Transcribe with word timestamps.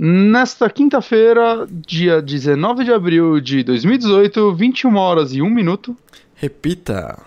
Nesta 0.00 0.70
quinta-feira, 0.70 1.66
dia 1.68 2.22
19 2.22 2.84
de 2.84 2.92
abril 2.92 3.40
de 3.40 3.64
2018, 3.64 4.54
21 4.54 4.96
horas 4.96 5.32
e 5.34 5.42
1 5.42 5.50
minuto. 5.50 5.96
Repita. 6.36 7.20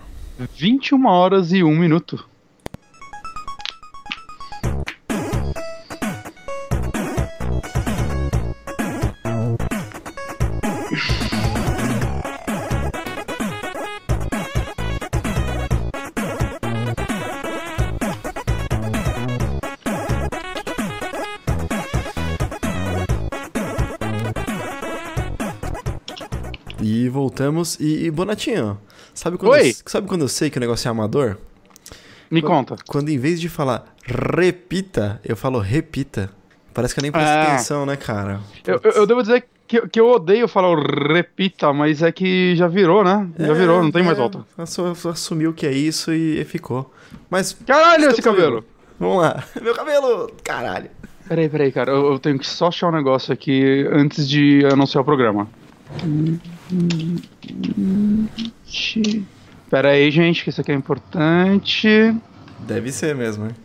21 0.56 1.06
horas 1.06 1.52
e 1.52 1.66
1 1.66 1.76
minuto. 1.76 2.26
E, 27.80 28.06
e 28.06 28.12
Bonatinho, 28.12 28.80
sabe 29.14 29.38
quando, 29.38 29.52
Oi. 29.54 29.70
Eu, 29.70 29.74
sabe 29.86 30.08
quando 30.08 30.22
eu 30.22 30.28
sei 30.28 30.50
que 30.50 30.58
o 30.58 30.62
negócio 30.62 30.88
é 30.88 30.92
amador? 30.92 31.38
Me 32.30 32.42
Quando- 32.42 32.68
conta. 32.70 32.84
Quando 32.88 33.10
em 33.10 33.18
vez 33.18 33.40
de 33.42 33.50
falar 33.50 33.94
repita, 34.06 35.20
eu 35.26 35.36
falo 35.36 35.60
repita. 35.60 36.30
Parece 36.74 36.94
que 36.94 37.00
eu 37.00 37.04
nem 37.04 37.12
presto 37.12 37.28
Ah. 37.28 37.44
atenção, 37.44 37.86
né, 37.86 37.98
cara? 37.98 38.40
Eu, 38.66 38.80
eu- 38.84 38.92
eu 38.92 39.06
devo 39.08 39.22
dizer 39.22 39.44
que, 39.68 39.86
que 39.90 40.00
eu 40.00 40.08
odeio 40.10 40.48
falar 40.48 40.70
o 40.70 40.76
repita, 41.14 41.74
mas 41.74 42.02
é 42.02 42.12
que 42.12 42.56
já 42.56 42.68
virou, 42.68 43.04
né? 43.04 43.28
Já 43.38 43.48
É, 43.48 43.54
virou, 43.54 43.84
não 43.84 43.92
tem 43.92 44.02
mais 44.04 44.18
é, 44.18 44.22
volta. 44.22 44.46
assu- 44.58 45.10
Assumiu 45.10 45.54
que 45.54 45.66
é 45.66 45.72
isso 45.74 46.14
e 46.14 46.44
ficou. 46.46 46.90
Mas 47.30 47.52
Caralho, 47.68 48.10
esse 48.10 48.22
cabelo! 48.22 48.64
vamos 48.98 49.22
lá. 49.22 49.44
Meu 49.62 49.76
cabelo! 49.76 50.32
Caralho! 50.44 50.90
Peraí, 51.28 51.50
peraí, 51.50 51.72
cara. 51.72 51.92
Eu, 51.92 52.14
eu 52.14 52.20
tenho 52.20 52.38
que 52.40 52.48
só 52.48 52.68
achar 52.68 52.88
um 52.88 52.92
negócio 52.92 53.34
aqui 53.34 53.86
antes 53.92 54.28
de 54.28 54.66
anunciar 54.72 55.02
o 55.02 55.06
programa. 55.06 55.48
Pera 59.70 59.90
aí, 59.90 60.12
gente, 60.12 60.44
que 60.44 60.50
isso 60.50 60.62
aqui 60.62 60.72
é 60.72 60.76
importante. 60.76 61.88
Deve 62.60 62.92
ser 62.92 63.16
mesmo, 63.16 63.46
hein? 63.46 63.56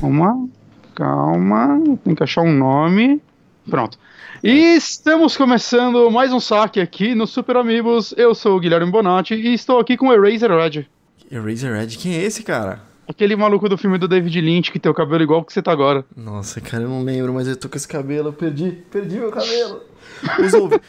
Calma, 0.00 0.48
calma. 0.94 1.80
Tenho 2.04 2.16
que 2.16 2.22
achar 2.22 2.42
um 2.42 2.52
nome. 2.52 3.20
Pronto. 3.68 3.98
E 4.42 4.76
estamos 4.76 5.36
começando 5.36 6.10
mais 6.10 6.32
um 6.32 6.40
saque 6.40 6.80
aqui 6.80 7.14
no 7.14 7.26
Super 7.26 7.56
Amigos. 7.56 8.14
Eu 8.16 8.34
sou 8.34 8.56
o 8.56 8.60
Guilherme 8.60 8.90
Bonatti 8.90 9.34
e 9.34 9.52
estou 9.52 9.78
aqui 9.78 9.96
com 9.96 10.08
o 10.08 10.12
Eraser 10.12 10.50
Red. 10.50 10.86
Eraserhead, 11.30 11.98
quem 11.98 12.14
é 12.14 12.24
esse, 12.24 12.42
cara? 12.42 12.80
Aquele 13.06 13.34
maluco 13.36 13.68
do 13.68 13.76
filme 13.76 13.98
do 13.98 14.06
David 14.06 14.40
Lynch 14.40 14.70
que 14.70 14.78
tem 14.78 14.90
o 14.90 14.94
cabelo 14.94 15.22
igual 15.22 15.44
que 15.44 15.52
você 15.52 15.60
tá 15.60 15.72
agora. 15.72 16.04
Nossa, 16.16 16.60
cara, 16.60 16.84
eu 16.84 16.88
não 16.88 17.02
lembro, 17.02 17.34
mas 17.34 17.48
eu 17.48 17.56
tô 17.56 17.68
com 17.68 17.76
esse 17.76 17.88
cabelo, 17.88 18.28
eu 18.28 18.32
perdi, 18.32 18.70
perdi 18.90 19.16
meu 19.16 19.30
cabelo. 19.30 19.82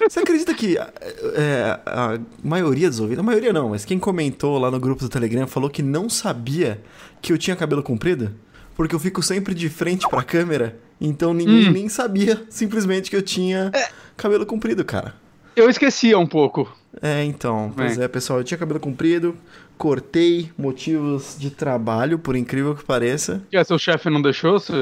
Você 0.10 0.20
acredita 0.20 0.54
que 0.54 0.78
é, 0.78 1.80
a 1.86 2.20
maioria 2.44 2.90
dos 2.90 3.00
ouvintes, 3.00 3.20
a 3.20 3.24
maioria 3.24 3.54
não, 3.54 3.70
mas 3.70 3.86
quem 3.86 4.00
comentou 4.00 4.58
lá 4.58 4.72
no 4.72 4.80
grupo 4.80 5.02
do 5.04 5.10
Telegram 5.10 5.46
falou 5.48 5.70
que 5.70 5.82
não 5.84 6.10
sabia 6.10 6.82
que 7.22 7.32
eu 7.32 7.38
tinha 7.38 7.56
cabelo 7.56 7.84
comprido? 7.84 8.32
Porque 8.76 8.96
eu 8.96 9.00
fico 9.00 9.22
sempre 9.22 9.54
de 9.54 9.70
frente 9.70 10.08
pra 10.10 10.24
câmera, 10.24 10.78
então 11.02 11.34
ninguém 11.34 11.68
Hum. 11.68 11.72
nem 11.72 11.90
sabia 11.90 12.42
simplesmente 12.50 13.10
que 13.10 13.16
eu 13.16 13.22
tinha 13.22 13.72
cabelo 14.16 14.46
comprido, 14.46 14.84
cara. 14.86 15.14
Eu 15.56 15.70
esquecia 15.70 16.18
um 16.18 16.26
pouco. 16.28 16.72
É, 17.02 17.24
então, 17.24 17.72
pois 17.76 17.98
Bem. 17.98 18.06
é, 18.06 18.08
pessoal, 18.08 18.40
eu 18.40 18.44
tinha 18.44 18.58
cabelo 18.58 18.80
comprido, 18.80 19.36
cortei, 19.78 20.50
motivos 20.58 21.36
de 21.38 21.50
trabalho, 21.50 22.18
por 22.18 22.36
incrível 22.36 22.74
que 22.74 22.84
pareça. 22.84 23.42
Que 23.52 23.58
é, 23.58 23.64
seu 23.64 23.78
chefe 23.78 24.10
não 24.10 24.22
deixou 24.22 24.60
você 24.60 24.74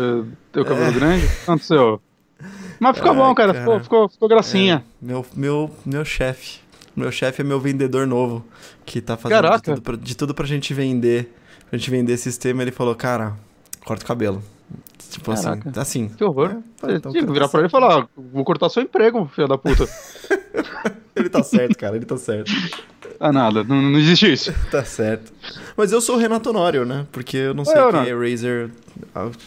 ter 0.52 0.62
o 0.62 0.66
cabelo 0.66 0.88
É. 0.90 0.92
grande? 0.92 1.26
O 1.26 1.30
que 1.30 1.36
aconteceu? 1.44 2.02
Mas 2.80 2.96
ficou 2.98 3.12
Ai, 3.12 3.18
bom, 3.18 3.36
cara. 3.36 3.54
cara. 3.54 3.66
Ficou, 3.66 3.80
ficou, 3.80 4.10
ficou 4.10 4.30
gracinha. 4.30 4.84
Meu, 5.02 5.26
meu, 5.36 5.72
meu 5.86 6.06
chefe. 6.06 6.60
Meu 6.96 7.12
chefe 7.12 7.42
é 7.42 7.46
meu 7.46 7.60
vendedor 7.60 8.08
novo, 8.08 8.44
que 8.86 9.00
tá 9.00 9.16
fazendo 9.16 9.50
de 9.52 9.62
tudo, 9.62 9.82
pra, 9.82 9.96
de 9.96 10.18
tudo 10.18 10.34
pra 10.34 10.46
gente 10.48 10.74
vender. 10.74 11.32
Pra 11.70 11.78
gente 11.78 11.92
vender 11.92 12.18
sistema, 12.18 12.62
ele 12.64 12.72
falou, 12.72 12.96
cara, 12.96 13.36
corta 13.86 14.04
o 14.04 14.08
cabelo. 14.08 14.42
Tipo 15.10 15.34
Caraca. 15.34 15.70
assim, 15.70 15.80
assim. 15.80 16.10
Que 16.10 16.24
horror. 16.24 16.52
É, 16.52 16.58
falei, 16.78 16.96
então, 16.98 17.12
que 17.12 17.26
virar 17.26 17.48
pra 17.48 17.60
ele 17.62 17.68
e 17.68 17.72
falar: 17.72 18.02
"Ah, 18.02 18.08
vou 18.18 18.44
cortar 18.44 18.70
seu 18.70 18.84
emprego, 18.84 19.30
filho 19.34 19.48
da 19.48 19.58
puta. 19.58 19.88
Ele 21.16 21.30
tá 21.30 21.42
certo, 21.42 21.76
cara, 21.76 21.96
ele 21.96 22.06
tá 22.06 22.16
certo. 22.16 22.52
ah, 23.20 23.32
nada, 23.32 23.64
não, 23.64 23.82
não 23.82 23.98
existe 23.98 24.32
isso. 24.32 24.54
Tá 24.70 24.84
certo. 24.86 25.34
Mas 25.76 25.92
eu 25.92 26.00
sou 26.00 26.16
o 26.16 26.20
Renato 26.20 26.50
Honório, 26.52 26.86
né? 26.86 27.08
Porque 27.12 27.38
eu 27.38 27.54
não 27.56 27.66
sei 27.66 27.74
Oi, 27.74 27.92
quem 27.92 28.00
é 28.02 28.04
Renato. 28.04 28.22
Razer. 28.22 28.72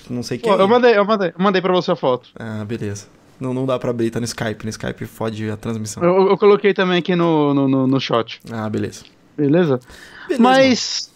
Não 0.08 0.22
sei 0.24 0.38
quem. 0.38 0.50
Eu 0.50 0.66
mandei, 0.66 0.96
eu 0.98 1.04
mandei, 1.04 1.28
eu 1.28 1.34
mandei 1.42 1.62
pra 1.62 1.72
você 1.72 1.92
a 1.92 1.96
foto. 1.96 2.28
Ah, 2.36 2.64
beleza. 2.64 3.06
Não, 3.40 3.54
não 3.54 3.64
dá 3.64 3.78
pra 3.78 3.90
abrir, 3.90 4.10
tá 4.10 4.20
no 4.20 4.26
Skype. 4.26 4.64
No 4.64 4.70
Skype 4.70 5.06
fode 5.06 5.50
a 5.50 5.56
transmissão. 5.56 6.04
Eu, 6.04 6.28
eu 6.28 6.36
coloquei 6.36 6.74
também 6.74 6.98
aqui 6.98 7.16
no, 7.16 7.54
no, 7.54 7.66
no, 7.66 7.86
no 7.86 8.00
shot. 8.00 8.40
Ah, 8.52 8.68
beleza. 8.68 9.04
Beleza? 9.36 9.80
Beleza, 10.28 10.42
Mas. 10.42 11.10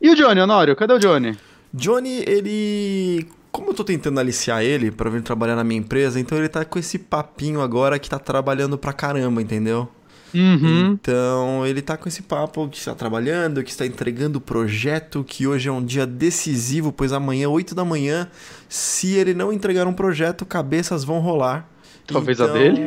E 0.00 0.10
o 0.10 0.14
Johnny, 0.14 0.40
Honório? 0.40 0.76
Cadê 0.76 0.92
o 0.92 0.98
Johnny? 0.98 1.36
Johnny, 1.72 2.22
ele. 2.26 3.26
Como 3.50 3.70
eu 3.70 3.74
tô 3.74 3.82
tentando 3.82 4.20
aliciar 4.20 4.62
ele 4.62 4.90
pra 4.90 5.08
vir 5.08 5.22
trabalhar 5.22 5.56
na 5.56 5.64
minha 5.64 5.80
empresa, 5.80 6.20
então 6.20 6.36
ele 6.36 6.48
tá 6.48 6.62
com 6.62 6.78
esse 6.78 6.98
papinho 6.98 7.62
agora 7.62 7.98
que 7.98 8.10
tá 8.10 8.18
trabalhando 8.18 8.76
pra 8.76 8.92
caramba, 8.92 9.40
entendeu? 9.40 9.88
Uhum. 10.34 10.92
Então 10.92 11.66
ele 11.66 11.80
tá 11.80 11.96
com 11.96 12.08
esse 12.08 12.22
papo 12.22 12.68
que 12.68 12.78
está 12.78 12.94
trabalhando, 12.94 13.62
que 13.62 13.70
está 13.70 13.86
entregando 13.86 14.38
o 14.38 14.40
projeto, 14.40 15.24
que 15.24 15.46
hoje 15.46 15.68
é 15.68 15.72
um 15.72 15.84
dia 15.84 16.06
decisivo, 16.06 16.92
pois 16.92 17.12
amanhã, 17.12 17.48
8 17.48 17.74
da 17.74 17.84
manhã, 17.84 18.28
se 18.68 19.14
ele 19.14 19.34
não 19.34 19.52
entregar 19.52 19.86
um 19.86 19.92
projeto, 19.92 20.44
cabeças 20.44 21.04
vão 21.04 21.20
rolar. 21.20 21.68
Talvez 22.06 22.40
a 22.40 22.44
Então, 22.44 22.56
dele? 22.56 22.86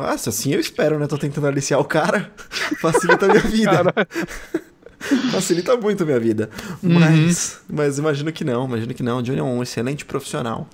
Nossa, 0.00 0.30
assim 0.30 0.54
eu 0.54 0.60
espero, 0.60 0.98
né? 0.98 1.06
Tô 1.06 1.18
tentando 1.18 1.46
aliciar 1.46 1.78
o 1.78 1.84
cara. 1.84 2.32
Facilita 2.80 3.26
a 3.26 3.28
minha 3.28 3.40
vida. 3.42 3.70
Cara, 3.70 4.08
Facilita 5.32 5.76
muito 5.76 6.02
a 6.02 6.06
minha 6.06 6.20
vida. 6.20 6.50
Uhum. 6.82 6.98
Mas, 6.98 7.60
mas 7.68 7.98
imagino 7.98 8.32
que 8.32 8.44
não, 8.44 8.66
imagino 8.66 8.94
que 8.94 9.02
não. 9.02 9.18
O 9.18 9.22
Johnny 9.22 9.38
é 9.38 9.42
um 9.42 9.62
excelente 9.62 10.04
profissional. 10.04 10.68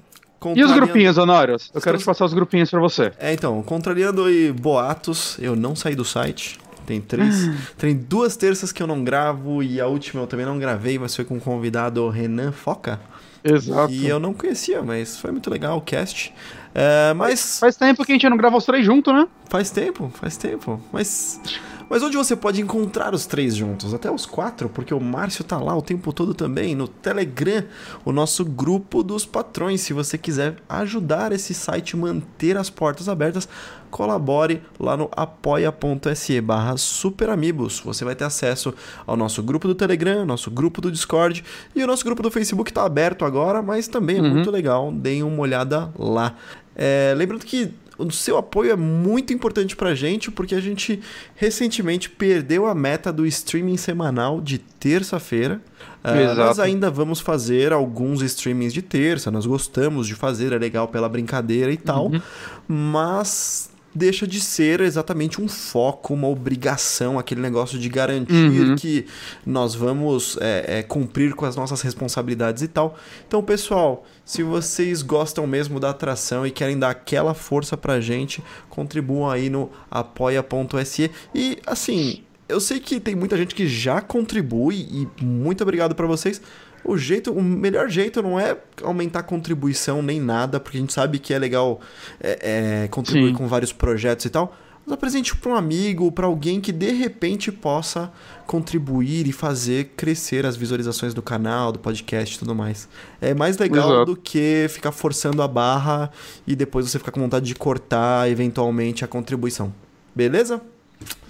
e 0.54 0.62
os 0.62 0.72
grupinhos, 0.72 1.16
Honórios? 1.16 1.70
Eu 1.74 1.80
quero 1.80 1.96
te 1.98 2.04
passar 2.04 2.24
os 2.24 2.34
grupinhos 2.34 2.70
pra 2.70 2.80
você. 2.80 3.12
É, 3.18 3.32
então, 3.32 3.62
contrariando 3.62 4.24
aí 4.24 4.52
boatos, 4.52 5.36
eu 5.40 5.56
não 5.56 5.74
saí 5.74 5.94
do 5.94 6.04
site. 6.04 6.58
Tem 6.84 7.00
três. 7.00 7.50
tem 7.76 7.96
duas 7.96 8.36
terças 8.36 8.70
que 8.70 8.82
eu 8.82 8.86
não 8.86 9.02
gravo 9.02 9.62
e 9.62 9.80
a 9.80 9.86
última 9.86 10.22
eu 10.22 10.26
também 10.26 10.46
não 10.46 10.58
gravei, 10.58 10.98
mas 10.98 11.16
foi 11.16 11.24
com 11.24 11.36
o 11.36 11.40
convidado 11.40 12.08
Renan 12.08 12.52
Foca. 12.52 13.00
Exato. 13.42 13.92
E 13.92 14.06
eu 14.06 14.18
não 14.18 14.34
conhecia, 14.34 14.82
mas 14.82 15.18
foi 15.18 15.30
muito 15.30 15.48
legal 15.48 15.78
o 15.78 15.80
cast. 15.80 16.34
É, 16.74 17.14
mas 17.14 17.58
Faz 17.58 17.76
tempo 17.76 18.04
que 18.04 18.12
a 18.12 18.14
gente 18.14 18.28
não 18.28 18.36
grava 18.36 18.56
os 18.56 18.64
três 18.64 18.84
juntos, 18.84 19.12
né? 19.14 19.26
faz 19.48 19.70
tempo, 19.70 20.10
faz 20.14 20.36
tempo. 20.36 20.80
Mas. 20.92 21.40
Mas 21.88 22.02
onde 22.02 22.16
você 22.16 22.34
pode 22.34 22.60
encontrar 22.60 23.14
os 23.14 23.26
três 23.26 23.54
juntos? 23.54 23.94
Até 23.94 24.10
os 24.10 24.26
quatro, 24.26 24.68
porque 24.68 24.92
o 24.92 25.00
Márcio 25.00 25.44
tá 25.44 25.56
lá 25.58 25.76
o 25.76 25.80
tempo 25.82 26.12
todo 26.12 26.34
também, 26.34 26.74
no 26.74 26.88
Telegram, 26.88 27.62
o 28.04 28.10
nosso 28.12 28.44
grupo 28.44 29.02
dos 29.04 29.24
patrões. 29.24 29.82
Se 29.82 29.92
você 29.92 30.18
quiser 30.18 30.56
ajudar 30.68 31.30
esse 31.32 31.54
site 31.54 31.96
manter 31.96 32.56
as 32.56 32.68
portas 32.68 33.08
abertas, 33.08 33.48
colabore 33.90 34.62
lá 34.80 34.96
no 34.96 35.08
apoia.se 35.16 36.40
barra 36.40 36.76
superamigos. 36.76 37.80
Você 37.84 38.04
vai 38.04 38.14
ter 38.14 38.24
acesso 38.24 38.74
ao 39.06 39.16
nosso 39.16 39.42
grupo 39.42 39.68
do 39.68 39.74
Telegram, 39.74 40.26
nosso 40.26 40.50
grupo 40.50 40.80
do 40.80 40.90
Discord 40.90 41.44
e 41.74 41.82
o 41.82 41.86
nosso 41.86 42.04
grupo 42.04 42.22
do 42.22 42.30
Facebook 42.30 42.72
tá 42.72 42.84
aberto 42.84 43.24
agora, 43.24 43.62
mas 43.62 43.86
também 43.88 44.18
é 44.18 44.20
Uhum. 44.20 44.30
muito 44.34 44.50
legal. 44.50 44.90
Deem 44.90 45.22
uma 45.22 45.40
olhada 45.40 45.90
lá. 45.98 46.34
É, 46.74 47.14
lembrando 47.16 47.44
que 47.46 47.72
o 47.98 48.10
seu 48.10 48.36
apoio 48.36 48.70
é 48.70 48.76
muito 48.76 49.32
importante 49.32 49.74
pra 49.74 49.94
gente, 49.94 50.30
porque 50.30 50.54
a 50.54 50.60
gente 50.60 51.00
recentemente 51.34 52.10
perdeu 52.10 52.66
a 52.66 52.74
meta 52.74 53.12
do 53.12 53.26
streaming 53.26 53.76
semanal 53.76 54.40
de 54.40 54.58
terça-feira. 54.58 55.60
Uh, 56.04 56.34
nós 56.36 56.58
ainda 56.58 56.90
vamos 56.90 57.20
fazer 57.20 57.72
alguns 57.72 58.22
streamings 58.22 58.72
de 58.72 58.82
terça, 58.82 59.30
nós 59.30 59.46
gostamos 59.46 60.06
de 60.06 60.14
fazer, 60.14 60.52
é 60.52 60.58
legal 60.58 60.88
pela 60.88 61.08
brincadeira 61.08 61.72
e 61.72 61.76
tal, 61.76 62.06
uhum. 62.06 62.20
mas 62.68 63.70
deixa 63.96 64.26
de 64.26 64.40
ser 64.40 64.80
exatamente 64.82 65.40
um 65.40 65.48
foco, 65.48 66.12
uma 66.12 66.28
obrigação, 66.28 67.18
aquele 67.18 67.40
negócio 67.40 67.78
de 67.78 67.88
garantir 67.88 68.60
uhum. 68.60 68.76
que 68.76 69.06
nós 69.44 69.74
vamos 69.74 70.36
é, 70.40 70.78
é, 70.78 70.82
cumprir 70.82 71.34
com 71.34 71.46
as 71.46 71.56
nossas 71.56 71.80
responsabilidades 71.80 72.62
e 72.62 72.68
tal. 72.68 72.96
Então, 73.26 73.42
pessoal, 73.42 74.04
se 74.26 74.42
vocês 74.42 75.02
gostam 75.02 75.46
mesmo 75.46 75.78
da 75.78 75.90
atração 75.90 76.44
e 76.44 76.50
querem 76.50 76.76
dar 76.76 76.90
aquela 76.90 77.32
força 77.32 77.76
pra 77.76 78.00
gente, 78.00 78.42
contribuam 78.68 79.30
aí 79.30 79.48
no 79.48 79.70
apoia.se. 79.88 81.10
E 81.32 81.58
assim, 81.64 82.24
eu 82.48 82.60
sei 82.60 82.80
que 82.80 82.98
tem 82.98 83.14
muita 83.14 83.36
gente 83.36 83.54
que 83.54 83.68
já 83.68 84.00
contribui 84.00 84.88
e 84.90 85.24
muito 85.24 85.62
obrigado 85.62 85.94
para 85.94 86.08
vocês 86.08 86.42
o 86.86 86.96
jeito, 86.96 87.32
o 87.32 87.42
melhor 87.42 87.88
jeito 87.88 88.22
não 88.22 88.38
é 88.38 88.56
aumentar 88.82 89.20
a 89.20 89.22
contribuição 89.22 90.02
nem 90.02 90.20
nada, 90.20 90.60
porque 90.60 90.78
a 90.78 90.80
gente 90.80 90.92
sabe 90.92 91.18
que 91.18 91.34
é 91.34 91.38
legal 91.38 91.80
é, 92.20 92.84
é, 92.84 92.88
contribuir 92.88 93.30
Sim. 93.30 93.34
com 93.34 93.48
vários 93.48 93.72
projetos 93.72 94.24
e 94.24 94.30
tal. 94.30 94.56
Mas 94.86 94.92
apresente 94.92 95.36
para 95.36 95.50
um 95.50 95.56
amigo, 95.56 96.12
para 96.12 96.26
alguém 96.26 96.60
que 96.60 96.70
de 96.70 96.92
repente 96.92 97.50
possa 97.50 98.12
contribuir 98.46 99.26
e 99.26 99.32
fazer 99.32 99.92
crescer 99.96 100.46
as 100.46 100.56
visualizações 100.56 101.12
do 101.12 101.20
canal, 101.20 101.72
do 101.72 101.78
podcast 101.80 102.36
e 102.36 102.38
tudo 102.38 102.54
mais. 102.54 102.88
É 103.20 103.34
mais 103.34 103.58
legal 103.58 103.90
Exato. 103.90 104.04
do 104.04 104.16
que 104.16 104.66
ficar 104.68 104.92
forçando 104.92 105.42
a 105.42 105.48
barra 105.48 106.08
e 106.46 106.54
depois 106.54 106.88
você 106.88 107.00
ficar 107.00 107.10
com 107.10 107.20
vontade 107.20 107.46
de 107.46 107.54
cortar 107.56 108.30
eventualmente 108.30 109.04
a 109.04 109.08
contribuição. 109.08 109.74
Beleza? 110.14 110.62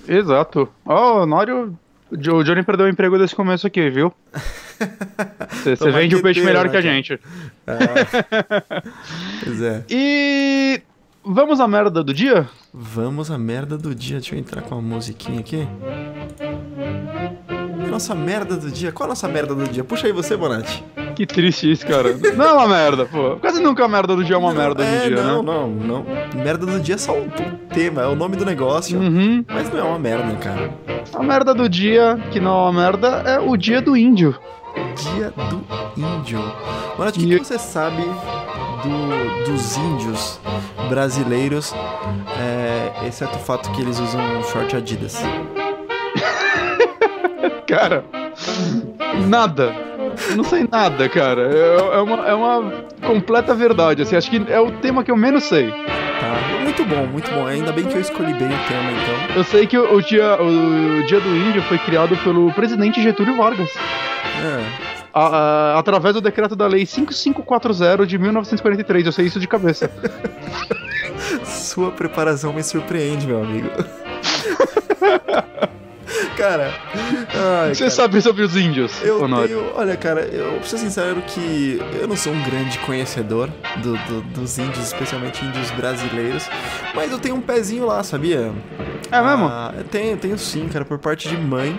Exato. 0.07 0.69
Ó, 0.85 1.21
oh, 1.21 1.23
o 1.23 1.27
Nório 1.27 1.77
o 2.11 2.17
Johnny 2.17 2.63
perdeu 2.63 2.87
o 2.87 2.89
emprego 2.89 3.19
desse 3.19 3.35
começo 3.35 3.67
aqui, 3.67 3.91
viu? 3.91 4.13
Você 5.65 5.91
vende 5.91 6.15
o 6.15 6.23
peixe 6.23 6.41
melhor 6.41 6.67
né, 6.67 6.71
que 6.71 6.77
a 6.77 6.81
gente. 6.81 7.19
É. 7.67 7.79
pois 9.45 9.61
é. 9.61 9.85
E 9.91 10.81
vamos 11.27 11.61
à 11.61 11.67
merda 11.67 12.05
do 12.05 12.15
dia? 12.15 12.49
Vamos 12.73 13.31
à 13.31 13.37
merda 13.37 13.77
do 13.77 13.95
dia. 13.95 14.21
Deixa 14.21 14.35
eu 14.35 14.39
entrar 14.39 14.63
com 14.63 14.77
a 14.77 14.81
musiquinha 14.81 15.41
aqui. 15.41 15.67
Nossa 17.91 18.15
merda 18.15 18.57
do 18.57 18.71
dia. 18.71 18.93
Qual 18.93 19.07
a 19.07 19.11
nossa 19.11 19.27
merda 19.27 19.55
do 19.55 19.65
dia? 19.65 19.83
Puxa 19.83 20.07
aí 20.07 20.13
você, 20.13 20.37
Bonatti. 20.37 20.85
Que 21.17 21.27
triste 21.27 21.71
isso, 21.71 21.87
cara. 21.87 22.15
Não 22.37 22.45
é 22.45 22.53
uma 22.53 22.69
merda, 22.69 23.07
pô. 23.07 23.37
Quase 23.37 23.61
nunca 23.61 23.85
a 23.85 23.89
merda 23.89 24.15
do 24.15 24.23
dia 24.23 24.37
é 24.37 24.39
uma 24.39 24.53
não, 24.53 24.61
merda 24.61 24.85
é, 24.85 25.01
do 25.01 25.09
dia, 25.09 25.23
não, 25.23 25.43
né? 25.43 25.53
Não, 25.53 25.69
não, 25.69 26.05
não. 26.05 26.43
Merda 26.43 26.67
do 26.67 26.79
dia 26.79 26.95
é 26.95 26.99
só 26.99 27.17
um 27.17 27.29
tema, 27.73 28.03
é 28.03 28.07
o 28.07 28.15
nome 28.15 28.37
do 28.37 28.45
negócio. 28.45 28.99
Uhum. 28.99 29.45
Mas 29.49 29.73
não 29.73 29.79
é 29.79 29.83
uma 29.83 29.99
merda, 29.99 30.35
cara. 30.37 30.71
A 31.15 31.23
merda 31.23 31.55
do 31.55 31.69
dia, 31.69 32.19
que 32.31 32.39
não 32.39 32.51
é 32.51 32.71
uma 32.71 32.73
merda, 32.73 33.09
é 33.25 33.41
o 33.41 33.57
dia 33.57 33.81
do 33.81 33.97
índio. 33.97 34.39
Dia 35.15 35.33
do 35.49 35.65
índio. 35.97 36.41
Mano, 36.99 37.11
o 37.11 37.13
que, 37.13 37.39
que 37.39 37.45
você 37.45 37.59
sabe 37.59 38.03
do, 38.89 39.45
dos 39.45 39.77
índios 39.77 40.41
brasileiros, 40.89 41.75
é, 42.39 43.07
exceto 43.07 43.37
o 43.37 43.41
fato 43.41 43.71
que 43.73 43.83
eles 43.83 43.99
usam 43.99 44.43
short 44.45 44.77
Adidas? 44.77 45.21
cara, 47.67 48.05
nada. 49.27 49.75
Eu 50.31 50.37
não 50.37 50.45
sei 50.45 50.67
nada, 50.71 51.09
cara. 51.09 51.43
É, 51.43 51.97
é, 51.97 52.01
uma, 52.01 52.29
é 52.29 52.35
uma 52.35 52.73
completa 53.05 53.55
verdade. 53.55 54.03
Assim, 54.03 54.17
acho 54.17 54.31
que 54.31 54.45
é 54.51 54.61
o 54.61 54.71
tema 54.71 55.05
que 55.05 55.11
eu 55.11 55.17
menos 55.17 55.45
sei. 55.45 55.71
Tá. 55.71 56.63
Muito 56.63 56.85
bom, 56.85 57.07
muito 57.07 57.31
bom. 57.31 57.47
Ainda 57.47 57.73
bem 57.73 57.85
que 57.85 57.95
eu 57.95 58.01
escolhi 58.01 58.33
bem 58.33 58.49
o 58.49 58.69
tema, 58.69 58.93
então. 58.93 59.37
Eu 59.37 59.45
sei 59.45 59.67
que 59.67 59.77
o, 59.77 59.95
o 59.95 60.03
dia, 60.03 60.41
o 60.41 61.07
Dia 61.07 61.21
do 61.21 61.29
Índio 61.29 61.63
foi 61.63 61.79
criado 61.79 62.17
pelo 62.19 62.51
presidente 62.53 63.03
Getúlio 63.03 63.37
Vargas. 63.37 63.71
É. 63.75 65.06
A, 65.19 65.75
a, 65.75 65.79
através 65.79 66.15
do 66.15 66.21
decreto 66.21 66.55
da 66.55 66.67
lei 66.67 66.85
5540 66.85 68.07
de 68.07 68.19
1943. 68.19 69.07
Eu 69.07 69.13
sei 69.13 69.27
isso 69.27 69.41
de 69.41 69.49
cabeça. 69.49 69.91
Sua 71.43 71.91
preparação 71.91 72.53
me 72.53 72.63
surpreende, 72.63 73.27
meu 73.27 73.43
amigo. 73.43 73.71
cara. 76.37 76.73
Ai, 77.35 77.75
Você 77.75 77.85
cara. 77.85 77.91
sabe 77.91 78.21
sobre 78.21 78.43
os 78.43 78.57
índios? 78.57 79.03
Eu 79.03 79.27
tenho, 79.27 79.73
olha, 79.75 79.97
cara, 79.97 80.21
eu 80.21 80.59
preciso 80.59 80.83
ser 80.83 80.91
sincero 80.91 81.23
que 81.23 81.81
eu 81.99 82.07
não 82.07 82.17
sou 82.17 82.33
um 82.33 82.43
grande 82.45 82.79
conhecedor 82.81 83.49
do, 83.83 83.97
do, 83.97 84.21
dos 84.23 84.59
índios, 84.59 84.87
especialmente 84.87 85.45
índios 85.45 85.71
brasileiros, 85.71 86.49
mas 86.95 87.11
eu 87.11 87.19
tenho 87.19 87.37
um 87.37 87.41
pezinho 87.41 87.87
lá, 87.87 88.03
sabia? 88.03 88.53
É 89.11 89.23
mesmo? 89.23 89.47
Ah, 89.47 89.73
tenho, 89.91 90.17
tenho 90.17 90.39
sim, 90.39 90.69
cara, 90.69 90.85
por 90.85 90.99
parte 90.99 91.29
de 91.29 91.39
mãe. 91.39 91.79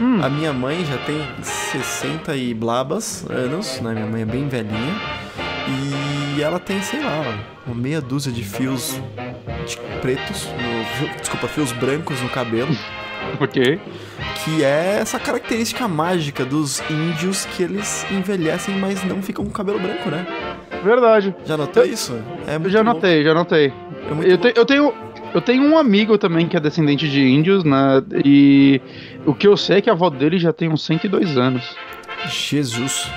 Hum. 0.00 0.20
A 0.22 0.28
minha 0.28 0.52
mãe 0.52 0.84
já 0.84 0.98
tem 0.98 1.26
60 1.42 2.36
e 2.36 2.54
blabas 2.54 3.24
anos, 3.30 3.80
né? 3.80 3.94
Minha 3.94 4.06
mãe 4.06 4.22
é 4.22 4.26
bem 4.26 4.48
velhinha. 4.48 5.00
E 6.36 6.42
ela 6.42 6.58
tem, 6.58 6.82
sei 6.82 7.00
lá, 7.00 7.38
uma 7.66 7.74
meia 7.74 8.00
dúzia 8.00 8.32
de 8.32 8.42
fios 8.42 9.00
de 9.66 9.78
pretos, 10.00 10.46
no, 10.46 11.18
desculpa, 11.18 11.48
fios 11.48 11.72
brancos 11.72 12.20
no 12.20 12.28
cabelo. 12.28 12.74
Ok. 13.40 13.80
Que 14.44 14.62
é 14.62 14.98
essa 15.00 15.18
característica 15.18 15.88
mágica 15.88 16.44
dos 16.44 16.82
índios 16.90 17.46
que 17.46 17.62
eles 17.62 18.06
envelhecem, 18.10 18.76
mas 18.76 19.02
não 19.02 19.22
ficam 19.22 19.44
com 19.44 19.50
cabelo 19.50 19.78
branco, 19.80 20.10
né? 20.10 20.26
Verdade. 20.84 21.34
Já 21.44 21.56
notou 21.56 21.84
isso? 21.84 22.22
É 22.46 22.56
eu 22.56 22.70
já 22.70 22.84
notei, 22.84 23.24
já 23.24 23.32
notei. 23.32 23.68
É 23.68 24.32
eu, 24.32 24.38
te, 24.38 24.52
eu, 24.54 24.66
tenho, 24.66 24.92
eu 25.34 25.40
tenho 25.40 25.64
um 25.64 25.76
amigo 25.76 26.16
também 26.16 26.46
que 26.46 26.56
é 26.56 26.60
descendente 26.60 27.08
de 27.08 27.20
índios, 27.20 27.64
né? 27.64 28.02
E 28.24 28.80
o 29.26 29.34
que 29.34 29.48
eu 29.48 29.56
sei 29.56 29.78
é 29.78 29.80
que 29.80 29.90
a 29.90 29.92
avó 29.92 30.08
dele 30.08 30.38
já 30.38 30.52
tem 30.52 30.68
uns 30.68 30.84
102 30.84 31.36
anos. 31.36 31.76
Jesus. 32.28 33.10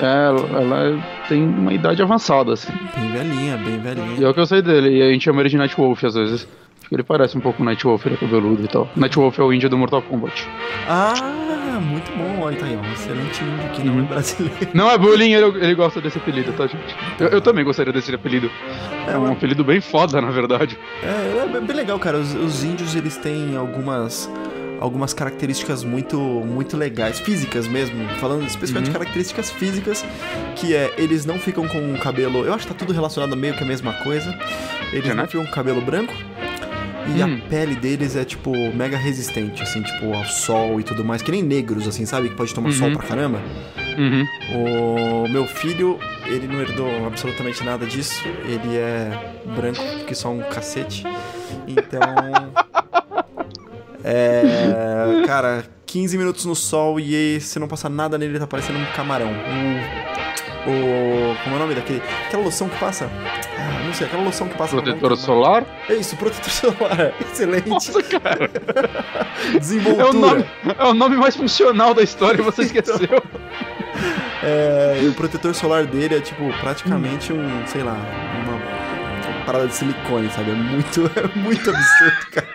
É, 0.00 0.26
ela, 0.26 1.00
tem 1.28 1.42
uma 1.44 1.72
idade 1.72 2.02
avançada, 2.02 2.54
assim. 2.54 2.72
Bem 2.96 3.12
velhinha, 3.12 3.56
bem 3.56 3.78
velhinha. 3.78 4.18
E 4.18 4.24
é 4.24 4.28
o 4.28 4.34
que 4.34 4.40
eu 4.40 4.46
sei 4.46 4.60
dele, 4.60 4.98
e 4.98 5.02
a 5.02 5.12
gente 5.12 5.22
chama 5.22 5.40
ele 5.40 5.48
de 5.48 5.56
Nightwolf 5.56 6.04
às 6.04 6.14
vezes. 6.14 6.48
Ele 6.90 7.02
parece 7.02 7.36
um 7.36 7.40
pouco 7.40 7.62
o 7.62 7.64
Nightwolf, 7.64 8.04
ele 8.06 8.14
é 8.14 8.18
cabeludo 8.18 8.64
e 8.64 8.68
tal. 8.68 8.88
Nightwolf 8.96 9.38
é 9.38 9.42
o 9.42 9.52
índio 9.52 9.68
do 9.68 9.78
Mortal 9.78 10.02
Kombat. 10.02 10.48
Ah, 10.88 11.80
muito 11.80 12.10
bom. 12.12 12.42
Olha, 12.42 12.56
tá 12.56 12.66
aí, 12.66 12.76
um 12.76 12.92
excelente 12.92 13.42
índio 13.42 13.70
que 13.70 13.82
não 13.82 14.00
é 14.00 14.02
brasileiro. 14.02 14.68
Não 14.74 14.90
é 14.90 14.98
bullying, 14.98 15.32
ele, 15.32 15.64
ele 15.64 15.74
gosta 15.74 16.00
desse 16.00 16.18
apelido, 16.18 16.52
tá, 16.52 16.66
gente? 16.66 16.94
Eu, 17.18 17.28
eu 17.28 17.40
também 17.40 17.64
gostaria 17.64 17.92
desse 17.92 18.14
apelido. 18.14 18.50
É, 19.06 19.12
é 19.12 19.18
um 19.18 19.32
apelido 19.32 19.64
bem 19.64 19.80
foda, 19.80 20.20
na 20.20 20.30
verdade. 20.30 20.78
É, 21.02 21.56
é 21.56 21.60
bem 21.60 21.76
legal, 21.76 21.98
cara. 21.98 22.18
Os, 22.18 22.34
os 22.34 22.64
índios, 22.64 22.94
eles 22.94 23.16
têm 23.16 23.56
algumas 23.56 24.30
algumas 24.80 25.14
características 25.14 25.82
muito 25.82 26.18
muito 26.18 26.76
legais, 26.76 27.18
físicas 27.18 27.66
mesmo, 27.66 28.06
falando 28.20 28.46
especialmente 28.46 28.88
uhum. 28.88 28.92
de 28.92 28.98
características 28.98 29.50
físicas, 29.50 30.04
que 30.56 30.74
é 30.74 30.92
eles 30.98 31.24
não 31.24 31.38
ficam 31.38 31.66
com 31.66 31.94
o 31.94 31.98
cabelo, 31.98 32.44
eu 32.44 32.52
acho 32.52 32.66
que 32.66 32.72
tá 32.72 32.78
tudo 32.78 32.92
relacionado 32.92 33.34
meio 33.36 33.54
que 33.54 33.62
a 33.62 33.66
mesma 33.66 33.92
coisa. 33.94 34.36
Eles 34.92 35.08
é, 35.08 35.14
não 35.14 35.26
ficam 35.26 35.46
com 35.46 35.52
cabelo 35.52 35.80
branco, 35.80 36.12
e 37.06 37.22
hum. 37.22 37.40
a 37.44 37.48
pele 37.48 37.74
deles 37.76 38.16
é, 38.16 38.24
tipo, 38.24 38.50
mega 38.74 38.96
resistente, 38.96 39.62
assim, 39.62 39.82
tipo, 39.82 40.12
ao 40.12 40.24
sol 40.24 40.80
e 40.80 40.82
tudo 40.82 41.04
mais. 41.04 41.22
Que 41.22 41.30
nem 41.30 41.42
negros, 41.42 41.86
assim, 41.86 42.06
sabe? 42.06 42.28
Que 42.28 42.36
pode 42.36 42.54
tomar 42.54 42.68
uhum. 42.68 42.74
sol 42.74 42.92
pra 42.92 43.02
caramba. 43.02 43.40
Uhum. 43.98 44.26
O 45.24 45.28
meu 45.28 45.46
filho, 45.46 45.98
ele 46.26 46.46
não 46.46 46.60
herdou 46.60 47.06
absolutamente 47.06 47.62
nada 47.64 47.86
disso. 47.86 48.26
Ele 48.44 48.76
é 48.76 49.34
branco, 49.54 49.82
que 50.06 50.14
só 50.14 50.30
um 50.30 50.40
cacete. 50.40 51.04
Então. 51.66 52.00
é. 54.02 55.26
Cara, 55.26 55.64
15 55.86 56.18
minutos 56.18 56.44
no 56.44 56.54
sol 56.54 56.98
e 56.98 57.40
se 57.40 57.58
não 57.58 57.68
passar 57.68 57.88
nada 57.88 58.18
nele, 58.18 58.32
ele 58.32 58.38
tá 58.38 58.46
parecendo 58.46 58.78
um 58.78 58.86
camarão. 58.96 59.28
Um 59.28 60.14
o. 60.66 61.36
Como 61.44 61.54
é 61.54 61.56
o 61.56 61.58
nome 61.58 61.74
daquele? 61.74 62.02
Aquela 62.26 62.42
loção 62.42 62.68
que 62.68 62.78
passa. 62.78 63.10
Não 63.84 63.92
sei, 63.92 64.06
aquela 64.06 64.22
loção 64.22 64.48
que 64.48 64.56
passa. 64.56 64.76
Protetor 64.76 65.16
solar? 65.16 65.64
É 65.88 65.94
isso, 65.94 66.16
protetor 66.16 66.50
solar. 66.50 67.14
Excelente. 67.20 67.68
Nossa, 67.68 68.02
cara. 68.02 68.50
Desenvoltura. 69.58 70.06
É 70.06 70.10
o, 70.10 70.12
nome, 70.12 70.44
é 70.78 70.84
o 70.84 70.94
nome 70.94 71.16
mais 71.16 71.36
funcional 71.36 71.92
da 71.92 72.02
história 72.02 72.42
você 72.42 72.62
esqueceu. 72.64 72.96
Então, 73.02 73.22
é, 74.42 75.00
e 75.02 75.08
o 75.08 75.14
protetor 75.14 75.54
solar 75.54 75.86
dele 75.86 76.16
é 76.16 76.20
tipo 76.20 76.52
praticamente 76.60 77.32
um, 77.32 77.66
sei 77.66 77.82
lá, 77.82 77.94
uma 77.94 79.44
parada 79.44 79.66
de 79.68 79.74
silicone, 79.74 80.30
sabe? 80.30 80.50
É 80.50 80.54
muito, 80.54 81.10
é 81.16 81.38
muito 81.38 81.70
absurdo, 81.70 82.26
cara. 82.32 82.48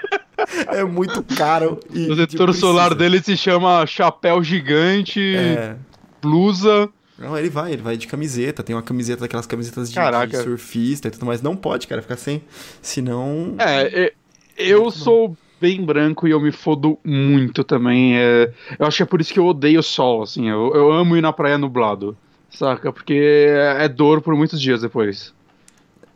É 0.68 0.84
muito 0.84 1.24
caro. 1.36 1.80
E, 1.94 2.04
o 2.04 2.16
protetor 2.16 2.54
solar 2.54 2.94
dele 2.94 3.22
se 3.22 3.36
chama 3.36 3.86
chapéu 3.86 4.44
gigante, 4.44 5.36
é. 5.36 5.76
blusa. 6.22 6.90
Não, 7.20 7.38
ele 7.38 7.50
vai, 7.50 7.74
ele 7.74 7.82
vai 7.82 7.98
de 7.98 8.08
camiseta, 8.08 8.64
tem 8.64 8.76
uma 8.76 8.82
camiseta 8.82 9.22
daquelas 9.22 9.46
camisetas 9.46 9.92
de, 9.92 10.00
de 10.28 10.38
surfista 10.38 11.10
e 11.10 11.12
tudo 11.12 11.26
mais. 11.26 11.42
Não 11.42 11.56
pode, 11.56 11.86
cara, 11.86 12.02
ficar 12.02 12.16
sem. 12.16 12.42
Senão. 12.82 13.56
É, 13.60 14.14
eu 14.58 14.90
sou 14.90 15.36
bem 15.60 15.84
branco 15.84 16.28
e 16.28 16.32
eu 16.32 16.40
me 16.40 16.52
fodo 16.52 16.98
muito 17.04 17.64
também. 17.64 18.18
É, 18.18 18.54
eu 18.78 18.86
acho 18.86 18.98
que 18.98 19.04
é 19.04 19.06
por 19.06 19.20
isso 19.20 19.34
que 19.34 19.40
eu 19.40 19.46
odeio 19.46 19.82
o 19.82 19.84
sol, 19.84 20.24
assim. 20.24 20.50
Eu, 20.50 20.74
eu 20.74 20.92
amo 20.92 21.18
ir 21.18 21.22
na 21.22 21.34
praia 21.34 21.58
nublado, 21.58 22.18
saca? 22.50 22.94
Porque 22.94 23.14
é, 23.14 23.84
é 23.84 23.90
dor 23.90 24.22
por 24.22 24.34
muitos 24.36 24.62
dias 24.62 24.82
depois. 24.82 25.34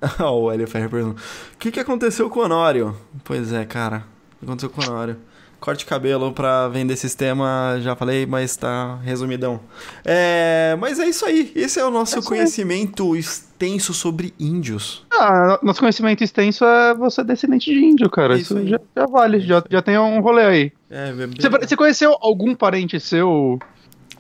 o 0.20 0.52
Hélio 0.52 0.68
Ferreira 0.68 0.90
perguntou: 0.90 1.22
O 1.54 1.58
que, 1.58 1.72
que 1.72 1.80
aconteceu 1.80 2.30
com 2.30 2.40
o 2.40 2.44
Honório? 2.44 2.96
Pois 3.24 3.52
é, 3.52 3.66
cara. 3.66 4.06
O 4.36 4.40
que 4.40 4.46
aconteceu 4.46 4.70
com 4.70 4.82
o 4.82 4.86
Honório? 4.86 5.18
Corte 5.64 5.86
cabelo 5.86 6.34
pra 6.34 6.68
vender 6.68 6.98
sistema, 6.98 7.78
já 7.80 7.96
falei, 7.96 8.26
mas 8.26 8.54
tá 8.58 8.98
resumidão. 9.02 9.62
É, 10.04 10.76
mas 10.78 11.00
é 11.00 11.06
isso 11.08 11.26
aí. 11.26 11.54
Esse 11.56 11.80
é 11.80 11.86
o 11.86 11.90
nosso 11.90 12.20
É 12.20 12.22
conhecimento 12.22 13.16
extenso 13.16 13.94
sobre 13.94 14.34
índios. 14.38 15.06
Ah, 15.10 15.58
nosso 15.64 15.80
conhecimento 15.80 16.22
extenso 16.22 16.66
é 16.66 16.94
você 16.94 17.22
é 17.22 17.24
descendente 17.24 17.72
de 17.74 17.80
índio, 17.80 18.10
cara. 18.10 18.36
É 18.36 18.42
Isso, 18.42 18.60
isso 18.60 18.68
já, 18.68 18.80
já 18.94 19.06
vale, 19.06 19.40
já, 19.40 19.64
já 19.70 19.82
tem 19.82 19.98
um 19.98 20.20
rolê 20.20 20.44
aí. 20.44 20.72
É, 20.90 21.14
bem- 21.14 21.30
Você, 21.40 21.48
você 21.48 21.78
conheceu 21.78 22.18
algum 22.20 22.54
parente 22.54 23.00
seu 23.00 23.58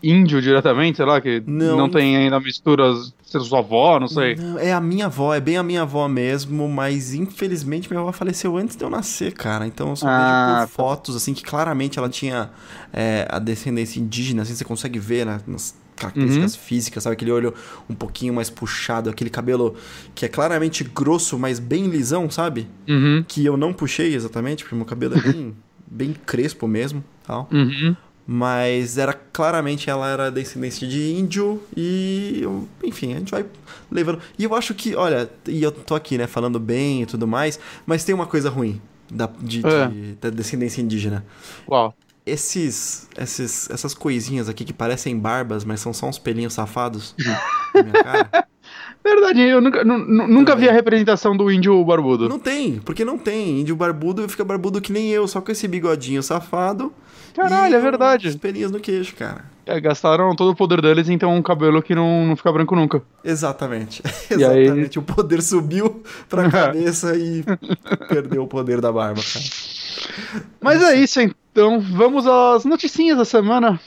índio 0.03 0.41
diretamente, 0.41 0.97
sei 0.97 1.05
lá, 1.05 1.21
que 1.21 1.41
Não. 1.47 1.77
não, 1.77 1.89
tem 1.89 2.17
ainda 2.17 2.39
misturas, 2.39 3.13
ser 3.23 3.39
sua 3.39 3.59
avó, 3.59 3.99
não 3.99 4.07
sei. 4.07 4.35
Não, 4.35 4.59
é 4.59 4.73
a 4.73 4.81
minha 4.81 5.05
avó, 5.05 5.33
é 5.33 5.39
bem 5.39 5.55
a 5.57 5.63
minha 5.63 5.83
avó 5.83 6.07
mesmo, 6.09 6.67
mas 6.67 7.13
infelizmente 7.13 7.89
minha 7.89 8.01
avó 8.01 8.11
faleceu 8.11 8.57
antes 8.57 8.75
de 8.75 8.83
eu 8.83 8.89
nascer, 8.89 9.31
cara. 9.33 9.65
Então 9.65 9.89
eu 9.89 9.95
só 9.95 10.05
Ah, 10.07 10.17
vejo 10.17 10.35
tá. 10.43 10.67
por 10.67 10.73
fotos, 10.73 11.15
assim, 11.15 11.33
que 11.33 11.43
claramente 11.43 11.97
ela 11.97 12.09
tinha 12.09 12.49
é, 12.91 13.25
a 13.29 13.39
descendência 13.39 13.99
indígena, 13.99 14.41
assim, 14.43 14.53
você 14.53 14.65
consegue 14.65 14.99
ver 14.99 15.25
né, 15.25 15.39
nas 15.47 15.81
características 15.95 16.55
físicas, 16.55 17.03
sabe? 17.03 17.13
Aquele 17.13 17.31
olho 17.31 17.53
um 17.89 17.93
pouquinho 17.95 18.33
mais 18.33 18.49
puxado, 18.49 19.09
aquele 19.09 19.29
cabelo 19.29 19.75
que 20.13 20.25
é 20.25 20.27
claramente 20.27 20.83
grosso, 20.83 21.37
mas 21.39 21.59
bem 21.59 21.87
lisão, 21.87 22.29
sabe? 22.29 22.67
Uhum, 22.89 23.23
Que 23.27 23.45
eu 23.45 23.55
não 23.55 23.71
puxei 23.71 24.13
exatamente, 24.13 24.63
porque 24.63 24.75
meu 24.75 24.85
cabelo 24.85 25.15
é 25.17 25.21
bem, 25.21 25.55
bem 25.87 26.13
crespo 26.25 26.67
mesmo, 26.67 27.03
tal. 27.25 27.47
uhum. 27.51 27.95
Mas 28.25 28.97
era 28.97 29.13
claramente 29.13 29.89
ela 29.89 30.07
era 30.09 30.31
descendência 30.31 30.87
de 30.87 31.11
índio 31.13 31.61
e 31.75 32.43
enfim, 32.83 33.13
a 33.13 33.19
gente 33.19 33.31
vai 33.31 33.45
levando. 33.91 34.19
E 34.39 34.45
eu 34.45 34.55
acho 34.55 34.73
que, 34.73 34.95
olha, 34.95 35.29
e 35.47 35.61
eu 35.61 35.71
tô 35.71 35.93
aqui, 35.93 36.17
né, 36.17 36.25
falando 36.25 36.57
bem 36.59 37.01
e 37.01 37.05
tudo 37.05 37.27
mais, 37.27 37.59
mas 37.85 38.03
tem 38.05 38.15
uma 38.15 38.25
coisa 38.25 38.49
ruim 38.49 38.81
da, 39.11 39.29
de, 39.41 39.61
É. 39.67 39.87
de- 39.87 40.13
da 40.21 40.29
descendência 40.29 40.81
indígena. 40.81 41.25
Uau. 41.69 41.93
Esses, 42.25 43.09
esses, 43.17 43.69
essas 43.69 43.93
coisinhas 43.93 44.47
aqui 44.47 44.63
que 44.63 44.71
parecem 44.71 45.19
barbas, 45.19 45.65
mas 45.65 45.81
são 45.81 45.91
só 45.93 46.07
uns 46.07 46.17
pelinhos 46.17 46.53
safados 46.53 47.13
na 47.75 47.83
minha 47.83 48.01
cara. 48.03 48.47
Verdade, 49.03 49.41
eu 49.41 49.59
nunca, 49.59 49.83
nu- 49.83 49.97
nu- 50.05 50.27
nunca 50.27 50.55
vi 50.55 50.69
a 50.69 50.71
representação 50.71 51.35
do 51.35 51.51
índio 51.51 51.83
barbudo. 51.83 52.29
Não 52.29 52.39
tem, 52.39 52.79
porque 52.79 53.03
não 53.03 53.17
tem. 53.17 53.59
Índio 53.61 53.75
barbudo 53.75 54.27
fica 54.29 54.43
barbudo 54.45 54.79
que 54.79 54.93
nem 54.93 55.09
eu, 55.09 55.27
só 55.27 55.41
com 55.41 55.51
esse 55.51 55.67
bigodinho 55.67 56.23
safado. 56.23 56.91
Caralho, 57.35 57.75
é 57.75 57.79
verdade. 57.79 58.27
Os 58.27 58.35
pelinhos 58.35 58.71
no 58.71 58.79
queixo, 58.79 59.15
cara. 59.15 59.43
É, 59.65 59.79
gastaram 59.79 60.35
todo 60.35 60.51
o 60.51 60.55
poder 60.55 60.81
deles 60.81 61.07
ter 61.07 61.25
um 61.25 61.41
cabelo 61.41 61.81
que 61.81 61.95
não, 61.95 62.25
não 62.27 62.35
fica 62.35 62.51
branco 62.51 62.75
nunca. 62.75 63.01
Exatamente. 63.23 64.01
E 64.37 64.43
aí- 64.45 64.63
Exatamente. 64.63 64.99
O 64.99 65.01
poder 65.01 65.41
subiu 65.41 66.01
pra 66.29 66.47
cabeça 66.51 67.15
e 67.15 67.43
perdeu 68.07 68.43
o 68.43 68.47
poder 68.47 68.79
da 68.81 68.91
barba, 68.91 69.21
cara. 69.21 69.45
Mas 70.61 70.81
é 70.83 70.95
isso 70.95 71.19
então, 71.21 71.79
vamos 71.79 72.25
às 72.27 72.65
noticinhas 72.65 73.17
da 73.17 73.25
semana. 73.25 73.79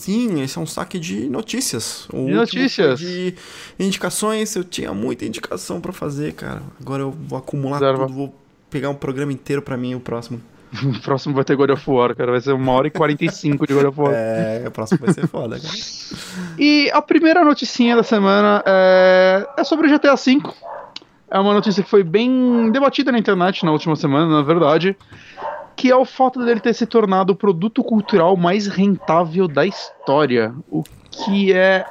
Sim, 0.00 0.40
esse 0.40 0.56
é 0.56 0.60
um 0.60 0.66
saque 0.66 0.98
de 0.98 1.28
notícias. 1.28 2.08
O 2.10 2.24
De 2.24 2.32
notícias. 2.32 2.98
De 2.98 3.34
indicações, 3.78 4.56
eu 4.56 4.64
tinha 4.64 4.94
muita 4.94 5.26
indicação 5.26 5.78
pra 5.78 5.92
fazer, 5.92 6.32
cara. 6.32 6.62
Agora 6.80 7.02
eu 7.02 7.10
vou 7.10 7.38
acumular 7.38 7.78
Reserva. 7.78 8.06
tudo, 8.06 8.14
vou 8.14 8.34
pegar 8.70 8.88
um 8.88 8.94
programa 8.94 9.30
inteiro 9.30 9.60
pra 9.60 9.76
mim 9.76 9.94
o 9.94 10.00
próximo. 10.00 10.40
O 10.82 11.02
próximo 11.02 11.34
vai 11.34 11.44
ter 11.44 11.54
God 11.56 11.70
of 11.70 11.90
War, 11.90 12.14
cara. 12.14 12.30
Vai 12.30 12.40
ser 12.40 12.52
uma 12.52 12.72
hora 12.72 12.86
e 12.86 12.90
45 12.90 13.66
de 13.66 13.74
God 13.74 13.86
of 13.86 14.00
War. 14.00 14.12
É, 14.14 14.64
o 14.68 14.70
próximo 14.70 15.00
vai 15.00 15.12
ser 15.12 15.26
foda, 15.26 15.58
cara. 15.60 15.74
E 16.58 16.90
a 16.92 17.02
primeira 17.02 17.44
noticinha 17.44 17.96
da 17.96 18.02
semana 18.02 18.62
é, 18.64 19.46
é 19.58 19.64
sobre 19.64 19.86
o 19.86 19.90
GTA 19.90 20.14
V. 20.14 20.40
É 21.30 21.38
uma 21.38 21.52
notícia 21.52 21.82
que 21.82 21.90
foi 21.90 22.02
bem 22.02 22.70
debatida 22.72 23.12
na 23.12 23.18
internet 23.18 23.64
na 23.64 23.72
última 23.72 23.96
semana, 23.96 24.26
na 24.26 24.42
verdade. 24.42 24.96
Que 25.80 25.90
é 25.90 25.96
o 25.96 26.04
fato 26.04 26.44
dele 26.44 26.60
ter 26.60 26.74
se 26.74 26.84
tornado 26.84 27.32
o 27.32 27.34
produto 27.34 27.82
cultural 27.82 28.36
mais 28.36 28.66
rentável 28.66 29.48
da 29.48 29.64
história. 29.64 30.54
O 30.70 30.84
que 31.10 31.54
é. 31.54 31.86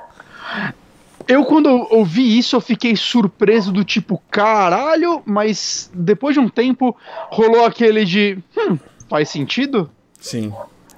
Eu, 1.28 1.44
quando 1.44 1.70
eu 1.70 1.88
ouvi 1.90 2.38
isso, 2.38 2.56
eu 2.56 2.62
fiquei 2.62 2.96
surpreso 2.96 3.72
do 3.72 3.84
tipo, 3.84 4.22
caralho, 4.30 5.24
mas 5.26 5.90
depois 5.94 6.36
de 6.36 6.40
um 6.40 6.48
tempo 6.48 6.96
rolou 7.32 7.66
aquele 7.66 8.06
de. 8.06 8.38
Hum, 8.56 8.78
faz 9.10 9.30
sentido? 9.30 9.90
Sim. 10.20 10.54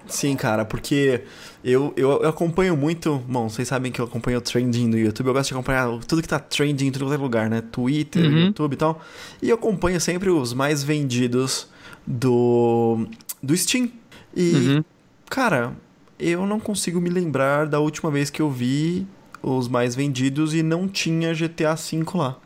Sim, 0.06 0.36
cara, 0.36 0.66
porque 0.66 1.24
eu, 1.64 1.94
eu, 1.96 2.22
eu 2.24 2.30
acompanho 2.30 2.76
muito. 2.76 3.24
Bom, 3.26 3.48
vocês 3.48 3.70
sabem 3.70 3.90
que 3.90 4.02
eu 4.02 4.06
acompanho 4.06 4.40
o 4.40 4.42
trending 4.42 4.90
do 4.90 4.98
YouTube. 4.98 5.28
Eu 5.28 5.34
gosto 5.34 5.48
de 5.48 5.54
acompanhar 5.54 5.88
tudo 6.06 6.22
que 6.22 6.28
tá 6.28 6.40
trending 6.40 6.88
em 6.88 6.92
todo 6.92 7.16
lugar, 7.16 7.50
né? 7.50 7.62
Twitter, 7.62 8.26
Uhum. 8.26 8.48
YouTube 8.48 8.74
e 8.74 8.76
tal. 8.76 9.02
E 9.42 9.50
eu 9.50 9.56
acompanho 9.56 10.02
sempre 10.02 10.30
os 10.30 10.54
mais 10.54 10.84
vendidos 10.84 11.70
do, 12.06 13.06
do 13.42 13.56
Steam. 13.56 13.90
E, 14.36 14.52
Uhum. 14.54 14.84
cara, 15.30 15.74
eu 16.20 16.46
não 16.46 16.60
consigo 16.60 17.00
me 17.02 17.10
lembrar 17.10 17.66
da 17.68 17.80
última 17.80 18.10
vez 18.12 18.30
que 18.30 18.42
eu 18.42 18.50
vi 18.50 19.06
os 19.44 19.68
mais 19.68 19.96
vendidos 19.96 20.54
e 20.54 20.62
não 20.62 20.88
tinha 20.88 21.34
GTA 21.34 21.74
V 21.76 22.04
lá. 22.14 22.38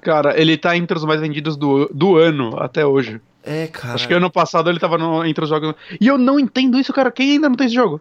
Cara, 0.00 0.40
ele 0.40 0.56
tá 0.56 0.76
entre 0.76 0.96
os 0.96 1.04
mais 1.04 1.20
vendidos 1.20 1.56
do, 1.56 1.90
do 1.92 2.16
ano 2.16 2.56
até 2.60 2.86
hoje. 2.86 3.20
É, 3.42 3.66
cara. 3.66 3.94
Acho 3.94 4.06
que 4.06 4.14
ano 4.14 4.30
passado 4.30 4.70
ele 4.70 4.78
tava 4.78 4.96
no- 4.98 5.24
entre 5.24 5.42
os 5.42 5.50
jogos. 5.50 5.74
E 6.00 6.06
eu 6.06 6.16
não 6.18 6.38
entendo 6.38 6.78
isso, 6.78 6.92
cara. 6.92 7.10
Quem 7.10 7.32
ainda 7.32 7.48
não 7.48 7.56
tem 7.56 7.66
esse 7.66 7.74
jogo? 7.74 8.00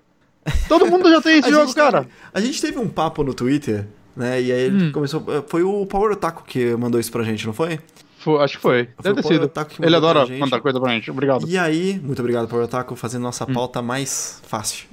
Todo 0.67 0.85
mundo 0.91 1.09
já 1.09 1.21
tem 1.21 1.39
esse 1.39 1.49
jogo, 1.49 1.73
cara. 1.73 2.01
teve- 2.01 2.13
a 2.33 2.41
gente 2.41 2.61
teve 2.61 2.77
um 2.77 2.87
papo 2.87 3.23
no 3.23 3.33
Twitter, 3.33 3.87
né? 4.15 4.41
E 4.41 4.51
aí 4.51 4.61
ele 4.61 4.85
Hum. 4.85 4.91
começou. 4.91 5.23
Foi 5.47 5.63
o 5.63 5.85
Power 5.85 6.11
Otaku 6.11 6.43
que 6.45 6.75
mandou 6.75 6.99
isso 6.99 7.11
pra 7.11 7.23
gente, 7.23 7.45
não 7.45 7.53
foi? 7.53 7.79
Foi- 8.19 8.43
acho 8.43 8.55
que 8.57 8.61
foi. 8.61 8.85
Foi 8.85 9.03
Deve 9.03 9.21
ter 9.21 9.27
sido. 9.27 9.51
Ele 9.81 9.95
adora 9.95 10.25
mandar 10.37 10.59
coisa 10.59 10.79
pra 10.79 10.91
gente. 10.91 11.09
Obrigado. 11.11 11.47
E 11.47 11.57
aí, 11.57 11.99
muito 12.03 12.19
obrigado, 12.19 12.47
Power 12.47 12.65
Otaku, 12.65 12.95
fazendo 12.95 13.21
nossa 13.23 13.43
Hum. 13.49 13.53
pauta 13.53 13.81
mais 13.81 14.41
fácil. 14.47 14.85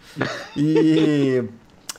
E. 0.57 1.43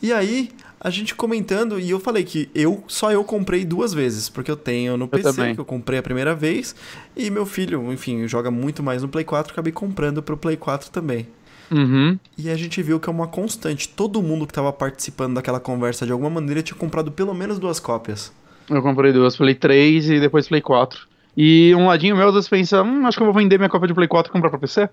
e 0.01 0.13
aí, 0.13 0.49
a 0.79 0.89
gente 0.89 1.15
comentando, 1.15 1.79
e 1.79 1.89
eu 1.89 1.99
falei 1.99 2.23
que 2.23 2.49
eu 2.53 2.83
só 2.87 3.11
eu 3.11 3.23
comprei 3.23 3.65
duas 3.65 3.93
vezes, 3.93 4.29
porque 4.29 4.49
eu 4.51 4.55
tenho 4.55 4.97
no 4.97 5.07
PC, 5.07 5.23
também. 5.33 5.55
que 5.55 5.61
eu 5.61 5.65
comprei 5.65 5.99
a 5.99 6.03
primeira 6.03 6.35
vez, 6.35 6.75
e 7.15 7.29
meu 7.29 7.45
filho, 7.45 7.91
enfim, 7.91 8.27
joga 8.27 8.51
muito 8.51 8.83
mais 8.83 9.01
no 9.01 9.07
Play 9.09 9.25
4, 9.25 9.51
acabei 9.51 9.73
comprando 9.73 10.21
pro 10.21 10.37
Play 10.37 10.55
4 10.57 10.91
também. 10.91 11.27
Uhum. 11.71 12.19
E 12.37 12.49
a 12.51 12.55
gente 12.55 12.81
viu 12.83 12.99
que 12.99 13.09
é 13.09 13.11
uma 13.11 13.27
constante. 13.27 13.89
Todo 13.89 14.21
mundo 14.21 14.45
que 14.45 14.53
tava 14.53 14.71
participando 14.71 15.33
daquela 15.33 15.59
conversa 15.59 16.05
de 16.05 16.11
alguma 16.11 16.29
maneira 16.29 16.61
tinha 16.61 16.77
comprado 16.77 17.11
pelo 17.11 17.33
menos 17.33 17.57
duas 17.57 17.79
cópias. 17.79 18.31
Eu 18.69 18.83
comprei 18.83 19.11
duas. 19.11 19.35
Play 19.35 19.55
3 19.55 20.09
e 20.11 20.19
depois 20.19 20.47
Play 20.47 20.61
4. 20.61 21.07
E 21.37 21.73
um 21.75 21.87
ladinho 21.87 22.15
meu 22.15 22.27
às 22.27 22.33
vezes 22.33 22.49
pensa, 22.49 22.81
hum, 22.81 23.05
acho 23.05 23.17
que 23.17 23.23
eu 23.23 23.31
vou 23.31 23.35
vender 23.35 23.57
minha 23.57 23.69
cópia 23.69 23.87
de 23.87 23.93
Play 23.93 24.07
4 24.07 24.29
e 24.29 24.33
comprar 24.33 24.49
pra 24.49 24.59
PC. 24.59 24.89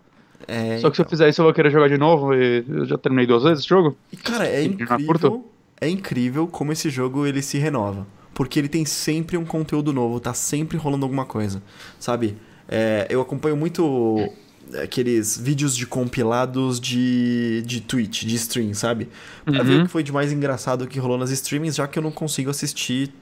É, 0.49 0.79
Só 0.79 0.91
que 0.91 0.97
se 0.97 1.03
eu 1.03 1.09
fizer 1.09 1.29
isso 1.29 1.41
eu 1.41 1.45
vou 1.45 1.55
querer 1.55 1.71
jogar 1.71 1.89
de 1.89 1.97
novo 1.97 2.35
e 2.35 2.65
eu 2.69 2.85
já 2.85 2.99
terminei 2.99 3.27
duas 3.27 3.45
vezes 3.45 3.61
esse 3.61 3.69
jogo. 3.69 3.97
E, 4.13 4.17
cara, 4.17 4.47
é 4.49 4.65
incrível. 4.65 5.47
É 5.81 5.89
incrível 5.89 6.47
como 6.49 6.73
esse 6.73 6.91
jogo 6.91 7.27
ele 7.27 7.43
se 7.43 7.59
renova. 7.59 8.07
Porque 8.35 8.59
ele 8.59 8.69
tem 8.69 8.85
sempre 8.85 9.37
um 9.37 9.45
conteúdo 9.45 9.93
novo, 9.93 10.19
tá 10.19 10.35
sempre 10.35 10.77
rolando 10.77 11.05
alguma 11.05 11.25
coisa. 11.25 11.63
Sabe? 12.01 12.37
É, 12.69 13.07
eu 13.11 13.21
acompanho 13.21 13.57
muito 13.57 14.29
aqueles 14.83 15.37
vídeos 15.37 15.77
de 15.77 15.87
compilados 15.87 16.81
de, 16.81 17.63
de 17.67 17.81
Twitch, 17.81 18.25
de 18.25 18.35
stream, 18.37 18.73
sabe? 18.75 19.09
Pra 19.45 19.63
ver 19.63 19.73
Uhum. 19.75 19.81
o 19.83 19.85
que 19.85 19.91
foi 19.91 20.03
de 20.03 20.13
mais 20.13 20.33
engraçado 20.33 20.87
que 20.87 20.99
rolou 20.99 21.19
nas 21.19 21.31
streamings, 21.31 21.77
já 21.77 21.87
que 21.87 21.99
eu 21.99 22.03
não 22.03 22.11
consigo 22.11 22.51
assistir. 22.51 23.13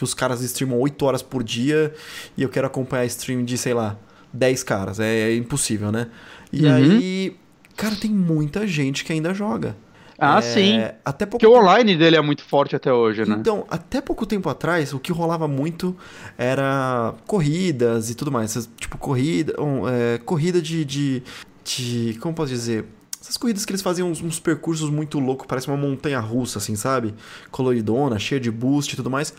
Os 0.00 0.14
caras 0.14 0.40
streamam 0.42 0.78
8 0.78 1.04
horas 1.04 1.22
por 1.22 1.42
dia 1.42 1.92
e 2.36 2.42
eu 2.42 2.48
quero 2.48 2.66
acompanhar 2.66 3.04
stream 3.06 3.44
de, 3.44 3.56
sei 3.56 3.74
lá, 3.74 3.96
10 4.32 4.62
caras. 4.64 5.00
É, 5.00 5.30
é 5.30 5.36
impossível, 5.36 5.90
né? 5.92 6.08
E 6.52 6.66
Uhum. 6.66 6.74
aí, 6.74 7.36
cara, 7.76 7.94
tem 7.96 8.10
muita 8.10 8.66
gente 8.66 9.04
que 9.04 9.12
ainda 9.12 9.32
joga. 9.32 9.76
Ah, 10.22 10.38
É, 10.38 10.42
sim. 10.42 10.78
Até 11.02 11.24
pouco 11.24 11.38
Porque 11.42 11.46
o 11.46 11.58
online 11.58 11.96
dele 11.96 12.14
é 12.16 12.20
muito 12.20 12.44
forte 12.44 12.76
até 12.76 12.92
hoje, 12.92 13.24
né? 13.24 13.36
então, 13.40 13.64
até 13.70 14.02
pouco 14.02 14.26
tempo 14.26 14.50
atrás, 14.50 14.92
o 14.92 14.98
que 14.98 15.10
rolava 15.12 15.48
muito 15.48 15.96
era 16.36 17.14
corridas 17.26 18.10
e 18.10 18.14
tudo 18.14 18.30
mais. 18.30 18.68
Tipo, 18.78 18.98
corrida. 18.98 19.54
um, 19.60 19.88
é, 19.88 20.18
corrida 20.18 20.60
de, 20.60 20.84
de, 20.84 21.22
de. 21.64 22.18
Como 22.20 22.34
posso 22.34 22.52
dizer? 22.52 22.84
Essas 23.18 23.36
corridas 23.36 23.64
que 23.64 23.70
eles 23.72 23.82
faziam 23.82 24.10
uns, 24.10 24.20
uns 24.22 24.38
percursos 24.40 24.90
muito 24.90 25.18
loucos, 25.18 25.46
parece 25.46 25.68
uma 25.68 25.76
montanha 25.76 26.18
russa, 26.20 26.58
assim, 26.58 26.74
sabe? 26.76 27.14
Coloridona, 27.50 28.18
cheia 28.18 28.40
de 28.40 28.50
boost 28.50 28.92
e 28.92 28.96
tudo 28.96 29.10
mais. 29.10 29.32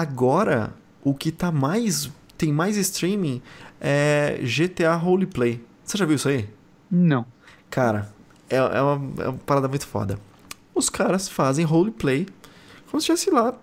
Agora, 0.00 0.74
o 1.02 1.14
que 1.14 1.32
tá 1.32 1.50
mais. 1.50 2.10
tem 2.36 2.52
mais 2.52 2.76
streaming 2.76 3.40
é 3.80 4.38
GTA 4.42 4.94
Roleplay. 4.94 5.58
Você 5.82 5.96
já 5.96 6.04
viu 6.04 6.16
isso 6.16 6.28
aí? 6.28 6.46
Não. 6.90 7.24
Cara, 7.70 8.12
é, 8.50 8.56
é, 8.56 8.82
uma, 8.82 9.22
é 9.24 9.28
uma 9.28 9.38
parada 9.46 9.68
muito 9.68 9.86
foda. 9.86 10.18
Os 10.74 10.90
caras 10.90 11.28
fazem 11.30 11.64
roleplay 11.64 12.26
como 12.90 13.00
se 13.00 13.10
estivesse 13.10 13.30
lá 13.30 13.54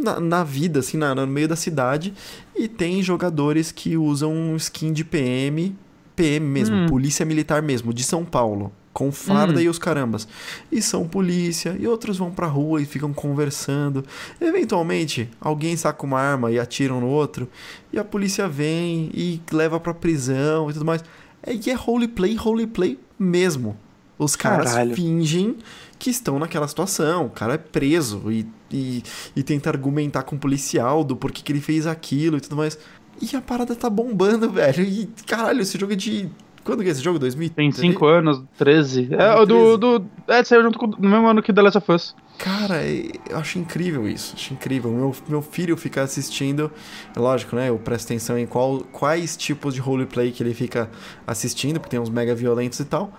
na, 0.00 0.20
na 0.20 0.44
vida, 0.44 0.78
assim, 0.78 0.96
na- 0.96 1.12
no 1.12 1.26
meio 1.26 1.48
da 1.48 1.56
cidade. 1.56 2.14
E 2.54 2.68
tem 2.68 3.02
jogadores 3.02 3.72
que 3.72 3.96
usam 3.96 4.54
skin 4.56 4.92
de 4.92 5.04
PM, 5.04 5.74
PM 6.14 6.46
mesmo, 6.46 6.76
Hum. 6.76 6.86
Polícia 6.86 7.26
Militar 7.26 7.62
mesmo, 7.62 7.92
de 7.92 8.04
São 8.04 8.24
Paulo. 8.24 8.72
Com 8.92 9.12
farda 9.12 9.58
hum. 9.58 9.62
e 9.62 9.68
os 9.68 9.78
carambas. 9.78 10.26
E 10.70 10.82
são 10.82 11.06
polícia, 11.06 11.76
e 11.78 11.86
outros 11.86 12.18
vão 12.18 12.30
pra 12.30 12.46
rua 12.46 12.82
e 12.82 12.86
ficam 12.86 13.12
conversando. 13.12 14.04
Eventualmente, 14.40 15.30
alguém 15.40 15.76
saca 15.76 16.04
uma 16.04 16.20
arma 16.20 16.50
e 16.50 16.58
atira 16.58 16.94
um 16.94 17.00
no 17.00 17.08
outro, 17.08 17.48
e 17.92 17.98
a 17.98 18.04
polícia 18.04 18.48
vem 18.48 19.10
e 19.14 19.40
leva 19.52 19.78
pra 19.78 19.94
prisão 19.94 20.70
e 20.70 20.72
tudo 20.72 20.84
mais. 20.84 21.02
É, 21.42 21.54
e 21.54 21.70
é 21.70 21.74
roleplay, 21.74 22.34
roleplay 22.34 22.98
mesmo. 23.18 23.76
Os 24.18 24.36
caras 24.36 24.72
Caralho. 24.72 24.94
fingem 24.94 25.56
que 25.98 26.10
estão 26.10 26.38
naquela 26.38 26.68
situação. 26.68 27.26
O 27.26 27.30
cara 27.30 27.54
é 27.54 27.58
preso 27.58 28.30
e, 28.30 28.46
e, 28.70 29.02
e 29.34 29.42
tenta 29.42 29.70
argumentar 29.70 30.24
com 30.24 30.36
o 30.36 30.38
policial 30.38 31.02
do 31.02 31.16
porquê 31.16 31.40
que 31.42 31.50
ele 31.50 31.60
fez 31.60 31.86
aquilo 31.86 32.36
e 32.36 32.40
tudo 32.40 32.56
mais. 32.56 32.78
E 33.20 33.34
a 33.34 33.40
parada 33.40 33.74
tá 33.74 33.88
bombando, 33.88 34.50
velho. 34.52 34.84
E 34.84 35.08
caralho, 35.26 35.62
esse 35.62 35.78
jogo 35.78 35.94
é 35.94 35.96
de 35.96 36.28
quando 36.64 36.82
que 36.82 36.88
é 36.88 36.92
esse 36.92 37.02
jogo? 37.02 37.18
2013? 37.18 37.80
Tem 37.80 37.92
5 37.92 38.06
anos, 38.06 38.42
13. 38.58 39.08
É, 39.12 39.34
o 39.34 39.46
do, 39.46 39.76
do. 39.76 40.06
É, 40.28 40.44
saiu 40.44 40.62
junto 40.62 40.78
com, 40.78 40.86
no 40.86 41.08
mesmo 41.08 41.26
ano 41.26 41.42
que 41.42 41.52
The 41.52 41.62
Last 41.62 41.78
of 41.78 41.92
Us. 41.92 42.16
Cara, 42.38 42.82
eu 42.86 43.36
acho 43.36 43.58
incrível 43.58 44.08
isso. 44.08 44.34
Acho 44.34 44.54
incrível. 44.54 44.90
Meu, 44.90 45.14
meu 45.28 45.42
filho 45.42 45.76
fica 45.76 46.02
assistindo. 46.02 46.70
É 47.14 47.18
lógico, 47.18 47.56
né? 47.56 47.68
Eu 47.68 47.78
presto 47.78 48.06
atenção 48.06 48.38
em 48.38 48.46
qual, 48.46 48.80
quais 48.92 49.36
tipos 49.36 49.74
de 49.74 49.80
roleplay 49.80 50.32
que 50.32 50.42
ele 50.42 50.54
fica 50.54 50.90
assistindo, 51.26 51.78
porque 51.78 51.90
tem 51.90 52.00
uns 52.00 52.10
mega 52.10 52.34
violentos 52.34 52.80
e 52.80 52.84
tal. 52.84 53.12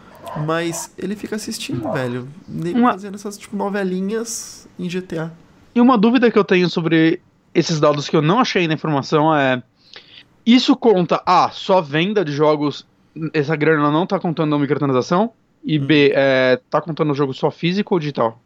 Mas 0.46 0.94
ele 0.98 1.16
fica 1.16 1.36
assistindo, 1.36 1.92
velho. 1.92 2.28
Uma... 2.48 2.92
Fazendo 2.92 3.16
essas 3.16 3.38
tipo, 3.38 3.56
novelinhas 3.56 4.68
em 4.80 4.88
GTA. 4.88 5.32
E 5.74 5.82
uma 5.82 5.98
dúvida 5.98 6.32
que 6.32 6.38
eu 6.38 6.44
tenho 6.44 6.70
sobre 6.70 7.22
esses 7.54 7.80
dados 7.80 8.08
que 8.10 8.16
eu 8.16 8.22
não 8.22 8.40
achei 8.40 8.68
na 8.68 8.74
informação 8.74 9.36
é. 9.36 9.62
Isso 10.44 10.76
conta 10.76 11.22
A, 11.24 11.52
só 11.52 11.80
venda 11.82 12.26
de 12.26 12.32
jogos 12.32 12.88
essa 13.34 13.56
grana 13.56 13.92
não 13.92 14.06
tá 14.06 14.20
contando 14.20 14.54
a 14.56 14.60
microtransação? 14.60 15.32
E. 15.64 15.78
B, 15.78 16.12
é, 16.16 16.60
tá 16.70 16.82
contando 16.82 17.12
o 17.12 17.16
jogo 17.16 17.34
só 17.34 17.52
físico 17.52 17.94
ou 17.94 18.00
digital? 18.00 18.42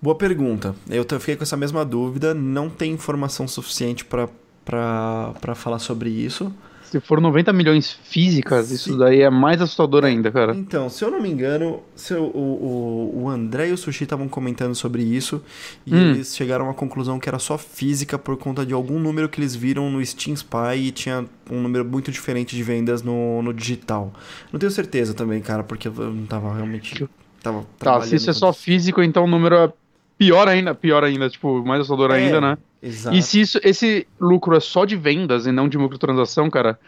Boa 0.00 0.14
pergunta. 0.14 0.74
Eu 0.88 1.04
fiquei 1.20 1.36
com 1.36 1.42
essa 1.42 1.56
mesma 1.56 1.84
dúvida. 1.84 2.32
Não 2.32 2.70
tem 2.70 2.92
informação 2.92 3.46
suficiente 3.46 4.04
para 4.04 5.54
falar 5.54 5.78
sobre 5.78 6.08
isso. 6.08 6.52
Se 6.90 6.98
for 6.98 7.20
90 7.20 7.52
milhões 7.52 7.92
físicas, 8.02 8.66
Sim. 8.66 8.74
isso 8.74 8.98
daí 8.98 9.22
é 9.22 9.30
mais 9.30 9.62
assustador 9.62 10.04
ainda, 10.04 10.28
cara. 10.32 10.56
Então, 10.56 10.88
se 10.90 11.04
eu 11.04 11.10
não 11.10 11.22
me 11.22 11.30
engano, 11.30 11.80
se 11.94 12.12
o, 12.14 12.24
o, 12.24 13.22
o 13.22 13.28
André 13.28 13.68
e 13.68 13.72
o 13.72 13.78
Sushi 13.78 14.02
estavam 14.02 14.28
comentando 14.28 14.74
sobre 14.74 15.04
isso 15.04 15.40
e 15.86 15.94
hum. 15.94 16.10
eles 16.10 16.34
chegaram 16.34 16.68
à 16.68 16.74
conclusão 16.74 17.20
que 17.20 17.28
era 17.28 17.38
só 17.38 17.56
física 17.56 18.18
por 18.18 18.36
conta 18.36 18.66
de 18.66 18.74
algum 18.74 18.98
número 18.98 19.28
que 19.28 19.38
eles 19.40 19.54
viram 19.54 19.88
no 19.88 20.04
Steam 20.04 20.34
Spy 20.34 20.78
e 20.78 20.90
tinha 20.90 21.24
um 21.48 21.62
número 21.62 21.84
muito 21.84 22.10
diferente 22.10 22.56
de 22.56 22.62
vendas 22.64 23.02
no, 23.02 23.40
no 23.40 23.54
digital. 23.54 24.12
Não 24.52 24.58
tenho 24.58 24.72
certeza 24.72 25.14
também, 25.14 25.40
cara, 25.40 25.62
porque 25.62 25.86
eu 25.86 25.92
não 25.92 26.26
tava 26.26 26.52
realmente. 26.52 27.08
Tava 27.40 27.64
tá, 27.78 28.00
se 28.02 28.16
isso 28.16 28.28
é 28.30 28.32
só 28.32 28.52
físico, 28.52 29.00
então 29.00 29.24
o 29.24 29.28
número 29.28 29.54
é 29.54 29.72
pior 30.18 30.48
ainda, 30.48 30.74
pior 30.74 31.04
ainda, 31.04 31.30
tipo, 31.30 31.64
mais 31.64 31.82
assustador 31.82 32.10
é, 32.10 32.16
ainda, 32.18 32.40
né? 32.40 32.58
Exato. 32.82 33.14
E 33.14 33.22
se 33.22 33.40
isso, 33.40 33.60
esse 33.62 34.06
lucro 34.18 34.56
é 34.56 34.60
só 34.60 34.84
de 34.84 34.96
vendas 34.96 35.46
e 35.46 35.52
não 35.52 35.68
de 35.68 35.76
microtransação, 35.76 36.48
cara, 36.48 36.78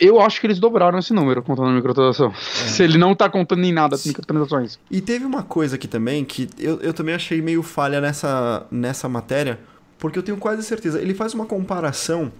eu 0.00 0.20
acho 0.20 0.40
que 0.40 0.46
eles 0.46 0.58
dobraram 0.58 0.98
esse 0.98 1.12
número 1.12 1.42
contando 1.42 1.70
microtransação. 1.70 2.30
É. 2.30 2.34
se 2.68 2.82
ele 2.82 2.96
não 2.96 3.14
tá 3.14 3.28
contando 3.28 3.62
em 3.64 3.72
nada 3.72 3.94
as 3.94 4.06
microtransações. 4.06 4.78
E 4.90 5.00
teve 5.00 5.24
uma 5.24 5.42
coisa 5.42 5.76
aqui 5.76 5.86
também 5.86 6.24
que 6.24 6.48
eu, 6.58 6.80
eu 6.80 6.94
também 6.94 7.14
achei 7.14 7.42
meio 7.42 7.62
falha 7.62 8.00
nessa, 8.00 8.66
nessa 8.70 9.08
matéria, 9.08 9.60
porque 9.98 10.18
eu 10.18 10.22
tenho 10.22 10.38
quase 10.38 10.62
certeza. 10.62 11.00
Ele 11.00 11.14
faz 11.14 11.34
uma 11.34 11.44
comparação 11.44 12.32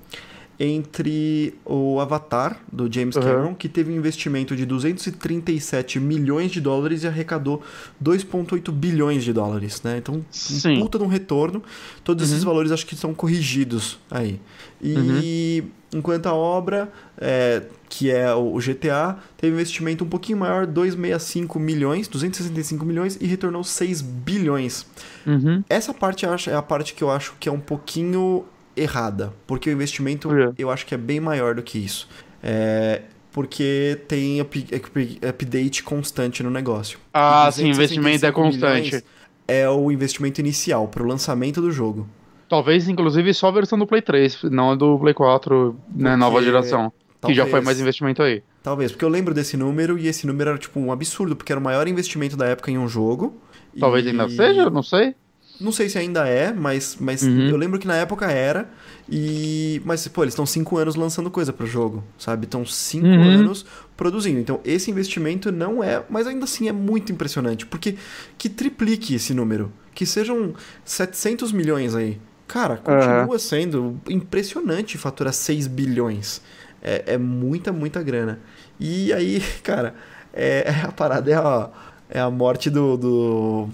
entre 0.59 1.55
o 1.65 1.99
Avatar, 2.01 2.61
do 2.71 2.93
James 2.93 3.17
Cameron, 3.17 3.49
uhum. 3.49 3.55
que 3.55 3.69
teve 3.69 3.93
um 3.93 3.97
investimento 3.97 4.55
de 4.55 4.65
237 4.65 5.99
milhões 5.99 6.51
de 6.51 6.61
dólares 6.61 7.03
e 7.03 7.09
arrecadou 7.09 7.63
2,8 8.03 8.71
bilhões 8.71 9.25
de 9.25 9.33
dólares, 9.33 9.83
né? 9.83 9.99
Então, 9.99 10.25
Sim. 10.31 10.79
um 10.79 10.81
puta 10.81 10.99
de 10.99 11.05
um 11.05 11.09
retorno. 11.09 11.63
Todos 12.05 12.25
uhum. 12.25 12.33
esses 12.33 12.45
valores 12.45 12.71
acho 12.71 12.87
que 12.87 12.95
são 12.95 13.13
corrigidos 13.13 13.99
aí. 14.11 14.41
E 14.81 15.63
uhum. 15.93 15.99
enquanto 15.99 16.27
a 16.27 16.35
obra, 16.35 16.93
é, 17.19 17.63
que 17.89 18.11
é 18.11 18.33
o 18.33 18.57
GTA, 18.59 19.19
teve 19.37 19.53
um 19.53 19.57
investimento 19.57 20.05
um 20.05 20.09
pouquinho 20.09 20.39
maior, 20.39 20.67
265 20.67 21.59
milhões, 21.59 22.07
265 22.07 22.85
milhões 22.85 23.19
e 23.21 23.27
retornou 23.27 23.65
6 23.65 24.01
bilhões. 24.03 24.87
Uhum. 25.27 25.65
Essa 25.69 25.93
parte 25.93 26.27
é 26.27 26.55
a 26.55 26.63
parte 26.63 26.95
que 26.95 27.03
eu 27.03 27.11
acho 27.11 27.35
que 27.41 27.49
é 27.49 27.53
um 27.53 27.61
pouquinho 27.61 28.45
errada, 28.77 29.33
porque 29.47 29.71
o 29.71 29.73
investimento 29.73 30.29
eu 30.59 30.71
acho 30.71 30.87
que 30.87 30.95
é 30.95 30.99
bem 30.99 31.21
maior 31.21 31.55
do 31.55 31.63
que 31.63 31.79
isso. 31.79 32.09
É, 32.43 33.03
porque 33.33 34.01
tem 34.07 34.41
up, 34.41 34.59
up, 34.59 35.19
update 35.29 35.83
constante 35.83 36.43
no 36.43 36.51
negócio. 36.51 36.99
Ah, 37.13 37.51
sim, 37.51 37.69
investimento 37.69 38.25
é 38.25 38.33
constante. 38.33 39.05
É 39.47 39.69
o 39.69 39.91
investimento 39.91 40.41
inicial 40.41 40.89
para 40.89 41.03
o 41.03 41.07
lançamento 41.07 41.61
do 41.61 41.71
jogo. 41.71 42.09
Talvez, 42.49 42.89
inclusive, 42.89 43.35
só 43.35 43.49
a 43.49 43.51
versão 43.51 43.79
do 43.79 43.87
Play 43.87 44.03
3, 44.03 44.45
não 44.45 44.71
a 44.71 44.75
do 44.75 44.99
Play 44.99 45.15
4, 45.15 45.77
né, 45.95 46.15
nova 46.15 46.43
geração. 46.43 46.93
Talvez, 47.21 47.39
que 47.39 47.45
já 47.45 47.51
foi 47.51 47.61
mais 47.61 47.81
investimento 47.81 48.23
aí. 48.23 48.43
Talvez, 48.63 48.93
porque 48.93 49.05
eu 49.05 49.09
lembro 49.09 49.35
desse 49.35 49.57
número 49.57 49.99
e 49.99 50.07
esse 50.07 50.27
número 50.27 50.51
era 50.51 50.59
tipo 50.59 50.79
um 50.79 50.93
absurdo, 50.93 51.35
porque 51.35 51.53
era 51.53 51.59
o 51.61 51.63
maior 51.63 51.89
investimento 51.89 52.37
da 52.37 52.47
época 52.47 52.71
em 52.71 52.79
um 52.79 52.87
jogo. 52.87 53.35
Talvez 53.81 54.07
e... 54.07 54.11
ainda 54.11 54.29
seja, 54.29 54.71
não 54.71 54.83
sei. 54.83 55.15
Não 55.61 55.71
sei 55.71 55.89
se 55.89 55.97
ainda 55.97 56.27
é, 56.27 56.53
mas, 56.53 56.97
mas 56.99 57.23
uhum. 57.23 57.49
eu 57.49 57.57
lembro 57.57 57.79
que 57.79 57.87
na 57.87 57.95
época 57.97 58.27
era. 58.27 58.69
E. 59.09 59.81
Mas, 59.85 60.07
pô, 60.09 60.25
eles 60.25 60.35
estão 60.35 60.45
cinco 60.45 60.77
anos 60.77 60.97
lançando 60.97 61.31
coisa 61.31 61.53
pro 61.53 61.67
jogo, 61.67 62.03
sabe? 62.19 62.47
Estão 62.47 62.67
cinco 62.67 63.07
uhum. 63.07 63.23
anos 63.23 63.65
produzindo. 63.97 64.41
Então, 64.41 64.61
esse 64.65 64.91
investimento 64.91 65.53
não 65.53 65.83
é. 65.83 66.03
Mas 66.11 66.27
ainda 66.27 66.45
assim 66.45 66.69
é 66.69 66.73
muito 66.73 67.13
impressionante. 67.13 67.67
Porque 67.67 67.97
que 68.37 68.49
triplique 68.49 69.15
esse 69.15 69.33
número. 69.33 69.73
Que 69.95 70.05
sejam 70.05 70.55
700 70.85 71.53
milhões 71.53 71.95
aí. 71.95 72.19
Cara, 72.49 72.77
continua 72.77 73.33
uhum. 73.33 73.39
sendo 73.39 74.01
impressionante 74.09 74.99
faturar 74.99 75.33
6 75.33 75.69
bilhões. 75.69 76.43
É, 76.83 77.15
é, 77.15 77.19
muita, 77.19 77.73
muita 77.73 78.03
grana. 78.03 78.41
E 78.81 79.13
aí, 79.13 79.41
cara, 79.63 79.95
é, 80.33 80.69
a 80.83 80.91
parada 80.91 81.31
é 81.31 81.35
a, 81.35 81.71
é 82.11 82.21
a 82.21 82.31
morte 82.31 82.69
do, 82.69 82.97
do 82.97 83.69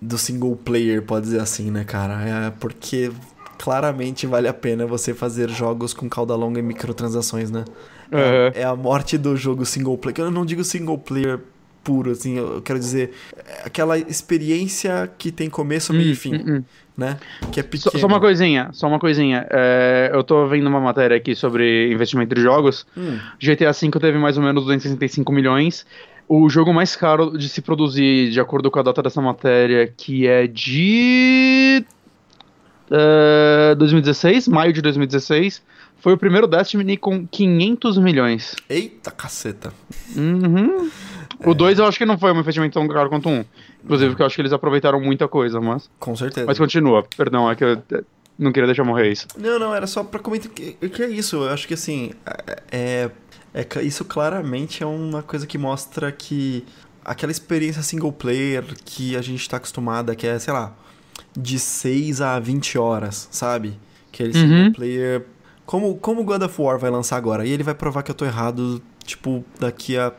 do 0.00 0.18
single 0.18 0.56
player, 0.56 1.02
pode 1.02 1.26
dizer 1.26 1.40
assim, 1.40 1.70
né, 1.70 1.84
cara? 1.84 2.46
É 2.46 2.50
porque 2.50 3.10
claramente 3.58 4.26
vale 4.26 4.48
a 4.48 4.54
pena 4.54 4.86
você 4.86 5.14
fazer 5.14 5.48
jogos 5.48 5.94
com 5.94 6.08
cauda 6.08 6.34
longa 6.34 6.60
e 6.60 6.62
microtransações, 6.62 7.50
né? 7.50 7.64
Uhum. 8.12 8.18
É, 8.18 8.52
é, 8.56 8.64
a 8.64 8.76
morte 8.76 9.18
do 9.18 9.36
jogo 9.36 9.64
single 9.64 9.96
player. 9.98 10.20
Eu 10.20 10.30
não 10.30 10.44
digo 10.44 10.62
single 10.62 10.98
player 10.98 11.40
puro, 11.82 12.10
assim, 12.10 12.36
eu 12.36 12.60
quero 12.62 12.80
dizer 12.80 13.12
aquela 13.64 13.96
experiência 13.96 15.08
que 15.16 15.30
tem 15.30 15.48
começo, 15.48 15.92
meio 15.92 16.08
e 16.08 16.12
hum, 16.12 16.16
fim, 16.16 16.34
hum, 16.34 16.56
hum. 16.56 16.64
né? 16.96 17.16
Que 17.52 17.60
é. 17.60 17.64
Só, 17.76 17.90
só 17.90 18.06
uma 18.06 18.18
coisinha, 18.18 18.70
só 18.72 18.88
uma 18.88 18.98
coisinha. 18.98 19.46
É, 19.48 20.10
eu 20.12 20.24
tô 20.24 20.48
vendo 20.48 20.66
uma 20.66 20.80
matéria 20.80 21.16
aqui 21.16 21.36
sobre 21.36 21.92
investimento 21.92 22.34
de 22.34 22.42
jogos. 22.42 22.84
Hum. 22.96 23.18
GTA 23.40 23.72
V 23.72 23.90
teve 24.00 24.18
mais 24.18 24.36
ou 24.36 24.42
menos 24.42 24.64
265 24.64 25.32
milhões 25.32 25.86
o 26.28 26.48
jogo 26.48 26.72
mais 26.72 26.96
caro 26.96 27.36
de 27.36 27.48
se 27.48 27.60
produzir, 27.60 28.30
de 28.30 28.40
acordo 28.40 28.70
com 28.70 28.78
a 28.78 28.82
data 28.82 29.02
dessa 29.02 29.20
matéria, 29.20 29.92
que 29.96 30.26
é 30.26 30.46
de. 30.46 31.84
Uh, 32.90 33.72
eh, 33.72 33.74
2016, 33.76 34.46
maio 34.48 34.72
de 34.72 34.80
2016, 34.80 35.62
foi 35.98 36.12
o 36.12 36.18
primeiro 36.18 36.46
Destiny 36.46 36.96
com 36.96 37.26
500 37.26 37.98
milhões. 37.98 38.54
Eita 38.68 39.10
caceta. 39.10 39.72
Uhum. 40.16 40.88
É. 41.40 41.48
O 41.48 41.54
2 41.54 41.78
eu 41.78 41.86
acho 41.86 41.98
que 41.98 42.06
não 42.06 42.16
foi 42.16 42.32
um 42.32 42.38
investimento 42.38 42.74
tão 42.74 42.86
caro 42.88 43.08
quanto 43.08 43.28
um. 43.28 43.44
Inclusive, 43.84 44.10
porque 44.10 44.22
eu 44.22 44.26
acho 44.26 44.36
que 44.36 44.42
eles 44.42 44.52
aproveitaram 44.52 45.00
muita 45.00 45.28
coisa, 45.28 45.60
mas. 45.60 45.90
Com 45.98 46.14
certeza. 46.16 46.46
Mas 46.46 46.58
continua, 46.58 47.04
perdão, 47.16 47.50
é 47.50 47.54
que 47.54 47.64
eu 47.64 47.82
não 48.38 48.52
queria 48.52 48.66
deixar 48.66 48.84
morrer 48.84 49.10
isso. 49.10 49.26
Não, 49.38 49.58
não, 49.58 49.74
era 49.74 49.86
só 49.86 50.04
pra 50.04 50.20
comentar 50.20 50.50
que, 50.50 50.72
que 50.72 51.02
é 51.02 51.08
isso. 51.08 51.36
Eu 51.36 51.50
acho 51.50 51.66
que 51.66 51.74
assim. 51.74 52.12
É, 52.70 53.10
é 53.56 53.82
isso 53.82 54.04
claramente 54.04 54.82
é 54.82 54.86
uma 54.86 55.22
coisa 55.22 55.46
que 55.46 55.56
mostra 55.56 56.12
que 56.12 56.62
aquela 57.02 57.32
experiência 57.32 57.82
single 57.82 58.12
player 58.12 58.62
que 58.84 59.16
a 59.16 59.22
gente 59.22 59.40
está 59.40 59.56
acostumada, 59.56 60.14
que 60.14 60.26
é, 60.26 60.38
sei 60.38 60.52
lá, 60.52 60.74
de 61.34 61.58
6 61.58 62.20
a 62.20 62.38
20 62.38 62.76
horas, 62.76 63.28
sabe? 63.30 63.78
Que 64.12 64.24
é 64.24 64.32
single 64.32 64.58
uhum. 64.58 64.72
player. 64.72 65.26
Como, 65.64 65.96
como 65.96 66.22
God 66.22 66.42
of 66.42 66.60
War 66.60 66.78
vai 66.78 66.90
lançar 66.90 67.16
agora? 67.16 67.46
E 67.46 67.50
ele 67.50 67.62
vai 67.62 67.74
provar 67.74 68.02
que 68.02 68.10
eu 68.10 68.14
tô 68.14 68.26
errado, 68.26 68.82
tipo, 69.04 69.42
daqui 69.58 69.96
a 69.96 70.12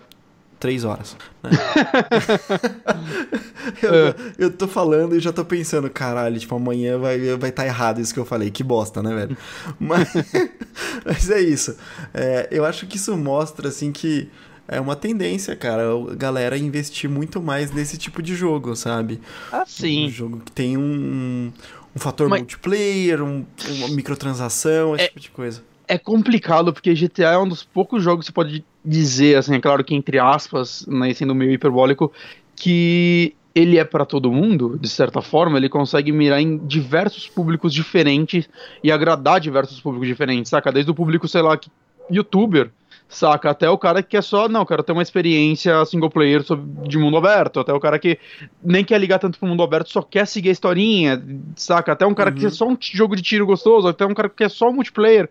três 0.59 0.83
horas. 0.83 1.15
Né? 1.43 1.51
eu, 3.81 3.93
é. 3.93 4.15
eu 4.37 4.51
tô 4.51 4.67
falando 4.67 5.15
e 5.15 5.19
já 5.19 5.31
tô 5.31 5.45
pensando, 5.45 5.89
caralho, 5.89 6.39
tipo, 6.39 6.55
amanhã 6.55 6.97
vai 6.97 7.17
estar 7.17 7.37
vai 7.37 7.51
tá 7.51 7.65
errado 7.65 8.01
isso 8.01 8.13
que 8.13 8.19
eu 8.19 8.25
falei. 8.25 8.49
Que 8.49 8.63
bosta, 8.63 9.01
né, 9.01 9.13
velho? 9.13 9.37
Mas, 9.79 10.09
mas 11.05 11.29
é 11.29 11.41
isso. 11.41 11.77
É, 12.13 12.47
eu 12.51 12.65
acho 12.65 12.87
que 12.87 12.97
isso 12.97 13.15
mostra, 13.15 13.69
assim, 13.69 13.91
que 13.91 14.29
é 14.67 14.81
uma 14.81 14.95
tendência, 14.95 15.55
cara, 15.55 15.83
a 15.83 16.15
galera 16.15 16.57
investir 16.57 17.09
muito 17.09 17.41
mais 17.41 17.71
nesse 17.71 17.97
tipo 17.97 18.21
de 18.21 18.35
jogo, 18.35 18.75
sabe? 18.75 19.21
Ah, 19.51 19.63
sim. 19.65 20.07
Um 20.07 20.09
jogo 20.09 20.41
que 20.43 20.51
tem 20.51 20.77
um, 20.77 21.51
um 21.95 21.99
fator 21.99 22.27
mas... 22.27 22.39
multiplayer, 22.39 23.21
um, 23.21 23.45
uma 23.69 23.87
microtransação, 23.89 24.95
esse 24.95 25.05
é... 25.05 25.07
tipo 25.07 25.19
de 25.19 25.31
coisa 25.31 25.61
é 25.87 25.97
complicado 25.97 26.73
porque 26.73 26.93
GTA 26.93 27.31
é 27.31 27.37
um 27.37 27.47
dos 27.47 27.63
poucos 27.63 28.03
jogos 28.03 28.25
que 28.25 28.27
você 28.27 28.33
pode 28.33 28.65
dizer, 28.83 29.37
assim, 29.37 29.55
é 29.55 29.59
claro 29.59 29.83
que 29.83 29.95
entre 29.95 30.19
aspas, 30.19 30.85
né, 30.87 31.13
sendo 31.13 31.33
meio 31.33 31.51
hiperbólico, 31.51 32.11
que 32.55 33.35
ele 33.55 33.77
é 33.79 33.83
para 33.83 34.05
todo 34.05 34.31
mundo, 34.31 34.77
de 34.79 34.87
certa 34.87 35.21
forma, 35.21 35.57
ele 35.57 35.69
consegue 35.69 36.11
mirar 36.11 36.39
em 36.39 36.57
diversos 36.57 37.27
públicos 37.27 37.73
diferentes 37.73 38.47
e 38.83 38.91
agradar 38.91 39.39
diversos 39.39 39.81
públicos 39.81 40.07
diferentes, 40.07 40.49
saca? 40.49 40.71
Desde 40.71 40.91
o 40.91 40.93
público, 40.93 41.27
sei 41.27 41.41
lá, 41.41 41.57
que, 41.57 41.71
youtuber, 42.11 42.69
saca? 43.07 43.49
Até 43.49 43.69
o 43.69 43.77
cara 43.77 44.03
que 44.03 44.09
quer 44.09 44.23
só, 44.23 44.49
não, 44.49 44.65
quero 44.65 44.83
ter 44.83 44.91
uma 44.91 45.01
experiência 45.01 45.85
single 45.85 46.09
player 46.09 46.43
de 46.87 46.97
mundo 46.97 47.17
aberto, 47.17 47.59
até 47.59 47.73
o 47.73 47.79
cara 47.79 47.97
que 47.97 48.19
nem 48.63 48.83
quer 48.83 48.99
ligar 48.99 49.19
tanto 49.19 49.39
pro 49.39 49.47
mundo 49.47 49.63
aberto, 49.63 49.89
só 49.89 50.01
quer 50.01 50.27
seguir 50.27 50.49
a 50.49 50.51
historinha, 50.51 51.23
saca? 51.55 51.91
Até 51.91 52.05
um 52.05 52.13
cara 52.13 52.29
uhum. 52.29 52.35
que 52.35 52.41
quer 52.41 52.51
só 52.51 52.67
um 52.67 52.77
jogo 52.79 53.15
de 53.15 53.21
tiro 53.21 53.45
gostoso, 53.45 53.87
até 53.87 54.05
um 54.05 54.13
cara 54.13 54.29
que 54.29 54.35
quer 54.35 54.49
só 54.49 54.69
um 54.69 54.73
multiplayer. 54.73 55.29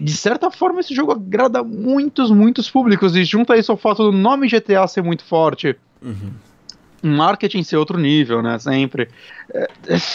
De 0.00 0.12
certa 0.12 0.50
forma, 0.50 0.80
esse 0.80 0.94
jogo 0.94 1.12
agrada 1.12 1.62
muitos, 1.62 2.30
muitos 2.30 2.70
públicos, 2.70 3.14
e 3.16 3.24
junta 3.24 3.56
isso 3.56 3.70
ao 3.70 3.78
fato 3.78 4.02
do 4.02 4.12
nome 4.12 4.48
GTA 4.48 4.86
ser 4.86 5.02
muito 5.02 5.24
forte. 5.24 5.76
Uhum 6.02 6.47
marketing 7.02 7.62
ser 7.62 7.76
outro 7.76 7.98
nível, 7.98 8.42
né? 8.42 8.58
Sempre. 8.58 9.08
É, 9.52 9.68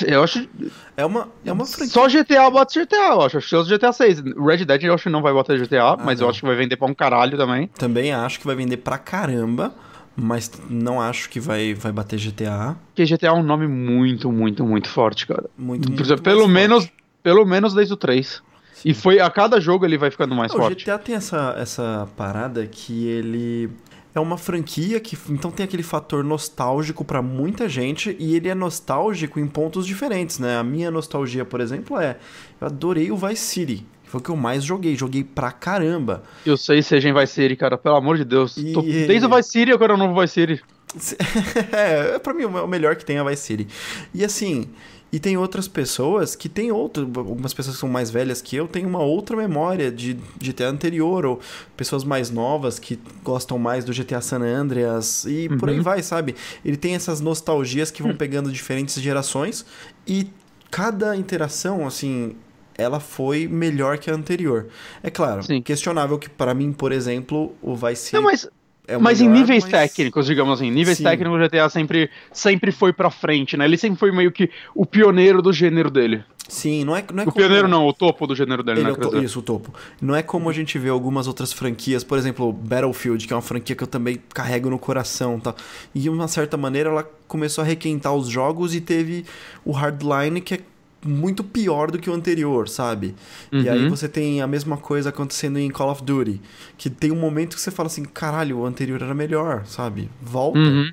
eu 0.07 0.23
acho. 0.23 0.47
É 0.95 1.05
uma, 1.05 1.29
é 1.45 1.51
uma 1.51 1.65
franquia. 1.65 1.87
Só 1.87 2.07
GTA 2.07 2.49
bota 2.49 2.79
GTA, 2.79 2.95
eu 2.95 3.21
acho. 3.21 3.37
Acho 3.37 3.63
que 3.63 3.75
GTA 3.75 3.93
6. 3.93 4.19
Red 4.19 4.65
Dead 4.65 4.83
eu 4.83 4.93
acho 4.93 5.03
que 5.03 5.09
não 5.09 5.21
vai 5.21 5.33
botar 5.33 5.55
GTA, 5.55 5.83
ah, 5.83 5.97
mas 5.97 6.19
não. 6.19 6.27
eu 6.27 6.29
acho 6.29 6.41
que 6.41 6.45
vai 6.45 6.55
vender 6.55 6.75
pra 6.75 6.87
um 6.87 6.93
caralho 6.93 7.37
também. 7.37 7.67
Também 7.67 8.11
acho 8.11 8.39
que 8.39 8.45
vai 8.45 8.55
vender 8.55 8.77
pra 8.77 8.97
caramba. 8.97 9.73
Mas 10.15 10.51
não 10.69 11.01
acho 11.01 11.27
que 11.27 11.39
vai, 11.39 11.73
vai 11.73 11.91
bater 11.91 12.19
GTA. 12.19 12.77
Porque 12.93 13.03
GTA 13.03 13.29
é 13.29 13.31
um 13.31 13.41
nome 13.41 13.67
muito, 13.67 14.31
muito, 14.31 14.63
muito 14.63 14.87
forte, 14.87 15.25
cara. 15.25 15.49
Muito, 15.57 15.89
muito 15.91 16.21
pelo 16.21 16.47
menos 16.47 16.83
forte. 16.83 17.03
Pelo 17.23 17.45
menos 17.45 17.73
desde 17.73 17.93
o 17.93 17.97
3. 17.97 18.43
Sim. 18.73 18.89
E 18.89 18.93
foi 18.93 19.19
a 19.19 19.29
cada 19.29 19.61
jogo 19.61 19.85
ele 19.85 19.97
vai 19.97 20.11
ficando 20.11 20.35
mais 20.35 20.51
forte. 20.51 20.83
O 20.83 20.85
GTA 20.85 20.99
tem 20.99 21.15
essa, 21.15 21.55
essa 21.57 22.07
parada 22.17 22.67
que 22.67 23.07
ele 23.07 23.71
é 24.15 24.19
uma 24.19 24.37
franquia 24.37 24.99
que 24.99 25.17
então 25.29 25.51
tem 25.51 25.63
aquele 25.63 25.83
fator 25.83 26.23
nostálgico 26.23 27.03
para 27.03 27.21
muita 27.21 27.67
gente 27.67 28.15
e 28.19 28.35
ele 28.35 28.47
é 28.47 28.55
nostálgico 28.55 29.39
em 29.39 29.47
pontos 29.47 29.87
diferentes, 29.87 30.39
né? 30.39 30.57
A 30.57 30.63
minha 30.63 30.91
nostalgia, 30.91 31.43
por 31.43 31.59
exemplo, 31.59 31.99
é 31.99 32.17
eu 32.61 32.67
adorei 32.67 33.11
o 33.11 33.17
Vice 33.17 33.43
City. 33.43 33.85
Foi 34.03 34.19
o 34.19 34.23
que 34.23 34.29
eu 34.29 34.35
mais 34.35 34.63
joguei, 34.63 34.95
joguei 34.95 35.23
pra 35.23 35.51
caramba. 35.51 36.21
Eu 36.45 36.55
sei 36.55 36.83
seja 36.83 37.09
em 37.09 37.13
Vice 37.13 37.33
City, 37.33 37.55
cara, 37.55 37.77
pelo 37.77 37.95
amor 37.95 38.17
de 38.17 38.23
Deus. 38.23 38.55
E... 38.57 38.71
Tô... 38.71 38.83
Desde 38.83 39.25
o 39.25 39.35
Vice 39.35 39.49
City 39.49 39.71
eu 39.71 39.79
quero 39.79 39.95
o 39.95 39.97
novo 39.97 40.19
Vice 40.21 40.33
City. 40.33 40.63
é, 41.73 42.19
pra 42.19 42.33
mim 42.35 42.43
o 42.43 42.67
melhor 42.67 42.95
que 42.95 43.03
tem 43.03 43.17
é 43.17 43.19
a 43.19 43.23
Vice 43.23 43.41
City. 43.41 43.67
E 44.13 44.23
assim, 44.23 44.69
e 45.13 45.19
tem 45.19 45.37
outras 45.37 45.67
pessoas 45.67 46.35
que 46.35 46.49
têm 46.49 46.71
outro, 46.71 47.03
algumas 47.15 47.53
pessoas 47.53 47.75
que 47.75 47.79
são 47.79 47.87
mais 47.87 48.09
velhas 48.09 48.41
que 48.41 48.55
eu 48.55 48.67
têm 48.67 48.83
uma 48.83 49.03
outra 49.03 49.37
memória 49.37 49.91
de 49.91 50.15
GTA 50.41 50.69
anterior, 50.69 51.23
ou 51.23 51.39
pessoas 51.77 52.03
mais 52.03 52.31
novas 52.31 52.79
que 52.79 52.99
gostam 53.23 53.59
mais 53.59 53.85
do 53.85 53.93
GTA 53.93 54.21
San 54.21 54.41
Andreas, 54.41 55.23
e 55.25 55.47
uhum. 55.47 55.59
por 55.59 55.69
aí 55.69 55.77
uhum. 55.77 55.83
vai, 55.83 56.01
sabe? 56.01 56.35
Ele 56.65 56.75
tem 56.75 56.95
essas 56.95 57.21
nostalgias 57.21 57.91
que 57.91 58.01
vão 58.01 58.15
pegando 58.17 58.51
diferentes 58.51 58.99
gerações, 58.99 59.63
e 60.07 60.27
cada 60.71 61.15
interação, 61.15 61.85
assim, 61.85 62.35
ela 62.75 62.99
foi 62.99 63.47
melhor 63.47 63.99
que 63.99 64.09
a 64.09 64.15
anterior. 64.15 64.65
É 65.03 65.11
claro, 65.11 65.43
Sim. 65.43 65.61
questionável 65.61 66.17
que 66.17 66.27
para 66.27 66.55
mim, 66.55 66.73
por 66.73 66.91
exemplo, 66.91 67.55
o 67.61 67.75
Vice 67.75 68.05
City... 68.05 68.15
Não, 68.15 68.23
mas 68.23 68.49
é 68.87 68.97
mas 68.97 69.21
melhor, 69.21 69.35
em 69.35 69.39
níveis 69.39 69.63
mas... 69.63 69.71
técnicos, 69.71 70.25
digamos 70.25 70.59
assim, 70.59 70.69
níveis 70.69 70.97
Sim. 70.97 71.03
técnicos 71.03 71.39
o 71.39 71.43
GTA 71.43 71.69
sempre, 71.69 72.09
sempre 72.31 72.71
foi 72.71 72.91
pra 72.91 73.09
frente, 73.09 73.55
né? 73.55 73.65
Ele 73.65 73.77
sempre 73.77 73.97
foi 73.97 74.11
meio 74.11 74.31
que 74.31 74.49
o 74.75 74.85
pioneiro 74.85 75.41
do 75.41 75.53
gênero 75.53 75.89
dele. 75.89 76.23
Sim, 76.47 76.83
não 76.83 76.95
é, 76.95 77.03
não 77.11 77.23
é 77.23 77.23
O 77.23 77.31
como... 77.31 77.37
pioneiro 77.37 77.67
não, 77.69 77.87
o 77.87 77.93
topo 77.93 78.27
do 78.27 78.35
gênero 78.35 78.61
dele, 78.61 78.81
Ele 78.81 78.91
né? 78.91 78.97
É 78.97 79.01
to... 79.01 79.23
Isso, 79.23 79.39
o 79.39 79.41
topo. 79.41 79.73
Não 80.01 80.13
é 80.13 80.21
como 80.21 80.49
a 80.49 80.53
gente 80.53 80.77
vê 80.77 80.89
algumas 80.89 81.27
outras 81.27 81.53
franquias, 81.53 82.03
por 82.03 82.17
exemplo, 82.17 82.51
Battlefield, 82.51 83.25
que 83.25 83.31
é 83.31 83.35
uma 83.35 83.41
franquia 83.41 83.75
que 83.75 83.83
eu 83.83 83.87
também 83.87 84.19
carrego 84.33 84.69
no 84.69 84.77
coração, 84.77 85.39
tá? 85.39 85.55
E 85.95 86.01
de 86.01 86.09
uma 86.09 86.27
certa 86.27 86.57
maneira 86.57 86.89
ela 86.89 87.09
começou 87.27 87.63
a 87.63 87.65
requentar 87.65 88.13
os 88.13 88.27
jogos 88.27 88.75
e 88.75 88.81
teve 88.81 89.25
o 89.63 89.71
Hardline, 89.71 90.41
que 90.41 90.55
é 90.55 90.59
muito 91.05 91.43
pior 91.43 91.91
do 91.91 91.99
que 91.99 92.09
o 92.09 92.13
anterior, 92.13 92.67
sabe? 92.67 93.15
Uhum. 93.51 93.61
E 93.61 93.69
aí 93.69 93.83
uhum. 93.83 93.89
você 93.89 94.07
tem 94.07 94.41
a 94.41 94.47
mesma 94.47 94.77
coisa 94.77 95.09
acontecendo 95.09 95.59
em 95.59 95.69
Call 95.69 95.91
of 95.91 96.03
Duty, 96.03 96.41
que 96.77 96.89
tem 96.89 97.11
um 97.11 97.19
momento 97.19 97.55
que 97.55 97.61
você 97.61 97.71
fala 97.71 97.87
assim, 97.87 98.03
caralho, 98.03 98.59
o 98.59 98.65
anterior 98.65 99.01
era 99.01 99.13
melhor, 99.13 99.65
sabe? 99.65 100.09
Volta. 100.21 100.59
Uhum. 100.59 100.91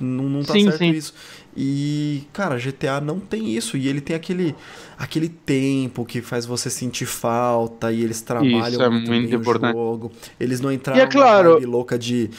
Não, 0.00 0.24
não 0.24 0.42
tá 0.42 0.54
sim, 0.54 0.64
certo 0.64 0.78
sim. 0.78 0.90
isso. 0.90 1.14
E, 1.56 2.24
cara, 2.32 2.58
GTA 2.58 3.00
não 3.00 3.20
tem 3.20 3.54
isso. 3.54 3.76
E 3.76 3.88
ele 3.88 4.00
tem 4.00 4.16
aquele, 4.16 4.54
aquele 4.98 5.28
tempo 5.28 6.04
que 6.04 6.20
faz 6.20 6.44
você 6.44 6.68
sentir 6.68 7.06
falta. 7.06 7.92
E 7.92 8.02
eles 8.02 8.20
trabalham 8.20 8.68
isso 8.68 8.82
é 8.82 8.90
muito, 8.90 9.10
muito 9.10 9.34
importante. 9.34 9.72
jogo. 9.72 10.12
Eles 10.38 10.60
não 10.60 10.72
entraram 10.72 11.00
e 11.00 11.02
é 11.02 11.06
claro, 11.06 11.58
louca 11.64 11.98
de 11.98 12.30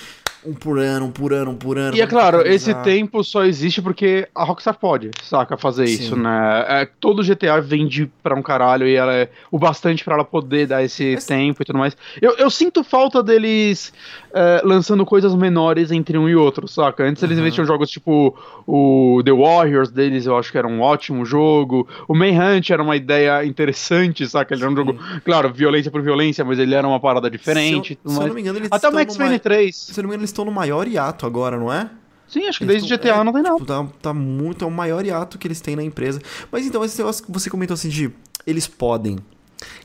um 0.46 0.54
por 0.54 0.80
ano, 0.80 1.06
um 1.06 1.12
por 1.12 1.34
ano, 1.34 1.52
um 1.52 1.56
por 1.56 1.78
ano. 1.78 1.96
E 1.96 2.02
é 2.02 2.08
claro, 2.08 2.42
esse 2.46 2.74
tempo 2.84 3.24
só 3.24 3.44
existe 3.44 3.82
porque 3.82 4.28
a 4.34 4.44
Rockstar 4.44 4.78
pode, 4.78 5.12
saca, 5.24 5.58
fazer 5.58 5.88
Sim. 5.88 5.94
isso, 5.94 6.16
né? 6.16 6.66
É, 6.68 6.90
todo 7.00 7.24
GTA 7.24 7.60
vende 7.62 8.12
pra 8.22 8.36
um 8.36 8.42
caralho 8.42 8.88
e 8.88 8.96
ela 8.96 9.14
é 9.14 9.30
o 9.52 9.58
bastante 9.58 10.04
para 10.04 10.16
ela 10.16 10.26
poder 10.26 10.68
dar 10.68 10.84
esse 10.84 11.14
Mas... 11.16 11.26
tempo 11.26 11.62
e 11.62 11.66
tudo 11.66 11.80
mais. 11.80 11.98
Eu, 12.22 12.36
eu 12.38 12.50
sinto 12.50 12.84
falta 12.84 13.24
deles 13.24 13.92
é, 14.34 14.62
lançando 14.64 15.06
coisas 15.06 15.34
menores 15.34 15.92
entre 15.92 16.18
um 16.18 16.30
e 16.30 16.36
outro, 16.36 16.68
saca? 16.68 17.04
Antes 17.04 17.24
eles 17.24 17.38
uhum. 17.38 17.44
investiam 17.44 17.66
jogos 17.66 17.90
tipo 17.90 18.36
o 18.68 19.22
The 19.24 19.32
Warriors 19.32 19.90
deles, 19.90 20.26
eu 20.26 20.38
acho 20.38 20.52
que 20.52 20.58
era 20.58 20.68
um 20.68 20.82
ótimo 20.82 21.26
jogo. 21.26 21.88
O 22.08 22.14
Manhunt 22.14 22.70
era 22.70 22.84
uma 22.84 22.96
ideia 22.96 23.46
interessante, 23.46 24.28
saca? 24.28 24.54
Ele 24.54 24.64
era 24.64 24.72
um 24.72 24.76
jogo, 24.76 25.00
claro, 25.24 25.52
violência 25.52 25.90
por 25.90 26.02
violência, 26.02 26.44
mas 26.46 26.60
ele 26.60 26.76
era 26.76 26.88
uma 26.88 27.00
parada 27.00 27.30
diferente. 27.30 27.94
Se 27.94 28.00
eu, 28.06 28.12
se 28.12 28.20
eu 28.20 28.28
não 28.28 28.36
me 28.36 28.42
engano, 28.42 28.60
eles 28.60 28.70
Até 28.72 28.90
o 28.90 28.94
Max 28.94 29.18
Payne 29.18 29.40
3. 29.40 29.76
Se 29.76 30.00
eu 30.00 30.04
não 30.04 30.10
me 30.10 30.16
engano, 30.16 30.22
eles 30.22 30.35
estão 30.36 30.46
no 30.46 30.52
maior 30.52 30.88
hiato 30.88 31.26
agora, 31.26 31.58
não 31.58 31.72
é? 31.72 31.90
Sim, 32.28 32.46
acho 32.48 32.60
que 32.60 32.66
desde 32.66 32.88
desde 32.90 33.10
GTA 33.10 33.22
é, 33.22 33.24
não 33.24 33.32
tem 33.34 33.42
não. 33.42 33.56
Tipo, 33.56 33.66
tá, 33.66 33.88
tá, 34.02 34.14
muito, 34.14 34.66
é 34.66 34.68
o 34.68 34.72
maior 34.72 35.06
hiato 35.06 35.38
que 35.38 35.48
eles 35.48 35.62
têm 35.62 35.76
na 35.76 35.84
empresa. 35.84 36.20
Mas 36.52 36.66
então, 36.66 36.84
esse 36.84 36.98
negócio 36.98 37.24
que 37.24 37.32
você 37.32 37.50
comentou 37.50 37.74
assim 37.74 37.90
de 37.90 38.12
eles 38.46 38.68
podem. 38.68 39.20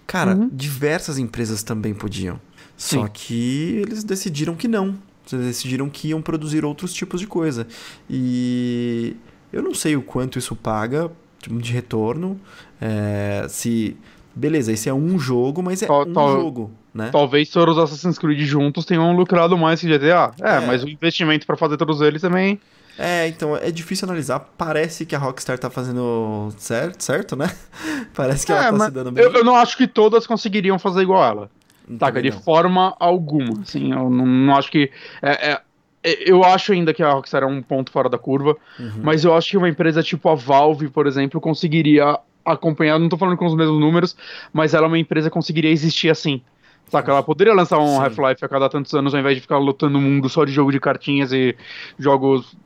Cara, 0.06 0.34
uhum. 0.34 0.48
diversas 0.52 1.18
empresas 1.18 1.62
também 1.62 1.94
podiam. 1.94 2.40
Sim. 2.76 2.98
Só 2.98 3.08
que 3.08 3.82
eles 3.82 4.02
decidiram 4.02 4.56
que 4.56 4.66
não. 4.66 4.96
Eles 5.32 5.46
decidiram 5.46 5.88
que 5.88 6.08
iam 6.08 6.20
produzir 6.20 6.64
outros 6.64 6.92
tipos 6.92 7.20
de 7.20 7.26
coisa. 7.26 7.66
E 8.08 9.16
eu 9.52 9.62
não 9.62 9.74
sei 9.74 9.94
o 9.94 10.02
quanto 10.02 10.38
isso 10.38 10.56
paga 10.56 11.10
tipo, 11.38 11.60
de 11.60 11.72
retorno. 11.72 12.40
É, 12.80 13.46
se. 13.48 13.96
Beleza, 14.34 14.72
esse 14.72 14.88
é 14.88 14.94
um 14.94 15.18
jogo, 15.18 15.62
mas 15.62 15.82
é 15.82 15.86
tal, 15.86 16.08
um 16.08 16.12
tal, 16.12 16.32
jogo 16.32 16.70
né? 16.94 17.10
Talvez 17.12 17.48
todos 17.48 17.76
os 17.76 17.84
Assassin's 17.84 18.18
Creed 18.18 18.40
juntos 18.40 18.84
tenham 18.84 19.14
lucrado 19.14 19.56
mais 19.56 19.80
que 19.80 19.86
GTA. 19.86 20.32
É, 20.40 20.56
é. 20.56 20.60
mas 20.60 20.82
o 20.82 20.88
investimento 20.88 21.46
para 21.46 21.56
fazer 21.56 21.76
todos 21.76 22.00
eles 22.00 22.20
também. 22.20 22.60
É, 22.98 23.28
então 23.28 23.56
é 23.56 23.70
difícil 23.70 24.06
analisar. 24.06 24.40
Parece 24.58 25.06
que 25.06 25.14
a 25.14 25.18
Rockstar 25.18 25.58
tá 25.58 25.70
fazendo 25.70 26.52
certo, 26.58 27.02
certo 27.02 27.36
né? 27.36 27.50
Parece 28.14 28.44
que 28.44 28.52
é, 28.52 28.56
ela 28.56 28.78
tá 28.78 28.84
se 28.86 28.90
dando 28.90 29.12
bem. 29.12 29.24
Eu, 29.24 29.32
eu, 29.32 29.44
não 29.44 29.54
acho 29.54 29.76
que 29.76 29.86
todas 29.86 30.26
conseguiriam 30.26 30.78
fazer 30.78 31.02
igual 31.02 31.24
ela. 31.24 31.50
Tá, 31.98 32.10
de 32.10 32.30
forma 32.30 32.94
alguma. 33.00 33.62
Assim, 33.62 33.92
eu 33.92 34.10
não, 34.10 34.26
não 34.26 34.56
acho 34.56 34.70
que. 34.70 34.90
É, 35.22 35.52
é, 35.52 35.60
é, 36.02 36.30
eu 36.30 36.44
acho 36.44 36.72
ainda 36.72 36.92
que 36.92 37.02
a 37.02 37.10
Rockstar 37.10 37.42
é 37.42 37.46
um 37.46 37.62
ponto 37.62 37.90
fora 37.90 38.08
da 38.08 38.18
curva, 38.18 38.56
uhum. 38.78 39.00
mas 39.02 39.24
eu 39.24 39.34
acho 39.34 39.50
que 39.50 39.56
uma 39.56 39.68
empresa 39.68 40.02
tipo 40.02 40.28
a 40.28 40.34
Valve, 40.34 40.88
por 40.88 41.06
exemplo, 41.06 41.40
conseguiria 41.40 42.18
acompanhar. 42.44 42.98
Não 42.98 43.08
tô 43.08 43.16
falando 43.16 43.36
com 43.36 43.46
os 43.46 43.54
mesmos 43.54 43.80
números, 43.80 44.16
mas 44.52 44.74
ela, 44.74 44.86
é 44.86 44.88
uma 44.88 44.98
empresa, 44.98 45.30
conseguiria 45.30 45.70
existir 45.70 46.10
assim. 46.10 46.42
Saca, 46.90 47.12
ela 47.12 47.22
poderia 47.22 47.54
lançar 47.54 47.78
um 47.78 48.00
Half-Life 48.00 48.44
a 48.44 48.48
cada 48.48 48.68
tantos 48.68 48.92
anos 48.94 49.14
ao 49.14 49.20
invés 49.20 49.36
de 49.36 49.40
ficar 49.40 49.58
lutando 49.58 49.98
o 49.98 50.00
mundo 50.00 50.28
só 50.28 50.44
de 50.44 50.52
jogo 50.52 50.72
de 50.72 50.80
cartinhas 50.80 51.32
e 51.32 51.56
jogos 51.98 52.56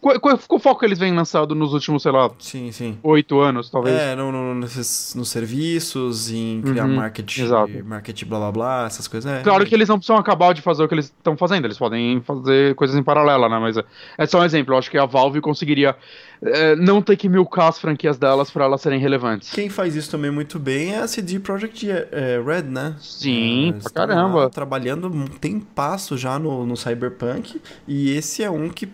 qual, 0.00 0.18
qual, 0.20 0.38
qual 0.38 0.60
foco 0.60 0.84
eles 0.84 0.98
vêm 0.98 1.14
lançado 1.14 1.54
nos 1.54 1.72
últimos, 1.72 2.02
sei 2.02 2.12
lá, 2.12 2.30
sim, 2.38 2.72
sim. 2.72 2.98
oito 3.02 3.40
anos, 3.40 3.68
talvez? 3.70 3.96
É, 3.96 4.14
no, 4.14 4.32
no, 4.32 4.54
nesses, 4.54 5.14
nos 5.14 5.28
serviços, 5.28 6.30
em 6.30 6.62
criar 6.62 6.86
uhum, 6.86 6.96
market, 6.96 7.38
market, 7.84 8.24
blá 8.24 8.38
blá 8.38 8.52
blá, 8.52 8.86
essas 8.86 9.06
coisas. 9.06 9.30
É, 9.30 9.42
claro 9.42 9.66
que 9.66 9.74
eles 9.74 9.88
não 9.88 9.98
precisam 9.98 10.16
acabar 10.16 10.54
de 10.54 10.62
fazer 10.62 10.84
o 10.84 10.88
que 10.88 10.94
eles 10.94 11.06
estão 11.06 11.36
fazendo, 11.36 11.66
eles 11.66 11.78
podem 11.78 12.20
fazer 12.22 12.74
coisas 12.74 12.96
em 12.96 13.02
paralelo, 13.02 13.48
né? 13.48 13.58
Mas 13.58 13.76
é, 13.76 13.84
é 14.18 14.26
só 14.26 14.40
um 14.40 14.44
exemplo, 14.44 14.74
eu 14.74 14.78
acho 14.78 14.90
que 14.90 14.96
a 14.96 15.04
Valve 15.04 15.40
conseguiria 15.40 15.96
é, 16.42 16.76
não 16.76 17.02
ter 17.02 17.16
que 17.16 17.28
milcar 17.28 17.68
as 17.68 17.78
franquias 17.78 18.18
delas 18.18 18.50
para 18.50 18.64
elas 18.64 18.80
serem 18.80 19.00
relevantes. 19.00 19.50
Quem 19.50 19.68
faz 19.68 19.94
isso 19.94 20.10
também 20.10 20.30
muito 20.30 20.58
bem 20.58 20.94
é 20.94 20.98
a 20.98 21.08
CD 21.08 21.38
Projekt 21.38 21.88
é, 21.90 22.42
Red, 22.44 22.62
né? 22.62 22.96
Sim, 23.00 23.70
é, 23.70 23.82
pra 23.82 23.90
caramba. 23.90 24.50
Trabalhando 24.50 25.08
um 25.08 25.26
tempasso 25.26 26.16
já 26.16 26.38
no, 26.38 26.66
no 26.66 26.76
Cyberpunk, 26.76 27.60
e 27.86 28.10
esse 28.10 28.42
é 28.42 28.50
um 28.50 28.68
que 28.68 28.88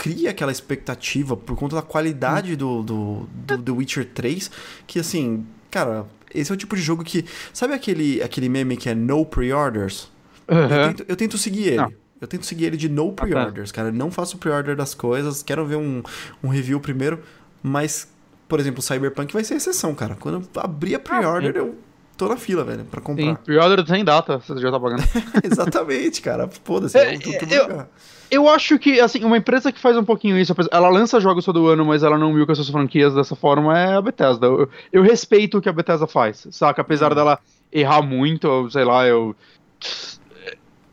cria 0.00 0.30
aquela 0.30 0.50
expectativa 0.50 1.36
por 1.36 1.54
conta 1.56 1.76
da 1.76 1.82
qualidade 1.82 2.56
do, 2.56 2.82
do, 2.82 3.28
do 3.34 3.58
The 3.58 3.70
Witcher 3.70 4.08
3, 4.14 4.50
que 4.86 4.98
assim, 4.98 5.44
cara, 5.70 6.06
esse 6.34 6.50
é 6.50 6.54
o 6.54 6.56
tipo 6.56 6.74
de 6.74 6.80
jogo 6.80 7.04
que. 7.04 7.26
Sabe 7.52 7.74
aquele, 7.74 8.22
aquele 8.22 8.48
meme 8.48 8.78
que 8.78 8.88
é 8.88 8.94
no 8.94 9.26
pre-orders? 9.26 10.10
Uhum. 10.48 10.58
Eu, 10.58 10.68
tento, 10.68 11.04
eu, 11.06 11.16
tento, 11.16 11.38
seguir 11.38 11.68
ele. 11.68 11.76
Não. 11.76 11.92
Eu 12.20 12.28
tento 12.28 12.44
seguir 12.44 12.66
ele 12.66 12.76
de 12.76 12.88
no 12.88 13.12
pre-orders, 13.12 13.72
cara. 13.72 13.90
não 13.90 14.10
faço 14.10 14.36
pre-order 14.38 14.76
das 14.76 14.94
coisas, 14.94 15.42
quero 15.42 15.64
ver 15.64 15.76
um, 15.76 16.02
um 16.44 16.48
review 16.48 16.78
primeiro, 16.78 17.20
mas, 17.62 18.08
por 18.48 18.60
exemplo, 18.60 18.82
Cyberpunk 18.82 19.32
vai 19.32 19.42
ser 19.42 19.54
exceção, 19.54 19.94
cara. 19.94 20.16
Quando 20.20 20.46
eu 20.54 20.60
abrir 20.62 20.94
a 20.96 20.98
pre-order, 21.00 21.52
ah, 21.56 21.58
eu 21.58 21.74
tô 22.18 22.28
na 22.28 22.36
fila, 22.36 22.62
velho, 22.62 22.84
pra 22.84 23.00
Sim, 23.00 23.04
comprar. 23.06 23.36
pre-order 23.36 23.86
sem 23.86 24.04
data, 24.04 24.38
você 24.38 24.54
já 24.60 24.70
tá 24.70 24.78
pagando. 24.78 25.02
Exatamente, 25.42 26.20
cara. 26.20 26.46
Foda-se. 26.64 26.98
É, 26.98 27.14
eu- 27.14 27.68
eu- 27.68 27.86
Eu 28.32 28.48
acho 28.48 28.78
que, 28.78 29.00
assim, 29.00 29.24
uma 29.24 29.36
empresa 29.38 29.72
que 29.72 29.80
faz 29.80 29.96
um 29.96 30.04
pouquinho 30.04 30.38
isso, 30.38 30.54
ela 30.70 30.88
lança 30.88 31.18
jogos 31.18 31.44
todo 31.44 31.66
ano, 31.66 31.84
mas 31.84 32.04
ela 32.04 32.16
não 32.16 32.32
milka 32.32 32.54
suas 32.54 32.68
franquias 32.68 33.12
dessa 33.12 33.34
forma, 33.34 33.76
é 33.76 33.94
a 33.96 34.00
Bethesda. 34.02 34.46
Eu, 34.46 34.68
eu 34.92 35.02
respeito 35.02 35.58
o 35.58 35.60
que 35.60 35.68
a 35.68 35.72
Bethesda 35.72 36.06
faz, 36.06 36.46
saca? 36.52 36.80
Apesar 36.82 37.10
Hum. 37.10 37.14
dela 37.16 37.38
errar 37.72 38.02
muito, 38.02 38.70
sei 38.70 38.84
lá, 38.84 39.04
eu. 39.06 39.34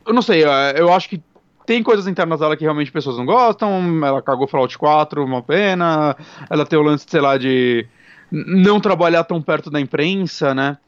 Eu 0.08 0.14
não 0.14 0.22
sei, 0.22 0.42
é, 0.42 0.74
eu 0.80 0.92
acho 0.92 1.08
que 1.08 1.22
tem 1.66 1.82
coisas 1.82 2.06
internas 2.06 2.40
dela 2.40 2.56
que 2.56 2.64
realmente 2.64 2.90
pessoas 2.90 3.18
não 3.18 3.26
gostam. 3.26 4.02
Ela 4.02 4.22
cagou 4.22 4.48
Fallout 4.48 4.78
4, 4.78 5.22
uma 5.22 5.42
pena. 5.42 6.16
Ela 6.48 6.64
tem 6.64 6.78
o 6.78 6.82
lance, 6.82 7.04
sei 7.06 7.20
lá, 7.20 7.36
de 7.36 7.86
não 8.32 8.80
trabalhar 8.80 9.22
tão 9.24 9.42
perto 9.42 9.70
da 9.70 9.78
imprensa, 9.78 10.54
né? 10.54 10.78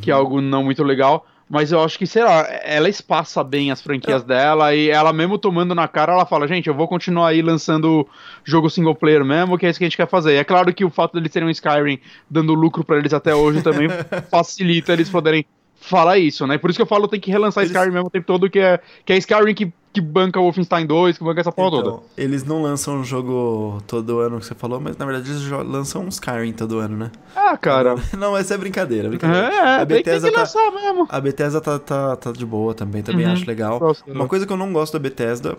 Que 0.00 0.08
é 0.08 0.14
algo 0.14 0.40
não 0.40 0.62
muito 0.62 0.84
legal. 0.84 1.26
Mas 1.48 1.72
eu 1.72 1.82
acho 1.82 1.98
que, 1.98 2.06
sei 2.06 2.22
lá, 2.22 2.46
ela 2.62 2.88
espaça 2.88 3.42
bem 3.42 3.72
as 3.72 3.82
franquias 3.82 4.22
dela 4.22 4.72
e 4.72 4.88
ela 4.88 5.12
mesmo 5.12 5.36
tomando 5.36 5.74
na 5.74 5.88
cara, 5.88 6.12
ela 6.12 6.24
fala, 6.24 6.46
gente, 6.46 6.68
eu 6.68 6.74
vou 6.74 6.86
continuar 6.86 7.30
aí 7.30 7.42
lançando 7.42 8.06
jogo 8.44 8.70
single 8.70 8.94
player 8.94 9.24
mesmo, 9.24 9.58
que 9.58 9.66
é 9.66 9.68
isso 9.70 9.80
que 9.80 9.84
a 9.84 9.88
gente 9.88 9.96
quer 9.96 10.06
fazer. 10.06 10.34
E 10.34 10.36
é 10.36 10.44
claro 10.44 10.72
que 10.72 10.84
o 10.84 10.90
fato 10.90 11.14
deles 11.14 11.32
terem 11.32 11.48
um 11.48 11.50
Skyrim 11.50 11.98
dando 12.30 12.54
lucro 12.54 12.84
pra 12.84 12.98
eles 12.98 13.12
até 13.12 13.34
hoje 13.34 13.62
também 13.62 13.88
facilita 14.30 14.92
eles 14.92 15.10
poderem 15.10 15.44
falar 15.80 16.18
isso, 16.18 16.46
né? 16.46 16.58
Por 16.58 16.70
isso 16.70 16.78
que 16.78 16.82
eu 16.82 16.86
falo, 16.86 17.08
tem 17.08 17.18
que 17.20 17.30
relançar 17.30 17.64
Eles- 17.64 17.74
Skyrim 17.74 17.92
mesmo 17.92 18.06
o 18.08 18.10
tempo 18.10 18.26
todo, 18.26 18.48
que 18.50 18.58
é, 18.58 18.78
que 19.04 19.12
é 19.12 19.16
Skyrim 19.18 19.54
que, 19.54 19.72
que 19.92 20.00
banca 20.00 20.38
o 20.38 20.42
Wolfenstein 20.44 20.86
2, 20.86 21.18
que 21.18 21.24
banca 21.24 21.40
essa 21.40 21.50
porra 21.50 21.70
toda. 21.70 21.88
Então, 21.88 22.02
eles 22.16 22.44
não 22.44 22.62
lançam 22.62 22.96
um 23.00 23.04
jogo 23.04 23.82
todo 23.86 24.20
ano 24.20 24.38
que 24.38 24.46
você 24.46 24.54
falou, 24.54 24.78
mas 24.78 24.96
na 24.96 25.04
verdade 25.06 25.30
eles 25.30 25.48
lançam 25.50 26.02
um 26.04 26.08
Skyrim 26.08 26.52
todo 26.52 26.78
ano, 26.78 26.96
né? 26.96 27.10
Ah, 27.34 27.56
cara. 27.56 27.94
Não, 28.16 28.36
essa 28.36 28.54
é 28.54 28.58
brincadeira, 28.58 29.08
brincadeira. 29.08 29.46
É, 29.48 29.58
a 29.60 29.70
é 29.80 29.86
tem, 29.86 29.86
tem 29.86 29.96
Bethesda 30.04 30.28
que 30.28 30.34
tá- 30.34 30.40
lançar 30.40 30.70
mesmo. 30.72 31.06
A 31.08 31.20
Bethesda 31.20 31.60
tá, 31.60 31.78
tá, 31.78 32.14
tá 32.16 32.30
de 32.32 32.44
boa 32.46 32.74
também, 32.74 33.02
também 33.02 33.26
Uhum. 33.26 33.32
acho 33.32 33.46
legal. 33.46 33.80
Uma 34.06 34.28
coisa 34.28 34.46
que 34.46 34.52
eu 34.52 34.56
não 34.56 34.72
gosto 34.72 34.92
da 34.92 34.98
Bethesda 34.98 35.56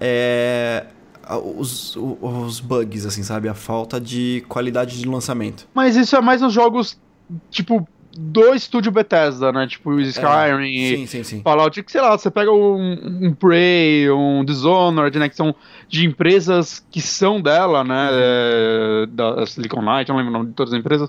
é 0.00 0.86
a- 1.24 1.38
os, 1.38 1.96
os 1.96 2.60
bugs, 2.60 3.04
assim, 3.04 3.22
sabe? 3.22 3.48
A 3.48 3.54
falta 3.54 4.00
de 4.00 4.44
qualidade 4.48 4.98
de 4.98 5.06
lançamento. 5.08 5.66
Mas 5.74 5.96
isso 5.96 6.14
é 6.16 6.20
mais 6.20 6.40
nos 6.40 6.52
jogos, 6.52 6.98
tipo, 7.50 7.86
do 8.18 8.54
estúdio 8.54 8.90
Bethesda, 8.92 9.52
né? 9.52 9.66
Tipo, 9.66 9.90
o 9.90 10.00
Skyrim 10.00 10.76
É, 10.76 10.96
Sim, 10.96 11.06
sim, 11.06 11.22
sim. 11.24 11.42
Fallout, 11.42 11.82
que 11.82 11.92
sei 11.92 12.00
lá, 12.00 12.16
você 12.16 12.30
pega 12.30 12.52
um, 12.52 13.26
um 13.28 13.34
Prey, 13.34 14.10
um 14.10 14.44
Dishonored, 14.44 15.18
né? 15.18 15.28
Que 15.28 15.36
são 15.36 15.54
de 15.88 16.06
empresas 16.06 16.84
que 16.90 17.00
são 17.00 17.40
dela, 17.40 17.84
né? 17.84 18.08
é, 18.12 19.06
da 19.06 19.46
Silicon 19.46 19.82
Knight, 19.82 20.08
não 20.08 20.16
lembro 20.16 20.30
o 20.30 20.36
nome 20.38 20.46
de 20.48 20.54
todas 20.54 20.72
as 20.72 20.78
empresas. 20.80 21.08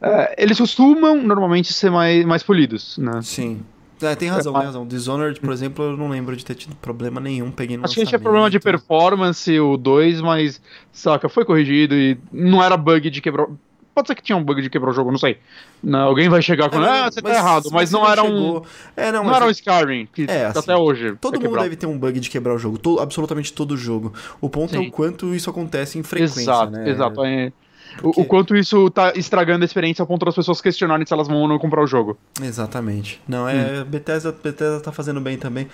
é, 0.00 0.34
eles 0.42 0.58
costumam 0.58 1.22
normalmente 1.22 1.72
ser 1.72 1.90
mais, 1.90 2.24
mais 2.24 2.42
polidos, 2.42 2.98
né? 2.98 3.20
Sim. 3.22 3.60
É, 4.00 4.16
tem 4.16 4.28
razão, 4.28 4.52
É, 4.52 4.58
tem 4.58 4.66
razão. 4.66 4.84
Dishonored, 4.86 5.38
por 5.38 5.52
exemplo, 5.52 5.84
eu 5.84 5.96
não 5.96 6.08
lembro 6.08 6.36
de 6.36 6.44
ter 6.44 6.56
tido 6.56 6.74
problema 6.74 7.20
nenhum. 7.20 7.52
Peguei 7.52 7.76
no 7.76 7.84
Acho 7.84 7.94
que 7.94 8.00
a 8.00 8.02
gente 8.02 8.08
tinha 8.10 8.18
problema 8.18 8.50
de 8.50 8.56
lançamento. 8.56 8.80
performance, 8.80 9.60
o 9.60 9.76
2, 9.76 10.20
mas, 10.20 10.60
saca, 10.90 11.28
foi 11.28 11.44
corrigido 11.44 11.94
e 11.94 12.18
não 12.32 12.60
era 12.62 12.76
bug 12.76 13.08
de 13.08 13.20
quebrar. 13.20 13.46
Pode 13.94 14.08
ser 14.08 14.14
que 14.14 14.22
tinha 14.22 14.36
um 14.36 14.42
bug 14.42 14.62
de 14.62 14.70
quebrar 14.70 14.90
o 14.90 14.92
jogo, 14.94 15.10
não 15.10 15.18
sei. 15.18 15.36
Não, 15.82 16.00
alguém 16.08 16.28
vai 16.28 16.40
chegar 16.40 16.70
com. 16.70 16.82
É, 16.82 17.00
ah, 17.00 17.10
você 17.10 17.20
tá 17.20 17.28
errado, 17.34 17.68
mas, 17.70 17.90
não 17.90 18.08
era 18.10 18.22
um. 18.22 18.26
chegou- 18.28 18.66
É, 18.96 19.12
não, 19.12 19.24
Não 19.24 19.34
era 19.34 19.44
um 19.44 19.50
Skyrim, 19.50 20.08
que 20.12 20.22
É, 20.28 20.46
assim, 20.46 20.58
até 20.60 20.74
hoje. 20.76 21.14
Todo 21.20 21.34
é 21.34 21.36
mundo 21.36 21.42
quebrado. 21.48 21.64
deve 21.64 21.76
ter 21.76 21.86
um 21.86 21.98
bug 21.98 22.18
de 22.18 22.30
quebrar 22.30 22.54
o 22.54 22.58
jogo, 22.58 22.78
to- 22.78 22.98
absolutamente 23.00 23.52
todo 23.52 23.76
jogo. 23.76 24.12
O 24.40 24.48
ponto 24.48 24.74
é 24.74 24.78
Sim. 24.78 24.88
o 24.88 24.90
quanto 24.90 25.34
isso 25.34 25.50
acontece 25.50 25.98
em 25.98 26.02
frequência, 26.02 26.40
Exato, 26.40 26.72
né? 26.72 26.88
exato. 26.88 27.24
é. 27.24 27.52
O, 27.98 28.02
Porque- 28.02 28.20
o 28.20 28.24
quanto 28.24 28.56
isso 28.56 28.88
tá 28.90 29.12
estragando 29.16 29.64
a 29.64 29.66
experiência 29.66 30.02
ao 30.02 30.06
ponto 30.06 30.24
das 30.24 30.34
pessoas 30.34 30.60
questionarem 30.60 31.06
se 31.06 31.12
elas 31.12 31.28
vão 31.28 31.38
ou 31.38 31.48
não 31.48 31.58
comprar 31.58 31.82
o 31.82 31.86
jogo. 31.86 32.16
Exatamente. 32.42 33.20
Não, 33.28 33.44
Hum. 33.44 33.48
é. 33.48 33.84
Bethesda, 33.84 34.32
Bethesda 34.32 34.80
tá 34.80 34.92
fazendo 34.92 35.20
bem 35.20 35.36
também. 35.36 35.66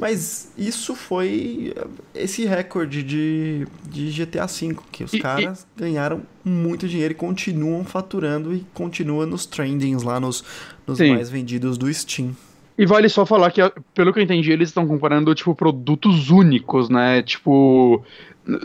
Mas 0.00 0.52
isso 0.56 0.94
foi 0.94 1.74
esse 2.14 2.44
recorde 2.44 3.02
de, 3.02 3.66
de 3.88 4.10
GTA 4.10 4.46
V, 4.46 4.76
que 4.92 5.04
os 5.04 5.12
E- 5.12 5.18
caras 5.18 5.66
ganharam 5.76 6.22
muito 6.44 6.86
dinheiro 6.88 7.12
e 7.12 7.16
continuam 7.16 7.84
faturando 7.84 8.54
e 8.54 8.64
continua 8.74 9.24
nos 9.26 9.46
trendings 9.46 10.02
lá, 10.02 10.20
nos, 10.20 10.44
nos 10.86 10.98
Sim. 10.98 11.14
mais 11.14 11.30
vendidos 11.30 11.78
do 11.78 11.92
Steam. 11.92 12.34
E 12.76 12.84
vale 12.86 13.08
só 13.08 13.24
falar 13.24 13.52
que, 13.52 13.60
pelo 13.94 14.12
que 14.12 14.18
eu 14.18 14.22
entendi, 14.24 14.50
eles 14.50 14.68
estão 14.70 14.84
comparando, 14.86 15.32
tipo, 15.34 15.54
produtos 15.54 16.28
únicos, 16.30 16.88
né? 16.88 17.22
Tipo. 17.22 18.02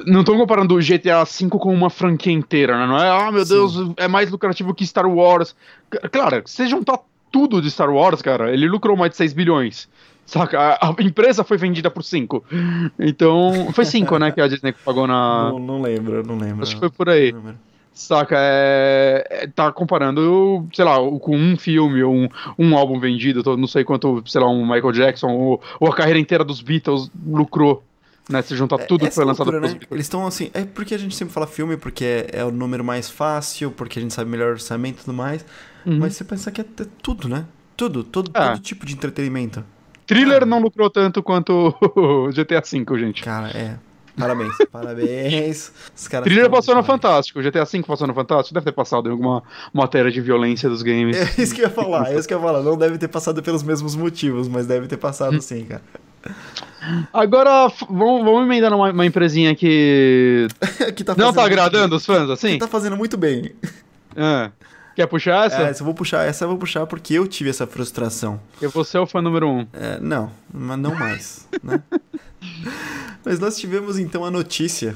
Não 0.05 0.21
estão 0.21 0.37
comparando 0.37 0.75
o 0.75 0.79
GTA 0.79 1.23
V 1.23 1.49
com 1.51 1.73
uma 1.73 1.89
franquia 1.89 2.33
inteira, 2.33 2.77
né? 2.77 2.85
Não 2.85 2.97
é, 2.97 3.09
ah, 3.09 3.31
meu 3.31 3.45
Sim. 3.45 3.53
Deus, 3.53 3.91
é 3.97 4.07
mais 4.07 4.29
lucrativo 4.29 4.73
que 4.73 4.85
Star 4.85 5.09
Wars. 5.09 5.55
Claro, 6.11 6.41
se 6.45 6.67
juntar 6.67 6.99
tudo 7.31 7.61
de 7.61 7.71
Star 7.71 7.89
Wars, 7.89 8.21
cara, 8.21 8.51
ele 8.51 8.67
lucrou 8.67 8.97
mais 8.97 9.11
de 9.11 9.17
6 9.17 9.33
bilhões. 9.33 9.87
Saca? 10.25 10.59
A, 10.59 10.89
a 10.89 10.95
empresa 10.99 11.43
foi 11.43 11.57
vendida 11.57 11.89
por 11.89 12.03
5. 12.03 12.43
Então. 12.99 13.69
Foi 13.73 13.83
5, 13.83 14.17
né? 14.19 14.31
Que 14.31 14.41
a 14.41 14.47
Disney 14.47 14.73
pagou 14.85 15.07
na. 15.07 15.49
Não, 15.51 15.59
não 15.59 15.81
lembro, 15.81 16.23
não 16.23 16.37
lembro. 16.37 16.61
Acho 16.61 16.75
que 16.75 16.79
foi 16.79 16.89
por 16.89 17.09
aí. 17.09 17.33
Saca, 17.91 18.35
é, 18.37 19.27
é- 19.29 19.47
tá 19.47 19.71
comparando, 19.71 20.67
sei 20.73 20.85
lá, 20.85 20.97
com 21.19 21.35
um 21.35 21.57
filme 21.57 22.03
ou 22.03 22.13
um, 22.13 22.29
um 22.57 22.77
álbum 22.77 22.99
vendido, 22.99 23.57
não 23.57 23.67
sei 23.67 23.83
quanto, 23.83 24.23
sei 24.25 24.39
lá, 24.39 24.47
um 24.47 24.63
Michael 24.63 24.93
Jackson 24.93 25.27
ou, 25.31 25.61
ou 25.79 25.89
a 25.89 25.95
carreira 25.95 26.19
inteira 26.19 26.43
dos 26.45 26.61
Beatles 26.61 27.11
lucrou, 27.27 27.83
né? 28.29 28.41
Se 28.41 28.55
juntar 28.55 28.77
tudo 28.85 29.01
que 29.01 29.07
Essa 29.07 29.15
foi 29.15 29.25
lançado 29.25 29.51
loucura, 29.51 29.73
né? 29.73 29.79
Eles 29.89 30.05
estão 30.05 30.25
assim. 30.25 30.51
É 30.53 30.63
porque 30.63 30.93
a 30.93 30.97
gente 30.97 31.15
sempre 31.15 31.33
fala 31.33 31.47
filme, 31.47 31.75
porque 31.75 32.05
é, 32.05 32.39
é 32.39 32.45
o 32.45 32.51
número 32.51 32.83
mais 32.83 33.09
fácil, 33.09 33.71
porque 33.71 33.99
a 33.99 34.01
gente 34.01 34.13
sabe 34.13 34.29
melhor 34.29 34.51
orçamento 34.51 35.01
e 35.01 35.03
tudo 35.05 35.13
mais. 35.13 35.43
Uhum. 35.85 35.97
Mas 35.99 36.15
você 36.15 36.23
pensa 36.23 36.51
que 36.51 36.61
é, 36.61 36.63
é 36.63 36.85
tudo, 37.01 37.27
né? 37.27 37.45
Tudo, 37.75 38.03
todo, 38.03 38.31
É. 38.33 38.49
todo 38.49 38.59
tipo 38.59 38.85
de 38.85 38.93
entretenimento. 38.93 39.63
Thriller 40.05 40.45
não 40.45 40.59
lucrou 40.61 40.89
tanto 40.89 41.21
quanto 41.23 41.75
o 41.95 42.29
GTA 42.29 42.61
V, 42.61 42.99
gente. 42.99 43.21
Cara, 43.23 43.49
é. 43.49 43.77
Parabéns, 44.17 44.53
parabéns. 44.71 45.71
Os 45.95 46.07
caras 46.07 46.25
Thriller 46.25 46.49
passou 46.49 46.75
no. 46.75 46.83
Fantástico, 46.83 47.41
GTA 47.41 47.63
V 47.63 47.83
passou 47.83 48.05
no 48.05 48.13
Fantástico, 48.13 48.53
deve 48.53 48.65
ter 48.65 48.73
passado 48.73 49.07
em 49.07 49.11
alguma 49.11 49.41
matéria 49.73 50.11
de 50.11 50.19
violência 50.19 50.67
dos 50.69 50.81
games. 50.83 51.15
É 51.15 51.41
isso 51.41 51.55
que 51.55 51.61
eu 51.61 51.65
ia 51.67 51.71
falar, 51.71 52.11
é 52.11 52.17
isso 52.17 52.27
que 52.27 52.33
eu 52.33 52.37
ia 52.37 52.43
falar. 52.43 52.61
Não 52.61 52.77
deve 52.77 52.97
ter 52.97 53.07
passado 53.07 53.41
pelos 53.41 53.63
mesmos 53.63 53.95
motivos, 53.95 54.47
mas 54.49 54.67
deve 54.67 54.87
ter 54.87 54.97
passado 54.97 55.39
sim, 55.41 55.63
cara. 55.63 55.81
Agora, 57.13 57.71
vamos, 57.89 58.23
vamos 58.23 58.43
emendar 58.43 58.71
numa 58.71 58.91
uma 58.91 59.05
empresinha 59.05 59.55
que 59.55 60.47
que 60.95 61.03
tá 61.03 61.15
não 61.17 61.33
tá 61.33 61.43
agradando 61.43 61.95
os 61.95 62.05
fãs, 62.05 62.29
assim? 62.29 62.53
Que 62.53 62.59
tá 62.59 62.67
fazendo 62.67 62.95
muito 62.95 63.17
bem. 63.17 63.51
Ah. 64.15 64.51
Quer 64.95 65.07
puxar 65.07 65.45
essa? 65.45 65.61
É, 65.61 65.69
essa 65.69 65.81
eu 65.81 65.85
vou 65.85 65.93
puxar, 65.93 66.25
essa 66.25 66.43
eu 66.43 66.49
vou 66.49 66.57
puxar 66.57 66.85
porque 66.85 67.13
eu 67.13 67.25
tive 67.25 67.49
essa 67.49 67.65
frustração. 67.65 68.39
Eu 68.61 68.69
vou 68.69 68.83
ser 68.83 68.97
o 68.97 69.07
fã 69.07 69.21
número 69.21 69.47
um. 69.47 69.65
É, 69.71 69.97
não, 70.01 70.29
mas 70.53 70.77
não 70.77 70.93
mais, 70.93 71.47
né? 71.63 71.81
Mas 73.23 73.37
nós 73.37 73.57
tivemos 73.57 73.99
então 73.99 74.23
a 74.23 74.31
notícia 74.31 74.95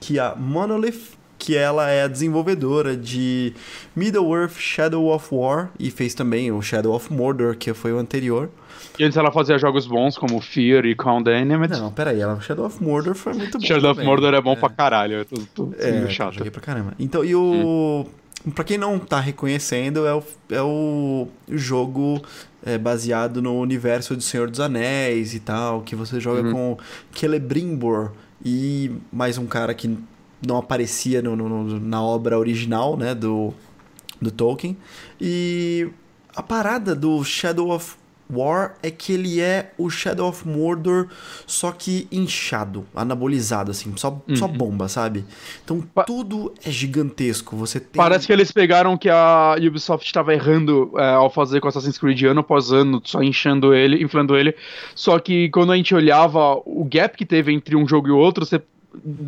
que 0.00 0.18
a 0.18 0.34
Monolith, 0.34 1.12
que 1.38 1.56
ela 1.56 1.88
é 1.90 2.02
a 2.02 2.08
desenvolvedora 2.08 2.96
de 2.96 3.54
Middle-earth 3.94 4.56
Shadow 4.58 5.14
of 5.14 5.28
War 5.32 5.70
e 5.78 5.90
fez 5.90 6.14
também 6.14 6.50
o 6.50 6.62
Shadow 6.62 6.94
of 6.94 7.12
Mordor, 7.12 7.56
que 7.56 7.72
foi 7.74 7.92
o 7.92 7.98
anterior. 7.98 8.50
E 8.98 9.04
antes 9.04 9.16
ela 9.16 9.30
fazia 9.32 9.58
jogos 9.58 9.86
bons 9.86 10.16
como 10.18 10.40
Fear 10.40 10.84
e 10.86 10.96
Enemy. 11.30 11.68
Não, 11.68 11.90
peraí, 11.92 12.20
ela, 12.20 12.40
Shadow 12.40 12.66
of 12.66 12.82
Mordor 12.82 13.14
foi 13.14 13.32
muito 13.34 13.58
bom. 13.58 13.64
Shadow 13.66 13.90
of 13.90 13.96
também. 13.96 14.06
Mordor 14.06 14.34
é 14.34 14.40
bom 14.40 14.54
pra 14.56 14.68
caralho. 14.70 15.14
Eu 15.14 15.24
tô, 15.24 15.36
tô 15.54 15.74
É, 15.78 15.92
sendo 15.92 16.10
chato. 16.10 16.34
joguei 16.34 16.50
pra 16.50 16.60
caramba. 16.60 16.94
Então, 16.98 17.24
e 17.24 17.34
o. 17.34 18.06
Pra 18.56 18.64
quem 18.64 18.76
não 18.76 18.98
tá 18.98 19.20
reconhecendo, 19.20 20.04
é 20.04 20.12
o, 20.14 20.22
é 20.50 20.60
o 20.62 21.28
jogo 21.48 22.20
é, 22.64 22.76
baseado 22.76 23.40
no 23.40 23.56
universo 23.60 24.16
do 24.16 24.22
Senhor 24.22 24.50
dos 24.50 24.58
Anéis 24.58 25.32
e 25.32 25.38
tal, 25.38 25.82
que 25.82 25.94
você 25.94 26.18
joga 26.18 26.42
Uhum. 26.42 26.52
com 26.52 26.76
Celebrimbor 27.14 28.10
e 28.44 28.90
mais 29.12 29.38
um 29.38 29.46
cara 29.46 29.72
que 29.74 29.96
não 30.44 30.56
aparecia 30.58 31.22
no- 31.22 31.36
no- 31.36 31.78
na 31.78 32.02
obra 32.02 32.36
original, 32.36 32.96
né, 32.96 33.14
do, 33.14 33.54
do 34.20 34.30
Tolkien. 34.32 34.76
E 35.20 35.88
a 36.34 36.42
parada 36.42 36.96
do 36.96 37.22
Shadow 37.24 37.70
of 37.70 37.94
War 38.32 38.74
é 38.82 38.90
que 38.90 39.12
ele 39.12 39.40
é 39.40 39.72
o 39.76 39.90
Shadow 39.90 40.28
of 40.28 40.46
Mordor, 40.48 41.08
só 41.46 41.70
que 41.72 42.08
inchado, 42.10 42.86
anabolizado, 42.94 43.70
assim, 43.70 43.92
só, 43.96 44.20
só 44.34 44.46
Uhum. 44.46 44.52
bomba, 44.52 44.88
sabe? 44.88 45.24
Então 45.64 45.80
Pa- 45.94 46.04
tudo 46.04 46.52
é 46.64 46.70
gigantesco. 46.70 47.56
Você 47.56 47.78
tem. 47.78 47.92
Parece 48.02 48.26
que 48.26 48.32
eles 48.32 48.50
pegaram 48.50 48.96
que 48.96 49.08
a 49.08 49.56
Ubisoft 49.58 50.06
estava 50.06 50.32
errando 50.32 50.92
é, 50.96 51.10
ao 51.10 51.30
fazer 51.30 51.60
com 51.60 51.68
Assassin's 51.68 51.98
Creed 51.98 52.22
ano 52.24 52.40
após 52.40 52.72
ano, 52.72 53.00
só 53.04 53.22
inchando 53.22 53.74
ele, 53.74 54.02
inflando 54.02 54.36
ele. 54.36 54.54
Só 54.94 55.18
que 55.18 55.48
quando 55.50 55.72
a 55.72 55.76
gente 55.76 55.94
olhava 55.94 56.54
o 56.64 56.84
gap 56.90 57.16
que 57.16 57.26
teve 57.26 57.52
entre 57.52 57.76
um 57.76 57.86
jogo 57.86 58.08
e 58.08 58.10
o 58.10 58.16
outro, 58.16 58.44
você 58.46 58.60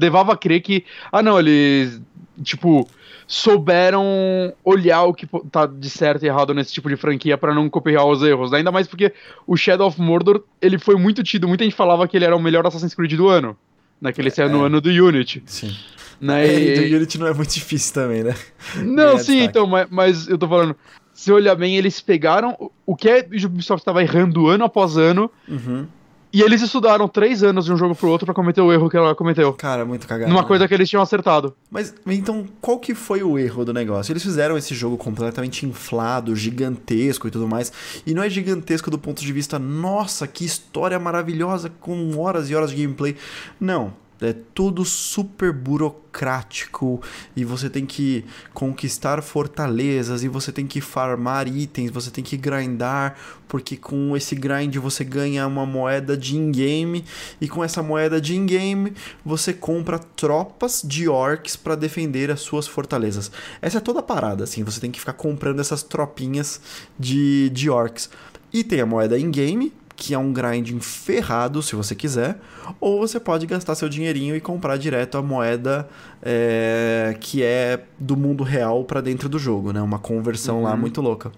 levava 0.00 0.32
a 0.32 0.36
crer 0.36 0.60
que, 0.60 0.84
ah 1.10 1.22
não, 1.22 1.38
eles, 1.38 2.00
tipo, 2.42 2.88
souberam 3.26 4.52
olhar 4.64 5.02
o 5.04 5.14
que 5.14 5.26
tá 5.50 5.66
de 5.66 5.90
certo 5.90 6.22
e 6.24 6.26
errado 6.28 6.54
nesse 6.54 6.72
tipo 6.72 6.88
de 6.88 6.96
franquia 6.96 7.36
pra 7.38 7.54
não 7.54 7.68
copiar 7.70 8.06
os 8.06 8.22
erros. 8.22 8.52
Ainda 8.52 8.70
mais 8.72 8.86
porque 8.86 9.12
o 9.46 9.56
Shadow 9.56 9.86
of 9.88 10.00
Mordor, 10.00 10.42
ele 10.60 10.78
foi 10.78 10.96
muito 10.96 11.22
tido, 11.22 11.46
muita 11.48 11.64
gente 11.64 11.76
falava 11.76 12.06
que 12.08 12.16
ele 12.16 12.24
era 12.24 12.36
o 12.36 12.40
melhor 12.40 12.66
Assassin's 12.66 12.94
Creed 12.94 13.14
do 13.14 13.28
ano. 13.28 13.56
Né, 14.00 14.12
que 14.12 14.20
ele 14.20 14.30
saiu 14.30 14.50
no 14.50 14.64
É. 14.64 14.66
ano 14.66 14.80
do 14.80 14.90
Unity. 14.90 15.42
Sim. 15.46 15.74
Né, 16.20 16.46
É, 16.46 16.58
e 16.58 16.86
e- 16.86 16.90
do 16.90 16.96
Unity 16.96 17.18
não 17.18 17.26
é 17.28 17.32
muito 17.34 17.54
difícil 17.54 17.94
também, 17.94 18.22
né? 18.22 18.34
não, 18.76 18.94
Ganhar 18.94 19.18
sim, 19.18 19.32
destaque. 19.36 19.44
então, 19.44 19.66
mas, 19.66 19.86
mas 19.90 20.28
eu 20.28 20.36
tô 20.36 20.48
falando. 20.48 20.76
se 21.12 21.30
olhar 21.32 21.54
bem, 21.54 21.76
eles 21.76 22.00
pegaram 22.00 22.56
o- 22.84 22.96
que 22.96 23.08
a 23.08 23.24
Ubisoft 23.46 23.80
estava 23.82 24.02
errando 24.02 24.48
ano 24.48 24.64
após 24.64 24.96
ano 24.96 25.30
Uhum. 25.48 25.86
E 26.34 26.42
eles 26.42 26.60
estudaram 26.60 27.06
três 27.06 27.44
anos 27.44 27.64
de 27.64 27.72
um 27.72 27.76
jogo 27.76 27.94
pro 27.94 28.08
outro 28.08 28.26
pra 28.26 28.34
cometer 28.34 28.60
o 28.60 28.72
erro 28.72 28.90
que 28.90 28.96
ela 28.96 29.14
cometeu. 29.14 29.52
Cara, 29.52 29.84
muito 29.84 30.04
cagado. 30.04 30.28
Numa 30.28 30.42
né? 30.42 30.48
coisa 30.48 30.66
que 30.66 30.74
eles 30.74 30.90
tinham 30.90 31.00
acertado. 31.00 31.54
Mas 31.70 31.94
então, 32.04 32.44
qual 32.60 32.80
que 32.80 32.92
foi 32.92 33.22
o 33.22 33.38
erro 33.38 33.64
do 33.64 33.72
negócio? 33.72 34.10
Eles 34.10 34.24
fizeram 34.24 34.58
esse 34.58 34.74
jogo 34.74 34.96
completamente 34.96 35.64
inflado, 35.64 36.34
gigantesco 36.34 37.28
e 37.28 37.30
tudo 37.30 37.46
mais. 37.46 37.72
E 38.04 38.12
não 38.12 38.20
é 38.20 38.28
gigantesco 38.28 38.90
do 38.90 38.98
ponto 38.98 39.22
de 39.22 39.32
vista, 39.32 39.60
nossa, 39.60 40.26
que 40.26 40.44
história 40.44 40.98
maravilhosa 40.98 41.70
com 41.80 42.18
horas 42.18 42.50
e 42.50 42.54
horas 42.56 42.70
de 42.70 42.82
gameplay. 42.82 43.16
Não. 43.60 43.92
É 44.26 44.34
tudo 44.54 44.84
super 44.84 45.52
burocrático 45.52 47.00
e 47.36 47.44
você 47.44 47.68
tem 47.68 47.84
que 47.84 48.24
conquistar 48.52 49.22
fortalezas 49.22 50.22
e 50.22 50.28
você 50.28 50.52
tem 50.52 50.66
que 50.66 50.80
farmar 50.80 51.48
itens, 51.48 51.90
você 51.90 52.10
tem 52.10 52.22
que 52.22 52.36
grindar, 52.36 53.16
porque 53.48 53.76
com 53.76 54.16
esse 54.16 54.34
grind 54.34 54.76
você 54.76 55.04
ganha 55.04 55.46
uma 55.46 55.66
moeda 55.66 56.16
de 56.16 56.36
in-game 56.36 57.04
e 57.40 57.48
com 57.48 57.62
essa 57.62 57.82
moeda 57.82 58.20
de 58.20 58.36
in-game 58.36 58.92
você 59.24 59.52
compra 59.52 59.98
tropas 59.98 60.82
de 60.84 61.08
orcs 61.08 61.56
para 61.56 61.74
defender 61.74 62.30
as 62.30 62.40
suas 62.40 62.66
fortalezas. 62.66 63.30
Essa 63.60 63.78
é 63.78 63.80
toda 63.80 64.00
a 64.00 64.02
parada, 64.02 64.44
assim, 64.44 64.62
você 64.64 64.80
tem 64.80 64.90
que 64.90 65.00
ficar 65.00 65.14
comprando 65.14 65.60
essas 65.60 65.82
tropinhas 65.82 66.60
de, 66.98 67.50
de 67.50 67.68
orcs. 67.70 68.10
E 68.52 68.62
tem 68.62 68.80
a 68.80 68.86
moeda 68.86 69.18
in-game, 69.18 69.72
que 69.96 70.12
é 70.14 70.18
um 70.18 70.32
grinding 70.32 70.80
ferrado, 70.80 71.62
se 71.62 71.76
você 71.76 71.94
quiser, 71.94 72.38
ou 72.80 72.98
você 72.98 73.20
pode 73.20 73.46
gastar 73.46 73.74
seu 73.74 73.88
dinheirinho 73.88 74.34
e 74.34 74.40
comprar 74.40 74.76
direto 74.76 75.16
a 75.16 75.22
moeda 75.22 75.88
é, 76.22 77.16
que 77.20 77.42
é 77.42 77.84
do 77.98 78.16
mundo 78.16 78.42
real 78.42 78.84
para 78.84 79.00
dentro 79.00 79.28
do 79.28 79.38
jogo, 79.38 79.72
né? 79.72 79.80
Uma 79.80 79.98
conversão 79.98 80.62
lá 80.62 80.72
Uhum. 80.72 80.78
muito 80.78 81.00
louca. 81.00 81.30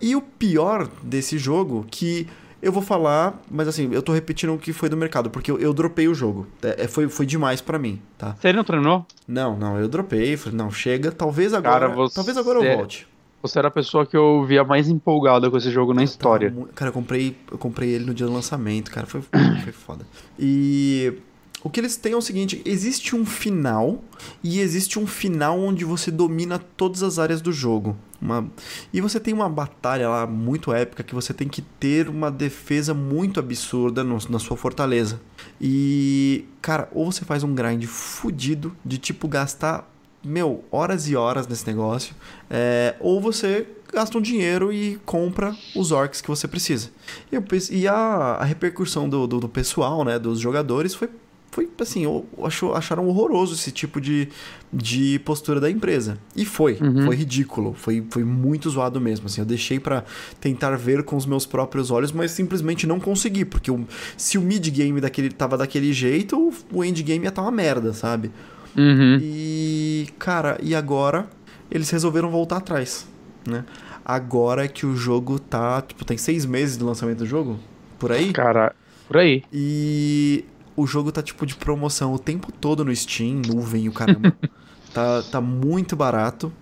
E 0.00 0.14
o 0.14 0.20
pior 0.20 0.88
desse 1.02 1.38
jogo, 1.38 1.86
que 1.90 2.26
eu 2.60 2.70
vou 2.72 2.82
falar, 2.82 3.40
mas 3.50 3.68
assim, 3.68 3.88
eu 3.92 4.02
tô 4.02 4.12
repetindo 4.12 4.52
o 4.54 4.58
que 4.58 4.72
foi 4.72 4.88
do 4.88 4.96
mercado, 4.96 5.30
porque 5.30 5.50
eu, 5.50 5.58
eu 5.58 5.72
dropei 5.72 6.08
o 6.08 6.14
jogo. 6.14 6.46
É, 6.62 6.84
é, 6.84 6.88
foi, 6.88 7.08
foi 7.08 7.24
demais 7.24 7.60
pra 7.60 7.78
mim, 7.78 8.00
tá? 8.18 8.36
Você 8.38 8.52
não 8.52 8.64
treinou? 8.64 9.06
Não, 9.26 9.56
não, 9.56 9.78
eu 9.78 9.88
dropei, 9.88 10.36
falei, 10.36 10.58
não, 10.58 10.70
chega, 10.70 11.10
talvez 11.12 11.54
agora, 11.54 11.80
Cara, 11.86 11.94
você- 11.94 12.14
talvez 12.16 12.36
agora 12.36 12.58
eu 12.58 12.76
volte. 12.76 13.06
Você 13.48 13.58
era 13.58 13.68
a 13.68 13.70
pessoa 13.70 14.06
que 14.06 14.16
eu 14.16 14.44
via 14.44 14.62
mais 14.62 14.88
empolgada 14.88 15.50
com 15.50 15.56
esse 15.56 15.70
jogo 15.70 15.92
na 15.94 16.04
história. 16.04 16.50
Tava 16.52 16.68
Cara, 16.74 16.88
eu 16.90 16.92
comprei, 16.92 17.36
eu 17.50 17.58
comprei 17.58 17.90
ele 17.90 18.04
no 18.04 18.14
dia 18.14 18.26
do 18.26 18.32
lançamento, 18.32 18.90
cara, 18.90 19.06
foi, 19.06 19.22
foi 19.64 19.72
foda. 19.72 20.06
E 20.38 21.14
o 21.62 21.68
que 21.68 21.80
eles 21.80 21.96
têm 21.96 22.12
é 22.12 22.16
o 22.16 22.20
seguinte, 22.22 22.62
existe 22.64 23.16
um 23.16 23.26
final 23.26 24.02
e 24.44 24.60
existe 24.60 24.98
um 24.98 25.06
final 25.06 25.58
onde 25.58 25.84
você 25.84 26.10
domina 26.10 26.58
todas 26.58 27.02
as 27.02 27.18
áreas 27.18 27.40
do 27.40 27.52
jogo. 27.52 27.96
Uma... 28.20 28.48
E 28.92 29.00
você 29.00 29.18
tem 29.20 29.32
uma 29.34 29.48
batalha 29.48 30.08
lá 30.08 30.26
muito 30.26 30.72
épica 30.72 31.02
que 31.02 31.14
você 31.14 31.32
tem 31.34 31.48
que 31.48 31.62
ter 31.62 32.08
uma 32.08 32.30
defesa 32.30 32.92
muito 32.94 33.38
absurda 33.40 34.02
no- 34.04 34.18
na 34.28 34.38
sua 34.38 34.56
fortaleza. 34.56 35.20
E, 35.60 36.44
cara, 36.62 36.88
ou 36.92 37.10
você 37.10 37.24
faz 37.24 37.42
um 37.42 37.54
grind 37.54 37.84
fudido 37.86 38.74
de 38.84 38.98
tipo 38.98 39.26
gastar, 39.28 39.88
meu, 40.24 40.64
horas 40.70 41.08
e 41.08 41.14
horas 41.16 41.46
nesse 41.46 41.66
negócio, 41.66 42.14
é, 42.50 42.94
ou 43.00 43.20
você 43.20 43.66
gasta 43.92 44.18
um 44.18 44.20
dinheiro 44.20 44.72
e 44.72 44.98
compra 45.06 45.54
os 45.74 45.92
orcs 45.92 46.20
que 46.20 46.28
você 46.28 46.46
precisa. 46.46 46.90
E, 47.32 47.36
eu 47.36 47.44
e 47.70 47.88
a, 47.88 47.94
a 47.94 48.44
repercussão 48.44 49.08
do, 49.08 49.26
do, 49.26 49.40
do 49.40 49.48
pessoal, 49.48 50.04
né, 50.04 50.18
dos 50.18 50.38
jogadores, 50.40 50.94
foi, 50.94 51.08
foi 51.50 51.68
assim, 51.80 52.04
eu- 52.04 52.26
achou, 52.42 52.74
acharam 52.74 53.06
horroroso 53.08 53.54
esse 53.54 53.70
tipo 53.72 53.98
de, 54.00 54.28
de 54.70 55.18
postura 55.20 55.58
da 55.60 55.70
empresa. 55.70 56.18
E 56.36 56.44
foi, 56.44 56.76
Uhum. 56.80 57.06
foi 57.06 57.16
ridículo, 57.16 57.72
foi, 57.72 58.04
foi 58.10 58.24
muito 58.24 58.68
zoado 58.68 59.00
mesmo. 59.00 59.26
Assim, 59.26 59.40
eu 59.40 59.46
deixei 59.46 59.80
pra 59.80 60.04
tentar 60.40 60.76
ver 60.76 61.02
com 61.04 61.16
os 61.16 61.24
meus 61.24 61.46
próprios 61.46 61.90
olhos, 61.90 62.12
mas 62.12 62.32
simplesmente 62.32 62.86
não 62.86 63.00
consegui, 63.00 63.44
porque 63.46 63.70
o- 63.70 63.86
se 64.16 64.36
o 64.36 64.42
mid-game 64.42 65.00
daquele, 65.00 65.30
tava 65.30 65.56
daquele 65.56 65.92
jeito, 65.94 66.36
o, 66.72 66.78
o 66.80 66.84
endgame 66.84 67.24
ia 67.24 67.28
estar 67.30 67.40
uma 67.42 67.50
merda, 67.52 67.94
sabe? 67.94 68.30
Uhum. 68.76 69.18
E, 69.20 70.08
cara, 70.18 70.58
e 70.62 70.74
agora 70.74 71.28
eles 71.70 71.90
resolveram 71.90 72.30
voltar 72.30 72.58
atrás, 72.58 73.06
né? 73.46 73.64
Agora 74.04 74.66
que 74.68 74.86
o 74.86 74.96
jogo 74.96 75.38
tá, 75.38 75.82
tipo, 75.82 76.04
tem 76.04 76.16
seis 76.16 76.46
meses 76.46 76.76
do 76.76 76.86
lançamento 76.86 77.18
do 77.18 77.26
jogo, 77.26 77.58
por 77.98 78.10
aí, 78.12 78.32
Cara, 78.32 78.74
por 79.06 79.18
aí. 79.18 79.42
e 79.52 80.44
o 80.76 80.86
jogo 80.86 81.12
tá, 81.12 81.22
tipo, 81.22 81.44
de 81.44 81.54
promoção 81.56 82.14
o 82.14 82.18
tempo 82.18 82.50
todo 82.52 82.84
no 82.84 82.94
Steam, 82.94 83.42
nuvem 83.46 83.84
e 83.84 83.88
o 83.88 83.92
caramba. 83.92 84.34
tá, 84.94 85.22
tá 85.22 85.40
muito 85.40 85.94
barato, 85.96 86.52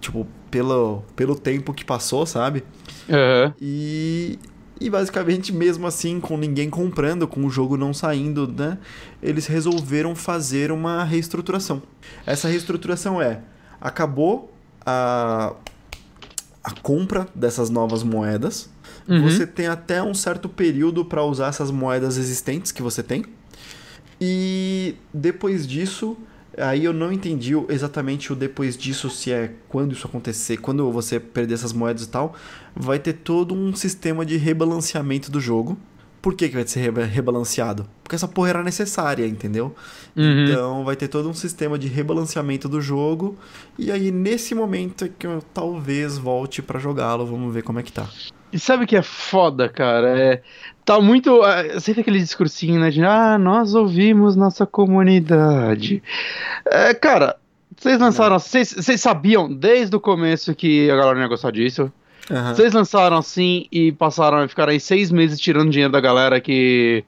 tipo, 0.00 0.26
pelo, 0.50 1.02
pelo 1.14 1.36
tempo 1.36 1.72
que 1.72 1.84
passou, 1.84 2.26
sabe? 2.26 2.64
Aham. 3.08 3.54
E, 3.60 4.38
e 4.80 4.88
basicamente, 4.88 5.52
mesmo 5.52 5.86
assim, 5.86 6.20
com 6.20 6.36
ninguém 6.36 6.70
comprando, 6.70 7.26
com 7.26 7.44
o 7.44 7.50
jogo 7.50 7.76
não 7.76 7.92
saindo, 7.92 8.46
né? 8.46 8.78
Eles 9.22 9.46
resolveram 9.46 10.14
fazer 10.14 10.70
uma 10.70 11.02
reestruturação. 11.04 11.82
Essa 12.24 12.48
reestruturação 12.48 13.20
é: 13.20 13.40
acabou 13.80 14.52
a, 14.86 15.54
a 16.62 16.70
compra 16.82 17.26
dessas 17.34 17.70
novas 17.70 18.02
moedas. 18.02 18.70
Uhum. 19.08 19.22
Você 19.22 19.46
tem 19.46 19.66
até 19.66 20.02
um 20.02 20.14
certo 20.14 20.48
período 20.48 21.04
para 21.04 21.24
usar 21.24 21.48
essas 21.48 21.70
moedas 21.70 22.16
existentes 22.16 22.70
que 22.70 22.82
você 22.82 23.02
tem. 23.02 23.24
E 24.20 24.96
depois 25.12 25.66
disso, 25.66 26.16
aí 26.58 26.84
eu 26.84 26.92
não 26.92 27.12
entendi 27.12 27.52
exatamente 27.68 28.32
o 28.32 28.36
depois 28.36 28.76
disso, 28.76 29.08
se 29.10 29.32
é 29.32 29.52
quando 29.68 29.92
isso 29.92 30.06
acontecer, 30.06 30.56
quando 30.58 30.90
você 30.92 31.18
perder 31.20 31.54
essas 31.54 31.72
moedas 31.72 32.04
e 32.04 32.08
tal, 32.08 32.34
vai 32.74 32.98
ter 32.98 33.12
todo 33.14 33.54
um 33.54 33.74
sistema 33.74 34.24
de 34.24 34.36
rebalanceamento 34.36 35.30
do 35.30 35.40
jogo. 35.40 35.78
Por 36.20 36.34
que, 36.34 36.48
que 36.48 36.54
vai 36.56 36.66
ser 36.66 36.80
reba- 36.80 37.04
rebalanceado? 37.04 37.88
Porque 38.02 38.16
essa 38.16 38.26
porra 38.26 38.50
era 38.50 38.62
necessária, 38.64 39.24
entendeu? 39.24 39.72
Uhum. 40.16 40.46
Então 40.46 40.84
vai 40.84 40.96
ter 40.96 41.06
todo 41.06 41.28
um 41.28 41.34
sistema 41.34 41.78
de 41.78 41.86
rebalanceamento 41.86 42.68
do 42.68 42.80
jogo. 42.80 43.36
E 43.78 43.92
aí, 43.92 44.10
nesse 44.10 44.52
momento 44.52 45.04
é 45.04 45.10
que 45.16 45.26
eu 45.28 45.40
talvez 45.54 46.18
volte 46.18 46.60
pra 46.60 46.80
jogá-lo. 46.80 47.24
Vamos 47.24 47.54
ver 47.54 47.62
como 47.62 47.78
é 47.78 47.84
que 47.84 47.92
tá. 47.92 48.08
E 48.52 48.58
sabe 48.58 48.84
o 48.84 48.86
que 48.86 48.96
é 48.96 49.02
foda, 49.02 49.68
cara? 49.68 50.18
É, 50.18 50.42
tá 50.84 51.00
muito. 51.00 51.44
é, 51.44 51.78
Sempre 51.80 52.00
aquele 52.00 52.18
discursinho, 52.18 52.80
né? 52.80 52.90
De, 52.90 53.04
ah, 53.04 53.38
nós 53.38 53.74
ouvimos 53.74 54.36
nossa 54.36 54.66
comunidade. 54.66 56.02
É, 56.66 56.94
cara, 56.94 57.36
vocês 57.76 57.98
lançaram. 58.00 58.38
Vocês 58.38 59.00
sabiam 59.00 59.52
desde 59.52 59.94
o 59.94 60.00
começo 60.00 60.54
que 60.54 60.90
a 60.90 60.96
galera 60.96 61.14
não 61.14 61.22
ia 61.22 61.28
gostar 61.28 61.52
disso? 61.52 61.92
Aham. 62.30 62.54
Vocês 62.54 62.72
lançaram 62.72 63.16
assim 63.16 63.66
e 63.72 63.92
passaram 63.92 64.38
a 64.38 64.48
ficar 64.48 64.68
aí 64.68 64.78
seis 64.78 65.10
meses 65.10 65.40
tirando 65.40 65.70
dinheiro 65.70 65.92
da 65.92 66.00
galera 66.00 66.40
que. 66.40 67.04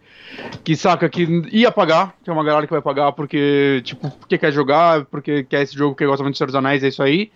Que 0.62 0.76
saca 0.76 1.08
que 1.08 1.26
ia 1.50 1.72
pagar, 1.72 2.14
que 2.22 2.30
é 2.30 2.32
uma 2.32 2.44
galera 2.44 2.64
que 2.64 2.72
vai 2.72 2.80
pagar 2.80 3.10
porque, 3.12 3.82
tipo, 3.84 4.08
porque 4.12 4.38
quer 4.38 4.52
jogar, 4.52 5.04
porque 5.06 5.42
quer 5.42 5.62
esse 5.62 5.76
jogo, 5.76 5.94
porque 5.94 6.06
gosta 6.06 6.22
muito 6.22 6.34
de 6.34 6.38
Senhor 6.38 6.46
dos 6.46 6.54
Anéis, 6.54 6.84
é 6.84 6.88
isso 6.88 7.02
aí. 7.02 7.32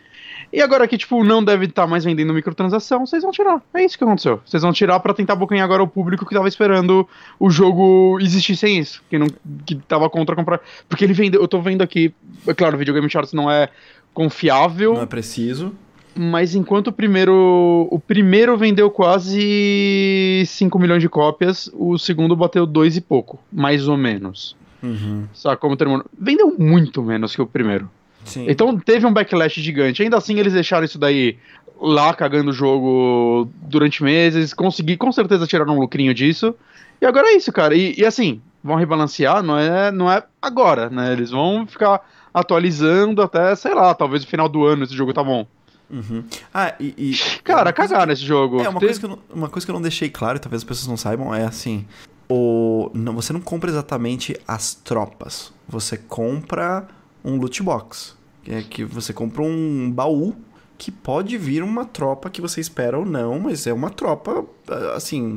E 0.52 0.62
agora 0.62 0.86
que, 0.86 0.96
tipo, 0.96 1.24
não 1.24 1.42
deve 1.42 1.66
estar 1.66 1.86
mais 1.86 2.04
vendendo 2.04 2.32
microtransação, 2.32 3.04
vocês 3.04 3.22
vão 3.22 3.32
tirar. 3.32 3.60
É 3.74 3.84
isso 3.84 3.98
que 3.98 4.04
aconteceu. 4.04 4.40
Vocês 4.46 4.62
vão 4.62 4.72
tirar 4.72 5.00
pra 5.00 5.12
tentar 5.12 5.32
abocanhar 5.32 5.64
agora 5.64 5.82
o 5.82 5.88
público 5.88 6.24
que 6.24 6.34
tava 6.34 6.46
esperando 6.46 7.08
o 7.40 7.50
jogo 7.50 8.18
existir 8.20 8.56
sem 8.56 8.78
isso. 8.78 9.02
Que, 9.10 9.18
não, 9.18 9.26
que 9.66 9.74
tava 9.74 10.08
contra 10.08 10.36
comprar. 10.36 10.60
Porque 10.88 11.04
ele 11.04 11.12
vendeu. 11.12 11.40
Eu 11.40 11.48
tô 11.48 11.60
vendo 11.60 11.82
aqui. 11.82 12.14
É 12.46 12.54
claro, 12.54 12.76
o 12.76 12.78
Videogame 12.78 13.10
Charts 13.10 13.32
não 13.32 13.50
é 13.50 13.68
confiável. 14.12 14.94
Não 14.94 15.02
é 15.02 15.06
preciso. 15.06 15.74
Mas 16.16 16.54
enquanto 16.54 16.88
o 16.88 16.92
primeiro. 16.92 17.88
O 17.90 17.98
primeiro 17.98 18.56
vendeu 18.56 18.90
quase 18.90 20.44
5 20.46 20.78
milhões 20.78 21.02
de 21.02 21.08
cópias, 21.08 21.70
o 21.74 21.98
segundo 21.98 22.36
bateu 22.36 22.64
dois 22.66 22.96
e 22.96 23.00
pouco, 23.00 23.38
mais 23.52 23.88
ou 23.88 23.96
menos. 23.96 24.56
Uhum. 24.82 25.26
Sabe 25.32 25.56
como 25.56 25.76
terminou? 25.76 26.04
Vendeu 26.18 26.54
muito 26.56 27.02
menos 27.02 27.34
que 27.34 27.42
o 27.42 27.46
primeiro. 27.46 27.90
Sim. 28.24 28.46
Então 28.48 28.78
teve 28.78 29.06
um 29.06 29.12
backlash 29.12 29.60
gigante. 29.60 30.02
Ainda 30.02 30.16
assim, 30.16 30.38
eles 30.38 30.52
deixaram 30.52 30.84
isso 30.84 30.98
daí 30.98 31.36
lá 31.80 32.14
cagando 32.14 32.50
o 32.50 32.54
jogo 32.54 33.50
durante 33.62 34.02
meses. 34.02 34.54
Consegui 34.54 34.96
com 34.96 35.10
certeza 35.10 35.46
tirar 35.46 35.68
um 35.68 35.80
lucrinho 35.80 36.14
disso. 36.14 36.54
E 37.00 37.06
agora 37.06 37.28
é 37.28 37.36
isso, 37.36 37.52
cara. 37.52 37.74
E, 37.74 37.94
e 37.98 38.04
assim, 38.04 38.40
vão 38.62 38.76
rebalancear, 38.76 39.42
não 39.42 39.58
é, 39.58 39.90
não 39.90 40.10
é 40.10 40.22
agora, 40.40 40.88
né? 40.88 41.12
Eles 41.12 41.30
vão 41.30 41.66
ficar 41.66 42.00
atualizando 42.32 43.20
até, 43.22 43.54
sei 43.54 43.74
lá, 43.74 43.94
talvez 43.94 44.24
no 44.24 44.30
final 44.30 44.48
do 44.48 44.64
ano 44.64 44.84
esse 44.84 44.94
jogo 44.94 45.12
tá 45.12 45.22
bom. 45.22 45.46
Uhum. 45.90 46.24
Ah, 46.52 46.74
e. 46.80 46.94
e 46.96 47.14
Cara, 47.42 47.72
cagaram 47.72 48.12
esse 48.12 48.24
jogo. 48.24 48.60
É, 48.60 48.68
uma 48.68 48.80
Teve- 48.80 48.86
coisa, 48.94 49.00
que 49.00 49.06
eu 49.06 49.10
não, 49.10 49.18
uma 49.34 49.48
coisa 49.48 49.66
que 49.66 49.70
eu 49.70 49.74
não 49.74 49.82
deixei 49.82 50.08
claro, 50.08 50.36
e 50.36 50.40
talvez 50.40 50.62
as 50.62 50.64
pessoas 50.64 50.86
não 50.88 50.96
saibam, 50.96 51.34
é 51.34 51.44
assim: 51.44 51.86
o, 52.28 52.90
não, 52.94 53.14
você 53.14 53.32
não 53.32 53.40
compra 53.40 53.70
exatamente 53.70 54.36
as 54.48 54.74
tropas. 54.74 55.52
Você 55.68 55.96
compra 55.96 56.86
um 57.24 57.36
loot 57.36 57.62
box. 57.62 58.16
Que 58.42 58.52
é 58.52 58.62
que 58.62 58.84
você 58.84 59.12
compra 59.12 59.42
um 59.42 59.90
baú 59.90 60.34
que 60.76 60.90
pode 60.90 61.38
vir 61.38 61.62
uma 61.62 61.84
tropa 61.84 62.28
que 62.28 62.40
você 62.40 62.60
espera 62.60 62.98
ou 62.98 63.06
não, 63.06 63.38
mas 63.38 63.66
é 63.66 63.72
uma 63.72 63.88
tropa, 63.90 64.44
ah, 64.68 64.94
assim. 64.96 65.34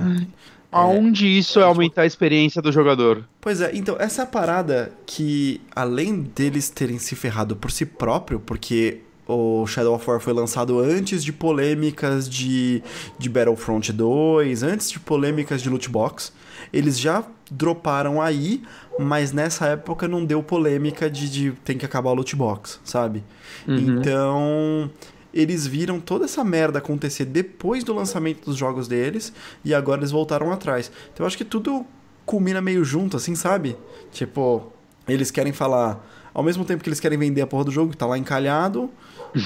Aonde 0.70 1.26
isso 1.26 1.60
é 1.60 1.64
aumentar 1.64 2.02
a 2.02 2.06
experiência 2.06 2.62
do 2.62 2.72
jogador? 2.72 3.24
Pois 3.40 3.62
é, 3.62 3.72
então, 3.74 3.96
essa 3.98 4.22
é 4.22 4.24
a 4.24 4.28
parada 4.28 4.92
que, 5.06 5.62
além 5.74 6.22
deles 6.24 6.70
terem 6.70 7.00
se 7.00 7.16
ferrado 7.16 7.56
por 7.56 7.72
si 7.72 7.86
próprio, 7.86 8.40
porque 8.42 9.02
o 9.28 9.66
Shadow 9.68 9.96
of 9.96 10.10
War 10.10 10.20
foi 10.20 10.34
lançado 10.34 10.80
antes 10.80 11.24
de 11.24 11.34
polêmicas 11.34 12.30
de, 12.30 12.82
de 13.20 13.30
Battlefront 13.30 13.92
2, 13.92 14.64
antes 14.64 14.90
de 14.90 15.00
polêmicas 15.00 15.62
de 15.62 15.70
loot 15.70 15.90
box. 15.90 16.32
Eles 16.72 17.00
já 17.00 17.24
droparam 17.50 18.22
aí, 18.22 18.64
mas 19.00 19.32
nessa 19.32 19.68
época 19.68 20.08
não 20.08 20.26
deu 20.26 20.42
polêmica 20.42 21.10
de, 21.10 21.30
de 21.30 21.52
tem 21.64 21.78
que 21.78 21.86
acabar 21.86 22.12
o 22.12 22.16
loot 22.16 22.36
box, 22.36 22.80
sabe? 22.84 23.24
Uhum. 23.68 23.78
Então, 23.78 24.92
eles 25.34 25.68
viram 25.68 26.00
toda 26.00 26.26
essa 26.26 26.44
merda 26.44 26.80
acontecer 26.80 27.26
depois 27.26 27.84
do 27.84 27.94
lançamento 27.94 28.46
dos 28.46 28.56
jogos 28.56 28.88
deles 28.88 29.34
e 29.64 29.74
agora 29.74 30.00
eles 30.00 30.12
voltaram 30.12 30.52
atrás. 30.52 30.92
Então, 31.14 31.24
eu 31.24 31.28
acho 31.28 31.38
que 31.38 31.46
tudo 31.46 31.86
culmina 32.26 32.62
meio 32.62 32.84
junto, 32.84 33.18
assim, 33.18 33.36
sabe? 33.36 33.78
Tipo, 34.12 34.72
eles 35.08 35.32
querem 35.32 35.54
falar. 35.54 36.06
Ao 36.34 36.44
mesmo 36.44 36.64
tempo 36.64 36.84
que 36.84 36.90
eles 36.90 37.00
querem 37.00 37.18
vender 37.18 37.42
a 37.42 37.48
porra 37.48 37.64
do 37.64 37.72
jogo, 37.72 37.92
que 37.92 37.98
tá 37.98 38.06
lá 38.06 38.16
encalhado, 38.16 38.92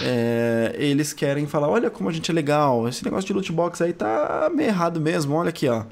é, 0.03 0.75
eles 0.77 1.13
querem 1.13 1.47
falar: 1.47 1.69
olha 1.69 1.89
como 1.89 2.09
a 2.09 2.11
gente 2.11 2.29
é 2.32 2.34
legal, 2.34 2.88
esse 2.88 3.03
negócio 3.03 3.27
de 3.27 3.34
loot 3.34 3.51
box 3.51 3.82
aí 3.82 3.93
tá 3.93 4.49
meio 4.53 4.69
errado 4.69 4.99
mesmo, 4.99 5.36
olha 5.36 5.49
aqui, 5.49 5.67
ó. 5.67 5.84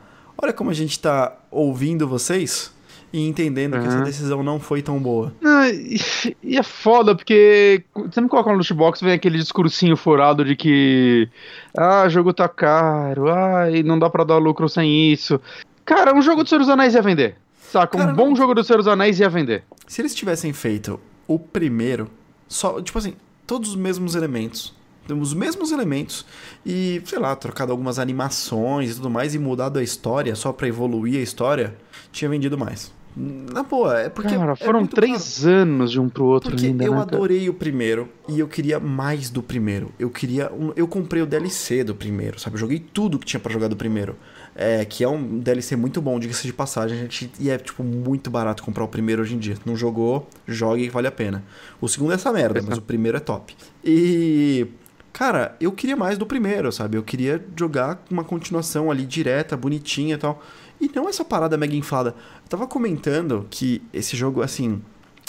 Olha 0.42 0.54
como 0.54 0.70
a 0.70 0.74
gente 0.74 0.98
tá 1.00 1.34
ouvindo 1.52 2.08
vocês 2.08 2.74
e 3.12 3.28
entendendo 3.28 3.76
uhum. 3.76 3.82
que 3.82 3.88
essa 3.88 4.02
decisão 4.02 4.44
não 4.44 4.60
foi 4.60 4.82
tão 4.82 5.00
boa. 5.00 5.34
Ah, 5.44 5.70
e, 5.70 5.98
e, 6.44 6.58
é 6.58 6.64
foda, 6.64 7.16
porque 7.16 7.84
sempre 8.12 8.30
coloca 8.30 8.50
no 8.50 8.58
loot 8.58 8.74
box, 8.74 9.02
vem 9.02 9.14
aquele 9.14 9.38
discursinho 9.38 9.98
furado 9.98 10.46
de 10.46 10.56
que 10.56 11.28
ah, 11.78 12.04
o 12.06 12.10
jogo 12.10 12.34
tá 12.34 12.48
caro, 12.48 13.30
ah, 13.30 13.70
e 13.70 13.84
não 13.84 13.98
dá 14.00 14.10
para 14.10 14.24
dar 14.24 14.38
lucro 14.38 14.70
sem 14.70 15.12
isso. 15.12 15.42
Cara, 15.84 16.16
um 16.16 16.22
jogo 16.22 16.44
do 16.44 16.50
Senhor 16.50 16.60
dos 16.60 16.70
Anéis 16.70 16.94
ia 16.94 17.02
vender. 17.02 17.36
Saca? 17.60 17.98
Cara, 17.98 18.12
um 18.12 18.16
bom 18.16 18.30
não... 18.30 18.36
jogo 18.36 18.54
do 18.54 18.64
Senhor 18.64 18.78
dos 18.78 18.88
Anéis 18.88 19.20
ia 19.20 19.30
vender. 19.30 19.64
Se 19.88 20.02
eles 20.02 20.14
tivessem 20.14 20.54
feito 20.54 21.00
o 21.28 21.38
primeiro, 21.38 22.10
só, 22.48 22.82
tipo 22.82 22.98
assim, 22.98 23.16
todos 23.50 23.70
os 23.70 23.76
mesmos 23.76 24.14
elementos, 24.14 24.76
os 25.10 25.34
mesmos 25.34 25.72
elementos 25.72 26.24
e, 26.64 27.02
sei 27.04 27.18
lá, 27.18 27.36
trocado 27.36 27.72
algumas 27.72 27.98
animações 27.98 28.92
e 28.92 28.96
tudo 28.96 29.10
mais 29.10 29.34
e 29.34 29.40
mudado 29.40 29.80
a 29.80 29.84
história 29.84 30.36
só 30.36 30.54
para 30.54 30.68
evoluir 30.68 31.20
a 31.20 31.24
história, 31.24 31.76
tinha 32.12 32.30
vendido 32.30 32.60
mais. 32.60 32.94
Na 33.16 33.64
boa, 33.64 34.02
é 34.02 34.08
porque. 34.08 34.36
Cara, 34.36 34.52
é 34.52 34.56
foram 34.56 34.86
três 34.86 35.40
caro. 35.40 35.56
anos 35.56 35.92
de 35.92 36.00
um 36.00 36.08
pro 36.08 36.26
outro 36.26 36.52
porque 36.52 36.68
ainda. 36.68 36.86
Eu 36.86 36.94
né, 36.94 37.02
adorei 37.02 37.50
o 37.50 37.54
primeiro 37.56 38.08
e 38.28 38.40
eu 38.40 38.48
queria 38.48 38.80
mais 38.80 39.32
do 39.32 39.42
primeiro. 39.42 39.92
Eu 39.98 40.12
queria. 40.12 40.54
Um, 40.54 40.72
eu 40.76 40.88
comprei 40.88 41.24
o 41.24 41.26
DLC 41.26 41.84
do 41.84 41.96
primeiro, 41.96 42.40
sabe? 42.40 42.56
Eu 42.56 42.60
joguei 42.60 42.78
tudo 42.78 43.18
que 43.18 43.26
tinha 43.26 43.40
para 43.40 43.52
jogar 43.52 43.68
do 43.68 43.76
primeiro. 43.76 44.16
É, 44.62 44.84
que 44.84 45.06
é 45.06 45.08
um 45.08 45.40
DLC 45.40 45.78
muito 45.78 46.02
bom, 46.02 46.20
diga-se 46.20 46.46
de 46.46 46.52
passagem, 46.52 46.98
gente, 46.98 47.32
e 47.40 47.50
é 47.50 47.58
tipo 47.58 47.82
muito 47.82 48.30
barato 48.30 48.62
comprar 48.62 48.84
o 48.84 48.90
primeiro 48.90 49.22
hoje 49.22 49.34
em 49.34 49.40
dia. 49.40 49.56
Não 49.66 49.74
jogou, 49.74 50.28
jogue 50.46 50.90
vale 50.90 51.08
a 51.08 51.12
pena. 51.14 51.46
O 51.80 51.88
segundo 51.88 52.12
é 52.12 52.16
essa 52.16 52.30
merda, 52.34 52.62
mas 52.62 52.78
o 52.78 52.82
primeiro 52.82 53.16
é 53.16 53.22
top. 53.22 53.56
E 53.82 54.68
cara, 55.14 55.56
eu 55.62 55.72
queria 55.72 55.96
mais 55.96 56.18
do 56.18 56.26
primeiro, 56.26 56.74
sabe? 56.74 56.98
Eu 56.98 57.04
queria 57.04 57.42
jogar 57.56 58.04
uma 58.12 58.22
continuação 58.22 58.92
ali 58.92 59.06
direta, 59.06 59.56
bonitinha 59.56 60.16
e 60.16 60.18
tal. 60.18 60.44
E 60.82 60.92
não 60.94 61.08
essa 61.08 61.24
parada 61.24 61.58
mega 61.58 61.76
inflada. 61.76 62.10
Eu 62.44 62.50
tava 62.50 62.68
comentando 62.68 63.48
que 63.50 63.82
esse 63.94 64.18
jogo, 64.18 64.42
assim. 64.42 64.82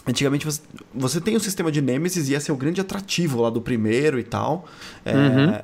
Antigamente 0.07 0.45
você, 0.45 0.63
você 0.93 1.21
tem 1.21 1.37
o 1.37 1.41
sistema 1.41 1.71
de 1.71 1.81
Nemesis 1.81 2.29
e 2.29 2.33
ia 2.33 2.41
ser 2.41 2.51
o 2.51 2.57
grande 2.57 2.81
atrativo 2.81 3.43
lá 3.43 3.51
do 3.51 3.61
primeiro 3.61 4.19
e 4.19 4.25
tal. 4.25 4.67
É, 5.05 5.15
uhum. 5.15 5.59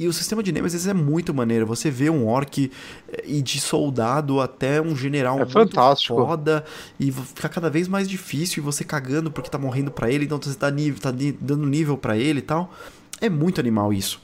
E 0.00 0.08
o 0.08 0.14
sistema 0.14 0.42
de 0.42 0.50
Nemesis 0.50 0.86
é 0.86 0.94
muito 0.94 1.34
maneiro. 1.34 1.66
Você 1.66 1.90
vê 1.90 2.08
um 2.08 2.26
orc 2.26 2.72
eh, 3.12 3.22
e 3.26 3.42
de 3.42 3.60
soldado 3.60 4.40
até 4.40 4.80
um 4.80 4.96
general 4.96 5.34
é 5.34 5.40
muito 5.40 5.52
fantástico. 5.52 6.14
foda. 6.14 6.64
E 6.98 7.12
fica 7.12 7.50
cada 7.50 7.68
vez 7.68 7.86
mais 7.86 8.08
difícil 8.08 8.62
e 8.62 8.64
você 8.64 8.82
cagando 8.82 9.30
porque 9.30 9.50
tá 9.50 9.58
morrendo 9.58 9.90
para 9.90 10.10
ele, 10.10 10.24
então 10.24 10.40
você 10.40 10.56
tá, 10.56 10.70
nível, 10.70 10.98
tá 10.98 11.12
dando 11.38 11.66
nível 11.66 11.98
para 11.98 12.16
ele 12.16 12.38
e 12.38 12.42
tal. 12.42 12.72
É 13.20 13.28
muito 13.28 13.60
animal 13.60 13.92
isso. 13.92 14.18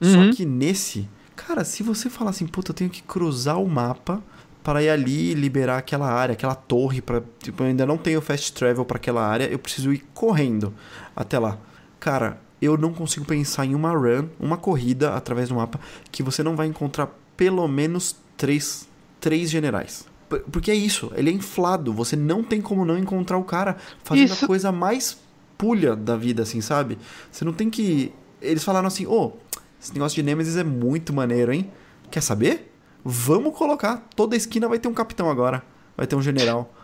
Uhum. 0.00 0.30
Só 0.30 0.36
que 0.36 0.44
nesse, 0.44 1.08
cara, 1.34 1.64
se 1.64 1.82
você 1.82 2.08
falar 2.08 2.30
assim, 2.30 2.46
puta, 2.46 2.70
eu 2.70 2.74
tenho 2.74 2.88
que 2.88 3.02
cruzar 3.02 3.60
o 3.60 3.68
mapa 3.68 4.22
para 4.62 4.80
ir 4.80 4.90
ali 4.90 5.34
liberar 5.34 5.78
aquela 5.78 6.08
área, 6.08 6.34
aquela 6.34 6.54
torre, 6.54 7.00
para 7.00 7.20
tipo, 7.42 7.64
eu 7.64 7.66
ainda 7.66 7.84
não 7.84 7.98
tenho 7.98 8.20
fast 8.20 8.52
travel 8.52 8.84
para 8.84 8.96
aquela 8.96 9.26
área, 9.26 9.46
eu 9.46 9.58
preciso 9.58 9.92
ir 9.92 10.04
correndo 10.14 10.72
até 11.16 11.36
lá. 11.36 11.58
Cara, 11.98 12.45
eu 12.66 12.76
não 12.76 12.92
consigo 12.92 13.24
pensar 13.24 13.64
em 13.64 13.74
uma 13.74 13.92
run, 13.92 14.28
uma 14.38 14.56
corrida 14.56 15.14
através 15.14 15.48
do 15.48 15.54
mapa, 15.54 15.80
que 16.10 16.22
você 16.22 16.42
não 16.42 16.56
vai 16.56 16.66
encontrar 16.66 17.08
pelo 17.36 17.66
menos 17.68 18.16
três, 18.36 18.88
três 19.20 19.50
generais. 19.50 20.06
Porque 20.50 20.70
é 20.70 20.74
isso, 20.74 21.12
ele 21.14 21.30
é 21.30 21.32
inflado, 21.32 21.92
você 21.92 22.16
não 22.16 22.42
tem 22.42 22.60
como 22.60 22.84
não 22.84 22.98
encontrar 22.98 23.38
o 23.38 23.44
cara 23.44 23.76
fazendo 24.02 24.32
isso. 24.32 24.44
a 24.44 24.48
coisa 24.48 24.72
mais 24.72 25.18
pulha 25.56 25.94
da 25.94 26.16
vida, 26.16 26.42
assim, 26.42 26.60
sabe? 26.60 26.98
Você 27.30 27.44
não 27.44 27.52
tem 27.52 27.70
que. 27.70 28.12
Eles 28.42 28.64
falaram 28.64 28.88
assim: 28.88 29.06
ô, 29.06 29.12
oh, 29.12 29.32
esse 29.80 29.92
negócio 29.92 30.16
de 30.16 30.22
Nemesis 30.22 30.56
é 30.56 30.64
muito 30.64 31.12
maneiro, 31.12 31.52
hein? 31.52 31.70
Quer 32.10 32.20
saber? 32.20 32.72
Vamos 33.04 33.56
colocar. 33.56 34.04
Toda 34.16 34.34
esquina 34.34 34.68
vai 34.68 34.80
ter 34.80 34.88
um 34.88 34.94
capitão 34.94 35.30
agora. 35.30 35.62
Vai 35.96 36.06
ter 36.06 36.16
um 36.16 36.22
general. 36.22 36.74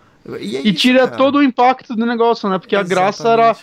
E, 0.40 0.56
é 0.56 0.62
e 0.62 0.68
isso, 0.68 0.78
tira 0.80 1.00
cara. 1.00 1.16
todo 1.16 1.38
o 1.38 1.42
impacto 1.42 1.96
do 1.96 2.06
negócio, 2.06 2.48
né? 2.48 2.58
Porque 2.58 2.76
Exatamente. 2.76 2.92
a 2.92 3.02
graça 3.02 3.28
era 3.28 3.56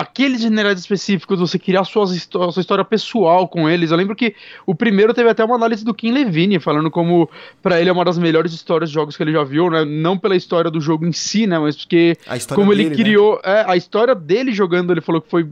aqueles 0.00 0.40
generais 0.40 0.80
específicos, 0.80 1.38
você 1.38 1.58
criar 1.58 1.84
suas, 1.84 2.10
a 2.10 2.50
sua 2.50 2.60
história 2.60 2.82
pessoal 2.82 3.46
com 3.46 3.68
eles. 3.68 3.90
Eu 3.90 3.98
lembro 3.98 4.16
que 4.16 4.34
o 4.64 4.74
primeiro 4.74 5.12
teve 5.12 5.28
até 5.28 5.44
uma 5.44 5.56
análise 5.56 5.84
do 5.84 5.92
Kim 5.92 6.10
Levine, 6.10 6.58
falando 6.58 6.90
como 6.90 7.28
para 7.62 7.78
ele 7.78 7.90
é 7.90 7.92
uma 7.92 8.04
das 8.04 8.16
melhores 8.16 8.54
histórias 8.54 8.88
de 8.88 8.94
jogos 8.94 9.14
que 9.14 9.22
ele 9.22 9.32
já 9.32 9.44
viu, 9.44 9.68
né? 9.68 9.84
Não 9.84 10.16
pela 10.16 10.34
história 10.34 10.70
do 10.70 10.80
jogo 10.80 11.06
em 11.06 11.12
si, 11.12 11.46
né? 11.46 11.58
Mas 11.58 11.76
porque 11.76 12.16
como 12.54 12.70
dele, 12.70 12.84
ele 12.84 12.90
né? 12.90 12.96
criou. 12.96 13.34
Né? 13.34 13.40
É, 13.44 13.64
a 13.68 13.76
história 13.76 14.14
dele 14.14 14.52
jogando, 14.52 14.90
ele 14.90 15.02
falou 15.02 15.20
que 15.20 15.28
foi 15.28 15.46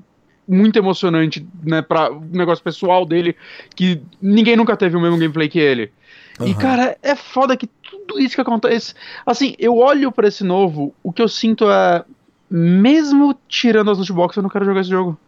muito 0.49 0.78
emocionante, 0.78 1.46
né? 1.62 1.82
Pra 1.82 2.11
o 2.11 2.24
negócio 2.32 2.64
pessoal 2.64 3.05
dele, 3.05 3.36
que 3.76 4.01
ninguém 4.20 4.57
nunca 4.57 4.78
teve 4.78 4.96
o 4.96 5.01
mesmo 5.01 5.18
gameplay 5.18 5.51
que 5.51 5.59
ele. 5.59 5.92
Uhum. 6.40 6.49
E, 6.49 6.55
cara, 6.55 6.96
é 7.03 7.14
foda 7.14 7.55
que 7.55 7.66
tudo 7.66 8.18
isso 8.18 8.34
que 8.34 8.40
acontece. 8.40 8.94
Assim, 9.26 9.55
eu 9.59 9.76
olho 9.76 10.11
para 10.11 10.28
esse 10.28 10.42
novo, 10.42 10.94
o 11.03 11.12
que 11.12 11.20
eu 11.20 11.28
sinto 11.28 11.70
é 11.70 12.03
mesmo 12.51 13.38
tirando 13.49 13.90
as 13.90 13.99
lootbox, 13.99 14.36
eu 14.36 14.42
não 14.42 14.51
quero 14.51 14.64
jogar 14.64 14.80
esse 14.80 14.90
jogo. 14.90 15.18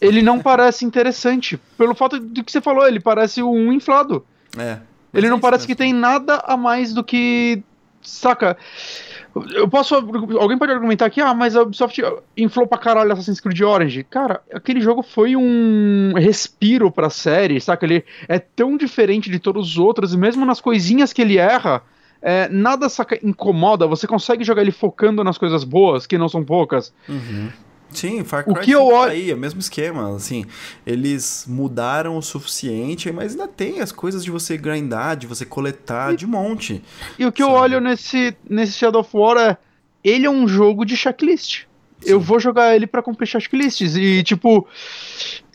Ele 0.00 0.22
não 0.22 0.38
parece 0.40 0.84
interessante. 0.84 1.58
Pelo 1.76 1.94
fato 1.94 2.18
de 2.18 2.42
que 2.42 2.52
você 2.52 2.60
falou, 2.60 2.86
ele 2.86 3.00
parece 3.00 3.42
um 3.42 3.72
inflado. 3.72 4.24
É. 4.56 4.78
Ele 5.12 5.28
não 5.28 5.38
é 5.38 5.40
parece 5.40 5.66
que 5.66 5.74
tem 5.74 5.92
nada 5.92 6.42
a 6.46 6.56
mais 6.56 6.92
do 6.92 7.02
que. 7.02 7.62
Saca? 8.00 8.56
Eu 9.54 9.68
posso. 9.68 9.94
Alguém 9.94 10.56
pode 10.56 10.72
argumentar 10.72 11.10
que, 11.10 11.20
ah, 11.20 11.34
mas 11.34 11.56
a 11.56 11.62
Ubisoft 11.62 12.00
inflou 12.36 12.66
pra 12.66 12.78
caralho 12.78 13.12
Assassin's 13.12 13.40
Creed 13.40 13.60
Orange. 13.60 14.04
Cara, 14.04 14.40
aquele 14.52 14.80
jogo 14.80 15.02
foi 15.02 15.36
um 15.36 16.12
respiro 16.16 16.90
pra 16.90 17.10
série, 17.10 17.60
saca? 17.60 17.84
Ele 17.84 18.04
é 18.28 18.38
tão 18.38 18.76
diferente 18.76 19.30
de 19.30 19.38
todos 19.38 19.70
os 19.70 19.78
outros, 19.78 20.14
e 20.14 20.16
mesmo 20.16 20.44
nas 20.44 20.60
coisinhas 20.60 21.12
que 21.12 21.20
ele 21.20 21.38
erra, 21.38 21.82
é, 22.20 22.48
nada 22.48 22.88
saca, 22.88 23.18
incomoda, 23.22 23.86
você 23.86 24.06
consegue 24.06 24.44
jogar 24.44 24.62
ele 24.62 24.72
focando 24.72 25.22
nas 25.22 25.38
coisas 25.38 25.64
boas, 25.64 26.06
que 26.06 26.18
não 26.18 26.28
são 26.28 26.44
poucas. 26.44 26.92
Uhum. 27.08 27.50
Sim, 27.90 28.22
Far 28.22 28.44
Cry 28.44 28.52
o 28.52 28.56
que 28.56 28.70
eu 28.70 28.84
olho... 28.84 29.12
aí, 29.12 29.30
é 29.30 29.34
o 29.34 29.38
mesmo 29.38 29.60
esquema, 29.60 30.14
assim, 30.14 30.44
eles 30.86 31.46
mudaram 31.48 32.16
o 32.18 32.22
suficiente, 32.22 33.10
mas 33.10 33.32
ainda 33.32 33.48
tem 33.48 33.80
as 33.80 33.90
coisas 33.90 34.22
de 34.22 34.30
você 34.30 34.56
grindar, 34.58 35.16
de 35.16 35.26
você 35.26 35.46
coletar, 35.46 36.12
e, 36.12 36.16
de 36.16 36.26
monte. 36.26 36.82
E 37.18 37.24
o 37.24 37.32
que 37.32 37.42
sabe? 37.42 37.54
eu 37.54 37.58
olho 37.58 37.80
nesse, 37.80 38.36
nesse 38.48 38.74
Shadow 38.74 39.00
of 39.00 39.10
War 39.14 39.38
é, 39.38 39.56
ele 40.04 40.26
é 40.26 40.30
um 40.30 40.46
jogo 40.46 40.84
de 40.84 40.96
checklist. 40.96 41.62
Sim. 42.00 42.10
Eu 42.10 42.20
vou 42.20 42.38
jogar 42.38 42.76
ele 42.76 42.86
para 42.86 43.02
cumprir 43.02 43.26
checklists 43.26 43.96
e, 43.96 44.22
tipo, 44.22 44.68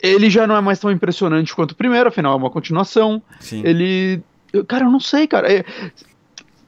ele 0.02 0.30
já 0.30 0.46
não 0.46 0.58
é 0.58 0.62
mais 0.62 0.80
tão 0.80 0.92
impressionante 0.92 1.56
quanto 1.56 1.72
o 1.72 1.76
primeiro, 1.76 2.10
afinal 2.10 2.34
é 2.34 2.36
uma 2.36 2.50
continuação. 2.50 3.22
Sim. 3.40 3.62
Ele... 3.64 4.22
Cara, 4.68 4.86
eu 4.86 4.92
não 4.92 5.00
sei, 5.00 5.26
cara. 5.26 5.52
É, 5.52 5.64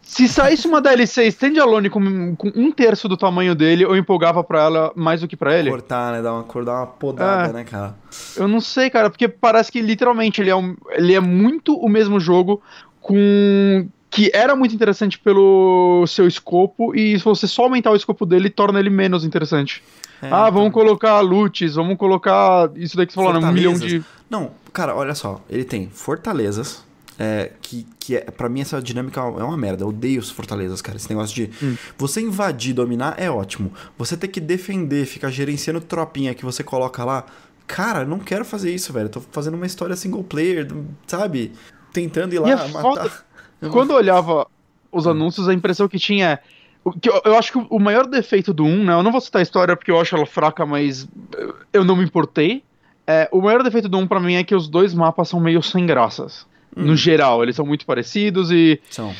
se 0.05 0.27
saísse 0.27 0.67
uma 0.67 0.79
DLC 0.79 1.25
standalone 1.27 1.89
com, 1.89 2.35
com 2.35 2.51
um 2.55 2.71
terço 2.71 3.09
do 3.09 3.17
tamanho 3.17 3.55
dele, 3.55 3.83
eu 3.83 3.97
empolgava 3.97 4.43
pra 4.43 4.61
ela 4.61 4.91
mais 4.95 5.21
do 5.21 5.27
que 5.27 5.35
pra 5.35 5.57
ele. 5.57 5.69
Cortar, 5.69 6.13
né? 6.13 6.21
Dar 6.21 6.31
uma, 6.31 6.63
dar 6.63 6.73
uma 6.77 6.87
podada, 6.87 7.49
é, 7.49 7.53
né, 7.53 7.63
cara? 7.63 7.95
Eu 8.37 8.47
não 8.47 8.61
sei, 8.61 8.89
cara, 8.91 9.09
porque 9.09 9.27
parece 9.27 9.71
que 9.71 9.81
literalmente 9.81 10.39
ele 10.39 10.51
é, 10.51 10.55
um, 10.55 10.75
ele 10.91 11.15
é 11.15 11.19
muito 11.19 11.75
o 11.75 11.89
mesmo 11.89 12.19
jogo 12.19 12.61
com. 13.01 13.87
que 14.11 14.29
era 14.31 14.55
muito 14.55 14.75
interessante 14.75 15.17
pelo 15.17 16.05
seu 16.07 16.27
escopo, 16.27 16.95
e 16.95 17.17
se 17.17 17.25
você 17.25 17.47
só 17.47 17.63
aumentar 17.63 17.89
o 17.89 17.95
escopo 17.95 18.27
dele, 18.27 18.49
torna 18.51 18.79
ele 18.79 18.91
menos 18.91 19.25
interessante. 19.25 19.83
É, 20.21 20.27
ah, 20.27 20.27
então... 20.27 20.51
vamos 20.51 20.71
colocar 20.71 21.19
loots, 21.21 21.73
vamos 21.73 21.97
colocar 21.97 22.69
isso 22.75 22.95
daí 22.95 23.07
que 23.07 23.11
você 23.11 23.19
falou, 23.19 23.33
né? 23.33 23.45
Um 23.45 23.51
milhão 23.51 23.73
de. 23.73 24.03
Não, 24.29 24.51
cara, 24.71 24.95
olha 24.95 25.15
só, 25.15 25.41
ele 25.49 25.65
tem 25.65 25.89
fortalezas 25.89 26.85
é, 27.17 27.51
que, 27.61 27.87
que 27.99 28.15
é, 28.15 28.21
pra 28.21 28.49
mim 28.49 28.61
essa 28.61 28.81
dinâmica 28.81 29.21
é 29.21 29.43
uma 29.43 29.57
merda. 29.57 29.83
Eu 29.83 29.89
odeio 29.89 30.19
os 30.19 30.29
fortalezas, 30.29 30.81
cara. 30.81 30.97
Esse 30.97 31.09
negócio 31.09 31.33
de 31.35 31.49
hum. 31.63 31.75
você 31.97 32.21
invadir, 32.21 32.73
dominar 32.73 33.15
é 33.17 33.29
ótimo. 33.29 33.71
Você 33.97 34.17
ter 34.17 34.27
que 34.27 34.41
defender, 34.41 35.05
ficar 35.05 35.29
gerenciando 35.29 35.79
tropinha 35.81 36.33
que 36.33 36.43
você 36.43 36.63
coloca 36.63 37.03
lá. 37.03 37.25
Cara, 37.67 38.05
não 38.05 38.19
quero 38.19 38.45
fazer 38.45 38.73
isso, 38.73 38.91
velho. 38.93 39.05
Eu 39.05 39.09
tô 39.09 39.21
fazendo 39.31 39.55
uma 39.55 39.65
história 39.65 39.95
single 39.95 40.23
player, 40.23 40.67
sabe? 41.07 41.51
Tentando 41.91 42.33
ir 42.33 42.39
lá 42.39 42.49
e 42.49 42.71
matar. 42.71 42.81
Foda... 42.81 43.11
Quando 43.71 43.91
eu 43.91 43.95
olhava 43.97 44.45
os 44.91 45.07
anúncios, 45.07 45.47
a 45.47 45.53
impressão 45.53 45.87
que 45.87 45.97
tinha 45.97 46.31
é. 46.33 46.39
Eu, 47.03 47.21
eu 47.25 47.35
acho 47.35 47.51
que 47.51 47.67
o 47.67 47.79
maior 47.79 48.05
defeito 48.05 48.53
do 48.53 48.63
1, 48.63 48.83
né? 48.83 48.93
Eu 48.93 49.01
não 49.01 49.11
vou 49.11 49.19
citar 49.19 49.39
a 49.39 49.43
história 49.43 49.75
porque 49.75 49.89
eu 49.89 49.99
acho 49.99 50.15
ela 50.15 50.25
fraca, 50.25 50.67
mas 50.67 51.07
eu 51.73 51.83
não 51.83 51.95
me 51.95 52.03
importei 52.03 52.63
É, 53.07 53.27
o 53.31 53.41
maior 53.41 53.63
defeito 53.63 53.89
do 53.89 53.97
1 53.97 54.05
pra 54.05 54.19
mim 54.19 54.35
é 54.35 54.43
que 54.43 54.53
os 54.53 54.67
dois 54.67 54.93
mapas 54.93 55.29
são 55.29 55.39
meio 55.39 55.63
sem 55.63 55.87
graças. 55.87 56.45
Hum. 56.75 56.83
No 56.85 56.95
geral, 56.95 57.41
eles 57.43 57.55
são 57.55 57.65
muito 57.65 57.85
parecidos 57.85 58.51
e. 58.51 58.79
São. 58.89 59.13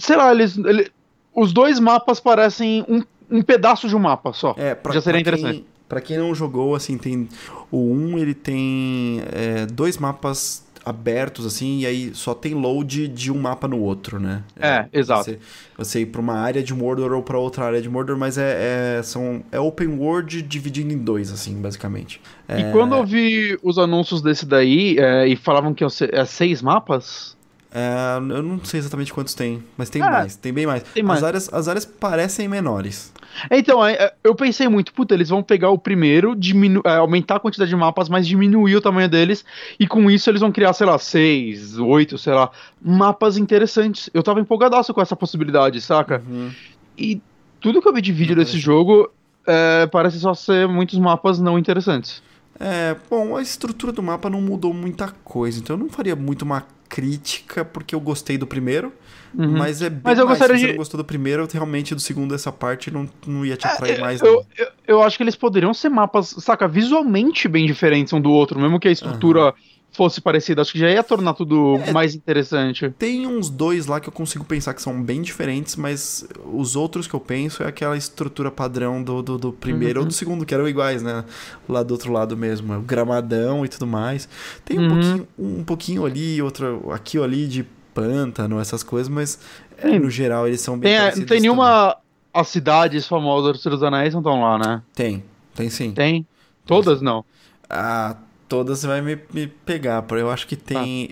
Sei 0.00 0.16
lá, 0.16 0.32
eles. 0.32 0.56
ele- 0.58 0.90
os 1.34 1.52
dois 1.52 1.78
mapas 1.78 2.18
parecem 2.18 2.84
um, 2.88 3.02
um 3.30 3.42
pedaço 3.42 3.86
de 3.88 3.94
um 3.94 3.98
mapa 3.98 4.32
só. 4.32 4.54
É, 4.56 4.74
pra, 4.74 4.94
Já 4.94 5.00
seria 5.02 5.22
pra 5.22 5.34
interessante. 5.34 5.58
Quem, 5.58 5.66
pra 5.88 6.00
quem 6.00 6.16
não 6.16 6.34
jogou, 6.34 6.74
assim, 6.74 6.96
tem. 6.96 7.28
O 7.70 7.92
1 7.92 8.18
ele 8.18 8.34
tem 8.34 9.20
é, 9.32 9.66
dois 9.66 9.98
mapas 9.98 10.65
abertos, 10.86 11.44
assim, 11.44 11.80
e 11.80 11.86
aí 11.86 12.14
só 12.14 12.32
tem 12.32 12.54
load 12.54 13.08
de 13.08 13.32
um 13.32 13.38
mapa 13.40 13.66
no 13.66 13.80
outro, 13.80 14.20
né? 14.20 14.44
É, 14.56 14.86
exato. 14.92 15.24
Você, 15.24 15.38
você 15.76 16.00
ir 16.02 16.06
pra 16.06 16.20
uma 16.20 16.34
área 16.34 16.62
de 16.62 16.72
Mordor 16.72 17.12
ou 17.12 17.24
pra 17.24 17.36
outra 17.36 17.64
área 17.64 17.82
de 17.82 17.88
Mordor, 17.88 18.16
mas 18.16 18.38
é, 18.38 18.98
é, 18.98 19.02
são, 19.02 19.42
é 19.50 19.58
open 19.58 19.98
world 19.98 20.40
dividido 20.42 20.92
em 20.92 20.98
dois, 20.98 21.32
assim, 21.32 21.60
basicamente. 21.60 22.20
É, 22.46 22.60
E 22.60 22.72
quando 22.72 22.94
eu 22.94 23.04
vi 23.04 23.58
os 23.64 23.78
anúncios 23.78 24.22
desse 24.22 24.46
daí 24.46 24.96
é, 24.96 25.26
e 25.26 25.34
falavam 25.34 25.74
que 25.74 25.82
é, 25.84 26.24
seis 26.24 26.62
mapas, 26.62 27.35
é, 27.72 28.16
eu 28.16 28.42
não 28.42 28.64
sei 28.64 28.80
exatamente 28.80 29.12
quantos 29.12 29.34
tem, 29.34 29.62
mas 29.76 29.90
tem 29.90 30.00
Ah, 30.02 30.10
mais, 30.10 30.36
tem 30.36 30.52
bem 30.52 30.66
mais. 30.66 30.82
tem 30.82 31.02
mais. 31.02 31.18
As, 31.18 31.24
áreas, 31.24 31.52
as 31.52 31.68
áreas 31.68 31.84
parecem 31.84 32.48
menores. 32.48 33.12
Então, 33.50 33.84
é, 33.84 33.92
é, 33.94 34.14
eu 34.24 34.34
pensei 34.34 34.68
muito, 34.68 34.92
puta, 34.92 35.12
eles 35.14 35.28
vão 35.28 35.42
pegar 35.42 35.70
o 35.70 35.78
primeiro, 35.78 36.34
diminu 36.34 36.80
é, 36.84 36.96
aumentar 36.96 37.36
a 37.36 37.40
quantidade 37.40 37.68
de 37.68 37.76
mapas, 37.76 38.08
mas 38.08 38.26
diminuir 38.26 38.76
o 38.76 38.80
tamanho 38.80 39.08
deles, 39.08 39.44
e 39.78 39.86
com 39.86 40.10
isso 40.10 40.30
eles 40.30 40.40
vão 40.40 40.50
criar, 40.50 40.72
sei 40.72 40.86
lá, 40.86 40.98
seis, 40.98 41.78
oito, 41.78 42.16
sei 42.16 42.32
lá, 42.32 42.50
mapas 42.80 43.36
interessantes. 43.36 44.08
Eu 44.14 44.22
tava 44.22 44.40
empolgadaço 44.40 44.94
com 44.94 45.02
essa 45.02 45.14
possibilidade, 45.16 45.80
saca? 45.80 46.22
Uhum. 46.26 46.50
E 46.96 47.20
tudo 47.60 47.82
que 47.82 47.88
eu 47.88 47.92
vi 47.92 48.00
de 48.00 48.12
vídeo 48.12 48.36
desse 48.36 48.58
jogo 48.58 49.10
é, 49.46 49.86
parece 49.86 50.18
só 50.20 50.32
ser 50.34 50.66
muitos 50.66 50.98
mapas 50.98 51.38
não 51.38 51.58
interessantes. 51.58 52.22
É, 52.58 52.96
bom, 53.10 53.36
a 53.36 53.42
estrutura 53.42 53.92
do 53.92 54.02
mapa 54.02 54.30
não 54.30 54.40
mudou 54.40 54.72
muita 54.72 55.08
coisa, 55.22 55.58
então 55.58 55.76
eu 55.76 55.80
não 55.80 55.90
faria 55.90 56.16
muito 56.16 56.42
uma 56.42 56.64
crítica, 56.88 57.64
porque 57.64 57.94
eu 57.94 58.00
gostei 58.00 58.38
do 58.38 58.46
primeiro, 58.46 58.92
Uhum. 59.34 59.58
mas 59.58 59.82
é 59.82 59.90
bem 59.90 60.02
Mas 60.04 60.18
eu 60.18 60.26
mais, 60.26 60.38
gostaria 60.38 60.56
se 60.56 60.60
você 60.62 60.66
de- 60.66 60.72
não 60.72 60.76
gostou 60.78 60.98
do 60.98 61.04
primeiro, 61.04 61.46
realmente 61.52 61.94
do 61.94 62.00
segundo 62.00 62.34
essa 62.34 62.52
parte 62.52 62.90
não, 62.90 63.08
não 63.26 63.44
ia 63.44 63.56
te 63.56 63.66
atrair 63.66 63.98
mais, 64.00 64.22
É, 64.22 64.26
eu, 64.26 64.34
não. 64.34 64.46
eu, 64.56 64.68
eu 64.86 65.02
acho 65.02 65.16
que 65.16 65.22
eles 65.22 65.36
poderiam 65.36 65.74
ser 65.74 65.88
mapas, 65.88 66.28
saca, 66.38 66.66
visualmente 66.68 67.48
bem 67.48 67.66
diferentes 67.66 68.12
um 68.12 68.20
do 68.20 68.30
outro, 68.30 68.58
mesmo 68.60 68.80
que 68.80 68.88
a 68.88 68.90
estrutura 68.90 69.54
fosse 69.96 70.20
parecida. 70.20 70.62
Acho 70.62 70.72
que 70.72 70.78
já 70.78 70.90
ia 70.90 71.02
tornar 71.02 71.34
tudo 71.34 71.76
É. 71.84 71.92
mais 71.92 72.14
interessante. 72.14 72.90
Tem 72.98 73.26
uns 73.26 73.48
dois 73.50 73.86
lá 73.86 73.98
que 73.98 74.08
eu 74.08 74.12
consigo 74.12 74.44
pensar 74.44 74.74
que 74.74 74.82
são 74.82 75.02
bem 75.02 75.22
diferentes, 75.22 75.74
mas 75.76 76.26
os 76.52 76.76
outros 76.76 77.06
que 77.06 77.14
eu 77.14 77.20
penso 77.20 77.62
é 77.62 77.66
aquela 77.66 77.96
estrutura 77.96 78.50
padrão 78.50 79.02
do, 79.02 79.22
do, 79.22 79.38
do 79.38 79.52
primeiro 79.52 80.00
Uhum. 80.00 80.04
ou 80.04 80.08
do 80.08 80.14
segundo, 80.14 80.44
que 80.46 80.54
eram 80.54 80.68
iguais, 80.68 81.02
né? 81.02 81.24
Lá 81.68 81.82
do 81.82 81.92
outro 81.92 82.12
lado 82.12 82.36
mesmo, 82.36 82.74
o 82.76 82.80
gramadão 82.82 83.64
e 83.64 83.68
tudo 83.68 83.86
mais. 83.86 84.28
Tem 84.64 84.78
um, 84.78 84.82
Uhum. 84.82 84.88
pouquinho, 84.88 85.28
um 85.38 85.64
pouquinho 85.64 86.06
ali, 86.06 86.40
outro 86.42 86.90
aqui 86.92 87.18
ou 87.18 87.24
ali 87.24 87.46
de 87.46 87.64
pântano, 87.94 88.60
essas 88.60 88.82
coisas, 88.82 89.08
mas 89.08 89.38
é, 89.78 89.82
Tem- 89.90 89.98
no 89.98 90.10
geral 90.10 90.46
eles 90.46 90.60
são 90.60 90.78
bem 90.78 90.90
Tem, 90.90 90.94
é, 90.94 90.98
não 90.98 91.04
parecidos 91.06 91.28
tem 91.28 91.38
também. 91.38 91.40
nenhuma. 91.50 91.96
As 92.34 92.48
cidades 92.48 93.06
famosas 93.08 93.52
do 93.52 93.58
Senhor 93.58 93.76
dos 93.76 93.82
Anéis 93.82 94.12
não 94.12 94.20
estão 94.20 94.42
lá, 94.42 94.58
né? 94.58 94.82
Tem, 94.94 95.24
tem 95.54 95.70
sim. 95.70 95.92
Tem? 95.92 96.26
Todas 96.66 97.00
não. 97.00 97.24
Ah, 97.70 98.14
todas 98.48 98.82
vai 98.84 99.00
me, 99.00 99.18
me 99.32 99.46
pegar, 99.46 100.02
porque 100.02 100.22
eu 100.22 100.30
acho 100.30 100.46
que 100.46 100.56
Tá. 100.56 100.80
tem. 100.80 101.10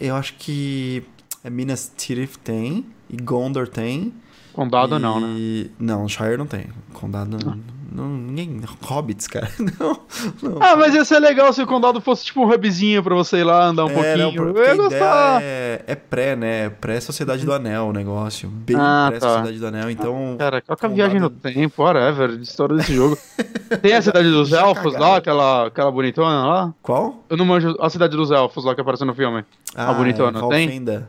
Eu 0.00 0.14
acho 0.16 0.34
que 0.34 1.02
é 1.44 1.50
Minas 1.50 1.92
Tirith 1.96 2.36
tem, 2.42 2.84
e 3.10 3.16
Gondor 3.16 3.68
tem. 3.68 4.12
Condado 4.52 4.98
não, 4.98 5.20
né? 5.20 5.34
E- 5.38 5.70
Não, 5.78 6.08
Shire 6.08 6.36
não 6.36 6.46
tem. 6.46 6.66
Condado. 6.92 7.36
Não, 7.44 7.58
ninguém. 8.04 8.60
Hobbits, 8.82 9.26
cara. 9.26 9.48
Não. 9.58 10.00
não. 10.42 10.58
Ah, 10.62 10.76
mas 10.76 10.94
ia 10.94 11.04
ser 11.04 11.18
legal 11.18 11.52
se 11.52 11.62
o 11.62 11.66
condado 11.66 12.00
fosse 12.00 12.24
tipo 12.24 12.44
um 12.44 12.50
hubzinho 12.52 13.02
pra 13.02 13.14
você 13.14 13.38
ir 13.38 13.44
lá 13.44 13.66
andar 13.66 13.84
um 13.86 13.90
É, 13.90 14.16
não, 14.16 14.32
pouquinho. 14.32 14.44
porque 14.44 14.58
eu 14.60 14.64
ia 14.64 14.72
a 14.72 14.76
gostar. 14.76 15.42
é, 15.42 15.84
é 15.86 15.94
pré, 15.94 16.36
né? 16.36 16.68
Pré-Sociedade 16.70 17.44
do 17.44 17.52
Anel 17.52 17.86
o 17.86 17.92
negócio. 17.92 18.48
Bem 18.48 18.76
Ah, 18.78 19.06
pré-Sociedade 19.08 19.58
do 19.58 19.66
Anel. 19.66 19.90
Então. 19.90 20.36
Cara, 20.38 20.60
qual 20.60 20.76
que 20.76 20.84
é 20.84 20.88
a 20.88 20.92
viagem 20.92 21.20
no 21.20 21.30
tempo, 21.30 21.82
whatever, 21.82 22.30
história 22.40 22.76
desse 22.76 22.94
jogo. 22.94 23.16
Tem 23.82 23.94
a 23.94 24.02
cidade 24.02 24.30
dos 24.30 24.52
elfos 24.52 24.94
lá, 24.94 25.16
aquela, 25.16 25.66
aquela 25.66 25.90
bonitona 25.90 26.46
lá? 26.46 26.74
Qual? 26.82 27.24
Eu 27.28 27.36
não 27.36 27.44
manjo 27.44 27.76
a 27.80 27.88
cidade 27.90 28.16
dos 28.16 28.30
elfos 28.30 28.64
lá 28.64 28.74
que 28.74 28.80
apareceu 28.80 29.06
no 29.06 29.14
filme. 29.14 29.44
Ah, 29.74 29.92
bonitona, 29.92 30.38
é 30.38 30.48
tem? 30.48 30.66
Valfenda. 30.66 31.08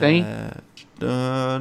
Tem? 0.00 0.22
É, 0.22 0.50
ah, 1.02 1.60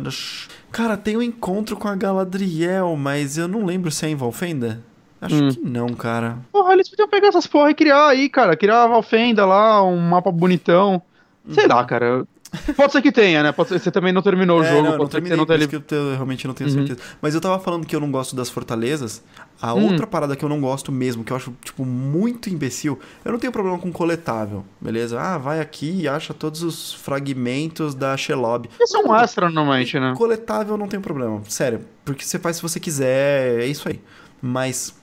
cara, 0.77 0.95
tem 0.95 1.17
um 1.17 1.21
encontro 1.23 1.75
com 1.75 1.87
a 1.87 1.95
Galadriel, 1.95 2.95
mas 2.95 3.37
eu 3.37 3.47
não 3.47 3.65
lembro 3.65 3.89
se 3.89 4.05
é 4.05 4.09
em 4.09 4.15
Valfenda. 4.15 4.79
Acho 5.19 5.35
Hum. 5.43 5.49
que 5.49 5.59
não, 5.59 5.87
cara. 5.89 6.37
Porra, 6.51 6.73
eles 6.73 6.87
podiam 6.87 7.07
pegar 7.09 7.29
essas 7.29 7.47
porra 7.47 7.71
e 7.71 7.73
criar 7.73 8.09
aí, 8.09 8.29
cara. 8.29 8.55
Criar 8.55 8.83
a 8.83 8.87
Valfenda 8.87 9.43
lá, 9.45 9.83
um 9.83 9.97
mapa 9.97 10.31
bonitão. 10.31 11.01
Sei 11.49 11.63
Uhum. 11.63 11.69
lá, 11.69 11.83
cara. 11.85 12.27
Pode 12.75 12.91
ser 12.93 13.01
que 13.01 13.11
tenha, 13.11 13.43
né? 13.43 13.51
Pode 13.51 13.69
ser, 13.69 13.79
você 13.79 13.91
também 13.91 14.13
não 14.13 14.21
terminou 14.21 14.59
o 14.59 14.63
É, 14.63 14.69
jogo, 14.69 14.83
não, 14.89 14.97
pode 14.97 15.11
ser 15.11 15.21
que 15.21 15.27
você 15.27 15.35
terminei, 15.35 15.37
não 15.37 15.45
tenha. 15.45 15.67
que 15.67 15.75
eu, 15.75 15.81
te- 15.81 15.93
eu 15.95 16.11
realmente 16.13 16.47
não 16.47 16.53
tenho 16.53 16.69
Uhum. 16.69 16.75
certeza. 16.87 16.99
Mas 17.21 17.35
eu 17.35 17.41
tava 17.41 17.59
falando 17.59 17.85
que 17.85 17.95
eu 17.95 17.99
não 17.99 18.09
gosto 18.09 18.35
das 18.35 18.49
fortalezas. 18.49 19.21
A 19.61 19.73
Hum. 19.73 19.85
outra 19.85 20.07
parada 20.07 20.35
que 20.35 20.45
eu 20.45 20.49
não 20.49 20.61
gosto 20.61 20.91
mesmo, 20.91 21.23
que 21.23 21.31
eu 21.33 21.37
acho, 21.37 21.53
tipo, 21.63 21.83
muito 21.83 22.49
imbecil, 22.49 22.99
eu 23.25 23.31
não 23.31 23.39
tenho 23.39 23.51
problema 23.51 23.77
com 23.77 23.91
coletável, 23.91 24.63
beleza? 24.79 25.19
Ah, 25.19 25.37
vai 25.37 25.59
aqui 25.59 26.01
e 26.01 26.07
acha 26.07 26.33
todos 26.33 26.63
os 26.63 26.93
fragmentos 26.93 27.93
da 27.95 28.15
Shelob. 28.15 28.69
Isso 28.79 28.95
é 28.97 28.99
um 29.01 29.15
extra 29.15 29.49
normalmente, 29.49 29.99
né? 29.99 30.13
Coletável 30.15 30.77
não 30.77 30.87
tem 30.87 30.99
problema, 31.01 31.41
sério. 31.49 31.81
Porque 32.05 32.23
você 32.23 32.39
faz 32.39 32.55
se 32.57 32.61
você 32.61 32.79
quiser, 32.79 33.59
é 33.61 33.65
isso 33.65 33.89
aí. 33.89 33.99
Mas 34.41 34.95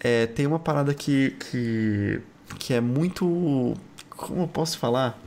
é, 0.00 0.26
tem 0.26 0.46
uma 0.46 0.58
parada 0.58 0.92
que, 0.94 1.30
que, 1.50 2.20
que 2.58 2.74
é 2.74 2.80
muito. 2.80 3.74
Como 4.10 4.42
eu 4.42 4.48
posso 4.48 4.78
falar? 4.78 5.18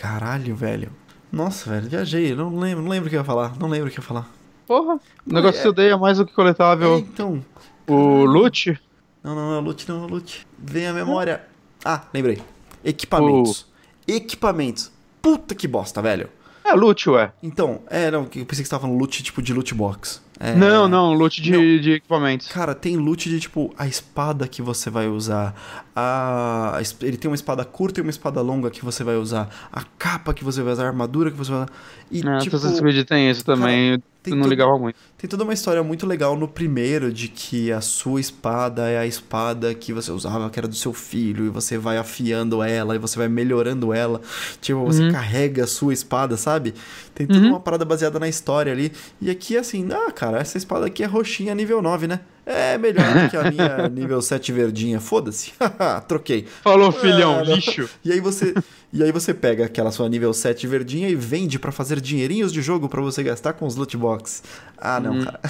Caralho, 0.00 0.54
velho. 0.54 0.90
Nossa, 1.30 1.70
velho, 1.70 1.88
viajei. 1.88 2.34
Não 2.34 2.56
lembro, 2.56 2.82
não 2.82 2.90
lembro 2.90 3.06
o 3.06 3.10
que 3.10 3.16
eu 3.16 3.20
ia 3.20 3.24
falar. 3.24 3.56
Não 3.58 3.68
lembro 3.68 3.88
o 3.88 3.90
que 3.90 3.98
eu 3.98 4.02
ia 4.02 4.06
falar. 4.06 4.30
Porra, 4.66 4.94
o 5.26 5.32
negócio 5.32 5.48
é- 5.48 5.52
que 5.52 5.62
você 5.62 5.68
odeia 5.68 5.96
mais 5.98 6.18
do 6.18 6.24
que 6.26 6.32
É, 6.32 6.34
coletável. 6.34 6.98
então. 6.98 7.44
O 7.86 8.24
loot? 8.24 8.78
Não, 9.24 9.34
não, 9.34 9.50
não, 9.52 9.60
loot, 9.60 9.88
não, 9.88 10.06
loot. 10.06 10.46
Vem 10.58 10.86
a 10.86 10.92
memória. 10.92 11.42
Ah, 11.84 12.02
lembrei. 12.14 12.40
Equipamentos. 12.84 13.66
Equipamentos. 14.06 14.90
Puta 15.20 15.54
que 15.54 15.66
bosta, 15.66 16.00
velho. 16.00 16.28
É 16.64 16.72
loot, 16.74 17.08
ué. 17.10 17.32
Então, 17.42 17.80
é, 17.88 18.10
não, 18.10 18.22
eu 18.22 18.28
pensei 18.28 18.44
que 18.44 18.54
você 18.56 18.68
tava 18.70 18.82
falando 18.82 18.98
loot 18.98 19.22
tipo 19.22 19.40
de 19.42 19.52
loot 19.52 19.74
box. 19.74 20.22
É, 20.40 20.54
Não, 20.54 20.88
não, 20.88 21.12
loot 21.12 21.42
de, 21.42 21.50
Não. 21.50 21.60
de 21.60 21.92
equipamentos. 21.92 22.46
Cara, 22.48 22.74
tem 22.74 22.96
loot 22.96 23.28
de 23.28 23.40
tipo 23.40 23.74
a 23.76 23.86
espada 23.86 24.46
que 24.46 24.62
você 24.62 24.88
vai 24.88 25.08
usar. 25.08 25.54
A... 25.96 26.80
Ele 27.02 27.16
tem 27.16 27.28
uma 27.28 27.34
espada 27.34 27.64
curta 27.64 27.98
e 27.98 28.02
uma 28.02 28.10
espada 28.10 28.40
longa 28.40 28.70
que 28.70 28.84
você 28.84 29.02
vai 29.02 29.16
usar. 29.16 29.48
A 29.72 29.82
capa 29.98 30.32
que 30.32 30.44
você 30.44 30.62
vai 30.62 30.72
usar, 30.72 30.84
a 30.84 30.88
armadura 30.88 31.30
que 31.30 31.36
você 31.36 31.50
vai 31.50 31.62
usar. 31.62 31.70
E 32.10 32.18
É, 32.20 32.38
tipo, 32.38 32.56
Assassin's 32.56 32.80
Creed 32.80 33.04
tem 33.06 33.28
isso 33.28 33.44
também, 33.44 34.00
tem 34.30 34.36
não 34.36 34.42
todo- 34.44 34.50
ligava 34.50 34.78
muito. 34.78 34.96
tem 35.16 35.28
toda 35.28 35.44
uma 35.44 35.52
história 35.52 35.82
muito 35.82 36.06
legal 36.06 36.36
no 36.36 36.46
primeiro 36.48 37.12
de 37.12 37.28
que 37.28 37.70
a 37.72 37.80
sua 37.80 38.20
espada 38.20 38.88
é 38.88 38.98
a 38.98 39.06
espada 39.06 39.74
que 39.74 39.92
você 39.92 40.10
usava, 40.10 40.48
que 40.50 40.58
era 40.58 40.68
do 40.68 40.74
seu 40.74 40.92
filho, 40.92 41.46
e 41.46 41.48
você 41.48 41.76
vai 41.78 41.98
afiando 41.98 42.62
ela, 42.62 42.94
e 42.94 42.98
você 42.98 43.18
vai 43.18 43.28
melhorando 43.28 43.92
ela. 43.92 44.20
Tipo, 44.60 44.84
você 44.84 45.02
Uhum. 45.02 45.12
carrega 45.12 45.64
a 45.64 45.66
sua 45.66 45.92
espada, 45.92 46.36
sabe? 46.36 46.74
Tem 47.14 47.26
toda 47.26 47.38
Uhum. 47.40 47.48
uma 47.50 47.60
parada 47.60 47.84
baseada 47.84 48.18
na 48.18 48.28
história 48.28 48.72
ali. 48.72 48.92
E 49.20 49.30
aqui, 49.30 49.56
assim, 49.56 49.88
ah, 49.92 50.10
cara, 50.12 50.38
essa 50.38 50.56
espada 50.58 50.86
aqui 50.86 51.02
é 51.02 51.06
roxinha 51.06 51.54
nível 51.54 51.82
9, 51.82 52.06
né? 52.06 52.20
É 52.46 52.78
melhor 52.78 53.04
do 53.04 53.28
que 53.28 53.36
a 53.36 53.50
minha 53.50 53.88
nível 53.92 54.22
7 54.22 54.52
verdinha. 54.52 54.98
Foda-se. 55.00 55.52
Troquei. 56.08 56.46
Falou, 56.62 56.90
filhão, 56.90 57.40
Ah, 57.40 57.44
não. 57.44 57.54
lixo. 57.56 57.88
E 58.04 58.10
aí 58.10 58.20
você, 58.20 58.54
e 58.92 59.02
aí 59.02 59.12
você 59.12 59.34
pega 59.34 59.64
aquela 59.66 59.90
sua 59.90 60.08
nível 60.08 60.32
7 60.32 60.66
verdinha 60.66 61.08
e 61.08 61.14
vende 61.14 61.58
pra 61.58 61.70
fazer 61.72 62.00
dinheirinhos 62.00 62.52
de 62.52 62.62
jogo 62.62 62.88
pra 62.88 63.00
você 63.02 63.22
gastar 63.22 63.52
com 63.52 63.66
os 63.66 63.76
loot 63.76 63.96
box. 63.96 64.42
Ah, 64.76 64.98
não, 65.00 65.14
Hum. 65.14 65.24
cara. 65.24 65.40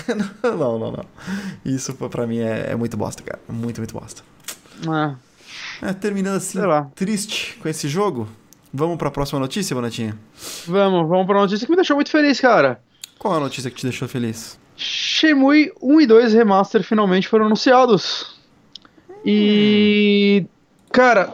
não, 0.57 0.79
não, 0.79 0.93
não. 0.93 1.05
Isso 1.65 1.95
pra 1.95 2.27
mim 2.27 2.39
é, 2.39 2.71
é 2.73 2.77
muito 2.77 2.97
bosta, 2.97 3.23
cara. 3.23 3.39
Muito, 3.49 3.79
muito 3.79 3.95
bosta. 3.95 4.23
É, 5.83 5.89
É, 5.89 5.93
terminando 5.93 6.37
assim, 6.37 6.59
triste 6.95 7.57
com 7.63 7.69
esse 7.69 7.89
jogo. 7.89 8.29
Vamos 8.75 8.97
pra 8.99 9.11
próxima 9.11 9.39
notícia, 9.41 9.75
Bonatinha? 9.75 10.17
vamos, 10.67 11.09
vamos 11.09 11.27
pra 11.27 11.37
uma 11.37 11.43
notícia 11.43 11.65
que 11.67 11.71
me 11.71 11.77
deixou 11.77 11.97
muito 11.97 12.11
feliz, 12.11 12.39
cara. 12.41 12.81
Qual 13.19 13.35
a 13.35 13.41
notícia 13.41 13.71
que 13.71 13.77
te 13.77 13.85
deixou 13.87 14.07
feliz? 14.07 14.59
Shenmue 14.77 15.73
1 15.83 16.01
e 16.03 16.07
2 16.07 16.33
Remaster 16.35 16.83
finalmente 16.85 17.27
foram 17.29 17.47
anunciados. 17.47 18.39
E. 19.25 20.47
Cara, 20.93 21.33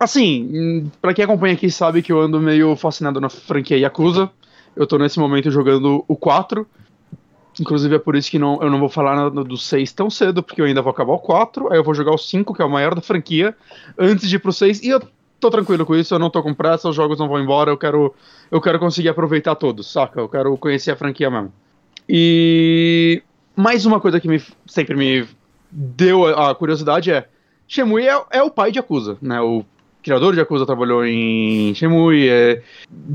assim, 0.00 0.50
hum, 0.52 0.90
pra 1.00 1.12
quem 1.12 1.24
acompanha 1.24 1.54
aqui 1.54 1.70
sabe 1.70 2.02
que 2.02 2.10
eu 2.10 2.20
ando 2.20 2.40
meio 2.40 2.74
fascinado 2.74 3.20
na 3.20 3.28
franquia 3.28 3.78
Yakuza. 3.78 4.30
Eu 4.74 4.86
tô 4.86 4.96
nesse 4.96 5.18
momento 5.18 5.50
jogando 5.50 6.04
o 6.08 6.16
4. 6.16 6.66
Inclusive 7.60 7.96
é 7.96 7.98
por 7.98 8.16
isso 8.16 8.30
que 8.30 8.38
não, 8.38 8.62
eu 8.62 8.70
não 8.70 8.78
vou 8.80 8.88
falar 8.88 9.14
nada 9.14 9.44
do 9.44 9.56
6 9.56 9.92
tão 9.92 10.08
cedo, 10.08 10.42
porque 10.42 10.60
eu 10.60 10.64
ainda 10.64 10.80
vou 10.80 10.90
acabar 10.90 11.12
o 11.12 11.18
4, 11.18 11.70
aí 11.70 11.78
eu 11.78 11.84
vou 11.84 11.92
jogar 11.92 12.12
o 12.12 12.18
5, 12.18 12.54
que 12.54 12.62
é 12.62 12.64
o 12.64 12.70
maior 12.70 12.94
da 12.94 13.02
franquia, 13.02 13.54
antes 13.98 14.28
de 14.28 14.36
ir 14.36 14.38
pro 14.38 14.52
6, 14.52 14.82
e 14.82 14.88
eu 14.88 15.02
tô 15.38 15.50
tranquilo 15.50 15.84
com 15.84 15.96
isso, 15.96 16.14
eu 16.14 16.18
não 16.18 16.30
tô 16.30 16.42
com 16.42 16.54
pressa, 16.54 16.88
os 16.88 16.94
jogos 16.94 17.18
não 17.18 17.28
vão 17.28 17.40
embora, 17.40 17.70
eu 17.70 17.76
quero, 17.76 18.14
eu 18.50 18.60
quero 18.60 18.78
conseguir 18.78 19.08
aproveitar 19.08 19.56
todos, 19.56 19.92
saca? 19.92 20.20
Eu 20.20 20.28
quero 20.28 20.56
conhecer 20.56 20.92
a 20.92 20.96
franquia 20.96 21.28
mesmo. 21.28 21.52
E 22.08 23.22
mais 23.56 23.84
uma 23.84 24.00
coisa 24.00 24.20
que 24.20 24.28
me, 24.28 24.40
sempre 24.66 24.96
me 24.96 25.28
deu 25.70 26.26
a 26.26 26.54
curiosidade 26.54 27.10
é 27.10 27.28
Shenmue 27.66 28.08
é, 28.08 28.22
é 28.30 28.42
o 28.42 28.50
pai 28.50 28.72
de 28.72 28.78
Yakuza, 28.78 29.18
né? 29.20 29.40
O 29.40 29.64
criador 30.02 30.32
de 30.32 30.40
Yakuza 30.40 30.66
trabalhou 30.66 31.04
em 31.04 31.74
Shenmue. 31.74 32.28
É, 32.28 32.62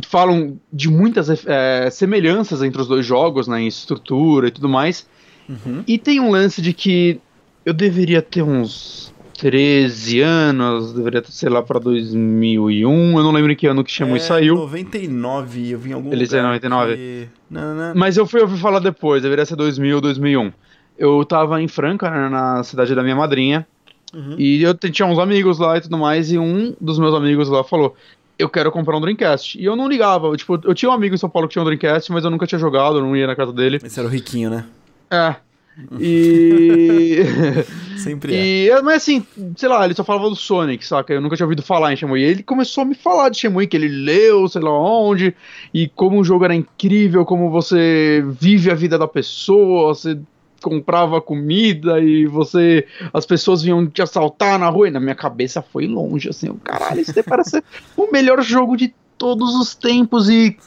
falam 0.08 0.60
de 0.72 0.90
muitas 0.90 1.46
é, 1.46 1.90
semelhanças 1.90 2.62
entre 2.62 2.82
os 2.82 2.88
dois 2.88 3.06
jogos, 3.06 3.48
né? 3.48 3.62
Em 3.62 3.68
estrutura 3.68 4.48
e 4.48 4.52
tudo 4.52 4.70
mais. 4.70 5.08
Uhum. 5.48 5.84
E 5.88 5.98
tem 5.98 6.20
um 6.20 6.32
lance 6.32 6.62
de 6.62 6.74
que 6.74 7.20
eu 7.66 7.74
deveria 7.74 8.22
ter 8.22 8.42
uns 8.42 9.14
13 9.38 10.22
anos, 10.22 10.94
deveria 10.94 11.22
ter, 11.22 11.32
sei 11.32 11.50
lá, 11.50 11.62
pra 11.62 11.80
2001. 11.80 13.18
Eu 13.18 13.24
não 13.24 13.32
lembro 13.32 13.52
em 13.52 13.56
que 13.56 13.68
ano 13.68 13.84
que 13.84 13.92
Shenmue 13.92 14.18
é, 14.18 14.22
saiu. 14.22 14.56
99, 14.56 15.72
eu 15.72 15.80
vi 15.80 15.90
em 15.90 15.94
algum 15.94 16.12
Ele 16.12 16.24
lugar. 16.24 16.38
Ele 16.38 16.48
99. 16.48 16.96
Que... 16.96 17.28
Não, 17.50 17.76
não. 17.76 17.94
Mas 17.96 18.18
eu 18.18 18.26
fui 18.26 18.42
ouvir 18.42 18.58
falar 18.58 18.80
depois, 18.80 19.22
deveria 19.22 19.46
ser 19.46 19.56
2000, 19.56 20.02
2001. 20.02 20.52
Eu 20.98 21.26
tava 21.26 21.62
em 21.62 21.68
Franca, 21.68 22.10
né, 22.10 22.30
na 22.30 22.64
cidade 22.64 22.96
da 22.96 23.04
minha 23.04 23.16
madrinha. 23.16 23.68
Uhum. 24.16 24.36
E 24.40 24.64
eu 24.64 24.74
tinha 24.74 25.06
uns 25.06 25.20
amigos 25.20 25.60
lá 25.60 25.78
e 25.78 25.82
tudo 25.82 25.98
mais, 25.98 26.32
e 26.32 26.38
um 26.38 26.74
dos 26.80 26.98
meus 26.98 27.14
amigos 27.14 27.50
lá 27.50 27.66
falou: 27.66 27.94
Eu 28.40 28.48
quero 28.48 28.72
comprar 28.72 28.96
um 28.96 29.02
Dreamcast. 29.02 29.60
E 29.60 29.66
eu 29.66 29.76
não 29.76 29.90
ligava, 29.90 30.28
eu, 30.28 30.38
tipo, 30.38 30.58
eu 30.64 30.74
tinha 30.74 30.90
um 30.90 30.94
amigo 30.94 31.14
em 31.14 31.18
São 31.18 31.30
Paulo 31.30 31.50
que 31.50 31.54
tinha 31.54 31.62
um 31.62 31.66
Dreamcast, 31.66 32.10
mas 32.14 32.24
eu 32.24 32.32
nunca 32.32 32.48
tinha 32.48 32.58
jogado, 32.58 32.98
eu 32.98 33.02
não 33.02 33.16
ia 33.16 33.28
na 33.28 33.36
casa 33.36 33.52
dele. 33.52 33.78
Esse 33.84 34.00
era 34.00 34.08
o 34.08 34.12
riquinho, 34.12 34.50
né? 34.50 34.66
É. 35.12 35.36
E. 36.00 37.18
Sempre 38.00 38.34
e, 38.34 38.70
é. 38.70 38.82
Mas 38.82 39.04
assim, 39.04 39.26
sei 39.58 39.68
lá, 39.68 39.84
ele 39.84 39.94
só 39.94 40.06
falava 40.06 40.30
do 40.30 40.36
Sonic, 40.36 40.86
saca? 40.86 41.14
Eu 41.14 41.20
nunca 41.20 41.36
tinha 41.36 41.46
ouvido 41.46 41.62
falar 41.62 41.92
em 41.92 41.98
Shenmue. 41.98 42.22
E 42.22 42.24
ele 42.24 42.44
começou 42.44 42.84
a 42.84 42.86
me 42.86 42.96
falar 42.96 43.28
de 43.28 43.40
Shenmue, 43.40 43.68
que 43.68 43.76
ele 43.76 43.90
leu, 43.90 44.48
sei 44.48 44.62
lá 44.62 44.72
onde, 44.72 45.36
e 45.74 45.90
como 45.90 46.22
o 46.22 46.24
jogo 46.24 46.46
era 46.46 46.56
incrível, 46.56 47.26
como 47.26 47.50
você 47.50 48.24
vive 48.40 48.72
a 48.72 48.76
vida 48.76 48.98
da 48.98 49.08
pessoa, 49.08 49.94
você 49.94 50.18
comprava 50.66 51.22
comida 51.22 52.00
e 52.00 52.26
você. 52.26 52.88
As 53.14 53.24
pessoas 53.24 53.62
vinham 53.62 53.86
te 53.86 54.02
assaltar 54.02 54.58
na 54.58 54.68
rua. 54.68 54.88
E 54.88 54.92
na 54.92 55.00
minha 55.00 55.14
cabeça 55.14 55.62
foi 55.62 55.86
longe, 55.86 56.30
assim, 56.30 56.50
o 56.50 56.56
caralho, 56.56 57.02
isso 57.02 57.14
parece 57.24 57.64
o 57.96 58.12
melhor 58.12 58.42
jogo 58.42 58.76
de 58.76 58.92
todos 59.16 59.54
os 59.54 59.76
tempos. 59.76 60.28
E. 60.28 60.58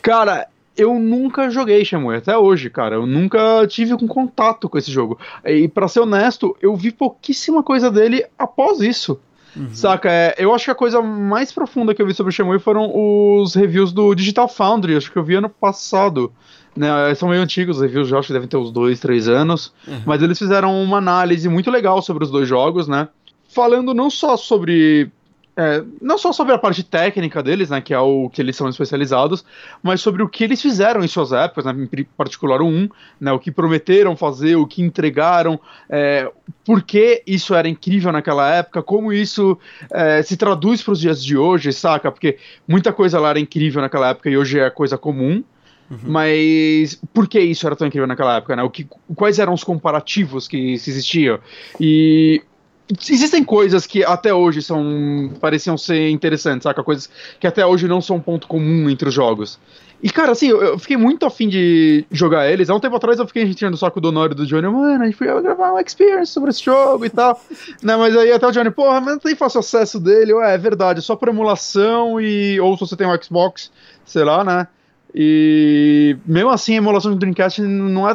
Cara, 0.00 0.48
eu 0.74 0.98
nunca 0.98 1.50
joguei 1.50 1.84
Shenmue 1.84 2.16
até 2.16 2.38
hoje, 2.38 2.70
cara. 2.70 2.96
Eu 2.96 3.06
nunca 3.06 3.66
tive 3.68 3.92
um 3.92 4.06
contato 4.06 4.66
com 4.66 4.78
esse 4.78 4.90
jogo. 4.90 5.18
E 5.44 5.68
para 5.68 5.88
ser 5.88 6.00
honesto, 6.00 6.56
eu 6.62 6.74
vi 6.74 6.90
pouquíssima 6.90 7.62
coisa 7.62 7.90
dele 7.90 8.24
após 8.38 8.80
isso. 8.80 9.20
Uhum. 9.54 9.74
Saca? 9.74 10.10
É, 10.10 10.34
eu 10.38 10.54
acho 10.54 10.66
que 10.66 10.70
a 10.70 10.74
coisa 10.74 11.02
mais 11.02 11.52
profunda 11.52 11.94
que 11.94 12.00
eu 12.00 12.06
vi 12.06 12.14
sobre 12.14 12.30
o 12.30 12.32
Shenmue 12.32 12.58
foram 12.58 12.90
os 12.94 13.54
reviews 13.54 13.92
do 13.92 14.14
Digital 14.14 14.48
Foundry. 14.48 14.96
Acho 14.96 15.12
que 15.12 15.18
eu 15.18 15.24
vi 15.24 15.34
ano 15.34 15.50
passado. 15.50 16.32
São 17.16 17.28
meio 17.28 17.42
antigos 17.42 17.76
os 17.76 17.82
reviews, 17.82 18.08
já 18.08 18.18
acho 18.18 18.28
que 18.28 18.32
devem 18.32 18.48
ter 18.48 18.56
uns 18.56 18.70
dois, 18.70 19.00
três 19.00 19.28
anos. 19.28 19.72
Uhum. 19.86 20.02
Mas 20.04 20.22
eles 20.22 20.38
fizeram 20.38 20.82
uma 20.82 20.98
análise 20.98 21.48
muito 21.48 21.70
legal 21.70 22.02
sobre 22.02 22.24
os 22.24 22.30
dois 22.30 22.48
jogos, 22.48 22.86
né? 22.86 23.08
Falando 23.48 23.94
não 23.94 24.10
só 24.10 24.36
sobre 24.36 25.10
é, 25.56 25.82
não 26.02 26.18
só 26.18 26.32
sobre 26.32 26.52
a 26.52 26.58
parte 26.58 26.82
técnica 26.82 27.42
deles, 27.42 27.70
né, 27.70 27.80
que 27.80 27.94
é 27.94 27.98
o 27.98 28.28
que 28.28 28.42
eles 28.42 28.54
são 28.54 28.68
especializados, 28.68 29.42
mas 29.82 30.02
sobre 30.02 30.22
o 30.22 30.28
que 30.28 30.44
eles 30.44 30.60
fizeram 30.60 31.02
em 31.02 31.08
suas 31.08 31.32
épocas, 31.32 31.64
né, 31.64 31.72
em 31.72 32.04
particular 32.16 32.60
o 32.60 32.66
1, 32.66 32.88
né, 33.18 33.32
o 33.32 33.38
que 33.38 33.50
prometeram 33.50 34.14
fazer, 34.14 34.56
o 34.56 34.66
que 34.66 34.82
entregaram, 34.82 35.58
é, 35.88 36.30
por 36.62 36.82
que 36.82 37.22
isso 37.26 37.54
era 37.54 37.66
incrível 37.66 38.12
naquela 38.12 38.46
época, 38.54 38.82
como 38.82 39.14
isso 39.14 39.58
é, 39.90 40.22
se 40.22 40.36
traduz 40.36 40.82
para 40.82 40.92
os 40.92 41.00
dias 41.00 41.24
de 41.24 41.38
hoje, 41.38 41.72
saca? 41.72 42.12
Porque 42.12 42.36
muita 42.68 42.92
coisa 42.92 43.18
lá 43.18 43.30
era 43.30 43.40
incrível 43.40 43.80
naquela 43.80 44.10
época 44.10 44.28
e 44.28 44.36
hoje 44.36 44.58
é 44.58 44.68
coisa 44.68 44.98
comum. 44.98 45.42
Uhum. 45.90 45.98
Mas 46.04 47.00
por 47.14 47.28
que 47.28 47.38
isso 47.38 47.66
era 47.66 47.76
tão 47.76 47.86
incrível 47.86 48.06
naquela 48.06 48.36
época, 48.36 48.56
né? 48.56 48.62
O 48.62 48.70
que, 48.70 48.86
quais 49.14 49.38
eram 49.38 49.52
os 49.52 49.62
comparativos 49.62 50.48
que 50.48 50.72
existiam? 50.72 51.38
E 51.80 52.42
existem 53.10 53.42
coisas 53.42 53.86
que 53.86 54.04
até 54.04 54.32
hoje 54.32 54.62
são 54.62 55.32
pareciam 55.40 55.76
ser 55.76 56.10
interessantes, 56.10 56.64
saca? 56.64 56.82
Coisas 56.82 57.10
que 57.38 57.46
até 57.46 57.64
hoje 57.64 57.88
não 57.88 58.00
são 58.00 58.16
um 58.16 58.20
ponto 58.20 58.46
comum 58.46 58.88
entre 58.88 59.08
os 59.08 59.14
jogos. 59.14 59.58
E, 60.02 60.10
cara, 60.10 60.32
assim, 60.32 60.48
eu, 60.48 60.62
eu, 60.62 60.78
fiquei 60.78 60.96
muito 60.96 61.24
afim 61.24 61.48
de 61.48 62.04
jogar 62.10 62.50
eles. 62.50 62.68
Há 62.68 62.74
um 62.74 62.80
tempo 62.80 62.96
atrás 62.96 63.18
eu 63.18 63.26
fiquei 63.26 63.52
tirando 63.54 63.74
o 63.74 63.78
saco 63.78 64.00
do 64.00 64.08
Honor 64.08 64.32
e 64.32 64.34
do 64.34 64.46
Johnny. 64.46 64.68
Mano, 64.68 65.02
a 65.02 65.06
gente 65.06 65.16
podia 65.16 65.40
gravar 65.40 65.72
um 65.72 65.78
experience 65.78 66.32
sobre 66.32 66.50
esse 66.50 66.62
jogo 66.62 67.04
e 67.06 67.10
tal. 67.10 67.40
né, 67.82 67.96
mas 67.96 68.14
aí 68.16 68.30
até 68.30 68.46
o 68.46 68.50
Johnny, 68.50 68.70
porra, 68.70 69.00
mas 69.00 69.14
não 69.14 69.18
tem 69.18 69.34
fácil 69.34 69.60
acesso 69.60 69.98
dele. 69.98 70.34
Ué, 70.34 70.54
é 70.54 70.58
verdade, 70.58 70.98
é 70.98 71.02
só 71.02 71.16
por 71.16 71.28
emulação 71.28 72.20
e. 72.20 72.60
Ou 72.60 72.74
se 72.76 72.80
você 72.80 72.96
tem 72.96 73.06
um 73.06 73.22
Xbox, 73.22 73.72
sei 74.04 74.22
lá, 74.22 74.44
né? 74.44 74.68
E 75.18 76.18
mesmo 76.26 76.50
assim, 76.50 76.74
a 76.74 76.76
emulação 76.76 77.10
de 77.12 77.18
Dreamcast 77.18 77.62
não 77.62 78.06
é 78.06 78.14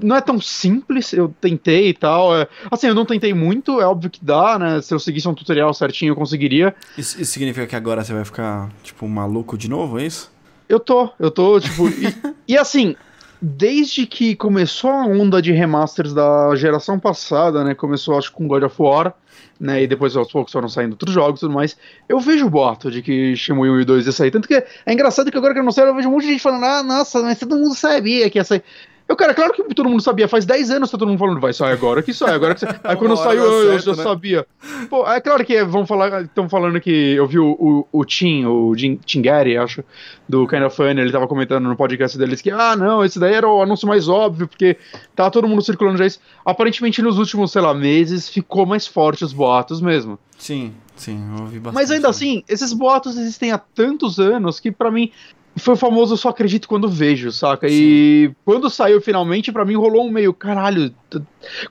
não 0.00 0.14
é 0.14 0.20
tão 0.20 0.40
simples, 0.40 1.12
eu 1.12 1.34
tentei 1.40 1.88
e 1.88 1.94
tal. 1.94 2.36
É, 2.36 2.46
assim, 2.70 2.86
eu 2.86 2.94
não 2.94 3.04
tentei 3.04 3.34
muito, 3.34 3.80
é 3.80 3.86
óbvio 3.86 4.08
que 4.08 4.24
dá, 4.24 4.58
né? 4.58 4.80
Se 4.80 4.94
eu 4.94 4.98
seguisse 4.98 5.28
um 5.28 5.34
tutorial 5.34 5.74
certinho, 5.74 6.12
eu 6.12 6.16
conseguiria. 6.16 6.74
Isso, 6.96 7.20
isso 7.20 7.32
significa 7.32 7.66
que 7.66 7.76
agora 7.76 8.04
você 8.04 8.12
vai 8.12 8.24
ficar, 8.24 8.70
tipo, 8.82 9.06
maluco 9.08 9.58
de 9.58 9.68
novo, 9.68 9.98
é 9.98 10.06
isso? 10.06 10.30
Eu 10.68 10.80
tô, 10.80 11.10
eu 11.18 11.30
tô, 11.30 11.60
tipo. 11.60 11.88
e, 11.90 12.14
e, 12.48 12.56
assim, 12.56 12.96
desde 13.40 14.06
que 14.06 14.34
começou 14.34 14.90
a 14.90 15.06
onda 15.06 15.40
de 15.40 15.52
remasters 15.52 16.12
da 16.12 16.54
geração 16.56 16.98
passada, 16.98 17.62
né? 17.64 17.74
Começou, 17.74 18.18
acho, 18.18 18.32
com 18.32 18.48
God 18.48 18.62
of 18.62 18.74
War, 18.78 19.14
né? 19.60 19.82
E 19.82 19.86
depois 19.86 20.16
aos 20.16 20.30
poucos 20.30 20.52
foram 20.52 20.68
saindo 20.68 20.92
outros 20.92 21.12
jogos 21.12 21.40
e 21.40 21.42
tudo 21.42 21.54
mais. 21.54 21.76
Eu 22.08 22.18
vejo 22.20 22.46
o 22.46 22.50
boato 22.50 22.90
de 22.90 23.02
que 23.02 23.36
Shenmue 23.36 23.70
1 23.70 23.80
e 23.80 23.84
2 23.84 24.06
ia 24.06 24.12
sair. 24.12 24.30
Tanto 24.30 24.48
que 24.48 24.54
é 24.54 24.92
engraçado 24.92 25.30
que 25.30 25.36
agora 25.36 25.52
que 25.52 25.60
eu 25.60 25.64
não 25.64 25.72
sei, 25.72 25.84
eu 25.84 25.94
vejo 25.94 26.08
um 26.08 26.12
monte 26.12 26.24
de 26.24 26.32
gente 26.32 26.42
falando, 26.42 26.64
ah, 26.64 26.82
nossa, 26.82 27.22
mas 27.22 27.38
todo 27.38 27.56
mundo 27.56 27.74
sabia 27.74 28.30
que 28.30 28.38
ia 28.38 28.44
sair. 28.44 28.62
Eu, 29.08 29.14
cara, 29.14 29.32
claro 29.34 29.52
que 29.52 29.62
todo 29.72 29.88
mundo 29.88 30.02
sabia, 30.02 30.26
faz 30.26 30.44
10 30.44 30.70
anos 30.72 30.88
que 30.88 30.92
tá 30.92 30.98
todo 30.98 31.08
mundo 31.08 31.18
falando, 31.18 31.38
vai 31.40 31.52
sair 31.52 31.72
agora 31.72 32.02
que 32.02 32.12
sai, 32.12 32.34
agora 32.34 32.54
que 32.54 32.60
sai. 32.60 32.80
Aí 32.82 32.96
quando 32.96 33.14
saiu, 33.16 33.44
eu, 33.44 33.72
eu 33.72 33.78
já 33.78 33.94
né? 33.94 34.02
sabia. 34.02 34.46
Pô, 34.90 35.06
é 35.08 35.20
claro 35.20 35.44
que 35.44 35.62
vão 35.62 35.86
falar, 35.86 36.22
estão 36.22 36.48
falando 36.48 36.80
que 36.80 37.14
eu 37.14 37.24
vi 37.26 37.38
o, 37.38 37.52
o, 37.52 37.86
o 37.92 38.04
Tim, 38.04 38.44
o 38.44 38.74
Tim 38.74 39.22
Gary, 39.22 39.56
acho, 39.56 39.84
do 40.28 40.46
Kind 40.48 40.62
of 40.62 40.74
Funny, 40.74 41.00
ele 41.00 41.12
tava 41.12 41.28
comentando 41.28 41.68
no 41.68 41.76
podcast 41.76 42.18
deles 42.18 42.42
que, 42.42 42.50
ah, 42.50 42.74
não, 42.74 43.04
esse 43.04 43.20
daí 43.20 43.34
era 43.34 43.48
o 43.48 43.62
anúncio 43.62 43.86
mais 43.86 44.08
óbvio, 44.08 44.48
porque 44.48 44.76
tava 45.14 45.30
todo 45.30 45.46
mundo 45.46 45.62
circulando 45.62 45.98
já 45.98 46.06
isso. 46.06 46.18
Aparentemente 46.44 47.00
nos 47.00 47.16
últimos, 47.16 47.52
sei 47.52 47.62
lá, 47.62 47.72
meses, 47.72 48.28
ficou 48.28 48.66
mais 48.66 48.88
forte 48.88 49.24
os 49.24 49.32
boatos 49.32 49.80
mesmo. 49.80 50.18
Sim, 50.36 50.74
sim, 50.96 51.24
eu 51.32 51.44
ouvi 51.44 51.60
bastante. 51.60 51.74
Mas 51.74 51.92
ainda 51.92 52.08
assim, 52.08 52.42
esses 52.48 52.72
boatos 52.72 53.16
existem 53.16 53.52
há 53.52 53.58
tantos 53.58 54.18
anos 54.18 54.58
que 54.58 54.72
para 54.72 54.90
mim 54.90 55.12
foi 55.56 55.74
o 55.74 55.76
famoso 55.76 56.16
só 56.16 56.28
acredito 56.28 56.68
quando 56.68 56.88
vejo, 56.88 57.32
saca? 57.32 57.68
Sim. 57.68 57.74
E 57.74 58.30
quando 58.44 58.68
saiu 58.68 59.00
finalmente, 59.00 59.50
para 59.50 59.64
mim 59.64 59.74
rolou 59.74 60.06
um 60.06 60.10
meio, 60.10 60.34
caralho. 60.34 60.94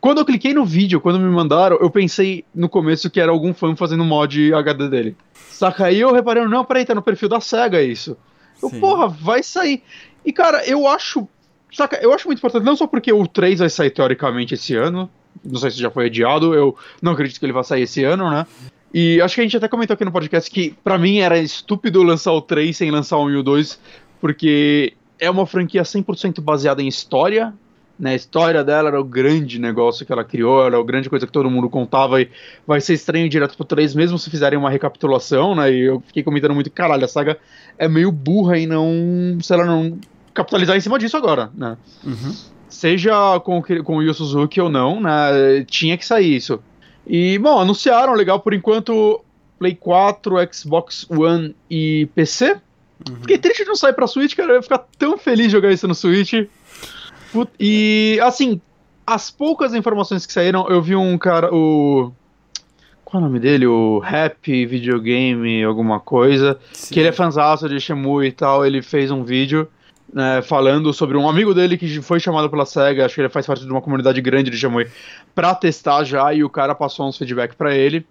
Quando 0.01 0.19
eu 0.19 0.25
cliquei 0.25 0.53
no 0.53 0.65
vídeo, 0.65 0.99
quando 0.99 1.19
me 1.19 1.29
mandaram, 1.29 1.77
eu 1.79 1.89
pensei 1.89 2.43
no 2.53 2.67
começo 2.67 3.09
que 3.09 3.19
era 3.19 3.31
algum 3.31 3.53
fã 3.53 3.75
fazendo 3.75 4.03
mod 4.03 4.53
HD 4.53 4.89
dele. 4.89 5.15
Saca? 5.49 5.85
Aí 5.85 5.99
eu 5.99 6.13
reparei, 6.13 6.43
não, 6.45 6.65
peraí, 6.65 6.85
tá 6.85 6.95
no 6.95 7.01
perfil 7.01 7.29
da 7.29 7.39
SEGA 7.39 7.81
isso. 7.81 8.17
Eu, 8.61 8.69
porra, 8.71 9.07
vai 9.07 9.43
sair. 9.43 9.83
E 10.25 10.33
cara, 10.33 10.65
eu 10.65 10.87
acho. 10.87 11.27
Saca? 11.71 11.97
Eu 12.01 12.13
acho 12.13 12.27
muito 12.27 12.39
importante, 12.39 12.63
não 12.63 12.75
só 12.75 12.87
porque 12.87 13.13
o 13.13 13.27
3 13.27 13.59
vai 13.59 13.69
sair 13.69 13.91
teoricamente 13.91 14.53
esse 14.53 14.75
ano. 14.75 15.09
Não 15.43 15.59
sei 15.59 15.69
se 15.69 15.77
já 15.77 15.91
foi 15.91 16.07
adiado, 16.07 16.53
eu 16.53 16.75
não 17.01 17.11
acredito 17.11 17.39
que 17.39 17.45
ele 17.45 17.53
vai 17.53 17.63
sair 17.63 17.83
esse 17.83 18.03
ano, 18.03 18.29
né? 18.29 18.47
E 18.97 19.19
acho 19.19 19.35
que 19.35 19.41
a 19.41 19.43
gente 19.43 19.57
até 19.57 19.67
comentou 19.67 19.93
aqui 19.93 20.05
no 20.05 20.11
podcast 20.11 20.49
que 20.49 20.73
para 20.81 20.97
mim 20.97 21.17
era 21.17 21.37
estúpido 21.37 22.01
lançar 22.01 22.31
o 22.31 22.39
3 22.39 22.77
sem 22.77 22.89
lançar 22.89 23.17
o 23.17 23.25
1 23.25 23.29
e 23.31 23.35
o 23.35 23.43
2, 23.43 23.77
porque 24.21 24.93
é 25.19 25.29
uma 25.29 25.45
franquia 25.45 25.83
100% 25.83 26.39
baseada 26.39 26.81
em 26.81 26.87
história, 26.87 27.53
né? 27.99 28.11
A 28.11 28.15
história 28.15 28.63
dela 28.63 28.87
era 28.87 29.01
o 29.01 29.03
grande 29.03 29.59
negócio 29.59 30.05
que 30.05 30.13
ela 30.13 30.23
criou, 30.23 30.65
era 30.65 30.79
a 30.79 30.83
grande 30.83 31.09
coisa 31.09 31.27
que 31.27 31.33
todo 31.33 31.51
mundo 31.51 31.69
contava 31.69 32.21
e 32.21 32.29
vai 32.65 32.79
ser 32.79 32.93
estranho 32.93 33.27
direto 33.27 33.57
pro 33.57 33.65
3 33.65 33.93
mesmo 33.95 34.17
se 34.17 34.29
fizerem 34.29 34.57
uma 34.57 34.69
recapitulação, 34.69 35.53
né? 35.53 35.73
E 35.73 35.81
eu 35.81 35.99
fiquei 36.07 36.23
comentando 36.23 36.55
muito, 36.55 36.71
caralho, 36.71 37.03
a 37.03 37.09
saga 37.09 37.37
é 37.77 37.89
meio 37.89 38.13
burra 38.13 38.57
e 38.57 38.65
não, 38.65 39.37
se 39.41 39.53
ela 39.53 39.65
não 39.65 39.99
capitalizar 40.33 40.77
em 40.77 40.79
cima 40.79 40.97
disso 40.97 41.17
agora, 41.17 41.51
né? 41.53 41.75
Uhum. 42.01 42.33
Seja 42.69 43.41
com, 43.41 43.61
com 43.61 43.97
o 43.97 44.01
Yu 44.01 44.13
Suzuki 44.13 44.61
ou 44.61 44.69
não, 44.69 45.01
né? 45.01 45.65
Tinha 45.67 45.97
que 45.97 46.05
sair 46.05 46.33
isso. 46.33 46.61
E, 47.07 47.37
bom, 47.39 47.59
anunciaram, 47.59 48.13
legal, 48.13 48.39
por 48.39 48.53
enquanto, 48.53 49.23
Play 49.59 49.75
4, 49.75 50.35
Xbox 50.51 51.09
One 51.09 51.55
e 51.69 52.07
PC. 52.15 52.53
Uhum. 53.07 53.15
Fiquei 53.21 53.37
triste 53.37 53.63
de 53.63 53.69
não 53.69 53.75
sair 53.75 53.93
pra 53.93 54.07
Switch, 54.07 54.35
cara. 54.35 54.51
Eu 54.51 54.55
ia 54.55 54.63
ficar 54.63 54.85
tão 54.97 55.17
feliz 55.17 55.47
de 55.47 55.51
jogar 55.51 55.71
isso 55.71 55.87
no 55.87 55.95
Switch. 55.95 56.33
E, 57.59 58.19
assim, 58.23 58.61
as 59.05 59.29
poucas 59.29 59.73
informações 59.73 60.25
que 60.25 60.33
saíram, 60.33 60.67
eu 60.69 60.81
vi 60.81 60.95
um 60.95 61.17
cara, 61.17 61.53
o. 61.53 62.11
Qual 63.03 63.21
é 63.21 63.25
o 63.25 63.27
nome 63.27 63.39
dele? 63.39 63.67
O 63.67 64.01
Happy 64.03 64.65
Videogame, 64.65 65.63
alguma 65.63 65.99
coisa. 65.99 66.59
Sim. 66.73 66.93
Que 66.93 66.99
ele 66.99 67.09
é 67.09 67.11
fãzaço 67.11 67.69
de 67.69 67.79
Shemui 67.79 68.27
e 68.27 68.31
tal. 68.31 68.65
Ele 68.65 68.81
fez 68.81 69.11
um 69.11 69.23
vídeo 69.23 69.67
né, 70.13 70.41
falando 70.41 70.93
sobre 70.93 71.17
um 71.17 71.27
amigo 71.29 71.53
dele 71.53 71.77
que 71.77 72.01
foi 72.01 72.19
chamado 72.19 72.49
pela 72.49 72.65
SEGA, 72.65 73.05
acho 73.05 73.15
que 73.15 73.21
ele 73.21 73.29
faz 73.29 73.45
parte 73.45 73.63
de 73.65 73.71
uma 73.71 73.81
comunidade 73.81 74.21
grande 74.21 74.49
de 74.49 74.57
Jamui, 74.57 74.87
pra 75.33 75.53
testar 75.55 76.03
já, 76.03 76.33
e 76.33 76.43
o 76.43 76.49
cara 76.49 76.73
passou 76.75 77.07
uns 77.07 77.17
feedback 77.17 77.55
para 77.55 77.75
ele. 77.75 78.05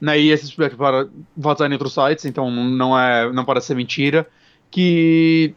Né, 0.00 0.18
e 0.18 0.30
esses 0.30 0.50
feedback 0.50 0.76
para 0.76 1.06
vazar 1.36 1.70
em 1.70 1.74
outros 1.74 1.94
sites, 1.94 2.24
então 2.24 2.50
não 2.50 2.98
é 2.98 3.32
não 3.32 3.44
parece 3.44 3.68
ser 3.68 3.76
mentira. 3.76 4.26
Que 4.68 5.54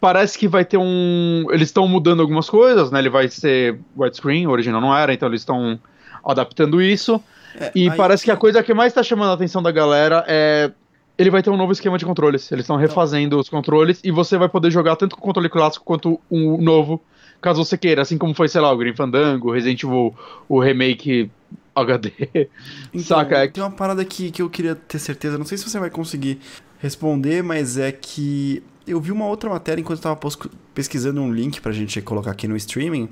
parece 0.00 0.36
que 0.36 0.46
vai 0.46 0.64
ter 0.64 0.76
um. 0.76 1.46
Eles 1.50 1.68
estão 1.68 1.86
mudando 1.88 2.20
algumas 2.20 2.50
coisas, 2.50 2.90
né? 2.90 2.98
Ele 2.98 3.08
vai 3.08 3.28
ser 3.28 3.78
widescreen, 3.96 4.46
o 4.46 4.50
original 4.50 4.80
não 4.80 4.94
era, 4.94 5.14
então 5.14 5.28
eles 5.28 5.40
estão 5.40 5.78
adaptando 6.24 6.82
isso. 6.82 7.22
É, 7.58 7.70
E 7.74 7.88
aí- 7.88 7.96
parece 7.96 8.24
que 8.24 8.30
a 8.30 8.36
coisa 8.36 8.62
que 8.62 8.74
mais 8.74 8.92
tá 8.92 9.02
chamando 9.02 9.30
a 9.30 9.34
atenção 9.34 9.62
da 9.62 9.70
galera 9.70 10.24
é. 10.28 10.70
Ele 11.18 11.30
vai 11.30 11.42
ter 11.42 11.50
um 11.50 11.56
novo 11.56 11.72
esquema 11.72 11.98
de 11.98 12.04
controles. 12.04 12.50
Eles 12.52 12.64
estão 12.64 12.76
refazendo 12.76 13.38
os 13.38 13.48
controles 13.48 14.00
e 14.04 14.10
você 14.10 14.36
vai 14.36 14.48
poder 14.48 14.70
jogar 14.70 14.96
tanto 14.96 15.16
com 15.16 15.22
o 15.22 15.24
controle 15.24 15.48
clássico 15.48 15.84
quanto 15.84 16.20
o 16.28 16.60
novo, 16.60 17.02
caso 17.40 17.64
você 17.64 17.78
queira. 17.78 18.02
Assim 18.02 18.18
como 18.18 18.34
foi, 18.34 18.48
sei 18.48 18.60
lá, 18.60 18.70
o 18.72 18.76
Green 18.76 18.94
Fandango, 18.94 19.50
Resident 19.50 19.82
Evil, 19.82 20.14
o 20.48 20.60
remake 20.60 21.30
HD. 21.74 22.12
Então, 22.92 23.18
Saca? 23.18 23.48
Tem 23.48 23.62
uma 23.62 23.70
parada 23.70 24.04
que, 24.04 24.30
que 24.30 24.42
eu 24.42 24.48
queria 24.48 24.74
ter 24.74 24.98
certeza, 24.98 25.36
não 25.36 25.44
sei 25.44 25.58
se 25.58 25.68
você 25.68 25.78
vai 25.78 25.90
conseguir 25.90 26.38
responder, 26.78 27.42
mas 27.42 27.76
é 27.76 27.92
que 27.92 28.62
eu 28.86 29.00
vi 29.00 29.12
uma 29.12 29.26
outra 29.26 29.50
matéria 29.50 29.80
enquanto 29.80 29.98
eu 29.98 30.02
tava 30.02 30.20
pesquisando 30.74 31.20
um 31.20 31.32
link 31.32 31.60
pra 31.60 31.72
gente 31.72 32.00
colocar 32.00 32.30
aqui 32.30 32.46
no 32.46 32.56
streaming, 32.56 33.08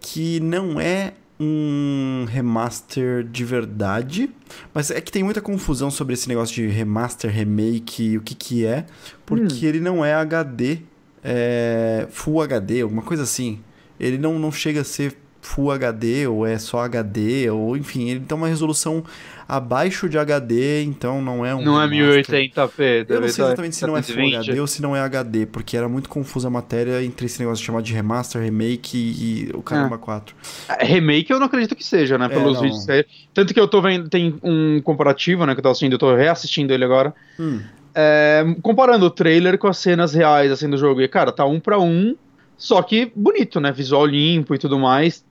que 0.00 0.40
não 0.40 0.80
é 0.80 1.14
um 1.40 2.26
remaster 2.28 3.24
de 3.24 3.44
verdade, 3.46 4.30
mas 4.74 4.90
é 4.90 5.00
que 5.00 5.10
tem 5.10 5.22
muita 5.22 5.40
confusão 5.40 5.90
sobre 5.90 6.12
esse 6.12 6.28
negócio 6.28 6.54
de 6.54 6.66
remaster, 6.66 7.30
remake 7.30 8.02
e 8.02 8.18
o 8.18 8.20
que 8.20 8.34
que 8.34 8.66
é, 8.66 8.84
porque 9.24 9.64
ele 9.64 9.80
não 9.80 10.04
é 10.04 10.12
HD, 10.12 10.80
é 11.24 12.06
Full 12.10 12.42
HD, 12.42 12.82
alguma 12.82 13.02
coisa 13.02 13.22
assim. 13.22 13.60
Ele 13.98 14.18
não, 14.18 14.38
não 14.38 14.52
chega 14.52 14.82
a 14.82 14.84
ser 14.84 15.16
Full 15.42 15.70
HD 15.72 16.26
ou 16.26 16.46
é 16.46 16.58
só 16.58 16.80
HD, 16.80 17.50
ou 17.50 17.76
enfim, 17.76 18.08
ele 18.10 18.20
tem 18.20 18.36
uma 18.36 18.48
resolução 18.48 19.02
abaixo 19.48 20.08
de 20.08 20.16
HD, 20.16 20.82
então 20.84 21.20
não 21.20 21.44
é 21.44 21.52
um 21.54 21.62
Não 21.62 21.80
é 21.80 21.86
remaster. 21.86 22.36
1080p. 22.36 22.80
Eu 23.00 23.04
deve 23.04 23.20
não 23.20 23.28
sei 23.28 23.36
tá 23.36 23.46
exatamente 23.48 23.76
se 23.76 23.86
não 23.86 23.96
é 23.96 24.02
Full 24.02 24.14
720. 24.14 24.36
HD 24.50 24.60
ou 24.60 24.66
se 24.66 24.82
não 24.82 24.94
é 24.94 25.00
HD, 25.00 25.46
porque 25.46 25.76
era 25.76 25.88
muito 25.88 26.08
confusa 26.08 26.46
a 26.48 26.50
matéria 26.50 27.02
entre 27.02 27.26
esse 27.26 27.40
negócio 27.40 27.60
de 27.60 27.66
chamar 27.66 27.82
de 27.82 27.92
remaster, 27.92 28.40
remake 28.42 28.96
e, 28.96 29.50
o 29.54 29.62
Caramba 29.62 29.98
4. 29.98 30.36
É, 30.78 30.84
Remake 30.84 31.30
eu 31.32 31.40
não 31.40 31.46
acredito 31.46 31.74
que 31.74 31.84
seja, 31.84 32.16
né? 32.16 32.26
É, 32.26 32.28
Pelos 32.28 32.54
não. 32.54 32.62
vídeos. 32.62 32.86
Tanto 33.34 33.52
que 33.52 33.58
eu 33.58 33.66
tô 33.66 33.82
vendo, 33.82 34.08
tem 34.08 34.36
um 34.42 34.80
comparativo, 34.82 35.44
né? 35.46 35.54
Que 35.54 35.58
eu 35.58 35.62
tô 35.64 35.70
assistindo, 35.70 35.92
eu 35.94 35.98
tô 35.98 36.14
reassistindo 36.14 36.72
ele 36.72 36.84
agora. 36.84 37.12
Hum, 37.38 37.60
É, 37.92 38.44
comparando 38.62 39.06
o 39.06 39.10
trailer 39.10 39.58
com 39.58 39.66
as 39.66 39.78
cenas 39.78 40.14
reais 40.14 40.52
assim 40.52 40.70
do 40.70 40.76
jogo. 40.78 41.00
E, 41.00 41.08
cara, 41.08 41.32
tá 41.32 41.44
um 41.44 41.58
pra 41.58 41.80
um, 41.80 42.14
só 42.60 42.80
que 42.82 43.10
bonito, 43.16 43.58
né? 43.58 43.72
Visual 43.72 44.04
limpo 44.04 44.54
e 44.54 44.58
tudo 44.58 44.78
mais. 44.78 45.24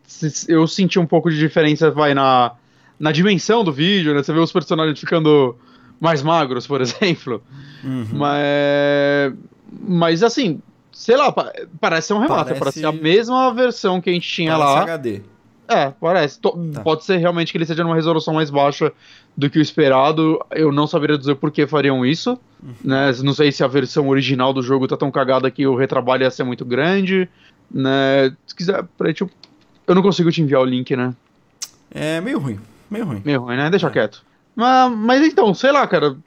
Eu 0.48 0.66
senti 0.68 0.98
um 1.00 1.06
pouco 1.06 1.30
de 1.30 1.38
diferença, 1.38 1.92
vai, 1.92 2.14
na, 2.16 2.54
na 3.00 3.12
dimensão 3.12 3.64
do 3.64 3.72
vídeo, 3.72 4.14
né? 4.16 4.24
Você 4.24 4.34
vê 4.34 4.40
os 4.40 4.52
personagens 4.52 5.00
ficando 5.00 5.56
mais 6.02 6.24
magros, 6.24 6.66
por 6.66 6.82
exemplo. 6.82 7.42
uhum. 7.84 8.08
Mas, 8.14 9.34
mas 9.88 10.24
assim, 10.24 10.60
sei 10.92 11.16
lá, 11.16 11.32
pa- 11.32 11.54
parece 11.80 12.08
ser 12.08 12.14
um 12.16 12.20
remaster, 12.20 12.58
Parece- 12.58 12.82
parece, 12.82 12.86
a 12.86 12.92
mesma 12.92 13.54
versão 13.54 14.02
que 14.02 14.10
a 14.10 14.14
gente 14.14 14.28
tinha 14.28 14.58
Parece 14.58 14.74
lá. 14.76 14.82
HD. 14.84 15.22
É, 15.70 15.92
parece. 16.02 16.40
Tá. 16.40 16.50
Pode 16.84 17.06
ser 17.06 17.18
realmente 17.18 17.52
que 17.52 17.58
ele 17.58 17.66
seja 17.66 17.84
numa 17.84 17.96
resolução 17.96 18.34
mais 18.34 18.50
baixa 18.50 18.92
do 19.38 19.50
que 19.50 19.60
o 19.60 19.62
esperado. 19.62 20.44
Eu 20.52 20.72
não 20.72 20.88
saberia 20.88 21.16
dizer 21.18 21.36
por 21.36 21.52
que 21.52 21.68
fariam 21.68 22.04
isso. 22.04 22.32
Uhum. 22.62 22.74
Né? 22.84 23.12
Não 23.24 23.34
sei 23.34 23.52
se 23.52 23.64
a 23.64 23.68
versão 23.68 24.10
original 24.10 24.52
do 24.52 24.64
jogo 24.64 24.88
tá 24.88 24.98
tão 24.98 25.12
cagada 25.12 25.52
que 25.52 25.68
o 25.68 25.76
retrabalho 25.76 26.24
ia 26.24 26.32
ser 26.32 26.44
muito 26.44 26.66
grande. 26.66 27.30
Né? 27.72 28.36
Se 28.48 28.56
quiser, 28.56 28.84
peraí, 28.98 29.14
eu... 29.20 29.30
eu 29.86 29.94
não 29.94 30.02
consigo 30.02 30.32
te 30.32 30.42
enviar 30.42 30.62
o 30.62 30.66
link, 30.66 30.96
né? 30.96 31.14
É 31.92 32.20
meio 32.20 32.40
ruim, 32.40 32.60
meio 32.90 33.06
ruim. 33.06 33.22
Meio 33.24 33.42
ruim, 33.42 33.56
né? 33.56 33.70
Deixa 33.70 33.88
É. 33.88 33.92
quieto. 33.92 34.24
Mas, 34.56 34.92
mas 34.92 35.22
então, 35.24 35.54
sei 35.54 35.72
lá, 35.72 35.86
cara. 35.88 36.18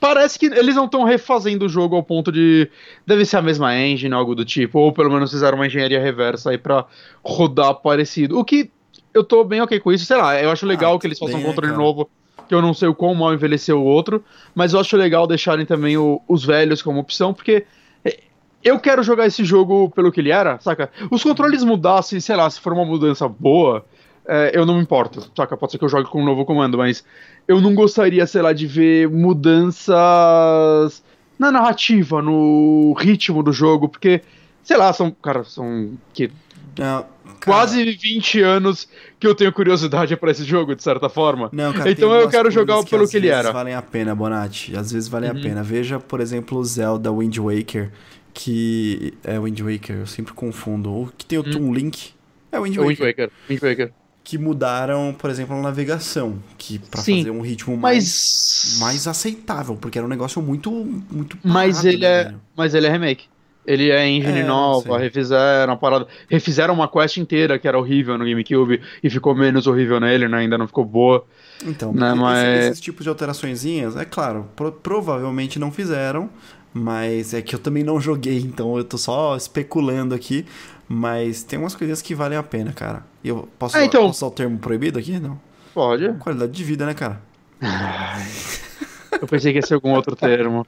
Parece 0.00 0.38
que 0.38 0.46
eles 0.46 0.74
não 0.74 0.86
estão 0.86 1.04
refazendo 1.04 1.66
o 1.66 1.68
jogo 1.68 1.94
ao 1.96 2.02
ponto 2.02 2.32
de. 2.32 2.70
Deve 3.06 3.24
ser 3.24 3.36
a 3.36 3.42
mesma 3.42 3.76
engine, 3.76 4.14
algo 4.14 4.34
do 4.34 4.44
tipo. 4.44 4.78
Ou 4.78 4.92
pelo 4.92 5.10
menos 5.10 5.30
fizeram 5.30 5.58
uma 5.58 5.66
engenharia 5.66 6.00
reversa 6.00 6.50
aí 6.50 6.58
pra 6.58 6.86
rodar 7.24 7.74
parecido. 7.74 8.38
O 8.38 8.44
que 8.44 8.70
eu 9.12 9.22
tô 9.22 9.44
bem 9.44 9.60
ok 9.60 9.78
com 9.80 9.92
isso. 9.92 10.06
Sei 10.06 10.16
lá, 10.16 10.40
eu 10.40 10.50
acho 10.50 10.64
legal 10.64 10.94
Ah, 10.94 10.98
que 10.98 11.06
eles 11.06 11.18
façam 11.18 11.38
um 11.40 11.42
controle 11.42 11.72
novo. 11.74 12.08
Que 12.48 12.54
eu 12.54 12.62
não 12.62 12.72
sei 12.74 12.88
o 12.88 12.94
quão 12.94 13.14
mal 13.14 13.34
envelheceu 13.34 13.78
o 13.80 13.84
outro. 13.84 14.24
Mas 14.54 14.72
eu 14.72 14.80
acho 14.80 14.96
legal 14.96 15.26
deixarem 15.26 15.66
também 15.66 15.96
o- 15.96 16.20
os 16.28 16.44
velhos 16.44 16.80
como 16.82 16.98
opção, 17.00 17.34
porque. 17.34 17.66
é, 18.04 18.18
Eu 18.62 18.78
quero 18.78 19.02
jogar 19.02 19.26
esse 19.26 19.42
jogo 19.44 19.90
pelo 19.90 20.12
que 20.12 20.20
ele 20.20 20.30
era, 20.30 20.58
saca? 20.60 20.90
Os 21.10 21.22
controles 21.22 21.64
mudassem, 21.64 22.20
sei 22.20 22.36
lá, 22.36 22.48
se 22.50 22.60
for 22.60 22.72
uma 22.74 22.84
mudança 22.84 23.26
boa, 23.26 23.86
é, 24.26 24.50
eu 24.54 24.66
não 24.66 24.74
me 24.74 24.82
importo, 24.82 25.30
saca? 25.34 25.56
Pode 25.56 25.72
ser 25.72 25.78
que 25.78 25.84
eu 25.84 25.88
jogue 25.88 26.10
com 26.10 26.20
um 26.20 26.24
novo 26.26 26.44
comando, 26.44 26.76
mas 26.76 27.02
eu 27.50 27.60
não 27.60 27.74
gostaria, 27.74 28.24
sei 28.28 28.42
lá, 28.42 28.52
de 28.52 28.64
ver 28.64 29.08
mudanças 29.08 31.02
na 31.36 31.50
narrativa, 31.50 32.22
no 32.22 32.94
ritmo 32.96 33.42
do 33.42 33.52
jogo, 33.52 33.88
porque, 33.88 34.20
sei 34.62 34.76
lá, 34.76 34.92
são, 34.92 35.10
cara, 35.10 35.42
são 35.42 35.98
que 36.14 36.30
Não, 36.78 37.02
cara, 37.02 37.08
quase 37.44 37.84
20 37.84 38.40
anos 38.40 38.88
que 39.18 39.26
eu 39.26 39.34
tenho 39.34 39.52
curiosidade 39.52 40.16
pra 40.16 40.30
esse 40.30 40.44
jogo, 40.44 40.76
de 40.76 40.82
certa 40.84 41.08
forma. 41.08 41.48
Não, 41.52 41.72
cara, 41.72 41.90
Então 41.90 42.14
eu 42.14 42.28
quero 42.28 42.52
jogar 42.52 42.84
pelo 42.84 43.02
às 43.02 43.10
que 43.10 43.16
ele 43.16 43.26
vezes 43.26 43.38
era. 43.40 43.48
Uhum. 43.48 43.54
valem 43.54 43.74
a 43.74 43.82
pena, 43.82 44.14
Bonatti. 44.14 44.76
Às 44.76 44.92
vezes 44.92 45.08
valem 45.08 45.30
a 45.30 45.34
pena. 45.34 45.60
Veja, 45.60 45.98
por 45.98 46.20
exemplo, 46.20 46.56
o 46.56 46.64
Zelda 46.64 47.10
Wind 47.10 47.36
Waker, 47.36 47.90
que 48.32 49.12
é 49.24 49.40
Wind 49.40 49.58
Waker, 49.60 49.96
eu 49.96 50.06
sempre 50.06 50.32
confundo. 50.34 50.88
O 50.88 51.12
que 51.18 51.26
tem 51.26 51.36
o 51.36 51.42
Toon 51.42 51.72
Link 51.74 52.12
é 52.52 52.60
o 52.60 52.62
Wind 52.62 52.76
Uhum. 52.76 52.84
É 52.84 52.86
Waker. 52.90 53.06
Wind 53.06 53.08
Waker, 53.08 53.30
Wind 53.48 53.62
Waker. 53.62 53.92
Que 54.30 54.38
mudaram, 54.38 55.12
por 55.18 55.28
exemplo, 55.28 55.56
a 55.56 55.60
navegação, 55.60 56.38
que 56.56 56.80
Sim, 56.94 57.18
fazer 57.18 57.30
um 57.32 57.40
ritmo 57.40 57.76
mais, 57.76 58.04
Mas. 58.04 58.78
mais 58.78 59.06
aceitável, 59.08 59.74
porque 59.76 59.98
era 59.98 60.06
um 60.06 60.10
negócio 60.10 60.40
muito 60.40 60.70
muito 61.10 61.36
Mas 61.42 61.74
parado, 61.74 61.88
ele 61.88 62.06
né, 62.06 62.06
é. 62.06 62.34
Mas 62.56 62.74
ele 62.74 62.86
é 62.86 62.90
remake. 62.90 63.26
Ele 63.66 63.90
é 63.90 64.06
engine 64.08 64.38
É, 64.38 64.42
nova, 64.44 64.98
refizeram 64.98 65.72
a 65.72 65.76
parada. 65.76 66.06
Refizeram 66.28 66.74
uma 66.74 66.88
quest 66.88 67.16
inteira 67.16 67.58
que 67.58 67.66
era 67.66 67.76
horrível 67.78 68.16
no 68.16 68.24
GameCube 68.24 68.80
e 69.02 69.10
ficou 69.10 69.34
menos 69.34 69.66
horrível 69.66 69.98
nele, 69.98 70.28
né? 70.28 70.38
Ainda 70.38 70.56
não 70.56 70.66
ficou 70.68 70.84
boa. 70.84 71.24
Então, 71.66 71.92
Né, 71.92 72.14
mas- 72.14 72.66
esses 72.66 72.80
tipos 72.80 73.02
de 73.02 73.08
alteraçõezinhas, 73.08 73.96
é 73.96 74.04
claro, 74.04 74.46
pro- 74.56 74.72
provavelmente 74.72 75.58
não 75.58 75.70
fizeram, 75.72 76.30
mas 76.72 77.34
é 77.34 77.42
que 77.42 77.54
eu 77.54 77.58
também 77.58 77.82
não 77.84 78.00
joguei, 78.00 78.38
então 78.38 78.78
eu 78.78 78.84
tô 78.84 78.96
só 78.96 79.36
especulando 79.36 80.14
aqui. 80.14 80.46
Mas 80.92 81.44
tem 81.44 81.56
umas 81.56 81.76
coisinhas 81.76 82.02
que 82.02 82.16
valem 82.16 82.36
a 82.36 82.42
pena, 82.42 82.72
cara. 82.72 83.04
E 83.22 83.28
eu 83.28 83.48
posso, 83.56 83.76
É, 83.76 83.84
então- 83.84 84.06
posso 84.08 84.18
usar 84.24 84.26
o 84.26 84.30
termo 84.34 84.58
proibido 84.58 84.98
aqui? 84.98 85.20
Não. 85.20 85.40
Pode. 85.72 86.12
Qualidade 86.14 86.50
de 86.50 86.64
vida, 86.64 86.84
né, 86.84 86.94
cara? 86.94 87.20
Eu 89.22 89.28
pensei 89.28 89.52
que 89.52 89.58
ia 89.58 89.62
ser 89.66 89.74
algum 89.74 89.90
outro 89.92 90.16
termo. 90.16 90.66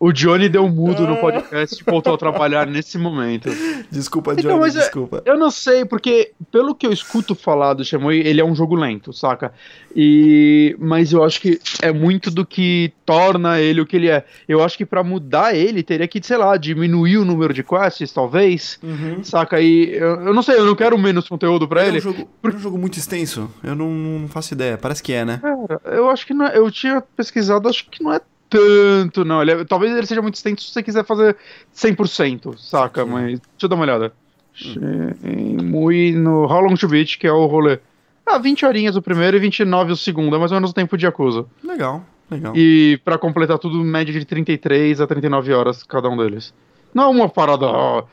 O 0.00 0.12
Johnny 0.12 0.48
deu 0.48 0.68
mudo 0.68 1.06
no 1.06 1.16
podcast 1.16 1.80
e 1.80 1.90
voltou 1.90 2.14
a 2.14 2.18
trabalhar 2.18 2.66
nesse 2.66 2.98
momento. 2.98 3.48
Desculpa, 3.90 4.32
Então, 4.32 4.42
Johnny, 4.50 4.60
mas 4.60 4.76
é- 4.76 4.80
desculpa. 4.80 5.22
Eu 5.24 5.38
não 5.38 5.50
sei, 5.50 5.84
porque 5.84 6.32
pelo 6.52 6.74
que 6.74 6.86
eu 6.86 6.92
escuto 6.92 7.34
falar 7.34 7.72
do 7.74 7.84
Shenmue, 7.84 8.18
ele 8.18 8.40
é 8.40 8.44
um 8.44 8.54
jogo 8.54 8.74
lento, 8.74 9.12
saca? 9.12 9.52
E 9.96 10.76
mas 10.78 11.12
eu 11.12 11.22
acho 11.24 11.40
que 11.40 11.58
é 11.80 11.92
muito 11.92 12.30
do 12.30 12.44
que 12.44 12.92
torna 13.06 13.60
ele 13.60 13.80
o 13.80 13.86
que 13.86 13.96
ele 13.96 14.08
é. 14.10 14.24
Eu 14.48 14.62
acho 14.62 14.76
que 14.76 14.84
pra 14.84 15.02
mudar 15.02 15.54
ele 15.54 15.82
teria 15.82 16.06
que, 16.08 16.20
sei 16.22 16.36
lá, 16.36 16.56
diminuir 16.56 17.18
o 17.18 17.24
número 17.24 17.54
de 17.54 17.62
quests, 17.62 18.12
talvez. 18.12 18.78
Uhum. 18.82 19.22
Saca? 19.22 19.60
E 19.60 19.90
eu, 19.94 20.20
eu 20.22 20.34
não 20.34 20.42
sei, 20.42 20.56
eu 20.56 20.66
não 20.66 20.74
quero 20.74 20.98
menos 20.98 21.28
conteúdo 21.28 21.66
pra 21.68 21.86
Ele 21.86 21.96
é 21.96 22.00
um, 22.00 22.02
jogo, 22.02 22.28
é 22.42 22.48
um 22.48 22.58
jogo 22.58 22.78
muito 22.78 22.98
extenso? 22.98 23.48
Eu 23.62 23.74
não, 23.74 23.90
não 23.90 24.28
faço 24.28 24.52
ideia. 24.54 24.76
Parece 24.76 25.02
que 25.02 25.12
é, 25.12 25.24
né? 25.24 25.38
Cara, 25.40 25.80
eu 25.96 26.10
acho 26.10 26.26
que 26.26 26.34
não 26.34 26.46
é, 26.46 26.58
eu 26.58 26.70
tinha 26.70 27.00
pesquisado, 27.16 27.68
acho 27.68 27.88
que 27.88 28.02
não 28.02 28.12
é 28.12 28.20
tanto, 28.58 29.24
não. 29.24 29.42
Ele 29.42 29.52
é- 29.52 29.64
talvez 29.64 29.94
ele 29.96 30.06
seja 30.06 30.22
muito 30.22 30.34
extenso 30.36 30.62
se 30.64 30.72
você 30.72 30.82
quiser 30.82 31.04
fazer 31.04 31.36
100%, 31.72 32.56
saca? 32.58 33.04
Sim. 33.04 33.10
Mas 33.10 33.24
deixa 33.40 33.42
eu 33.62 33.68
dar 33.68 33.74
uma 33.76 33.84
olhada. 33.84 34.12
Shenmue 34.52 36.12
no 36.12 36.44
How 36.44 36.60
Long 36.60 36.74
to 36.74 36.88
Beat, 36.88 37.18
que 37.18 37.26
é 37.26 37.32
o 37.32 37.46
rolê. 37.46 37.78
Ah, 38.26 38.38
20 38.38 38.64
horinhas 38.64 38.96
o 38.96 39.02
primeiro 39.02 39.36
e 39.36 39.40
29 39.40 39.92
o 39.92 39.96
segundo, 39.96 40.34
é 40.36 40.38
mais 40.38 40.52
ou 40.52 40.56
menos 40.56 40.70
o 40.70 40.74
tempo 40.74 40.96
de 40.96 41.04
Yakuza. 41.04 41.44
Legal, 41.62 42.04
legal. 42.30 42.52
E 42.56 42.98
pra 43.04 43.18
completar 43.18 43.58
tudo, 43.58 43.76
média 43.84 44.12
de 44.18 44.24
33 44.24 45.00
a 45.00 45.06
39 45.06 45.52
horas 45.52 45.82
cada 45.82 46.08
um 46.08 46.16
deles. 46.16 46.54
Não 46.94 47.04
é 47.04 47.08
uma 47.08 47.28
parada, 47.28 47.66
ó, 47.66 48.04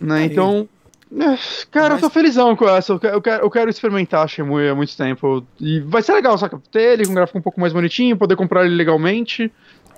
né? 0.00 0.16
aí. 0.16 0.24
Então, 0.26 0.68
é, 1.20 1.38
cara, 1.70 1.94
eu 1.94 1.98
tô 1.98 2.06
Mas- 2.06 2.12
felizão 2.14 2.54
com 2.56 2.68
essa. 2.68 2.92
Eu 2.92 3.00
quero, 3.00 3.16
eu 3.44 3.50
quero, 3.50 3.66
eu 3.66 3.70
experimentar 3.70 4.28
Shenmue 4.28 4.68
há 4.68 4.74
muito 4.74 4.96
tempo. 4.96 5.44
E 5.60 5.80
vai 5.80 6.02
ser 6.02 6.12
legal, 6.14 6.36
saca? 6.38 6.60
Ter 6.70 6.94
ele 6.94 7.04
com 7.04 7.12
um 7.12 7.14
gráfico 7.14 7.38
um 7.38 7.42
pouco 7.42 7.60
mais 7.60 7.72
bonitinho, 7.72 8.16
poder 8.16 8.36
comprar 8.36 8.64
ele 8.64 8.74
legalmente, 8.74 9.50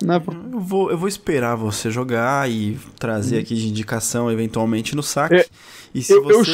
né? 0.03 0.19
Por- 0.19 0.33
Eu 0.35 0.59
vou, 0.59 0.91
eu 0.91 0.97
vou 0.97 1.07
esperar 1.07 1.55
você 1.55 1.89
jogar 1.89 2.49
e 2.49 2.77
trazer 2.99 3.39
aqui 3.39 3.55
de 3.55 3.67
indicação 3.69 4.31
eventualmente 4.31 4.95
no 4.95 5.01
saque. 5.03 5.35
É, 5.35 5.45
e 5.93 6.01
se 6.01 6.11
Eu, 6.13 6.29
eu, 6.29 6.39
você 6.43 6.51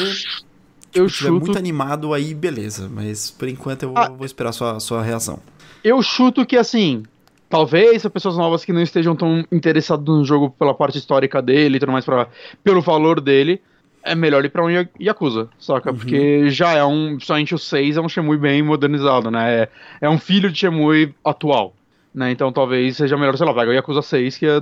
eu 0.93 1.05
estiver 1.05 1.29
chuto. 1.29 1.45
muito 1.45 1.57
animado, 1.57 2.13
aí 2.13 2.33
beleza. 2.33 2.89
Mas 2.93 3.31
por 3.31 3.47
enquanto 3.47 3.83
eu 3.83 3.93
Ah. 3.95 4.09
vou 4.09 4.25
esperar 4.25 4.51
sua, 4.51 4.79
sua 4.79 5.01
reação. 5.01 5.39
Eu 5.83 6.01
chuto 6.01 6.45
que 6.45 6.55
assim. 6.57 7.03
Talvez 7.49 8.05
as 8.05 8.11
pessoas 8.11 8.37
novas 8.37 8.63
que 8.63 8.71
não 8.71 8.81
estejam 8.81 9.13
tão 9.13 9.43
interessadas 9.51 10.05
no 10.05 10.23
jogo 10.23 10.51
pela 10.51 10.73
parte 10.73 10.97
histórica 10.97 11.41
dele 11.41 11.75
e 11.75 11.79
tudo 11.81 11.91
mais, 11.91 12.05
pra, 12.05 12.27
pelo 12.63 12.81
valor 12.81 13.19
dele, 13.19 13.59
é 14.03 14.15
melhor 14.15 14.43
ir 14.45 14.49
pra 14.49 14.63
um 14.63 14.69
Ya- 14.69 14.87
Yakuza, 14.99 15.49
saca? 15.59 15.93
Porque 15.93 16.49
já 16.49 16.71
é 16.73 16.83
um. 16.83 17.19
Somente 17.19 17.53
o 17.55 17.57
6 17.57 17.97
é 17.97 18.01
um 18.01 18.09
Shemui 18.09 18.37
bem 18.37 18.61
modernizado, 18.61 19.29
né? 19.31 19.53
É, 19.53 19.69
é 20.01 20.09
um 20.09 20.17
filho 20.17 20.51
de 20.51 20.57
Shemui 20.59 21.13
atual, 21.23 21.73
né? 22.13 22.31
Então 22.31 22.51
talvez 22.51 22.97
seja 22.97 23.17
melhor, 23.17 23.37
sei 23.37 23.45
lá, 23.45 23.53
pega 23.53 23.71
o 23.71 23.73
Yakuza 23.73 24.01
6, 24.01 24.37
que 24.37 24.45
é. 24.45 24.61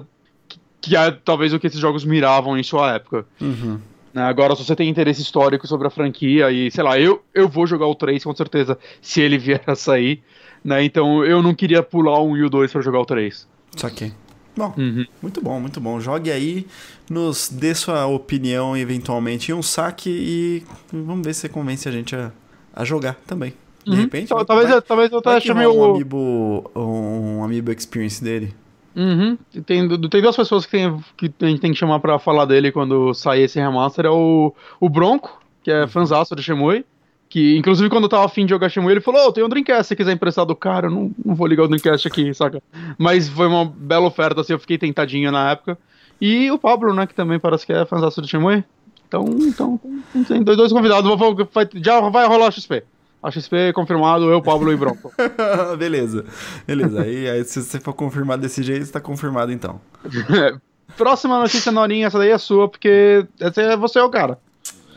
Que 0.81 0.95
é 0.95 1.11
talvez 1.11 1.53
o 1.53 1.59
que 1.59 1.67
esses 1.67 1.79
jogos 1.79 2.05
miravam 2.05 2.57
em 2.57 2.63
sua 2.63 2.93
época. 2.95 3.25
Uhum. 3.41 3.79
Né, 4.13 4.23
agora, 4.23 4.55
se 4.55 4.63
você 4.63 4.75
tem 4.75 4.87
interesse 4.89 5.21
histórico 5.21 5.67
sobre 5.67 5.85
a 5.87 5.89
franquia 5.89 6.49
e, 6.49 6.71
sei 6.71 6.83
lá, 6.83 6.97
eu, 6.99 7.21
eu 7.33 7.47
vou 7.49 7.67
jogar 7.67 7.85
o 7.85 7.93
3 7.93 8.23
com 8.23 8.33
certeza, 8.33 8.77
se 9.01 9.21
ele 9.21 9.37
vier 9.39 9.61
a 9.67 9.75
sair, 9.75 10.23
né? 10.63 10.81
Então 10.83 11.23
eu 11.25 11.43
não 11.43 11.53
queria 11.53 11.83
pular 11.83 12.21
um 12.21 12.35
e 12.37 12.43
o 12.43 12.49
2 12.49 12.71
pra 12.71 12.81
jogar 12.81 12.99
o 13.01 13.05
3. 13.05 13.47
Saquei. 13.75 14.13
Bom, 14.59 14.73
uhum. 14.77 15.05
muito 15.21 15.41
bom, 15.41 15.57
muito 15.57 15.79
bom. 15.79 16.01
Jogue 16.01 16.29
aí, 16.29 16.67
nos 17.09 17.47
dê 17.47 17.73
sua 17.73 18.05
opinião 18.07 18.75
eventualmente 18.75 19.53
em 19.53 19.55
um 19.55 19.61
saque 19.61 20.09
e 20.09 20.63
vamos 20.91 21.25
ver 21.25 21.33
se 21.33 21.41
você 21.41 21.49
convence 21.49 21.87
a 21.87 21.91
gente 21.93 22.13
a, 22.13 22.29
a 22.75 22.83
jogar 22.83 23.15
também. 23.25 23.53
De 23.85 23.91
uhum. 23.91 24.01
repente. 24.01 24.27
Talvez, 24.27 24.69
vai, 24.69 24.81
talvez 24.81 25.11
eu 25.13 25.19
até 25.19 25.39
chame 25.39 25.65
um 25.65 25.91
amiibo, 25.91 26.69
um 26.75 27.41
amiibo 27.41 27.71
experience 27.71 28.21
dele. 28.21 28.53
Uhum. 28.93 29.37
Tem, 29.65 29.87
tem 29.87 30.21
duas 30.21 30.35
pessoas 30.35 30.65
que, 30.65 30.71
tem, 30.71 31.03
que 31.15 31.33
a 31.41 31.47
gente 31.47 31.61
tem 31.61 31.71
que 31.71 31.77
chamar 31.77 32.01
pra 32.01 32.19
falar 32.19 32.43
dele 32.43 32.69
quando 32.69 33.13
sair 33.13 33.43
esse 33.43 33.57
remaster. 33.57 34.07
É 34.07 34.09
o, 34.09 34.53
o 34.77 34.89
Bronco, 34.89 35.41
que 35.63 35.71
é 35.71 35.83
uhum. 35.83 35.87
fanzaço 35.87 36.35
de 36.35 36.43
Shemui. 36.43 36.83
Que, 37.29 37.55
inclusive, 37.55 37.89
quando 37.89 38.05
eu 38.05 38.09
tava 38.09 38.25
afim 38.25 38.43
de 38.43 38.49
jogar 38.49 38.69
Shemui, 38.69 38.91
ele 38.91 39.01
falou: 39.01 39.21
Ô, 39.21 39.27
oh, 39.27 39.31
tem 39.31 39.43
um 39.43 39.49
Dreamcast 39.49 39.87
se 39.87 39.95
quiser 39.95 40.13
emprestar 40.13 40.45
do 40.45 40.55
cara. 40.55 40.87
Eu 40.87 40.91
não, 40.91 41.11
não 41.23 41.35
vou 41.35 41.45
ligar 41.45 41.63
o 41.63 41.67
Dreamcast 41.67 42.07
aqui, 42.07 42.33
saca? 42.33 42.61
Mas 42.97 43.29
foi 43.29 43.45
uma 43.45 43.65
bela 43.65 44.07
oferta, 44.07 44.41
assim, 44.41 44.53
eu 44.53 44.59
fiquei 44.59 44.79
tentadinho 44.79 45.31
na 45.31 45.51
época. 45.51 45.77
E 46.19 46.49
o 46.49 46.57
Pablo, 46.57 46.93
né, 46.93 47.05
que 47.05 47.13
também 47.13 47.39
parece 47.39 47.65
que 47.65 47.71
é 47.71 47.85
fanzaço 47.85 48.19
de 48.19 48.27
Shemui. 48.27 48.63
Então, 49.07 49.25
então, 49.41 49.79
tem 50.27 50.41
dois, 50.41 50.57
dois 50.57 50.73
convidados. 50.73 51.07
Vou, 51.07 51.17
vou, 51.17 51.47
vai, 51.53 51.69
já 51.75 52.01
vai 52.09 52.27
rolar 52.27 52.51
XP. 52.51 52.83
A 53.21 53.29
XP 53.29 53.73
confirmado, 53.73 54.31
eu, 54.31 54.41
Pablo 54.41 54.71
e 54.71 54.77
Bronco. 54.77 55.11
Beleza. 55.77 56.25
Beleza. 56.65 57.01
Aí, 57.01 57.29
aí, 57.29 57.43
se 57.43 57.61
você 57.61 57.79
for 57.79 57.93
confirmado 57.93 58.41
desse 58.41 58.63
jeito, 58.63 58.81
está 58.81 58.99
confirmado 58.99 59.51
então. 59.51 59.79
Próxima 60.97 61.39
notícia, 61.39 61.71
Norinha, 61.71 62.07
essa 62.07 62.17
daí 62.17 62.31
é 62.31 62.37
sua, 62.37 62.67
porque 62.67 63.25
é, 63.39 63.77
você 63.77 63.99
é 63.99 64.03
o 64.03 64.09
cara. 64.09 64.39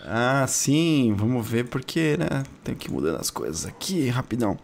Ah, 0.05 0.45
sim. 0.49 1.15
Vamos 1.17 1.47
ver 1.47 1.69
porque, 1.69 2.17
né? 2.19 2.43
Tem 2.65 2.75
que 2.75 2.91
mudar 2.91 3.17
as 3.17 3.31
coisas 3.31 3.67
aqui 3.67 4.09
rapidão. 4.09 4.59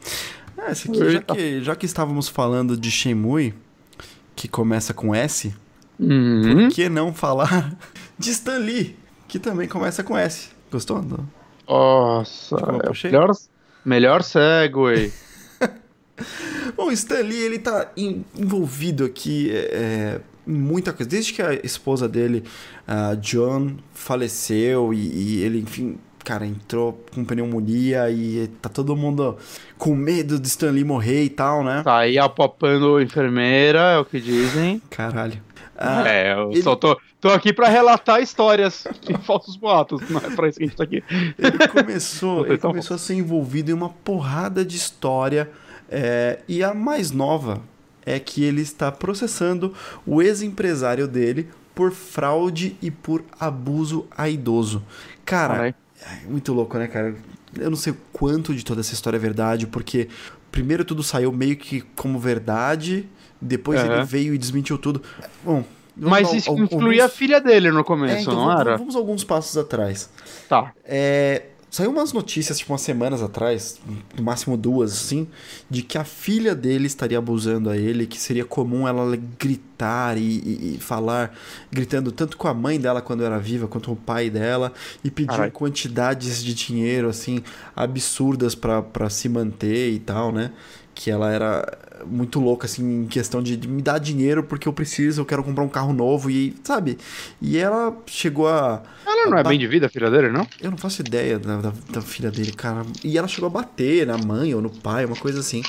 Ah, 0.56 0.72
esse 0.72 0.88
aqui, 0.88 1.10
já 1.10 1.22
que, 1.22 1.60
já 1.62 1.76
que 1.76 1.86
estávamos 1.86 2.28
falando 2.28 2.76
de 2.76 2.90
Shenmue, 2.90 3.54
que 4.34 4.48
começa 4.48 4.92
com 4.92 5.14
S, 5.14 5.54
uhum. 5.98 6.42
por 6.66 6.74
que 6.74 6.88
não 6.88 7.14
falar 7.14 7.76
de 8.18 8.30
Stan 8.30 8.58
Lee, 8.58 8.96
que 9.28 9.38
também 9.38 9.68
começa 9.68 10.02
com 10.02 10.18
S? 10.18 10.48
Gostou? 10.70 11.04
Nossa, 11.68 12.56
é 12.56 13.06
melhor, 13.06 13.30
melhor 13.84 14.22
segue. 14.22 15.12
Bom, 16.76 16.86
o 16.86 16.92
Stan 16.92 17.20
Lee, 17.20 17.40
ele 17.40 17.58
tá 17.58 17.92
envolvido 17.96 19.04
aqui 19.04 19.50
é, 19.52 20.20
em 20.20 20.20
muita 20.48 20.92
coisa. 20.92 21.08
Desde 21.08 21.32
que 21.32 21.42
a 21.42 21.54
esposa 21.54 22.08
dele, 22.08 22.42
a 22.86 23.14
John, 23.14 23.76
faleceu 23.92 24.92
e, 24.94 24.98
e 24.98 25.42
ele, 25.42 25.60
enfim, 25.60 25.98
cara, 26.24 26.46
entrou 26.46 27.04
com 27.14 27.24
pneumonia 27.24 28.10
e 28.10 28.48
tá 28.60 28.68
todo 28.68 28.96
mundo 28.96 29.36
com 29.76 29.94
medo 29.94 30.38
de 30.38 30.48
Stan 30.48 30.70
Lee 30.70 30.84
morrer 30.84 31.24
e 31.24 31.30
tal, 31.30 31.62
né? 31.62 31.82
Tá 31.82 31.98
aí 31.98 32.18
apopando 32.18 33.00
enfermeira, 33.00 33.80
é 33.80 33.98
o 33.98 34.04
que 34.04 34.20
dizem. 34.20 34.82
Caralho. 34.90 35.40
Ah, 35.76 36.08
é, 36.08 36.34
eu 36.34 36.50
ele... 36.50 36.62
só 36.62 36.74
tô, 36.74 36.98
tô 37.20 37.30
aqui 37.30 37.52
para 37.52 37.68
relatar 37.68 38.20
histórias 38.20 38.84
e 39.08 39.16
falsos 39.18 39.54
boatos, 39.54 40.00
não 40.10 40.18
é 40.18 40.34
pra 40.34 40.48
isso 40.48 40.58
que 40.58 40.64
a 40.64 40.66
gente 40.66 40.76
tá 40.76 40.84
aqui. 40.84 41.04
Ele 41.38 41.68
começou, 41.68 42.46
ele 42.46 42.58
começou 42.58 42.96
a 42.96 42.98
ser 42.98 43.14
envolvido 43.14 43.70
em 43.70 43.74
uma 43.74 43.88
porrada 43.88 44.64
de 44.64 44.76
história, 44.76 45.48
é, 45.88 46.40
e 46.48 46.62
a 46.64 46.74
mais 46.74 47.12
nova 47.12 47.60
é 48.08 48.18
que 48.18 48.42
ele 48.42 48.62
está 48.62 48.90
processando 48.90 49.74
o 50.06 50.22
ex-empresário 50.22 51.06
dele 51.06 51.48
por 51.74 51.92
fraude 51.92 52.76
e 52.80 52.90
por 52.90 53.22
abuso 53.38 54.06
a 54.16 54.28
idoso. 54.28 54.82
Cara, 55.24 55.68
é 55.68 56.26
muito 56.28 56.52
louco, 56.52 56.78
né, 56.78 56.86
cara? 56.86 57.14
Eu 57.56 57.70
não 57.70 57.76
sei 57.76 57.94
quanto 58.12 58.54
de 58.54 58.64
toda 58.64 58.80
essa 58.80 58.94
história 58.94 59.16
é 59.16 59.20
verdade, 59.20 59.66
porque 59.66 60.08
primeiro 60.50 60.84
tudo 60.84 61.02
saiu 61.02 61.30
meio 61.30 61.56
que 61.56 61.82
como 61.94 62.18
verdade, 62.18 63.08
depois 63.40 63.80
uhum. 63.82 63.92
ele 63.92 64.04
veio 64.04 64.34
e 64.34 64.38
desmentiu 64.38 64.78
tudo. 64.78 65.02
Bom. 65.44 65.64
Mas 65.94 66.32
isso 66.32 66.50
incluía 66.52 67.02
alguns... 67.02 67.14
a 67.14 67.16
filha 67.16 67.40
dele 67.40 67.72
no 67.72 67.82
começo, 67.82 68.14
é, 68.14 68.20
então 68.22 68.34
não 68.34 68.46
vamos, 68.46 68.60
era? 68.60 68.76
Vamos 68.76 68.96
alguns 68.96 69.24
passos 69.24 69.56
atrás. 69.56 70.08
Tá. 70.48 70.72
É, 70.84 71.42
Saiu 71.70 71.90
umas 71.90 72.12
notícias, 72.14 72.58
tipo, 72.58 72.72
umas 72.72 72.80
semanas 72.80 73.22
atrás, 73.22 73.78
no 74.16 74.22
máximo 74.22 74.56
duas, 74.56 74.92
assim, 74.92 75.28
de 75.68 75.82
que 75.82 75.98
a 75.98 76.04
filha 76.04 76.54
dele 76.54 76.86
estaria 76.86 77.18
abusando 77.18 77.68
a 77.68 77.76
ele, 77.76 78.06
que 78.06 78.18
seria 78.18 78.44
comum 78.44 78.88
ela 78.88 79.16
gritar 79.38 80.16
e, 80.16 80.22
e, 80.22 80.74
e 80.76 80.78
falar, 80.80 81.36
gritando 81.70 82.10
tanto 82.10 82.38
com 82.38 82.48
a 82.48 82.54
mãe 82.54 82.80
dela 82.80 83.02
quando 83.02 83.22
era 83.22 83.38
viva, 83.38 83.68
quanto 83.68 83.88
com 83.88 83.92
o 83.92 83.96
pai 83.96 84.30
dela, 84.30 84.72
e 85.04 85.10
pedir 85.10 85.50
quantidades 85.52 86.42
de 86.42 86.54
dinheiro, 86.54 87.08
assim, 87.08 87.42
absurdas 87.76 88.54
para 88.54 89.10
se 89.10 89.28
manter 89.28 89.92
e 89.92 89.98
tal, 89.98 90.32
né? 90.32 90.52
Que 90.98 91.12
ela 91.12 91.30
era 91.30 91.78
muito 92.04 92.40
louca, 92.40 92.66
assim, 92.66 93.02
em 93.02 93.06
questão 93.06 93.40
de, 93.40 93.56
de, 93.56 93.68
me 93.68 93.80
dar 93.80 93.98
dinheiro 93.98 94.42
porque 94.42 94.66
eu 94.66 94.72
preciso, 94.72 95.20
eu 95.20 95.24
quero 95.24 95.44
comprar 95.44 95.62
um 95.62 95.68
carro 95.68 95.92
novo 95.92 96.28
e, 96.28 96.56
sabe? 96.64 96.98
E 97.40 97.56
ela 97.56 97.96
chegou 98.04 98.48
a. 98.48 98.82
Ela 99.06 99.30
não 99.30 99.36
a 99.36 99.40
é 99.40 99.44
bem 99.44 99.58
de 99.60 99.68
vida, 99.68 99.86
a 99.86 99.88
filha 99.88 100.10
dele, 100.10 100.28
não? 100.28 100.44
Eu 100.60 100.72
não 100.72 100.76
faço 100.76 101.00
ideia 101.00 101.38
da, 101.38 101.60
da, 101.60 101.72
da, 101.92 102.02
filha 102.02 102.32
dele, 102.32 102.50
cara. 102.50 102.82
E 103.04 103.16
ela 103.16 103.28
chegou 103.28 103.46
a 103.46 103.50
bater 103.50 104.08
na 104.08 104.18
mãe 104.18 104.52
ou 104.56 104.60
no 104.60 104.70
pai, 104.70 105.04
uma 105.04 105.14
coisa 105.14 105.38
assim. 105.38 105.62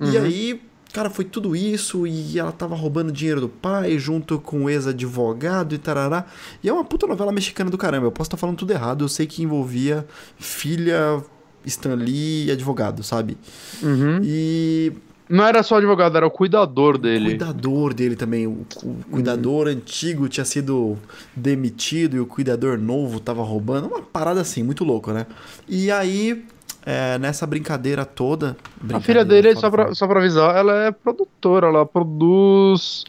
Uhum. 0.00 0.10
E 0.10 0.18
aí, 0.18 0.62
cara, 0.92 1.08
foi 1.08 1.24
tudo 1.24 1.54
isso 1.54 2.04
e 2.04 2.36
ela 2.36 2.50
tava 2.50 2.74
roubando 2.74 3.12
dinheiro 3.12 3.40
do 3.40 3.48
pai 3.48 3.96
junto 4.00 4.40
com 4.40 4.64
o 4.64 4.70
ex-advogado 4.70 5.76
e 5.76 5.78
tarará. 5.78 6.26
E 6.60 6.68
é 6.68 6.72
uma 6.72 6.84
puta 6.84 7.06
novela 7.06 7.30
mexicana 7.30 7.70
do 7.70 7.78
caramba. 7.78 8.08
Eu 8.08 8.12
posso 8.12 8.26
estar 8.26 8.36
falando 8.36 8.56
tudo 8.56 8.72
errado, 8.72 9.04
eu 9.04 9.08
sei 9.08 9.28
que 9.28 9.44
envolvia 9.44 10.04
filha. 10.40 11.22
Stan 11.66 11.94
Lee 11.94 12.46
e 12.46 12.50
advogado, 12.50 13.02
sabe? 13.02 13.36
Uhum. 13.82 14.20
E 14.22 14.92
não 15.32 15.46
era 15.46 15.62
só 15.62 15.76
advogado, 15.76 16.14
era 16.14 16.26
o 16.26 16.30
cuidador 16.30 16.98
dele. 16.98 17.24
O 17.24 17.28
cuidador 17.30 17.94
dele 17.94 18.16
também. 18.16 18.46
O, 18.46 18.66
o 18.82 18.96
cuidador 19.10 19.66
uhum. 19.66 19.72
antigo 19.72 20.28
tinha 20.28 20.44
sido 20.44 20.98
demitido 21.34 22.16
e 22.16 22.20
o 22.20 22.26
cuidador 22.26 22.76
novo 22.78 23.18
tava 23.18 23.42
roubando. 23.42 23.86
Uma 23.86 24.02
parada 24.02 24.42
assim, 24.42 24.62
muito 24.62 24.84
louco, 24.84 25.10
né? 25.10 25.26
E 25.66 25.90
aí, 25.90 26.44
é, 26.84 27.18
nessa 27.18 27.46
brincadeira 27.46 28.04
toda. 28.04 28.56
Brincadeira, 28.76 28.98
a 28.98 29.00
filha 29.00 29.24
dele, 29.24 29.56
só 29.56 29.70
pra, 29.70 29.94
só 29.94 30.06
pra 30.06 30.20
avisar, 30.20 30.54
ela 30.54 30.86
é 30.88 30.90
produtora, 30.90 31.68
ela 31.68 31.86
produz. 31.86 33.04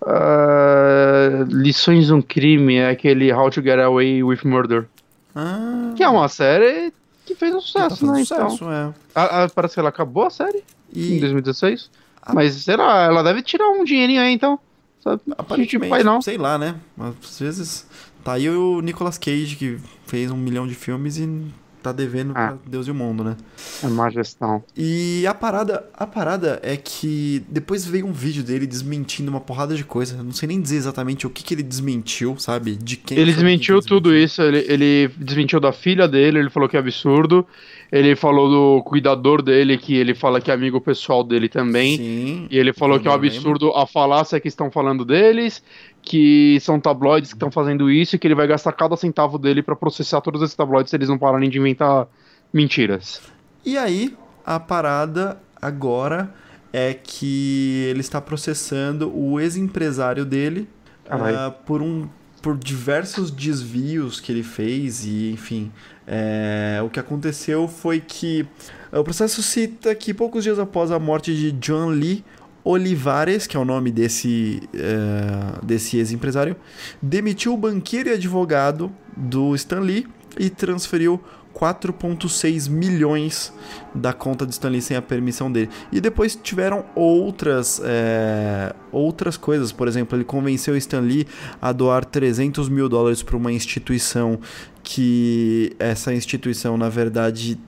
Uh, 0.00 1.42
Lições 1.48 2.06
de 2.06 2.12
um 2.12 2.22
Crime, 2.22 2.76
é 2.76 2.90
aquele 2.90 3.32
How 3.32 3.50
to 3.50 3.62
Get 3.62 3.78
Away 3.78 4.22
with 4.24 4.40
Murder. 4.44 4.86
Ah. 5.34 5.92
Que 5.96 6.02
é 6.02 6.08
uma 6.08 6.28
série 6.28 6.92
que 7.28 7.34
fez 7.34 7.54
um 7.54 7.60
sucesso, 7.60 8.04
tá 8.04 8.12
né? 8.12 8.18
Sucesso, 8.24 8.56
então. 8.56 8.72
é. 8.72 8.94
a, 9.14 9.44
a, 9.44 9.48
parece 9.48 9.74
que 9.74 9.80
ela 9.80 9.88
acabou 9.88 10.24
a 10.24 10.30
série. 10.30 10.64
E... 10.92 11.16
Em 11.16 11.20
2016? 11.20 11.90
Ah. 12.22 12.34
Mas 12.34 12.54
será? 12.54 13.02
Ela 13.04 13.22
deve 13.22 13.42
tirar 13.42 13.68
um 13.68 13.84
dinheirinho 13.84 14.20
aí, 14.20 14.32
então. 14.32 14.58
Sabe? 15.02 15.22
Aparentemente, 15.36 15.90
pai, 15.90 16.02
não. 16.02 16.20
sei 16.20 16.36
lá, 16.36 16.58
né? 16.58 16.74
Às 16.98 17.38
vezes. 17.38 17.86
Tá 18.24 18.32
aí 18.32 18.48
o 18.50 18.80
Nicolas 18.80 19.16
Cage, 19.16 19.56
que 19.56 19.78
fez 20.06 20.30
um 20.30 20.36
milhão 20.36 20.66
de 20.66 20.74
filmes 20.74 21.18
e 21.18 21.46
tá 21.82 21.92
devendo 21.92 22.32
ah. 22.34 22.48
pra 22.48 22.58
Deus 22.66 22.86
e 22.86 22.90
o 22.90 22.94
mundo, 22.94 23.24
né? 23.24 23.36
É 23.82 23.86
má 23.88 24.10
gestão. 24.10 24.62
E 24.76 25.26
a 25.26 25.34
parada, 25.34 25.84
a 25.94 26.06
parada 26.06 26.60
é 26.62 26.76
que 26.76 27.42
depois 27.48 27.84
veio 27.86 28.06
um 28.06 28.12
vídeo 28.12 28.42
dele 28.42 28.66
desmentindo 28.66 29.30
uma 29.30 29.40
porrada 29.40 29.74
de 29.74 29.84
coisa. 29.84 30.22
não 30.22 30.32
sei 30.32 30.48
nem 30.48 30.60
dizer 30.60 30.76
exatamente 30.76 31.26
o 31.26 31.30
que, 31.30 31.42
que 31.42 31.54
ele 31.54 31.62
desmentiu, 31.62 32.36
sabe? 32.38 32.76
De 32.76 32.96
quem 32.96 33.18
Ele 33.18 33.32
desmentiu 33.32 33.80
tudo 33.80 34.14
isso. 34.14 34.42
Ele, 34.42 34.64
ele 34.68 35.10
desmentiu 35.16 35.60
da 35.60 35.72
filha 35.72 36.06
dele, 36.08 36.38
ele 36.38 36.50
falou 36.50 36.68
que 36.68 36.76
é 36.76 36.80
absurdo. 36.80 37.46
Ele 37.90 38.14
falou 38.14 38.50
do 38.50 38.82
cuidador 38.82 39.40
dele, 39.40 39.78
que 39.78 39.94
ele 39.94 40.14
fala 40.14 40.40
que 40.42 40.50
é 40.50 40.54
amigo 40.54 40.78
pessoal 40.78 41.24
dele 41.24 41.48
também. 41.48 41.96
Sim, 41.96 42.46
e 42.50 42.58
ele 42.58 42.72
falou 42.72 43.00
que 43.00 43.08
é 43.08 43.10
um 43.10 43.14
absurdo 43.14 43.66
lembro. 43.66 43.80
a 43.80 43.86
falácia 43.86 44.38
que 44.38 44.48
estão 44.48 44.70
falando 44.70 45.06
deles, 45.06 45.62
que 46.08 46.58
são 46.60 46.80
tabloides 46.80 47.30
que 47.30 47.36
estão 47.36 47.50
fazendo 47.50 47.90
isso 47.90 48.16
e 48.16 48.18
que 48.18 48.26
ele 48.26 48.34
vai 48.34 48.46
gastar 48.46 48.72
cada 48.72 48.96
centavo 48.96 49.38
dele 49.38 49.62
para 49.62 49.76
processar 49.76 50.22
todos 50.22 50.40
esses 50.40 50.56
tabloides 50.56 50.88
se 50.88 50.96
eles 50.96 51.08
não 51.08 51.18
pararem 51.18 51.50
de 51.50 51.58
inventar 51.58 52.08
mentiras. 52.50 53.20
E 53.62 53.76
aí, 53.76 54.16
a 54.44 54.58
parada 54.58 55.38
agora 55.60 56.32
é 56.72 56.94
que 56.94 57.84
ele 57.90 58.00
está 58.00 58.22
processando 58.22 59.14
o 59.14 59.38
ex-empresário 59.38 60.24
dele 60.24 60.66
uh, 61.06 61.52
por 61.66 61.82
um 61.82 62.08
por 62.40 62.56
diversos 62.56 63.32
desvios 63.32 64.20
que 64.20 64.30
ele 64.30 64.44
fez 64.44 65.04
e 65.04 65.32
enfim 65.32 65.72
é, 66.06 66.80
o 66.84 66.88
que 66.88 67.00
aconteceu 67.00 67.66
foi 67.66 68.00
que 68.00 68.46
o 68.92 69.02
processo 69.02 69.42
cita 69.42 69.92
que 69.92 70.14
poucos 70.14 70.44
dias 70.44 70.56
após 70.56 70.92
a 70.92 71.00
morte 71.00 71.34
de 71.34 71.50
John 71.52 71.88
Lee 71.88 72.24
Olivares, 72.70 73.46
que 73.46 73.56
é 73.56 73.60
o 73.60 73.64
nome 73.64 73.90
desse, 73.90 74.60
é, 74.74 75.64
desse 75.64 75.96
ex-empresário, 75.96 76.54
demitiu 77.00 77.54
o 77.54 77.56
banqueiro 77.56 78.10
e 78.10 78.12
advogado 78.12 78.92
do 79.16 79.54
Stan 79.54 79.80
Lee 79.80 80.06
e 80.38 80.50
transferiu 80.50 81.18
4,6 81.54 82.68
milhões 82.68 83.54
da 83.94 84.12
conta 84.12 84.44
de 84.44 84.52
Stanley 84.52 84.82
sem 84.82 84.98
a 84.98 85.02
permissão 85.02 85.50
dele. 85.50 85.70
E 85.90 85.98
depois 85.98 86.36
tiveram 86.36 86.84
outras, 86.94 87.80
é, 87.82 88.74
outras 88.92 89.38
coisas. 89.38 89.72
Por 89.72 89.88
exemplo, 89.88 90.16
ele 90.16 90.24
convenceu 90.24 90.76
Stanley 90.76 91.26
a 91.60 91.72
doar 91.72 92.04
300 92.04 92.68
mil 92.68 92.86
dólares 92.86 93.22
para 93.22 93.36
uma 93.36 93.50
instituição 93.50 94.38
que 94.82 95.72
essa 95.78 96.12
instituição, 96.12 96.76
na 96.76 96.90
verdade, 96.90 97.58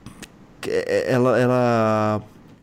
é, 0.67 1.11
ela, 1.11 1.39
ela 1.39 2.21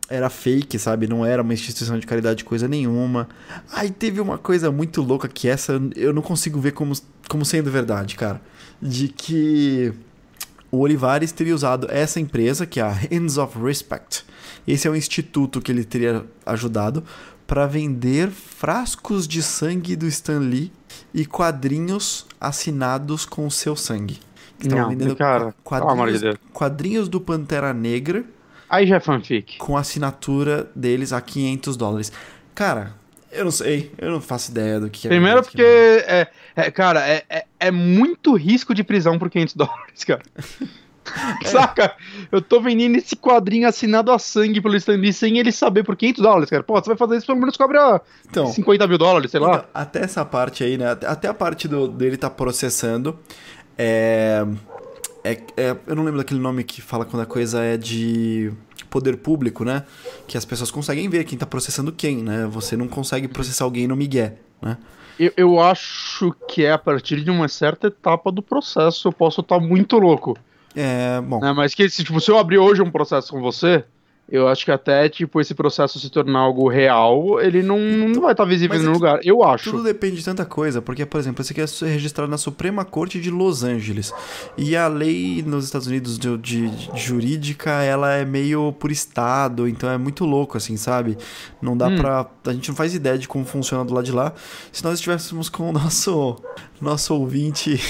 era 0.09 0.29
fake, 0.29 0.79
sabe? 0.79 1.07
Não 1.07 1.25
era 1.25 1.41
uma 1.41 1.53
instituição 1.53 1.99
de 1.99 2.07
caridade 2.07 2.43
coisa 2.43 2.67
nenhuma. 2.67 3.29
Aí 3.71 3.91
teve 3.91 4.19
uma 4.19 4.37
coisa 4.37 4.71
muito 4.71 5.01
louca 5.01 5.27
que 5.27 5.47
essa 5.47 5.79
eu 5.95 6.11
não 6.11 6.21
consigo 6.21 6.59
ver 6.59 6.71
como, 6.71 6.93
como 7.27 7.45
sendo 7.45 7.69
verdade, 7.69 8.15
cara. 8.15 8.41
De 8.81 9.07
que 9.07 9.93
o 10.71 10.79
Olivares 10.79 11.31
teria 11.31 11.53
usado 11.53 11.87
essa 11.89 12.19
empresa, 12.19 12.65
que 12.65 12.79
é 12.79 12.83
a 12.83 12.91
Hands 12.91 13.37
of 13.37 13.57
Respect. 13.59 14.25
Esse 14.67 14.87
é 14.87 14.91
o 14.91 14.95
instituto 14.95 15.61
que 15.61 15.71
ele 15.71 15.83
teria 15.83 16.25
ajudado 16.45 17.03
para 17.45 17.65
vender 17.65 18.29
frascos 18.29 19.27
de 19.27 19.41
sangue 19.41 19.95
do 19.95 20.07
Stan 20.07 20.39
Lee 20.39 20.71
e 21.13 21.25
quadrinhos 21.25 22.25
assinados 22.39 23.25
com 23.25 23.47
o 23.47 23.51
seu 23.51 23.75
sangue. 23.75 24.19
Não, 24.63 24.89
vendendo 24.89 25.15
cara, 25.15 25.55
quadrinhos, 25.63 26.21
de 26.21 26.37
quadrinhos 26.53 27.07
do 27.07 27.19
Pantera 27.19 27.73
Negra. 27.73 28.23
Aí 28.69 28.85
já 28.85 28.97
é 28.97 28.99
fanfic. 28.99 29.57
Com 29.57 29.75
a 29.75 29.79
assinatura 29.79 30.69
deles 30.75 31.11
a 31.11 31.19
500 31.19 31.75
dólares. 31.75 32.11
Cara, 32.53 32.93
eu 33.31 33.43
não 33.43 33.51
sei, 33.51 33.91
eu 33.97 34.11
não 34.11 34.21
faço 34.21 34.51
ideia 34.51 34.79
do 34.79 34.89
que 34.89 35.07
é. 35.07 35.09
Primeiro 35.09 35.41
porque, 35.41 35.61
é, 35.61 36.27
é, 36.55 36.71
cara, 36.71 37.07
é, 37.07 37.23
é, 37.29 37.45
é, 37.59 37.71
muito 37.71 38.35
risco 38.35 38.73
de 38.73 38.83
prisão 38.83 39.17
por 39.17 39.29
500 39.29 39.55
dólares, 39.55 40.03
cara. 40.03 40.21
É. 41.43 41.47
Saca? 41.47 41.95
Eu 42.31 42.39
tô 42.39 42.61
vendendo 42.61 42.95
esse 42.95 43.15
quadrinho 43.15 43.67
assinado 43.67 44.11
a 44.11 44.19
sangue 44.19 44.61
pelo 44.61 44.75
Stanley 44.75 45.11
sem 45.11 45.39
ele 45.39 45.51
saber 45.51 45.83
por 45.83 45.95
500 45.95 46.21
dólares, 46.21 46.49
cara. 46.51 46.61
Pô, 46.61 46.79
você 46.79 46.87
vai 46.87 46.97
fazer 46.97 47.17
isso 47.17 47.25
pelo 47.25 47.39
menos 47.39 47.57
cobra 47.57 47.99
então, 48.29 48.45
50 48.45 48.87
mil 48.87 48.99
dólares, 48.99 49.31
sei 49.31 49.39
lá. 49.39 49.49
Então, 49.49 49.65
até 49.73 50.03
essa 50.03 50.23
parte 50.23 50.63
aí, 50.63 50.77
né? 50.77 50.91
Até 50.91 51.27
a 51.27 51.33
parte 51.33 51.67
do, 51.67 51.87
dele 51.87 52.15
tá 52.15 52.29
processando. 52.29 53.17
É, 53.75 54.45
é, 55.23 55.41
é, 55.57 55.77
eu 55.87 55.95
não 55.95 56.03
lembro 56.03 56.17
daquele 56.17 56.39
nome 56.39 56.63
que 56.63 56.81
fala 56.81 57.05
quando 57.05 57.23
a 57.23 57.25
coisa 57.25 57.61
é 57.61 57.77
de 57.77 58.51
poder 58.89 59.17
público, 59.17 59.63
né? 59.63 59.83
Que 60.27 60.37
as 60.37 60.45
pessoas 60.45 60.71
conseguem 60.71 61.09
ver 61.09 61.23
quem 61.23 61.37
tá 61.37 61.45
processando 61.45 61.91
quem, 61.91 62.23
né? 62.23 62.47
Você 62.47 62.75
não 62.75 62.87
consegue 62.87 63.27
processar 63.27 63.65
alguém 63.65 63.87
no 63.87 63.95
Miguel, 63.95 64.33
né? 64.61 64.77
Eu, 65.19 65.33
eu 65.35 65.59
acho 65.59 66.33
que 66.47 66.63
é 66.63 66.71
a 66.71 66.77
partir 66.77 67.21
de 67.21 67.29
uma 67.29 67.47
certa 67.49 67.87
etapa 67.87 68.31
do 68.31 68.41
processo. 68.41 69.09
Eu 69.09 69.11
posso 69.11 69.41
estar 69.41 69.59
tá 69.59 69.61
muito 69.61 69.97
louco. 69.97 70.37
É, 70.75 71.19
bom. 71.21 71.41
Né? 71.41 71.51
Mas 71.51 71.73
que 71.73 71.89
se, 71.89 72.03
tipo, 72.03 72.19
se 72.21 72.31
eu 72.31 72.37
abrir 72.37 72.57
hoje 72.57 72.81
um 72.81 72.89
processo 72.89 73.31
com 73.31 73.41
você, 73.41 73.83
eu 74.31 74.47
acho 74.47 74.63
que 74.63 74.71
até, 74.71 75.09
tipo, 75.09 75.41
esse 75.41 75.55
processo 75.55 75.99
se 75.99 76.09
tornar 76.09 76.39
algo 76.39 76.69
real, 76.69 77.39
ele 77.41 77.63
não, 77.63 77.79
não 77.79 78.21
vai 78.21 78.31
estar 78.31 78.43
tá 78.43 78.49
visível 78.49 78.77
em 78.77 78.79
nenhum 78.79 78.93
lugar. 78.93 79.19
Eu 79.23 79.43
acho. 79.43 79.71
Tudo 79.71 79.83
depende 79.83 80.17
de 80.17 80.25
tanta 80.25 80.45
coisa, 80.45 80.81
porque, 80.81 81.05
por 81.05 81.19
exemplo, 81.19 81.41
esse 81.41 81.51
aqui 81.51 81.61
é 81.61 81.87
registrado 81.87 82.29
na 82.29 82.37
Suprema 82.37 82.85
Corte 82.85 83.19
de 83.19 83.31
Los 83.31 83.63
Angeles. 83.63 84.13
E 84.57 84.75
a 84.75 84.87
lei 84.87 85.43
nos 85.45 85.65
Estados 85.65 85.87
Unidos 85.87 86.19
de, 86.19 86.37
de, 86.37 86.69
de 86.69 86.99
jurídica, 86.99 87.71
ela 87.81 88.13
é 88.13 88.23
meio 88.23 88.71
por 88.73 88.91
estado, 88.91 89.67
então 89.67 89.89
é 89.89 89.97
muito 89.97 90.25
louco, 90.25 90.57
assim, 90.57 90.77
sabe? 90.77 91.17
Não 91.61 91.75
dá 91.75 91.87
hum. 91.87 91.97
pra. 91.97 92.27
A 92.45 92.53
gente 92.53 92.69
não 92.69 92.75
faz 92.75 92.93
ideia 92.93 93.17
de 93.17 93.27
como 93.27 93.43
funciona 93.45 93.83
do 93.83 93.93
lado 93.93 94.05
de 94.05 94.11
lá. 94.11 94.33
Se 94.71 94.83
nós 94.83 94.95
estivéssemos 94.95 95.49
com 95.49 95.69
o 95.69 95.73
nosso, 95.73 96.35
nosso 96.79 97.15
ouvinte 97.15 97.81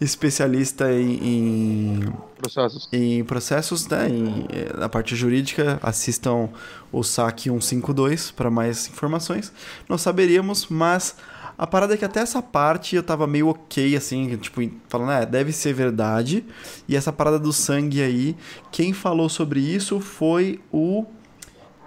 especialista 0.00 0.92
em, 0.92 1.18
em, 1.22 2.12
processos, 2.36 2.88
em 2.92 3.24
processos 3.24 3.88
né, 3.88 4.08
em, 4.08 4.46
eh, 4.50 4.76
na 4.76 4.88
parte 4.88 5.16
jurídica, 5.16 5.78
assistam 5.82 6.48
o 6.92 7.02
SAC 7.02 7.44
152 7.44 8.30
para 8.30 8.50
mais 8.50 8.88
informações. 8.88 9.52
Nós 9.88 10.00
saberíamos, 10.00 10.68
mas 10.68 11.16
a 11.58 11.66
parada 11.66 11.94
é 11.94 11.96
que 11.96 12.04
até 12.04 12.20
essa 12.20 12.40
parte 12.40 12.94
eu 12.94 13.02
tava 13.02 13.26
meio 13.26 13.48
ok, 13.48 13.96
assim, 13.96 14.36
tipo, 14.36 14.60
falando, 14.88 15.10
é, 15.10 15.26
deve 15.26 15.52
ser 15.52 15.72
verdade. 15.72 16.44
E 16.88 16.94
essa 16.94 17.12
parada 17.12 17.38
do 17.38 17.52
sangue 17.52 18.00
aí, 18.00 18.36
quem 18.70 18.92
falou 18.92 19.28
sobre 19.28 19.58
isso 19.58 19.98
foi 19.98 20.60
o 20.70 21.04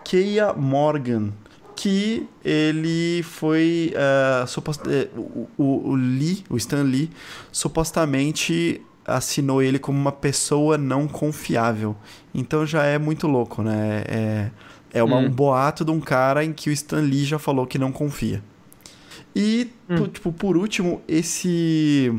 Keia 0.04 0.52
Morgan, 0.52 1.32
que 1.82 2.28
ele 2.46 3.24
foi 3.24 3.92
uh, 3.96 4.46
supost... 4.46 4.88
Eh, 4.88 5.10
o, 5.18 5.48
o, 5.58 5.90
o, 5.90 5.96
Lee, 5.96 6.44
o 6.48 6.56
Stan 6.56 6.84
Lee, 6.84 7.10
supostamente 7.52 8.80
assinou 9.04 9.64
ele 9.64 9.80
como 9.80 9.98
uma 9.98 10.12
pessoa 10.12 10.78
não 10.78 11.08
confiável. 11.08 11.96
Então 12.36 12.68
já 12.68 12.84
é 12.84 13.00
muito 13.00 13.26
louco, 13.26 13.64
né? 13.64 14.04
É, 14.08 14.52
é 14.94 15.04
uma, 15.04 15.18
hum. 15.18 15.26
um 15.26 15.30
boato 15.32 15.84
de 15.84 15.90
um 15.90 16.00
cara 16.00 16.46
em 16.46 16.54
que 16.54 16.70
o 16.70 16.74
Stan 16.74 17.02
Lee 17.02 17.26
já 17.26 17.40
falou 17.40 17.66
que 17.66 17.80
não 17.80 17.92
confia. 17.92 18.44
E, 19.36 19.72
hum. 19.90 20.08
tipo, 20.08 20.32
por 20.32 20.56
último, 20.56 21.02
esse... 21.08 22.16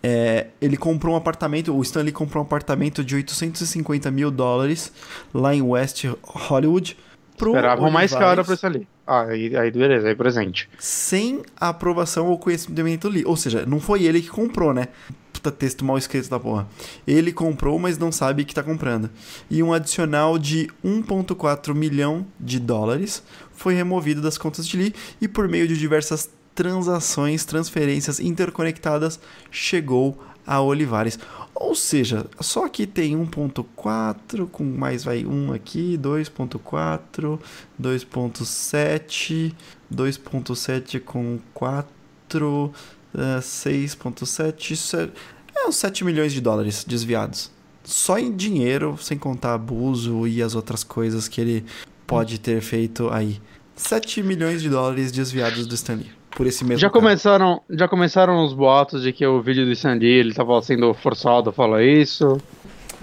É, 0.00 0.46
ele 0.60 0.76
comprou 0.76 1.14
um 1.14 1.16
apartamento, 1.16 1.74
o 1.76 1.82
Stanley 1.82 2.12
comprou 2.12 2.40
um 2.40 2.46
apartamento 2.46 3.02
de 3.02 3.16
850 3.16 4.08
mil 4.12 4.30
dólares 4.30 4.92
lá 5.34 5.52
em 5.52 5.62
West 5.62 6.04
Hollywood 6.22 6.96
pro 7.36 7.50
Esperavam 7.50 7.90
mais 7.90 8.12
caro 8.12 8.44
pra 8.44 8.54
isso 8.54 8.66
ali. 8.66 8.88
Ah, 9.06 9.22
aí, 9.22 9.56
aí 9.56 9.70
beleza, 9.70 10.08
aí 10.08 10.14
presente. 10.14 10.68
Sem 10.78 11.42
a 11.56 11.68
aprovação 11.68 12.26
ou 12.26 12.38
conhecimento 12.38 13.06
ali. 13.06 13.24
Ou 13.24 13.36
seja, 13.36 13.64
não 13.66 13.78
foi 13.78 14.04
ele 14.04 14.20
que 14.20 14.28
comprou, 14.28 14.74
né? 14.74 14.88
Puta 15.32 15.52
texto 15.52 15.84
mal 15.84 15.96
escrito 15.96 16.28
da 16.28 16.40
porra. 16.40 16.66
Ele 17.06 17.32
comprou, 17.32 17.78
mas 17.78 17.98
não 17.98 18.10
sabe 18.10 18.44
que 18.44 18.54
tá 18.54 18.62
comprando. 18.62 19.10
E 19.50 19.62
um 19.62 19.72
adicional 19.72 20.38
de 20.38 20.68
1,4 20.84 21.74
milhão 21.74 22.26
de 22.40 22.58
dólares 22.58 23.22
foi 23.52 23.74
removido 23.74 24.20
das 24.20 24.36
contas 24.36 24.66
de 24.66 24.76
Lee 24.76 24.94
e 25.20 25.28
por 25.28 25.48
meio 25.48 25.68
de 25.68 25.76
diversas 25.78 26.30
transações, 26.54 27.44
transferências 27.44 28.18
interconectadas, 28.18 29.20
chegou 29.50 30.18
a 30.46 30.60
Olivares. 30.60 31.18
Ou 31.54 31.74
seja, 31.74 32.26
só 32.40 32.68
que 32.68 32.86
tem 32.86 33.16
1.4 33.16 34.46
com 34.46 34.62
mais 34.62 35.02
vai 35.04 35.24
1 35.24 35.52
aqui, 35.52 35.98
2.4, 35.98 37.40
2.7, 37.80 39.54
2.7 39.92 41.00
com 41.00 41.38
4, 41.54 42.72
6.7, 43.14 45.10
é 45.56 45.66
uns 45.66 45.76
7 45.76 46.04
milhões 46.04 46.32
de 46.32 46.40
dólares 46.40 46.84
desviados. 46.84 47.50
Só 47.82 48.18
em 48.18 48.34
dinheiro, 48.34 48.98
sem 49.00 49.16
contar 49.16 49.54
abuso 49.54 50.26
e 50.26 50.42
as 50.42 50.54
outras 50.54 50.84
coisas 50.84 51.28
que 51.28 51.40
ele 51.40 51.64
pode 52.06 52.38
ter 52.38 52.60
feito 52.60 53.08
aí. 53.10 53.40
7 53.74 54.22
milhões 54.22 54.60
de 54.60 54.68
dólares 54.68 55.10
desviados 55.12 55.66
do 55.66 55.74
Stanley 55.74 56.15
por 56.36 56.46
esse 56.46 56.62
mesmo 56.64 56.78
já 56.78 56.90
cara. 56.90 57.00
começaram 57.00 57.62
já 57.70 57.88
começaram 57.88 58.44
os 58.44 58.52
boatos 58.52 59.02
de 59.02 59.10
que 59.10 59.26
o 59.26 59.40
vídeo 59.40 59.64
do 59.64 59.74
Sandy 59.74 60.06
ele 60.06 60.34
tava 60.34 60.60
sendo 60.60 60.92
forçado 60.92 61.48
a 61.48 61.52
falar 61.52 61.82
isso? 61.82 62.38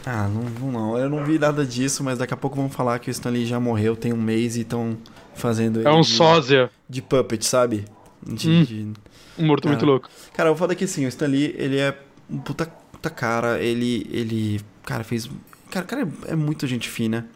Ah 0.05 0.27
não, 0.27 0.71
não 0.71 0.97
eu 0.97 1.09
não 1.09 1.25
vi 1.25 1.39
nada 1.39 1.65
disso 1.65 2.03
mas 2.03 2.19
daqui 2.19 2.33
a 2.33 2.37
pouco 2.37 2.55
vão 2.55 2.69
falar 2.69 2.99
que 2.99 3.09
o 3.09 3.11
Stanley 3.11 3.47
já 3.47 3.59
morreu 3.59 3.95
tem 3.95 4.13
um 4.13 4.21
mês 4.21 4.55
e 4.55 4.61
estão 4.61 4.95
fazendo 5.33 5.85
é 5.85 5.91
um 5.91 6.01
de, 6.01 6.07
sósia. 6.07 6.69
de 6.87 7.01
puppet 7.01 7.43
sabe? 7.43 7.85
De, 8.21 8.49
hum, 8.49 8.63
de... 8.63 8.93
um 9.39 9.47
morto 9.47 9.63
cara, 9.63 9.75
muito 9.75 9.85
louco. 9.85 10.09
Cara 10.33 10.49
eu 10.49 10.55
falo 10.55 10.75
que 10.75 10.83
assim 10.83 11.03
o 11.05 11.09
Stanley 11.09 11.55
ele 11.57 11.79
é 11.79 11.97
um 12.29 12.37
puta, 12.37 12.67
puta 12.91 13.09
cara. 13.09 13.59
Ele 13.59 14.07
ele 14.11 14.61
cara 14.85 15.03
fez 15.03 15.27
cara 15.71 15.85
cara 15.87 16.03
é, 16.03 16.33
é 16.33 16.35
muito 16.35 16.67
gente 16.67 16.87
fina 16.87 17.27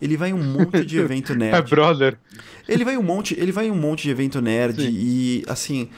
ele 0.00 0.16
vai 0.16 0.30
em 0.30 0.32
um 0.32 0.42
monte 0.42 0.84
de 0.84 0.98
evento 0.98 1.34
nerd. 1.36 1.56
é 1.56 1.62
brother. 1.62 2.16
Ele 2.68 2.84
vai 2.84 2.96
um 2.96 3.02
monte, 3.02 3.38
ele 3.38 3.52
vai 3.52 3.66
em 3.66 3.70
um 3.70 3.76
monte 3.76 4.02
de 4.04 4.10
evento 4.10 4.40
nerd 4.40 4.82
Sim. 4.82 4.90
e 4.90 5.44
assim, 5.48 5.88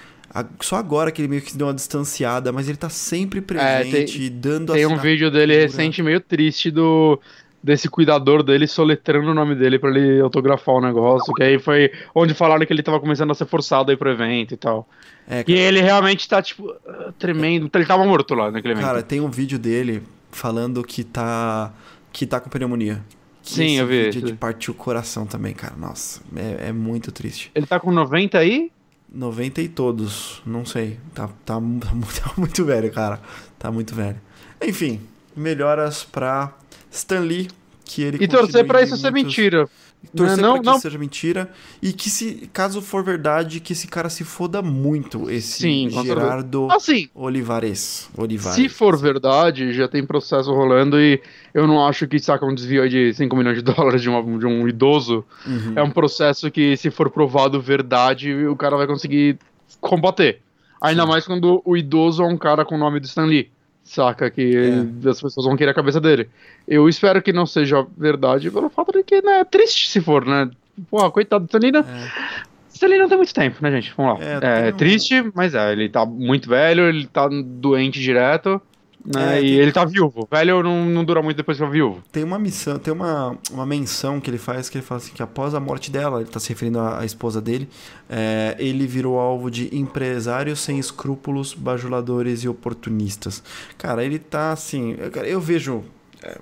só 0.61 0.77
agora 0.77 1.11
que 1.11 1.21
ele 1.21 1.29
meio 1.29 1.43
que 1.43 1.57
deu 1.57 1.67
uma 1.67 1.75
distanciada, 1.75 2.51
mas 2.53 2.69
ele 2.69 2.79
tá 2.79 2.89
sempre 2.89 3.41
presente, 3.41 3.97
é, 3.97 4.29
tem, 4.29 4.41
dando 4.41 4.73
Tem 4.73 4.87
um 4.87 4.97
vídeo 4.97 5.31
dele 5.31 5.57
recente 5.57 6.03
meio 6.03 6.21
triste 6.21 6.71
do 6.71 7.21
desse 7.63 7.89
cuidador 7.89 8.43
dele 8.43 8.67
soletrando 8.67 9.31
o 9.31 9.35
nome 9.35 9.55
dele 9.55 9.79
para 9.79 9.91
ele 9.91 10.21
autografar 10.21 10.75
o 10.75 10.81
negócio, 10.81 11.33
que 11.33 11.45
aí 11.45 11.61
foi 11.61 11.93
onde 12.13 12.35
falaram 12.35 12.67
que 12.67 12.73
ele 12.73 12.83
tava 12.83 12.99
começando 12.99 13.31
a 13.31 13.35
ser 13.35 13.47
forçado 13.47 13.93
aí 13.93 13.97
pro 13.97 14.11
evento 14.11 14.53
e 14.53 14.57
tal. 14.57 14.89
É, 15.29 15.45
e 15.47 15.53
ele 15.53 15.81
realmente 15.81 16.29
tá, 16.29 16.43
tipo, 16.43 16.75
tremendo. 17.19 17.71
Ele 17.73 17.87
tava 17.87 18.05
morto 18.05 18.35
lá 18.35 18.51
naquele 18.51 18.75
evento. 18.75 18.85
Cara, 18.85 19.03
tem 19.03 19.21
um 19.21 19.31
vídeo 19.31 19.59
dele 19.59 20.03
falando 20.33 20.83
que 20.83 21.05
tá. 21.05 21.73
que 22.13 22.27
tá 22.27 22.41
com 22.41 22.51
pneumonia. 22.51 23.01
Sim, 23.43 23.79
eu 23.79 23.87
vi. 23.87 24.05
Vídeo 24.05 24.23
de 24.23 24.33
partir 24.35 24.71
o 24.71 24.75
coração 24.75 25.27
também, 25.27 25.53
cara. 25.53 25.75
Nossa, 25.77 26.21
é, 26.37 26.69
é, 26.69 26.73
muito 26.73 27.11
triste. 27.11 27.51
Ele 27.55 27.67
tá 27.67 27.81
com 27.81 27.91
90 27.91 28.39
aí? 28.39 28.71
90 29.13 29.61
e 29.61 29.69
todos, 29.69 30.41
não 30.47 30.65
sei. 30.65 30.99
Tá, 31.15 31.29
tá, 31.45 31.55
tá 31.61 32.33
muito 32.37 32.65
velho, 32.65 32.91
cara. 32.93 33.21
Tá 33.59 33.71
muito 33.71 33.95
velho. 33.95 34.21
Enfim, 34.63 35.01
melhoras 35.37 36.05
pra 36.05 36.53
Stan 36.91 37.21
Lee, 37.21 37.49
que 37.85 38.03
ele 38.03 38.23
E 38.23 38.29
torcer 38.29 38.67
pra 38.67 38.83
isso 38.83 38.97
ser 38.97 39.11
mentira. 39.11 39.69
Torcer 40.15 40.37
não, 40.39 40.53
pra 40.55 40.61
que 40.61 40.67
não. 40.67 40.79
seja 40.79 40.99
mentira. 40.99 41.51
E 41.81 41.93
que 41.93 42.11
se, 42.11 42.51
caso 42.53 42.83
for 42.83 43.03
verdade, 43.05 43.61
que 43.61 43.73
esse 43.73 43.87
cara 43.87 44.11
se 44.11 44.25
foda 44.25 44.61
muito, 44.61 45.31
esse 45.31 45.63
Sim. 45.63 45.89
Gerardo 45.91 46.69
Assim, 46.71 47.09
Olivares. 47.15 48.11
Olivares. 48.17 48.57
se 48.57 48.69
for 48.69 48.97
verdade, 48.99 49.73
já 49.73 49.87
tem 49.89 50.05
processo 50.05 50.53
rolando 50.53 51.01
e 51.01 51.21
eu 51.55 51.67
não 51.67 51.87
acho 51.87 52.07
que 52.07 52.19
saca 52.19 52.45
um 52.45 52.55
desvio 52.55 52.89
de 52.89 53.15
5 53.15 53.35
milhões 53.37 53.57
de 53.57 53.63
dólares 53.75 54.03
de, 54.03 54.09
uma- 54.09 54.39
de 54.39 54.47
um 54.47 54.69
idoso. 54.69 55.25
Uhum. 55.47 55.73
É 55.77 55.83
um 55.83 55.91
processo 55.91 56.51
que, 56.51 56.77
se 56.77 56.91
for 56.91 57.09
provado 57.11 57.61
verdade, 57.61 58.35
o 58.47 58.57
cara 58.57 58.77
vai 58.77 58.87
conseguir 58.87 59.39
combater. 59.81 60.41
Ainda 60.81 61.07
mais 61.07 61.25
quando 61.25 61.63
o 61.65 61.77
idoso 61.77 62.23
é 62.23 62.27
um 62.27 62.37
cara 62.37 62.65
com 62.65 62.75
o 62.75 62.79
nome 62.79 62.99
do 63.01 63.07
Stan 63.07 63.25
Lee. 63.25 63.51
Saca? 63.85 64.31
Que 64.31 64.57
É. 65.05 65.09
as 65.09 65.21
pessoas 65.21 65.47
vão 65.47 65.57
querer 65.57 65.71
a 65.71 65.75
cabeça 65.75 66.01
dele. 66.01 66.29
Eu 66.67 66.89
espero 66.89 67.21
que 67.21 67.33
não 67.33 67.47
seja 67.47 67.87
verdade, 67.97 68.51
pelo 68.51 68.71
fato 68.71 68.93
de 68.93 69.03
que, 69.03 69.21
né, 69.23 69.41
é 69.41 69.45
triste 69.45 69.89
se 69.91 70.01
for, 70.01 70.25
né? 70.25 70.49
Porra, 70.91 71.11
coitado 71.11 71.45
do 71.47 71.49
né? 71.73 71.81
É. 71.81 72.53
Não 72.99 73.09
tem 73.09 73.17
muito 73.17 73.35
tempo, 73.35 73.57
né, 73.61 73.71
gente? 73.71 73.93
Vamos 73.97 74.19
lá. 74.19 74.25
É, 74.43 74.69
é 74.69 74.73
um- 74.73 74.77
triste, 74.77 75.31
mas 75.35 75.55
é, 75.55 75.71
ele 75.73 75.89
tá 75.89 76.05
muito 76.07 76.49
velho, 76.49 76.85
ele 76.89 77.07
tá 77.07 77.29
doente 77.29 78.01
direto, 78.01 78.61
né? 79.05 79.39
É, 79.39 79.43
e 79.43 79.43
tem- 79.43 79.55
ele 79.59 79.73
tá 79.73 79.85
viúvo. 79.85 80.29
Velho 80.31 80.63
não, 80.63 80.85
não 80.87 81.05
dura 81.05 81.23
muito 81.23 81.37
depois 81.37 81.57
que 81.59 81.63
fica 81.65 81.73
viúvo. 81.73 82.03
Tem 82.13 82.23
uma 82.25 82.39
missão, 82.39 82.79
tem 82.79 82.93
uma, 82.93 83.37
uma 83.51 83.67
menção 83.67 84.21
que 84.21 84.31
ele 84.31 84.39
faz 84.39 84.69
que 84.69 84.79
ele 84.79 84.85
fala 84.85 85.01
assim 85.01 85.13
que 85.13 85.23
após 85.23 85.55
a 85.55 85.61
morte 85.61 85.91
dela, 85.91 86.21
ele 86.21 86.31
tá 86.31 86.39
se 86.41 86.49
referindo 86.49 86.79
à, 86.79 87.01
à 87.01 87.05
esposa 87.05 87.41
dele, 87.41 87.69
é, 88.09 88.55
ele 88.59 88.87
virou 88.87 89.19
alvo 89.19 89.51
de 89.51 89.75
empresários 89.77 90.61
sem 90.61 90.79
escrúpulos, 90.79 91.55
bajuladores 91.55 92.45
e 92.45 92.49
oportunistas. 92.49 93.43
Cara, 93.79 94.05
ele 94.05 94.19
tá 94.19 94.53
assim, 94.53 94.95
eu- 94.99 95.11
cara, 95.11 95.27
eu 95.29 95.41
vejo 95.41 95.83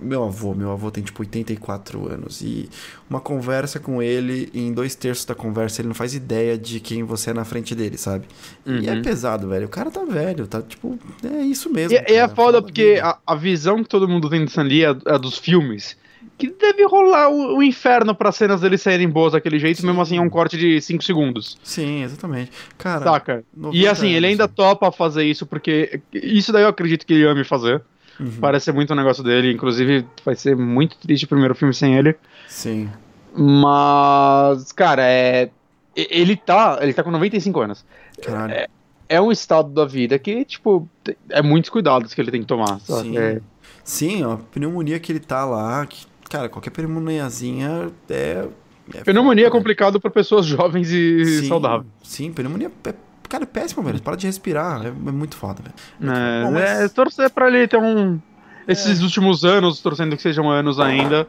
meu 0.01 0.25
avô, 0.25 0.55
meu 0.55 0.71
avô 0.73 0.91
tem 0.91 1.03
tipo 1.03 1.23
84 1.23 2.13
anos 2.13 2.41
e 2.43 2.69
uma 3.09 3.21
conversa 3.21 3.79
com 3.81 4.03
ele, 4.03 4.51
em 4.55 4.73
dois 4.73 4.95
terços 4.95 5.25
da 5.25 5.35
conversa 5.35 5.81
ele 5.81 5.89
não 5.89 5.95
faz 5.95 6.15
ideia 6.15 6.57
de 6.59 6.81
quem 6.81 7.03
você 7.03 7.31
é 7.31 7.35
na 7.35 7.45
frente 7.45 7.75
dele, 7.75 7.97
sabe? 7.97 8.27
E 8.67 8.89
é 8.89 8.93
Uhum. 8.93 9.03
pesado, 9.03 9.49
velho. 9.49 9.67
O 9.67 9.71
cara 9.71 9.91
tá 9.91 10.05
velho, 10.05 10.47
tá 10.47 10.61
tipo, 10.63 10.99
é 11.25 11.43
isso 11.43 11.71
mesmo. 11.73 11.97
E, 11.97 11.99
é 11.99 12.03
cara, 12.03 12.29
foda 12.29 12.35
fala 12.37 12.63
porque 12.63 13.01
a, 13.03 13.19
a 13.27 13.35
visão 13.35 13.83
que 13.83 13.89
todo 13.89 14.09
mundo 14.09 14.29
tem 14.29 14.45
de 14.45 14.51
Stan 14.51 14.63
Lee 14.63 14.85
é, 14.85 14.97
é 15.07 15.19
dos 15.19 15.39
filmes. 15.39 15.97
Que 16.37 16.51
deve 16.51 16.85
rolar 16.87 17.29
o, 17.31 17.59
o 17.59 17.63
inferno 17.63 18.15
pra 18.15 18.33
cenas 18.33 18.61
dele 18.63 18.77
saírem 18.79 19.09
boas 19.09 19.33
daquele 19.33 19.59
jeito, 19.59 19.81
Sim. 19.81 19.87
mesmo 19.87 20.01
assim 20.03 20.17
é 20.19 20.21
um 20.21 20.29
corte 20.31 20.57
de 20.57 20.81
5 20.81 21.03
segundos. 21.05 21.59
Sim, 21.63 22.03
exatamente. 22.03 22.51
Cara, 22.79 23.05
Saca? 23.05 23.45
90 23.55 23.77
E 23.77 23.87
assim, 23.87 24.09
ele 24.09 24.19
anos, 24.27 24.31
ainda 24.31 24.47
né? 24.47 24.53
topa 24.55 24.91
fazer 24.93 25.25
isso, 25.25 25.45
porque 25.47 26.01
isso 26.13 26.51
daí 26.53 26.63
eu 26.63 26.69
acredito 26.69 27.05
que 27.07 27.13
ele 27.15 27.27
ame 27.27 27.45
fazer. 27.45 27.83
Uhum. 28.21 28.33
Parece 28.41 28.71
muito 28.73 28.93
um 28.93 28.97
negócio 28.97 29.25
dele. 29.25 29.53
Inclusive, 29.53 30.07
vai 30.25 30.37
ser 30.37 30.57
muito 30.57 30.97
triste 30.99 31.25
o 31.25 31.29
primeiro 31.29 31.55
filme 31.55 31.73
sem 31.73 31.97
ele. 31.97 32.15
Sim. 32.49 32.89
Mas, 33.35 34.73
cara, 34.73 35.03
é. 35.05 35.51
Ele 35.97 36.37
tá. 36.37 36.79
Ele 36.81 36.93
tá 36.93 37.03
com 37.03 37.11
95 37.11 37.61
anos. 37.61 37.85
Caralho. 38.23 38.69
É 39.09 39.21
um 39.21 39.33
estado 39.33 39.71
da 39.71 39.85
vida 39.85 40.19
que, 40.19 40.45
tipo, 40.45 40.89
é 41.31 41.43
muitos 41.43 41.69
cuidados 41.69 42.15
que 42.15 42.21
ele 42.21 42.31
tem 42.31 42.43
que 42.43 42.47
tomar. 42.47 42.79
Sabe? 42.81 43.09
Sim. 43.09 43.19
É, 43.19 43.41
Sim, 43.85 44.23
ó, 44.23 44.35
a 44.35 44.37
pneumonia 44.37 45.01
que 45.01 45.11
ele 45.11 45.19
tá 45.19 45.45
lá, 45.45 45.85
que, 45.85 46.07
cara, 46.29 46.49
qualquer 46.49 46.71
pneumoniazinha 46.71 47.91
é. 48.09 48.47
é 48.95 49.03
pneumonia 49.05 49.47
é 49.47 49.49
foda, 49.49 49.59
complicado 49.59 50.01
pra 50.01 50.11
pessoas 50.11 50.47
jovens 50.47 50.91
e. 50.93 51.25
Sim, 51.25 51.49
saudáveis. 51.49 51.91
Sim, 52.03 52.33
pneumonia 52.33 52.71
é. 52.85 52.95
Cara, 53.31 53.45
é 53.45 53.47
péssimo, 53.47 53.83
velho. 53.83 54.03
Para 54.03 54.17
de 54.17 54.27
respirar. 54.27 54.85
É, 54.85 54.89
é 54.89 54.91
muito 54.91 55.37
foda, 55.37 55.63
velho. 55.63 56.13
É, 56.15 56.45
Bom, 56.45 56.51
mas- 56.51 56.63
é, 56.81 56.89
torcer 56.89 57.31
pra 57.31 57.47
ele 57.49 57.67
ter 57.67 57.79
um. 57.79 58.21
Esses 58.69 59.01
últimos 59.03 59.45
anos, 59.45 59.81
torcendo 59.81 60.15
que 60.17 60.23
sejam 60.23 60.51
anos 60.51 60.79
ainda. 60.79 61.27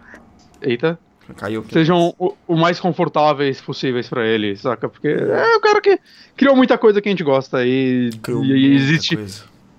Eita. 0.62 1.00
Caiu 1.38 1.62
aqui. 1.62 1.72
Sejam 1.74 2.14
o, 2.20 2.34
o 2.46 2.56
mais 2.58 2.80
confortáveis 2.80 3.62
possíveis 3.62 4.10
pra 4.10 4.26
ele, 4.26 4.56
saca? 4.58 4.90
Porque 4.90 5.08
é 5.08 5.56
o 5.56 5.62
cara 5.62 5.80
que 5.80 5.98
criou 6.36 6.56
muita 6.56 6.78
coisa 6.78 7.02
que 7.02 7.08
a 7.08 7.12
gente 7.12 7.24
gosta 7.24 7.66
e, 7.66 8.10
Criou 8.22 8.44
e 8.44 8.76
existe, 8.76 9.18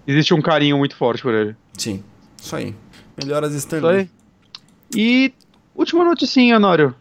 existe 0.07 0.33
um 0.33 0.41
carinho 0.41 0.79
muito 0.79 0.97
forte 0.97 1.23
por 1.23 1.35
ele. 1.35 1.55
Sim. 1.75 2.03
Isso 2.41 2.57
aí. 2.57 2.75
Melhoras 3.23 3.53
Stanley. 3.55 4.09
E 4.97 5.35
última 5.75 6.05
noticinha, 6.05 6.57
Honório. 6.57 6.95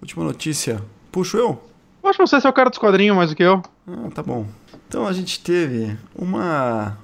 Última 0.00 0.24
notícia. 0.24 0.82
Puxo 1.12 1.36
eu? 1.36 1.62
Eu 2.02 2.10
acho 2.10 2.18
que 2.18 2.26
você 2.26 2.44
é 2.44 2.50
o 2.50 2.52
cara 2.52 2.70
dos 2.70 2.78
quadrinhos 2.80 3.16
mais 3.16 3.30
do 3.30 3.36
que 3.36 3.42
eu. 3.44 3.62
Ah, 3.86 4.08
tá 4.12 4.22
bom. 4.22 4.46
Então 4.92 5.06
a 5.06 5.12
gente 5.14 5.40
teve 5.40 5.96
uma. 6.14 6.98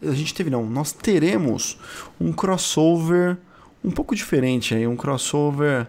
A 0.00 0.14
gente 0.14 0.32
teve, 0.32 0.50
não. 0.50 0.64
Nós 0.64 0.92
teremos 0.92 1.76
um 2.20 2.32
crossover 2.32 3.36
um 3.84 3.90
pouco 3.90 4.14
diferente 4.14 4.72
aí. 4.72 4.86
Um 4.86 4.94
crossover 4.94 5.88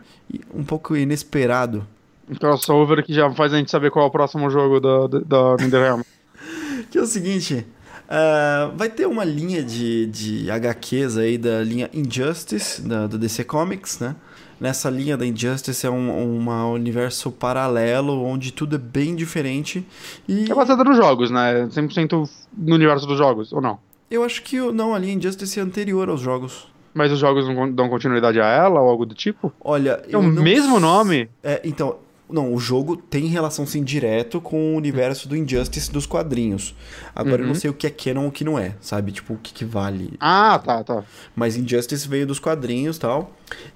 um 0.51 0.63
pouco 0.63 0.97
inesperado. 0.97 1.85
Um 2.27 2.33
crossover 2.33 3.05
que 3.05 3.13
já 3.13 3.31
faz 3.31 3.53
a 3.53 3.57
gente 3.57 3.69
saber 3.69 3.91
qual 3.91 4.05
é 4.05 4.07
o 4.07 4.11
próximo 4.11 4.49
jogo 4.49 4.79
da, 4.79 5.05
da, 5.05 5.19
da 5.19 5.63
Netherrealm. 5.63 6.01
Que 6.89 6.97
é 6.97 7.01
o 7.01 7.05
seguinte. 7.05 7.63
Ah, 8.09 8.71
vai 8.75 8.89
ter 8.89 9.05
uma 9.05 9.23
linha 9.23 9.63
de, 9.63 10.07
de 10.07 10.49
HQs 10.51 11.17
aí 11.17 11.37
da 11.37 11.61
linha 11.63 11.89
Injustice, 11.93 12.81
da, 12.81 13.05
do 13.07 13.17
DC 13.17 13.43
Comics, 13.43 13.99
né? 13.99 14.15
Nessa 14.59 14.89
linha 14.89 15.15
da 15.15 15.25
Injustice 15.25 15.85
é 15.85 15.89
um, 15.89 16.35
uma 16.37 16.65
universo 16.67 17.31
paralelo, 17.31 18.21
onde 18.23 18.51
tudo 18.51 18.75
é 18.75 18.79
bem 18.79 19.15
diferente. 19.15 19.85
E 20.27 20.51
É 20.51 20.53
baseado 20.55 20.83
nos 20.83 20.97
jogos, 20.97 21.31
né? 21.31 21.67
100% 21.71 22.29
no 22.57 22.75
universo 22.75 23.05
dos 23.07 23.17
jogos, 23.17 23.53
ou 23.53 23.61
não? 23.61 23.79
eu 24.11 24.23
acho 24.23 24.41
que 24.41 24.59
o- 24.59 24.73
não, 24.73 24.93
a 24.95 24.99
linha 24.99 25.13
Injustice 25.13 25.59
é 25.59 25.63
anterior 25.63 26.09
aos 26.09 26.19
jogos. 26.19 26.67
Mas 26.93 27.11
os 27.11 27.19
jogos 27.19 27.47
não 27.47 27.71
dão 27.71 27.87
continuidade 27.87 28.41
a 28.41 28.47
ela 28.47 28.81
ou 28.81 28.89
algo 28.89 29.05
do 29.05 29.13
tipo? 29.13 29.53
Olha, 29.61 30.01
É 30.09 30.17
o 30.17 30.23
mesmo 30.23 30.79
nome? 30.79 31.29
É, 31.43 31.61
então, 31.63 31.97
não, 32.29 32.53
o 32.53 32.59
jogo 32.59 32.95
tem 32.95 33.25
relação 33.27 33.65
sim 33.65 33.83
direto 33.83 34.39
com 34.39 34.73
o 34.73 34.77
universo 34.77 35.27
do 35.27 35.35
Injustice 35.35 35.91
dos 35.91 36.05
quadrinhos. 36.05 36.75
Agora 37.15 37.41
eu 37.41 37.45
não 37.45 37.53
Uhum. 37.53 37.59
sei 37.59 37.69
o 37.69 37.73
que 37.73 37.87
é 37.87 37.89
canon 37.89 38.25
e 38.25 38.27
o 38.27 38.31
que 38.31 38.43
não 38.43 38.57
é, 38.59 38.75
sabe? 38.79 39.11
Tipo, 39.11 39.33
o 39.33 39.37
que, 39.37 39.53
que 39.53 39.65
vale. 39.65 40.13
Ah, 40.19 40.59
tá, 40.63 40.83
tá. 40.83 41.03
Mas 41.35 41.55
Injustice 41.57 42.07
veio 42.07 42.27
dos 42.27 42.39
quadrinhos 42.39 42.97
e 42.97 42.99
tal. 42.99 43.31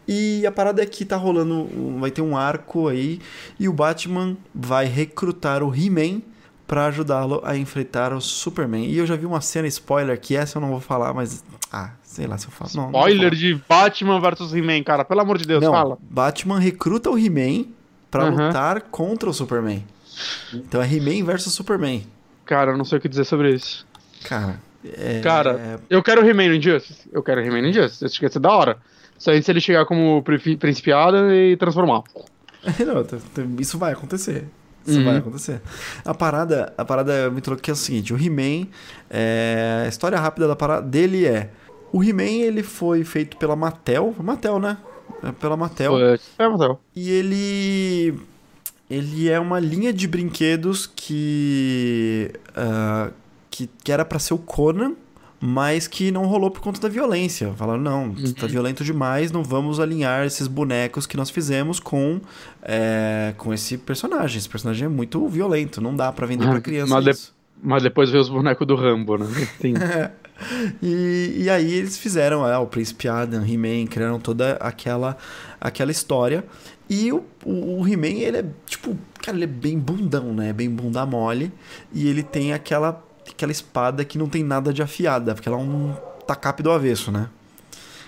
E 0.08 0.46
a 0.46 0.52
parada 0.52 0.82
é 0.82 0.86
que 0.86 1.04
tá 1.04 1.16
rolando, 1.18 1.68
vai 2.00 2.12
ter 2.12 2.22
um 2.22 2.38
arco 2.38 2.88
aí 2.88 3.20
e 3.60 3.68
o 3.68 3.74
Batman 3.74 4.38
vai 4.54 4.86
recrutar 4.86 5.64
o 5.64 5.74
He-Man 5.74 6.22
pra 6.68 6.86
ajudá-lo 6.86 7.42
a 7.44 7.58
enfrentar 7.58 8.14
o 8.14 8.22
Superman. 8.22 8.86
E 8.86 8.98
eu 8.98 9.06
já 9.06 9.16
vi 9.16 9.26
uma 9.26 9.42
cena 9.42 9.68
spoiler 9.68 10.20
que 10.20 10.36
essa 10.36 10.58
eu 10.58 10.62
não 10.62 10.70
vou 10.70 10.80
falar, 10.80 11.14
mas 11.14 11.44
ah, 11.72 11.92
sei 12.04 12.26
lá 12.28 12.38
se 12.38 12.48
eu 12.48 12.52
falo. 12.52 12.70
Não, 12.76 12.84
não 12.92 13.00
Spoiler 13.00 13.30
falar. 13.30 13.36
de 13.36 13.62
Batman 13.68 14.20
versus 14.22 14.54
He-Man, 14.54 14.84
cara. 14.84 15.04
Pelo 15.04 15.22
amor 15.22 15.38
de 15.38 15.46
Deus, 15.46 15.62
Não, 15.64 15.72
fala. 15.72 15.98
Batman 16.02 16.60
recruta 16.60 17.10
o 17.10 17.18
He-Man 17.18 17.66
pra 18.14 18.24
Aham. 18.30 18.48
lutar 18.48 18.82
contra 18.84 19.30
o 19.30 19.34
Superman. 19.34 19.84
Então 20.54 20.82
é 20.82 20.86
He-Man 20.86 21.26
versus 21.26 21.54
Superman. 21.54 22.06
Cara, 22.46 22.72
eu 22.72 22.78
não 22.78 22.86
sei 22.86 22.98
o 22.98 23.02
que 23.02 23.10
dizer 23.10 23.26
sobre 23.26 23.54
isso. 23.54 23.86
Cara, 24.24 24.60
é... 24.86 25.20
Cara, 25.22 25.80
eu 25.90 26.02
quero 26.04 26.22
He-Man 26.28 26.48
no 26.50 26.56
Injustice. 26.56 27.10
Eu 27.12 27.22
quero 27.24 27.42
He-Man 27.42 27.62
no 27.62 27.68
Injustice. 27.70 28.06
Acho 28.06 28.20
que 28.20 28.26
ia 28.26 28.32
ser 28.32 28.40
da 28.40 28.52
hora. 28.52 28.78
Só 29.18 29.32
se 29.42 29.52
ele 29.52 29.62
chegar 29.62 29.86
como 29.86 30.22
pri- 30.24 30.58
principiada 30.58 31.34
e 31.36 31.56
transformar. 31.58 32.04
Não, 32.86 33.06
isso 33.60 33.78
vai 33.78 33.94
acontecer. 33.94 34.46
Isso 34.86 35.00
Uhum. 35.00 35.06
vai 35.06 35.18
acontecer. 35.18 35.62
A 36.04 36.14
parada, 36.14 36.74
a 36.78 36.84
parada 36.84 37.14
é 37.14 37.30
muito 37.30 37.48
louca 37.50 37.64
que 37.64 37.70
é 37.70 37.74
o 37.74 37.76
seguinte, 37.78 38.14
o 38.14 38.18
He-Man, 38.18 38.68
é, 39.10 39.84
a 39.86 39.88
história 39.88 40.20
rápida 40.20 40.46
da 40.48 40.56
parada 40.58 40.86
dele 40.86 41.26
é, 41.26 41.50
o 41.92 42.04
He-Man 42.04 42.24
ele 42.44 42.62
foi 42.64 43.04
feito 43.06 43.38
pela 43.38 43.56
Mattel, 43.56 44.14
Mattel, 44.20 44.60
né? 44.60 44.78
É 45.24 45.32
pela 45.32 45.56
Mattel. 45.58 45.98
É, 46.00 46.48
Marcelo. 46.48 46.80
E 46.96 47.10
ele 47.10 48.20
ele 48.90 49.30
é 49.30 49.40
uma 49.40 49.60
linha 49.60 49.92
de 49.94 50.08
brinquedos 50.08 50.86
que 50.94 52.32
ah, 52.56 53.10
que, 53.50 53.70
que 53.84 53.92
era 53.92 54.04
pra 54.04 54.20
ser 54.20 54.34
o 54.34 54.38
Conan, 54.38 54.94
mas 55.40 55.88
que 55.88 56.12
não 56.12 56.26
rolou 56.26 56.50
por 56.52 56.62
conta 56.62 56.80
da 56.82 56.90
violência. 56.90 57.52
Falaram, 57.54 57.82
não, 57.82 58.04
Uhum. 58.06 58.34
tá 58.34 58.48
violento 58.48 58.84
demais, 58.84 59.32
não 59.32 59.44
vamos 59.44 59.80
alinhar 59.80 60.26
esses 60.26 60.48
bonecos 60.48 61.06
que 61.06 61.16
nós 61.18 61.30
fizemos 61.30 61.80
com 61.80 62.20
é, 62.62 63.34
com 63.38 63.54
esse 63.54 63.78
personagem. 63.78 64.38
Esse 64.38 64.50
personagem 64.50 64.86
é 64.86 64.90
muito 64.90 65.26
violento, 65.28 65.80
não 65.82 65.96
dá 65.96 66.12
pra 66.12 66.26
vender 66.28 66.48
pra 66.50 66.60
criança 66.62 66.94
Mas 66.94 67.06
de-. 67.06 67.34
Mas 67.66 67.82
depois 67.82 68.10
veio 68.10 68.22
os 68.22 68.28
bonecos 68.30 68.68
do 68.68 68.76
Rambo, 68.76 69.18
né? 69.18 69.26
Tem... 69.60 69.74
E, 70.82 71.36
e 71.44 71.50
aí 71.50 71.74
eles 71.74 71.98
fizeram 71.98 72.48
é, 72.48 72.58
o 72.58 72.66
Príncipe 72.66 73.08
Adam, 73.08 73.44
He-Man, 73.46 73.88
criaram 73.88 74.20
toda 74.20 74.54
aquela, 74.54 75.18
aquela 75.60 75.92
história. 75.92 76.44
E 76.90 77.12
o, 77.12 77.24
o, 77.46 77.82
o 77.82 77.88
He-Man, 77.88 78.20
ele 78.20 78.38
é, 78.38 78.46
tipo, 78.66 78.98
cara, 79.22 79.38
ele 79.38 79.46
é 79.46 79.48
bem 79.48 79.80
bundão, 79.80 80.34
né? 80.34 80.52
Bem 80.54 80.70
bunda 80.70 81.06
mole. 81.06 81.52
E 81.94 82.08
ele 82.08 82.24
tem 82.24 82.54
aquela, 82.54 83.04
aquela 83.30 83.52
espada 83.52 84.04
que 84.04 84.18
não 84.18 84.28
tem 84.28 84.44
nada 84.44 84.74
de 84.74 84.82
afiada, 84.82 85.34
porque 85.34 85.48
ela 85.48 85.58
é 85.58 85.62
um 85.62 85.96
tacape 86.28 86.62
do 86.62 86.72
avesso, 86.72 87.12
né? 87.12 87.30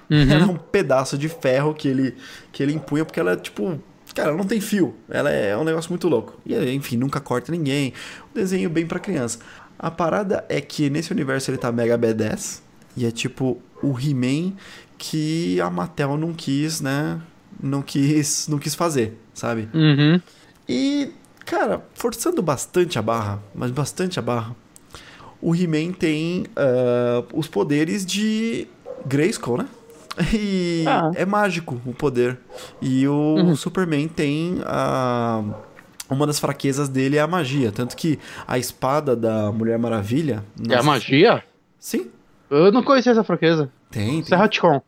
Ela 0.10 0.34
é 0.34 0.46
Uhum. 0.46 0.52
um 0.52 0.58
pedaço 0.58 1.18
de 1.18 1.28
ferro 1.28 1.74
que 1.74 1.88
ele, 1.88 2.16
que 2.52 2.62
ele 2.62 2.74
empunha, 2.74 3.04
porque 3.04 3.20
ela 3.20 3.32
é, 3.32 3.36
tipo... 3.36 3.80
Cara, 4.14 4.34
não 4.34 4.46
tem 4.46 4.62
fio. 4.62 4.96
Ela 5.10 5.30
é 5.32 5.58
um 5.58 5.64
negócio 5.66 5.90
muito 5.92 6.08
louco. 6.08 6.40
E, 6.46 6.56
enfim, 6.74 6.96
nunca 6.96 7.20
corta 7.20 7.52
ninguém. 7.52 7.92
Um 8.32 8.40
desenho 8.40 8.70
bem 8.70 8.86
pra 8.86 8.98
criança. 9.00 9.40
A 9.78 9.92
parada 9.92 10.44
é 10.50 10.60
que 10.62 10.90
nesse 10.90 11.12
universo 11.12 11.52
ele 11.52 11.58
tá 11.58 11.72
mega 11.72 11.98
B10. 11.98 12.62
E 12.98 13.06
é 13.06 13.12
tipo 13.12 13.62
o 13.84 14.00
He-Man 14.00 14.54
que 14.98 15.60
a 15.62 15.70
Mattel 15.70 16.16
não 16.18 16.34
quis, 16.34 16.80
né? 16.82 17.20
não 17.62 17.82
quis, 17.82 18.48
não 18.50 18.58
quis 18.60 18.76
fazer, 18.76 19.18
sabe? 19.34 19.70
Uhum. 19.74 20.20
E, 20.68 21.10
cara, 21.46 21.82
forçando 21.94 22.42
bastante 22.42 23.00
a 23.00 23.02
barra, 23.02 23.42
mas 23.54 23.72
bastante 23.72 24.20
a 24.20 24.22
barra, 24.22 24.54
o 25.42 25.56
He-Man 25.56 25.94
tem 25.94 26.46
ah, 26.56 27.24
os 27.34 27.48
poderes 27.48 28.06
de 28.06 28.68
Grayskull, 29.06 29.58
né? 29.60 29.68
E 30.34 30.84
Ah. 30.88 31.12
é 31.16 31.26
mágico 31.26 31.80
o 31.86 31.94
poder. 31.94 32.38
E 32.82 33.08
o 33.08 33.36
Uhum. 33.36 33.56
Superman 33.56 34.08
tem 34.08 34.60
a. 34.66 35.44
Uma 36.10 36.28
das 36.28 36.40
fraquezas 36.40 36.88
dele 36.88 37.18
é 37.18 37.22
a 37.22 37.28
magia. 37.28 37.72
Tanto 37.72 37.96
que 37.96 38.20
a 38.48 38.58
espada 38.58 39.16
da 39.16 39.52
Mulher 39.52 39.78
Maravilha. 39.80 40.44
É 40.70 40.76
a 40.76 40.84
magia? 40.84 41.44
Sim. 41.80 42.10
Eu 42.50 42.72
não 42.72 42.84
conhecia 42.84 43.12
essa 43.12 43.24
fraqueza. 43.24 43.72
Tem, 43.90 44.20
Isso 44.20 44.34
é 44.34 44.38
retcon. 44.38 44.82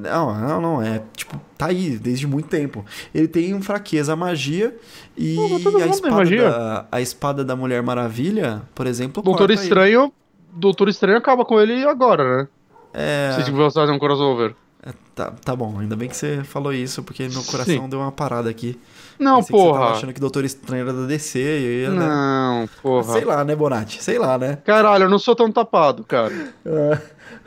Não, 0.00 0.34
não, 0.40 0.60
não. 0.60 0.82
É 0.82 1.02
tipo, 1.14 1.38
tá 1.58 1.66
aí 1.66 1.98
desde 1.98 2.26
muito 2.26 2.48
tempo. 2.48 2.84
Ele 3.14 3.28
tem 3.28 3.60
fraqueza 3.60 4.14
à 4.14 4.16
magia 4.16 4.74
e 5.14 5.34
Pô, 5.34 5.60
todo 5.62 5.82
a, 5.82 5.86
espada 5.86 6.14
magia. 6.14 6.50
da, 6.50 6.86
a 6.90 7.00
espada 7.02 7.44
da 7.44 7.54
Mulher 7.54 7.82
Maravilha, 7.82 8.62
por 8.74 8.86
exemplo. 8.86 9.22
Doutor 9.22 9.40
corta 9.40 9.52
ele. 9.52 9.62
Estranho. 9.62 10.12
Doutor 10.50 10.88
Estranho 10.88 11.18
acaba 11.18 11.44
com 11.44 11.60
ele 11.60 11.84
agora, 11.86 12.38
né? 12.38 12.48
É, 12.94 13.42
Se 13.42 13.50
você 13.50 13.78
fazer 13.78 13.92
um 13.92 13.98
crossover. 13.98 14.54
É, 14.82 14.92
tá, 15.14 15.32
tá 15.32 15.56
bom, 15.56 15.78
ainda 15.80 15.96
bem 15.96 16.08
que 16.08 16.16
você 16.16 16.44
falou 16.44 16.72
isso, 16.72 17.02
porque 17.02 17.24
meu 17.24 17.42
Sim. 17.42 17.50
coração 17.50 17.88
deu 17.88 17.98
uma 17.98 18.12
parada 18.12 18.48
aqui. 18.48 18.78
Não, 19.18 19.38
Pensei 19.38 19.56
que 19.56 19.62
você 19.62 19.72
tava 19.72 19.78
porra. 19.78 19.96
achando 19.96 20.12
que 20.12 20.20
Doutor 20.20 20.44
Estranho 20.44 20.82
era 20.82 20.92
da 20.92 21.06
DC 21.06 21.38
e 21.38 21.82
ia, 21.82 21.90
né? 21.90 22.06
Não, 22.06 22.68
porra. 22.80 23.12
Sei 23.14 23.24
lá, 23.24 23.44
né, 23.44 23.56
Bonatti? 23.56 24.02
Sei 24.02 24.18
lá, 24.18 24.38
né? 24.38 24.56
Caralho, 24.64 25.04
eu 25.04 25.10
não 25.10 25.18
sou 25.18 25.34
tão 25.34 25.50
tapado, 25.50 26.04
cara. 26.04 26.32
É, 26.64 27.00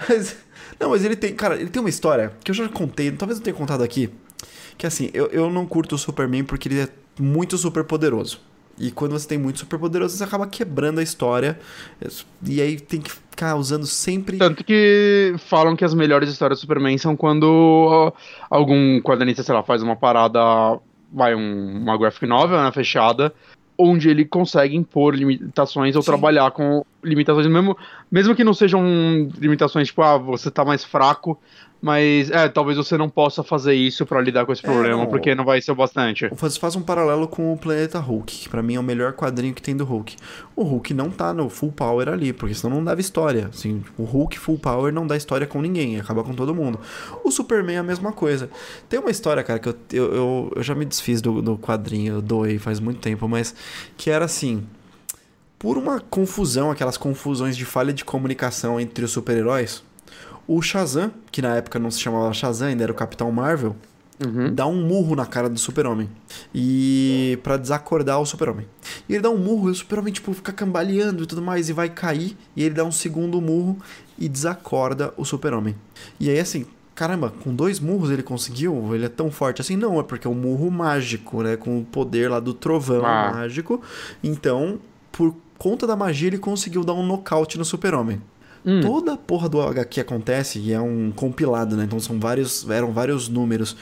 mas, 0.09 0.35
não, 0.79 0.89
mas 0.89 1.05
ele 1.05 1.15
tem, 1.15 1.33
cara, 1.35 1.55
ele 1.55 1.69
tem 1.69 1.79
uma 1.79 1.89
história 1.89 2.33
que 2.43 2.49
eu 2.49 2.55
já 2.55 2.67
contei, 2.67 3.11
talvez 3.11 3.37
eu 3.37 3.43
tenha 3.43 3.55
contado 3.55 3.83
aqui, 3.83 4.09
que 4.77 4.87
assim, 4.87 5.11
eu, 5.13 5.27
eu 5.27 5.49
não 5.49 5.65
curto 5.65 5.93
o 5.93 5.97
Superman 5.97 6.43
porque 6.43 6.67
ele 6.67 6.81
é 6.81 6.87
muito 7.19 7.57
super 7.57 7.83
poderoso. 7.83 8.39
E 8.79 8.89
quando 8.89 9.11
você 9.11 9.27
tem 9.27 9.37
muito 9.37 9.59
super 9.59 9.77
poderoso, 9.77 10.17
você 10.17 10.23
acaba 10.23 10.47
quebrando 10.47 10.99
a 10.99 11.03
história. 11.03 11.59
E 12.43 12.59
aí 12.59 12.79
tem 12.79 12.99
que 12.99 13.11
ficar 13.41 13.55
usando 13.55 13.88
sempre. 13.88 14.38
Tanto 14.38 14.63
que 14.63 15.34
falam 15.39 15.76
que 15.76 15.84
as 15.84 15.93
melhores 15.95 16.30
histórias 16.30 16.59
do 16.59 16.61
Superman 16.61 16.97
são 16.99 17.15
quando 17.15 18.13
algum 18.49 19.01
quadrinista, 19.01 19.41
sei 19.41 19.55
lá, 19.55 19.63
faz 19.63 19.81
uma 19.81 19.95
parada, 19.95 20.39
vai, 21.11 21.34
um- 21.34 21.80
uma 21.81 21.97
graphic 21.97 22.27
novel, 22.27 22.61
né, 22.61 22.72
fechada, 22.72 23.34
onde 23.77 24.09
ele 24.09 24.23
consegue 24.26 24.76
impor 24.76 25.15
limitações 25.15 25.95
ou 25.95 26.03
Sim. 26.03 26.11
trabalhar 26.11 26.51
com 26.51 26.85
limitações, 27.03 27.47
mesmo, 27.47 27.76
mesmo 28.11 28.35
que 28.35 28.43
não 28.43 28.53
sejam 28.53 28.84
limitações 29.39 29.88
tipo, 29.88 30.03
ah, 30.03 30.18
você 30.19 30.51
tá 30.51 30.63
mais 30.63 30.84
fraco, 30.84 31.39
mas 31.81 32.29
é, 32.29 32.47
talvez 32.47 32.77
você 32.77 32.95
não 32.97 33.09
possa 33.09 33.43
fazer 33.43 33.73
isso 33.73 34.05
pra 34.05 34.21
lidar 34.21 34.45
com 34.45 34.53
esse 34.53 34.63
É, 34.65 34.69
problema, 34.69 34.97
não. 35.03 35.07
porque 35.07 35.33
não 35.33 35.43
vai 35.43 35.61
ser 35.61 35.71
o 35.71 35.75
bastante. 35.75 36.29
Faz, 36.35 36.55
faz 36.57 36.75
um 36.75 36.81
paralelo 36.81 37.27
com 37.27 37.51
o 37.51 37.57
Planeta 37.57 37.97
Hulk, 37.99 38.41
que 38.41 38.49
pra 38.49 38.61
mim 38.61 38.75
é 38.75 38.79
o 38.79 38.83
melhor 38.83 39.13
quadrinho 39.13 39.53
que 39.53 39.61
tem 39.61 39.75
do 39.75 39.83
Hulk. 39.83 40.15
O 40.55 40.63
Hulk 40.63 40.93
não 40.93 41.09
tá 41.09 41.33
no 41.33 41.49
full 41.49 41.71
power 41.71 42.07
ali, 42.07 42.31
porque 42.33 42.53
senão 42.53 42.75
não 42.77 42.83
dava 42.83 43.01
história. 43.01 43.49
Assim, 43.51 43.83
o 43.97 44.03
Hulk 44.03 44.37
full 44.37 44.59
power 44.59 44.93
não 44.93 45.07
dá 45.07 45.17
história 45.17 45.47
com 45.47 45.61
ninguém, 45.61 45.99
acaba 45.99 46.23
com 46.23 46.33
todo 46.33 46.53
mundo. 46.53 46.79
O 47.23 47.31
Superman 47.31 47.77
é 47.77 47.79
a 47.79 47.83
mesma 47.83 48.11
coisa. 48.11 48.49
Tem 48.87 48.99
uma 48.99 49.09
história, 49.09 49.41
cara, 49.43 49.57
que 49.59 49.67
eu, 49.69 49.75
eu, 49.91 50.13
eu, 50.13 50.53
eu 50.57 50.63
já 50.63 50.75
me 50.75 50.85
desfiz 50.85 51.21
do, 51.21 51.41
do 51.41 51.57
quadrinho, 51.57 52.15
eu 52.15 52.21
doei 52.21 52.59
faz 52.59 52.79
muito 52.79 52.99
tempo, 52.99 53.27
mas 53.27 53.55
que 53.97 54.09
era 54.11 54.25
assim. 54.25 54.63
Por 55.57 55.77
uma 55.77 55.99
confusão, 55.99 56.71
aquelas 56.71 56.97
confusões 56.97 57.55
de 57.55 57.65
falha 57.65 57.93
de 57.93 58.03
comunicação 58.03 58.79
entre 58.79 59.05
os 59.05 59.11
super-heróis, 59.11 59.83
o 60.56 60.61
Shazam, 60.61 61.11
que 61.32 61.41
na 61.41 61.56
época 61.56 61.80
não 61.80 61.90
se 61.91 61.99
chamava 61.99 62.34
Shazam, 62.34 62.68
ainda 62.69 62.84
era 62.84 62.91
o 62.91 62.95
Capitão 62.95 63.32
Marvel, 63.32 63.76
Uhum. 64.23 64.53
dá 64.53 64.68
um 64.68 64.86
murro 64.86 65.15
na 65.15 65.26
cara 65.26 65.49
do 65.49 65.57
super-homem. 65.60 66.07
E 66.53 67.40
para 67.41 67.57
desacordar 67.57 68.19
o 68.22 68.26
super-homem. 68.26 68.68
E 69.10 69.14
ele 69.14 69.22
dá 69.22 69.30
um 69.30 69.38
murro 69.38 69.69
e 69.69 69.72
o 69.72 69.76
super-homem 69.76 70.14
tipo 70.14 70.32
fica 70.34 70.52
cambaleando 70.52 71.23
e 71.23 71.26
tudo 71.26 71.41
mais 71.41 71.69
e 71.69 71.73
vai 71.73 71.90
cair, 71.90 72.38
e 72.56 72.64
ele 72.64 72.76
dá 72.76 72.84
um 72.84 72.91
segundo 72.91 73.41
murro 73.41 73.78
e 74.19 74.28
desacorda 74.30 75.14
o 75.18 75.26
super-homem. 75.26 75.76
E 76.19 76.30
aí 76.30 76.40
assim, 76.40 76.65
caramba, 76.94 77.34
com 77.44 77.56
dois 77.56 77.80
murros 77.80 78.11
ele 78.11 78.22
conseguiu? 78.22 78.94
Ele 78.94 79.06
é 79.06 79.10
tão 79.10 79.32
forte 79.32 79.61
assim? 79.61 79.76
Não, 79.76 79.99
é 79.99 80.03
porque 80.03 80.28
é 80.28 80.30
um 80.30 80.36
murro 80.36 80.69
mágico, 80.69 81.41
né, 81.41 81.56
com 81.57 81.80
o 81.80 81.84
poder 81.86 82.30
lá 82.30 82.40
do 82.40 82.53
trovão 82.53 83.03
Ah. 83.06 83.32
mágico. 83.34 83.82
Então, 84.23 84.80
por 85.11 85.34
conta 85.57 85.88
da 85.88 85.95
magia 85.95 86.28
ele 86.28 86.38
conseguiu 86.38 86.84
dar 86.84 86.94
um 86.94 87.06
nocaute 87.06 87.57
no 87.57 87.65
super-homem. 87.65 88.22
Hum. 88.65 88.81
Toda 88.81 89.13
a 89.13 89.17
porra 89.17 89.49
do 89.49 89.61
HQ 89.61 90.01
acontece, 90.01 90.59
e 90.59 90.71
é 90.71 90.79
um 90.79 91.11
compilado, 91.11 91.75
né? 91.75 91.85
Então 91.85 91.99
são 91.99 92.19
vários, 92.19 92.69
eram 92.69 92.91
vários 92.91 93.27
números. 93.27 93.75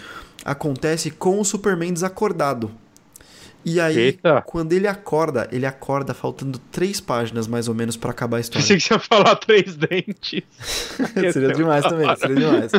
Acontece 0.43 1.11
com 1.11 1.39
o 1.39 1.45
Superman 1.45 1.93
desacordado. 1.93 2.71
E 3.65 3.79
aí, 3.79 3.97
Eita. 3.97 4.41
quando 4.45 4.71
ele 4.71 4.87
acorda, 4.87 5.49
ele 5.51 5.65
acorda 5.65 6.13
faltando 6.13 6.57
três 6.71 7.01
páginas 7.01 7.45
mais 7.45 7.67
ou 7.67 7.75
menos 7.75 7.97
pra 7.97 8.11
acabar 8.11 8.37
a 8.37 8.39
história. 8.39 8.61
Pensei 8.61 8.77
que 8.77 8.83
você 8.83 8.93
ia 8.93 8.99
falar 8.99 9.35
três 9.35 9.75
dentes. 9.75 10.43
seria 11.33 11.53
demais 11.53 11.83
também, 11.83 12.15
seria 12.15 12.35
demais. 12.35 12.71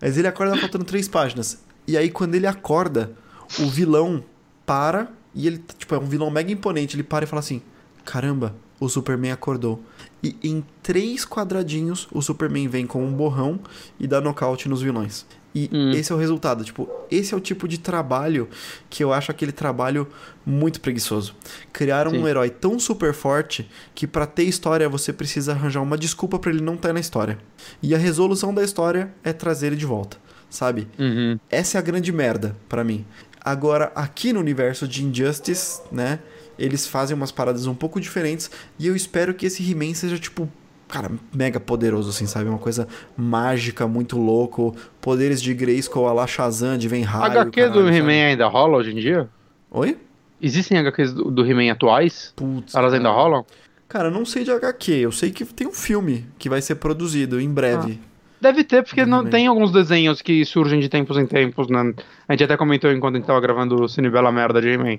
Mas 0.00 0.16
ele 0.16 0.28
acorda 0.28 0.56
faltando 0.56 0.84
três 0.84 1.08
páginas. 1.08 1.60
E 1.88 1.96
aí, 1.96 2.08
quando 2.08 2.36
ele 2.36 2.46
acorda, 2.46 3.10
o 3.58 3.66
vilão 3.66 4.22
para 4.64 5.08
e 5.34 5.46
ele, 5.46 5.62
tipo, 5.76 5.94
é 5.94 5.98
um 5.98 6.06
vilão 6.06 6.30
mega 6.30 6.50
imponente. 6.50 6.96
Ele 6.96 7.02
para 7.02 7.24
e 7.24 7.28
fala 7.28 7.40
assim: 7.40 7.60
Caramba, 8.04 8.54
o 8.80 8.88
Superman 8.88 9.32
acordou. 9.32 9.82
E 10.22 10.36
em 10.42 10.64
três 10.82 11.24
quadradinhos, 11.26 12.08
o 12.12 12.20
Superman 12.22 12.68
vem 12.68 12.86
com 12.86 13.04
um 13.04 13.12
borrão 13.12 13.60
e 14.00 14.06
dá 14.06 14.20
nocaute 14.20 14.68
nos 14.68 14.80
vilões. 14.82 15.26
E 15.54 15.70
Hum. 15.72 15.90
esse 15.92 16.12
é 16.12 16.14
o 16.14 16.18
resultado. 16.18 16.64
Tipo, 16.64 16.88
esse 17.10 17.32
é 17.32 17.36
o 17.36 17.40
tipo 17.40 17.66
de 17.66 17.78
trabalho 17.78 18.48
que 18.90 19.02
eu 19.02 19.12
acho 19.12 19.30
aquele 19.30 19.52
trabalho 19.52 20.06
muito 20.44 20.80
preguiçoso. 20.80 21.34
Criaram 21.72 22.10
Sim. 22.10 22.18
um 22.18 22.28
herói 22.28 22.50
tão 22.50 22.78
super 22.78 23.14
forte 23.14 23.68
que 23.94 24.06
pra 24.06 24.26
ter 24.26 24.44
história 24.44 24.88
você 24.88 25.12
precisa 25.12 25.52
arranjar 25.52 25.80
uma 25.82 25.96
desculpa 25.96 26.38
pra 26.38 26.50
ele 26.50 26.60
não 26.62 26.74
estar 26.74 26.92
na 26.92 27.00
história. 27.00 27.38
E 27.82 27.94
a 27.94 27.98
resolução 27.98 28.52
da 28.52 28.62
história 28.62 29.14
é 29.24 29.32
trazer 29.32 29.68
ele 29.68 29.76
de 29.76 29.86
volta, 29.86 30.18
sabe? 30.50 30.88
Uhum. 30.98 31.38
Essa 31.50 31.76
é 31.76 31.78
a 31.78 31.82
grande 31.82 32.12
merda 32.12 32.54
pra 32.68 32.84
mim. 32.84 33.06
Agora, 33.40 33.92
aqui 33.94 34.32
no 34.32 34.40
universo 34.40 34.86
de 34.88 35.04
Injustice, 35.04 35.80
né? 35.92 36.18
Eles 36.58 36.86
fazem 36.86 37.16
umas 37.16 37.30
paradas 37.32 37.66
um 37.66 37.74
pouco 37.74 38.00
diferentes. 38.00 38.50
E 38.78 38.86
eu 38.86 38.96
espero 38.96 39.34
que 39.34 39.46
esse 39.46 39.68
He-Man 39.68 39.94
seja, 39.94 40.18
tipo, 40.18 40.48
cara, 40.88 41.10
mega 41.34 41.60
poderoso, 41.60 42.10
assim, 42.10 42.26
sabe? 42.26 42.48
Uma 42.48 42.58
coisa 42.58 42.86
mágica, 43.16 43.86
muito 43.86 44.18
louco. 44.18 44.74
Poderes 45.00 45.42
de 45.42 45.52
Grayskull, 45.54 46.08
a 46.08 46.12
la 46.12 46.26
Shazam, 46.26 46.78
de 46.78 46.88
vem 46.88 47.02
raio. 47.02 47.32
HQ 47.40 47.50
do 47.68 47.72
caralho, 47.74 47.88
He-Man 47.88 48.06
sabe? 48.06 48.22
ainda 48.22 48.46
rola 48.46 48.78
hoje 48.78 48.92
em 48.92 48.96
dia? 48.96 49.28
Oi? 49.70 49.96
Existem 50.40 50.78
HQs 50.78 51.12
do, 51.12 51.30
do 51.30 51.46
He-Man 51.46 51.72
atuais? 51.72 52.32
Putz. 52.36 52.74
Elas 52.74 52.92
ainda 52.92 53.08
cara. 53.08 53.20
rolam? 53.20 53.46
Cara, 53.88 54.08
eu 54.08 54.12
não 54.12 54.24
sei 54.24 54.44
de 54.44 54.50
HQ. 54.50 54.92
Eu 54.92 55.12
sei 55.12 55.30
que 55.30 55.44
tem 55.44 55.66
um 55.66 55.72
filme 55.72 56.26
que 56.38 56.48
vai 56.48 56.60
ser 56.60 56.74
produzido 56.76 57.40
em 57.40 57.48
breve. 57.48 58.00
Deve 58.40 58.62
ter, 58.64 58.82
porque 58.82 59.04
Do 59.04 59.10
não, 59.10 59.20
He-Man. 59.20 59.30
tem 59.30 59.46
alguns 59.46 59.72
desenhos 59.72 60.20
que 60.20 60.44
surgem 60.44 60.78
de 60.78 60.88
tempos 60.88 61.16
em 61.16 61.26
tempos, 61.26 61.68
né? 61.68 61.94
A 62.28 62.32
gente 62.32 62.44
até 62.44 62.56
comentou 62.56 62.92
enquanto 62.92 63.14
a 63.14 63.18
gente 63.18 63.26
tava 63.26 63.40
gravando 63.40 63.82
o 63.82 63.88
Cine 63.88 64.10
Bela 64.10 64.30
Merda 64.30 64.60
de 64.60 64.68
He-Man. 64.68 64.98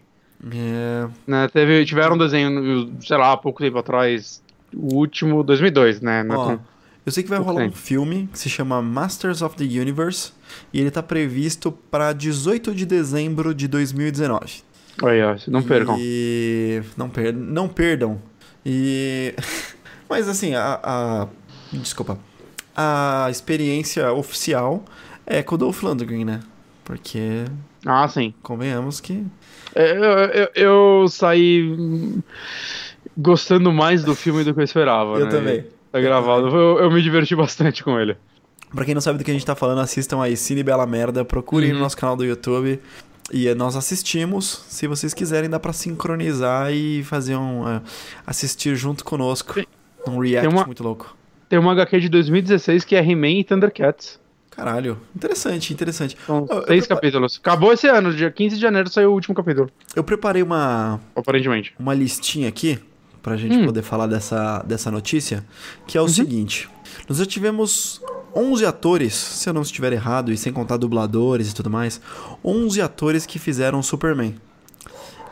É. 0.54 1.08
Né? 1.26 1.48
Teve, 1.50 1.86
tiveram 1.86 2.16
um 2.16 2.18
desenho, 2.18 2.94
sei 3.02 3.18
lá, 3.18 3.34
há 3.34 3.38
pouco 3.38 3.62
tempo 3.64 3.78
atrás, 3.78 4.42
o 4.74 4.96
último, 4.96 5.44
2002, 5.44 6.02
né? 6.02 6.26
Ó, 6.30 6.46
tão- 6.48 6.60
eu 7.06 7.12
sei 7.12 7.24
que 7.24 7.30
vai 7.30 7.40
rolar 7.40 7.62
um 7.62 7.66
tempo. 7.68 7.78
filme 7.78 8.30
que 8.32 8.38
se 8.38 8.50
chama 8.50 8.82
Masters 8.82 9.42
of 9.42 9.56
the 9.56 9.64
Universe 9.64 10.34
e 10.74 10.80
ele 10.82 10.92
tá 10.92 11.02
previsto 11.02 11.72
para 11.72 12.12
18 12.14 12.76
de 12.76 12.86
dezembro 12.86 13.54
de 13.56 13.68
2019. 13.68 14.62
Aí, 15.04 15.24
ó, 15.24 15.36
não 15.48 15.64
percam. 15.64 15.96
E 16.00 16.82
não, 16.98 17.10
per... 17.10 17.34
não 17.34 17.68
perdam. 17.70 18.20
E 18.66 19.34
mas 20.10 20.28
assim, 20.28 20.54
a, 20.54 20.80
a- 20.84 21.28
desculpa. 21.72 22.20
A 22.76 23.28
experiência 23.32 24.12
oficial 24.14 24.84
é 25.26 25.42
com 25.42 25.56
o 25.56 25.58
Dolph 25.58 25.82
Lundgren, 25.82 26.26
né? 26.26 26.42
Porque 26.84 27.46
Ah, 27.86 28.08
sim. 28.08 28.34
convenhamos 28.44 29.00
que 29.02 29.26
Eu, 29.76 29.84
eu, 29.84 30.50
eu 31.02 31.08
saí 31.08 31.64
hum, 31.64 32.22
gostando 33.18 33.72
mais 33.72 34.04
do 34.04 34.16
filme 34.16 34.44
do 34.44 34.54
que 34.54 34.60
eu 34.60 34.64
esperava. 34.64 35.18
eu 35.20 35.26
né? 35.26 35.32
também. 35.32 35.66
Tá 35.92 36.00
gravado. 36.00 36.48
Eu, 36.48 36.80
eu 36.80 36.92
me 36.92 37.02
diverti 37.02 37.36
bastante 37.36 37.84
com 37.84 38.00
ele. 38.00 38.16
Pra 38.74 38.84
quem 38.84 38.94
não 38.94 39.02
sabe 39.02 39.18
do 39.18 39.24
que 39.24 39.32
a 39.32 39.34
gente 39.34 39.46
tá 39.46 39.56
falando, 39.56 39.80
assistam 39.80 40.22
aí 40.22 40.36
Cine 40.36 40.62
Bela 40.64 40.86
Merda, 40.86 41.24
procurem 41.24 41.70
no 41.70 41.76
Uhum. 41.76 41.82
nosso 41.84 41.96
canal 41.98 42.16
do 42.18 42.26
YouTube. 42.26 42.80
E 43.32 43.54
nós 43.56 43.76
assistimos. 43.76 44.64
Se 44.70 44.88
vocês 44.88 45.14
quiserem, 45.14 45.50
dá 45.50 45.60
pra 45.60 45.74
sincronizar 45.74 46.72
e 46.74 47.04
fazer 47.04 47.36
um. 47.36 47.68
eh, 47.68 47.82
assistir 48.26 48.76
junto 48.76 49.04
conosco. 49.04 49.60
Um 50.08 50.20
react 50.20 50.48
uma- 50.48 50.66
muito 50.66 50.82
louco. 50.84 51.16
Tem 51.50 51.58
uma 51.60 51.72
HQ 51.74 52.00
de 52.02 52.10
2016 52.10 52.84
que 52.86 52.96
é 52.96 53.00
He-Man 53.00 53.40
e 53.40 53.44
Thundercats. 53.44 54.20
Caralho. 54.58 55.00
Interessante, 55.16 55.72
interessante. 55.72 56.18
São 56.26 56.48
Eu- 56.50 56.66
seis 56.66 56.88
capítulos. 56.88 57.38
Acabou 57.40 57.72
esse 57.72 57.88
ano, 57.88 58.12
dia 58.12 58.32
15 58.32 58.56
de 58.56 58.62
janeiro 58.62 58.90
saiu 58.90 59.12
o 59.12 59.14
último 59.14 59.36
capítulo, 59.36 59.70
Eu 59.96 60.04
preparei 60.04 60.42
uma, 60.42 61.00
aparentemente. 61.16 61.76
uma 61.78 61.94
listinha 61.94 62.50
aqui 62.50 62.80
pra 63.22 63.38
gente 63.38 63.56
Hum. 63.56 63.66
poder 63.66 63.84
falar 63.84 64.08
dessa, 64.08 64.64
dessa 64.64 64.90
notícia, 64.90 65.46
que 65.86 65.96
é 65.96 66.02
o 66.02 66.06
Uhum. 66.06 66.10
seguinte. 66.10 66.68
Nós 67.08 67.20
já 67.20 67.26
tivemos 67.28 68.02
11 68.36 68.66
atores, 68.66 69.14
se 69.14 69.48
eu 69.48 69.54
não 69.54 69.62
estiver 69.62 69.94
errado, 69.94 70.32
e 70.32 70.38
sem 70.38 70.52
contar 70.52 70.78
dubladores 70.78 71.52
e 71.52 71.54
tudo 71.56 71.70
mais, 71.70 72.02
11 72.44 72.82
atores 72.82 73.28
que 73.28 73.38
fizeram 73.38 73.84
Superman. 73.84 74.36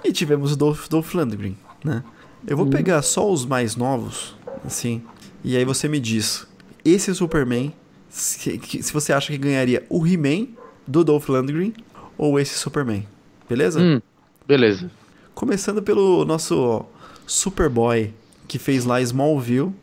E 0.03 0.11
tivemos 0.13 0.51
o 0.51 0.55
Dolph, 0.55 0.87
Dolph 0.87 1.15
Lundgren, 1.15 1.57
né? 1.83 2.03
Eu 2.45 2.55
vou 2.55 2.67
pegar 2.67 3.01
só 3.01 3.27
os 3.31 3.43
mais 3.43 3.75
novos, 3.75 4.35
assim, 4.63 5.01
e 5.43 5.57
aí 5.57 5.65
você 5.65 5.87
me 5.87 5.99
diz, 5.99 6.45
esse 6.83 7.13
Superman, 7.15 7.73
se, 8.15 8.59
se 8.81 8.93
você 8.93 9.11
acha 9.11 9.31
que 9.31 9.37
ganharia 9.37 9.85
o 9.89 10.05
He-Man 10.07 10.47
do 10.87 11.03
Dolph 11.03 11.27
Lundgren 11.27 11.73
ou 12.17 12.39
esse 12.39 12.55
Superman, 12.57 13.05
beleza? 13.49 13.79
Hum, 13.79 14.01
beleza. 14.47 14.89
Começando 15.33 15.81
pelo 15.83 16.23
nosso 16.23 16.85
Superboy, 17.27 18.13
que 18.47 18.57
fez 18.57 18.85
lá 18.85 19.01
Smallville, 19.01 19.73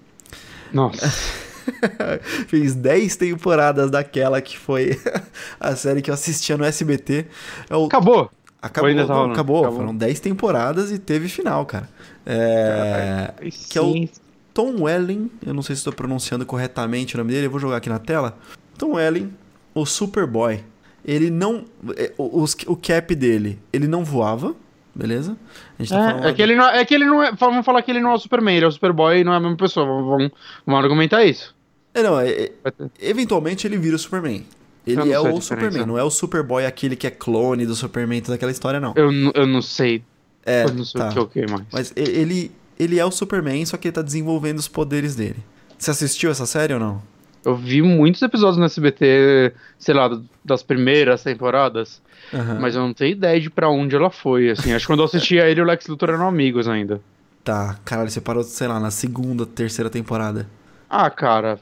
Nossa. 0.72 1.06
fez 2.48 2.74
10 2.74 3.16
temporadas 3.16 3.90
daquela 3.90 4.40
que 4.40 4.56
foi 4.58 4.98
a 5.60 5.76
série 5.76 6.00
que 6.00 6.10
eu 6.10 6.14
assistia 6.14 6.56
no 6.56 6.64
SBT. 6.64 7.26
É 7.68 7.76
o- 7.76 7.86
Acabou. 7.86 8.30
Acabou, 8.60 8.90
tá 8.94 8.96
não, 8.96 9.06
rolando? 9.08 9.32
acabou. 9.32 9.60
Acabou. 9.62 9.78
Foram 9.80 9.94
10 9.96 10.20
temporadas 10.20 10.90
e 10.92 10.98
teve 10.98 11.28
final, 11.28 11.66
cara. 11.66 11.88
É, 12.24 13.32
que 13.68 13.76
é 13.76 13.80
o. 13.82 14.08
Tom 14.54 14.82
Welling, 14.82 15.30
eu 15.46 15.54
não 15.54 15.62
sei 15.62 15.74
se 15.74 15.80
estou 15.80 15.92
pronunciando 15.92 16.44
corretamente 16.44 17.14
o 17.14 17.18
nome 17.18 17.32
dele, 17.32 17.46
eu 17.46 17.50
vou 17.50 17.60
jogar 17.60 17.76
aqui 17.78 17.88
na 17.88 17.98
tela. 17.98 18.38
Tom 18.78 18.92
Welling, 18.94 19.32
o 19.74 19.86
Superboy. 19.86 20.60
Ele 21.04 21.30
não. 21.30 21.64
é, 21.96 22.12
O, 22.18 22.42
os- 22.42 22.56
o 22.66 22.76
cap 22.76 23.14
dele, 23.14 23.58
ele 23.72 23.88
não 23.88 24.04
voava, 24.04 24.54
beleza? 24.94 25.36
A 25.78 25.82
gente 25.82 25.88
tá 25.92 25.96
falando 26.10 26.24
É, 26.26 26.30
é 26.30 26.32
que 26.34 26.42
ele 26.42 26.54
não, 26.54 26.68
é 26.68 26.84
que 26.84 26.94
ele 26.94 27.04
não 27.06 27.22
é. 27.22 27.32
Vamos 27.32 27.64
falar 27.64 27.82
que 27.82 27.90
ele 27.90 28.00
não 28.00 28.10
é 28.12 28.14
o 28.14 28.18
Superman, 28.18 28.54
ele 28.56 28.64
é 28.64 28.68
o 28.68 28.72
Superboy 28.72 29.18
e 29.18 29.24
não 29.24 29.32
é 29.32 29.36
a 29.36 29.40
mesma 29.40 29.56
pessoa. 29.56 29.84
Vamos, 29.86 30.06
vamos, 30.08 30.30
vamos 30.66 30.82
argumentar 30.84 31.24
isso. 31.24 31.54
É, 31.94 32.02
não, 32.02 32.20
é- 32.20 32.30
é- 32.30 32.52
eventualmente 33.00 33.66
ele 33.66 33.76
vira 33.78 33.96
o 33.96 33.98
Superman. 33.98 34.44
Ele 34.86 35.00
Eu 35.00 35.12
é 35.12 35.20
o. 35.32 35.40
Superman, 35.40 35.86
não 35.86 35.98
é 35.98 36.02
o 36.04 36.10
Superboy 36.10 36.64
aquele 36.66 36.94
que 36.96 37.06
é 37.06 37.10
clone 37.10 37.66
do 37.66 37.74
Superman, 37.74 38.20
toda 38.20 38.34
aquela 38.34 38.50
história, 38.52 38.78
não. 38.80 38.92
Eu, 38.96 39.10
eu 39.34 39.46
não 39.46 39.62
sei. 39.62 40.02
É, 40.44 40.64
eu 40.64 40.74
não 40.74 40.84
sei 40.84 41.00
tá. 41.00 41.08
o 41.20 41.26
que 41.26 41.40
é 41.40 41.46
que 41.46 41.52
mais. 41.52 41.64
Mas 41.72 41.92
ele, 41.96 42.50
ele 42.78 42.98
é 42.98 43.04
o 43.04 43.10
Superman, 43.10 43.64
só 43.66 43.76
que 43.76 43.88
ele 43.88 43.92
tá 43.94 44.02
desenvolvendo 44.02 44.58
os 44.58 44.68
poderes 44.68 45.14
dele. 45.14 45.36
Você 45.78 45.90
assistiu 45.90 46.30
essa 46.30 46.46
série 46.46 46.74
ou 46.74 46.80
não? 46.80 47.02
Eu 47.44 47.56
vi 47.56 47.82
muitos 47.82 48.22
episódios 48.22 48.56
no 48.56 48.64
SBT, 48.64 49.52
sei 49.78 49.94
lá, 49.94 50.08
das 50.44 50.62
primeiras 50.62 51.24
temporadas, 51.24 52.00
Aham. 52.32 52.58
mas 52.60 52.76
eu 52.76 52.82
não 52.82 52.94
tenho 52.94 53.10
ideia 53.12 53.40
de 53.40 53.50
pra 53.50 53.68
onde 53.68 53.96
ela 53.96 54.10
foi, 54.10 54.50
assim. 54.50 54.72
Acho 54.72 54.84
que 54.86 54.92
quando 54.92 55.00
eu 55.00 55.06
assistia 55.06 55.48
ele 55.50 55.58
e 55.60 55.62
o 55.62 55.66
Lex 55.66 55.86
Luthor 55.88 56.10
eram 56.10 56.28
amigos 56.28 56.68
ainda. 56.68 57.00
Tá, 57.42 57.76
caralho, 57.84 58.08
você 58.10 58.20
parou, 58.20 58.44
sei 58.44 58.68
lá, 58.68 58.78
na 58.78 58.92
segunda, 58.92 59.44
terceira 59.44 59.90
temporada. 59.90 60.48
Ah, 60.88 61.10
cara. 61.10 61.58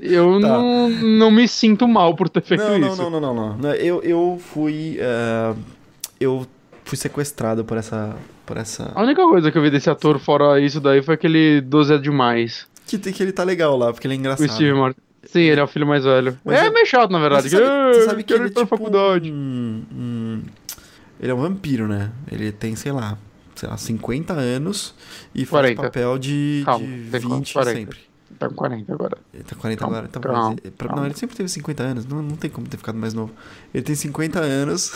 Eu 0.00 0.40
Tá. 0.40 0.48
não, 0.48 0.88
não 0.88 1.30
me 1.30 1.46
sinto 1.46 1.86
mal 1.86 2.16
por 2.16 2.30
ter 2.30 2.40
feito 2.42 2.62
Não, 2.64 2.78
não, 2.78 2.88
isso. 2.88 2.96
não, 3.02 3.10
não, 3.10 3.20
não, 3.20 3.34
não, 3.34 3.56
não. 3.58 3.74
Eu, 3.74 4.02
eu 4.02 4.40
fui. 4.52 4.96
eh, 4.98 5.54
eu 6.18 6.46
fui 6.84 6.96
sequestrado 6.96 7.62
por 7.62 7.76
essa. 7.76 8.16
Por 8.48 8.56
essa. 8.56 8.90
A 8.94 9.02
única 9.02 9.22
coisa 9.22 9.52
que 9.52 9.58
eu 9.58 9.62
vi 9.62 9.70
desse 9.70 9.90
ator 9.90 10.18
fora 10.18 10.58
isso 10.58 10.80
daí 10.80 11.02
foi 11.02 11.14
aquele 11.14 11.60
12 11.60 11.92
é 11.94 11.98
demais. 11.98 12.66
Que, 12.86 12.96
que 12.98 13.22
ele 13.22 13.30
tá 13.32 13.44
legal 13.44 13.76
lá, 13.76 13.92
porque 13.92 14.06
ele 14.06 14.14
é 14.14 14.16
O 14.16 14.20
engraçado. 14.20 14.50
Steve 14.50 14.72
Martin. 14.72 14.98
Sim, 15.24 15.40
ele 15.40 15.60
é 15.60 15.64
o 15.64 15.66
filho 15.66 15.86
mais 15.86 16.04
velho. 16.04 16.38
Mas 16.42 16.58
é 16.60 16.66
eu- 16.68 16.72
meio 16.72 16.86
chato, 16.86 17.10
na 17.10 17.18
verdade. 17.18 17.50
Você 17.50 17.56
sabe, 17.58 17.66
você 17.94 18.00
"Ah, 18.00 18.04
sabe 18.06 18.22
que 18.24 18.32
ele 18.32 18.44
é 18.44 18.48
tipo 18.48 18.66
faculdade. 18.66 19.30
um, 19.30 19.82
um- 19.92 20.42
Ele 21.20 21.30
é 21.30 21.34
um 21.34 21.38
vampiro, 21.38 21.86
né? 21.86 22.10
Ele 22.32 22.50
tem, 22.52 22.74
sei 22.76 22.90
lá, 22.92 23.18
sei 23.54 23.68
lá, 23.68 23.76
50 23.76 24.32
anos 24.32 24.94
e 25.34 25.44
faz 25.44 25.50
40. 25.74 25.82
papel 25.82 26.16
de, 26.18 26.62
Calma, 26.64 26.86
de 26.86 27.10
tem 27.10 27.20
20 27.20 27.52
40. 27.52 27.78
sempre. 27.78 27.98
Tá 28.38 28.48
com 28.48 28.54
40 28.54 28.92
agora. 28.94 29.18
Ele 29.34 29.42
tá 29.42 29.56
40 29.56 29.80
Calma, 29.80 29.96
agora. 29.96 30.08
Então, 30.08 30.22
calma, 30.22 30.56
ele- 30.62 30.70
pra-. 30.70 30.94
Não, 30.96 31.04
ele 31.04 31.14
sempre 31.16 31.36
teve 31.36 31.48
50 31.50 31.82
anos. 31.82 32.06
Não, 32.06 32.22
não 32.22 32.36
tem 32.36 32.48
como 32.48 32.66
ter 32.66 32.76
ficado 32.78 32.96
mais 32.96 33.12
novo. 33.12 33.32
Ele 33.74 33.82
tem 33.82 33.94
50 33.96 34.38
anos. 34.38 34.92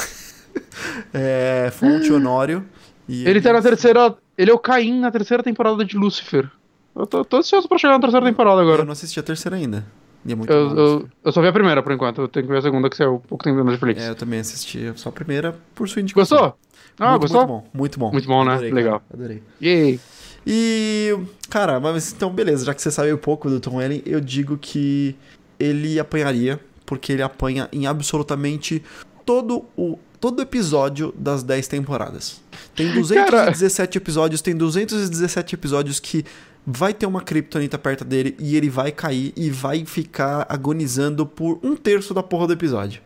é, 1.12 1.70
fonte 1.74 2.12
Honório. 2.12 2.64
E 3.08 3.26
Ele 3.26 3.40
tá 3.40 3.52
na 3.52 3.60
terceira. 3.62 4.14
Ele 4.38 4.50
é 4.50 4.54
o 4.54 4.58
Caim 4.58 4.98
na 5.00 5.10
terceira 5.10 5.42
temporada 5.42 5.84
de 5.84 5.96
Lucifer. 5.96 6.48
Eu 6.94 7.06
tô, 7.06 7.24
tô 7.24 7.38
ansioso 7.38 7.68
pra 7.68 7.78
chegar 7.78 7.94
na 7.94 8.00
terceira 8.00 8.24
temporada 8.26 8.60
Eu 8.60 8.64
agora. 8.68 8.84
não 8.84 8.92
assisti 8.92 9.18
a 9.18 9.22
terceira 9.22 9.56
ainda. 9.56 9.84
E 10.24 10.32
é 10.32 10.36
muito 10.36 10.52
Eu, 10.52 10.68
bom. 10.70 10.76
eu, 10.80 11.08
eu 11.24 11.32
só 11.32 11.40
vi 11.42 11.48
a 11.48 11.52
primeira 11.52 11.82
por 11.82 11.92
enquanto. 11.92 12.20
Eu 12.20 12.28
tenho 12.28 12.46
que 12.46 12.52
ver 12.52 12.58
a 12.58 12.62
segunda 12.62 12.88
que 12.88 12.96
saiu 12.96 13.20
pouco 13.26 13.42
tempo 13.42 13.56
no 13.58 13.64
Netflix. 13.64 14.02
É, 14.02 14.10
eu 14.10 14.14
também 14.14 14.40
assisti 14.40 14.92
só 14.96 15.08
a 15.08 15.12
primeira 15.12 15.56
por 15.74 15.88
sua 15.88 16.00
indicação. 16.00 16.38
Gostou? 16.38 16.58
Ah, 17.00 17.10
muito, 17.10 17.20
gostou? 17.22 17.40
Muito 17.46 17.48
bom, 17.48 17.70
muito 17.74 17.98
bom. 17.98 18.12
Muito 18.12 18.28
bom, 18.28 18.44
né? 18.44 18.52
Adorei, 18.52 18.72
Legal. 18.72 19.00
cara, 19.00 19.22
adorei. 19.22 19.42
Yay. 19.60 20.00
E, 20.46 21.16
cara, 21.48 21.80
mas 21.80 22.12
então, 22.12 22.30
beleza, 22.30 22.64
já 22.64 22.74
que 22.74 22.82
você 22.82 22.90
sabe 22.90 23.12
um 23.12 23.16
pouco 23.16 23.48
do 23.48 23.58
Tom 23.60 23.76
Welling, 23.76 24.02
eu 24.04 24.20
digo 24.20 24.56
que 24.58 25.16
ele 25.58 25.98
apanharia, 25.98 26.60
porque 26.84 27.12
ele 27.12 27.22
apanha 27.22 27.68
em 27.72 27.86
absolutamente 27.86 28.82
todo 29.24 29.64
o 29.76 29.98
todo 30.22 30.40
episódio 30.40 31.12
das 31.18 31.42
10 31.42 31.66
temporadas. 31.66 32.40
Tem 32.76 32.94
217 32.94 33.98
episódios, 33.98 34.40
tem 34.40 34.56
217 34.56 35.54
episódios 35.56 35.98
que 35.98 36.24
vai 36.64 36.94
ter 36.94 37.06
uma 37.06 37.20
kryptonita 37.20 37.76
perto 37.76 38.04
dele 38.04 38.36
e 38.38 38.56
ele 38.56 38.70
vai 38.70 38.92
cair 38.92 39.32
e 39.36 39.50
vai 39.50 39.84
ficar 39.84 40.46
agonizando 40.48 41.26
por 41.26 41.58
um 41.60 41.74
terço 41.74 42.14
da 42.14 42.22
porra 42.22 42.46
do 42.46 42.52
episódio. 42.52 43.02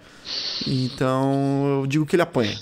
Então, 0.67 1.81
eu 1.81 1.87
digo 1.87 2.05
que 2.05 2.17
ele 2.17 2.23
apanha. 2.23 2.55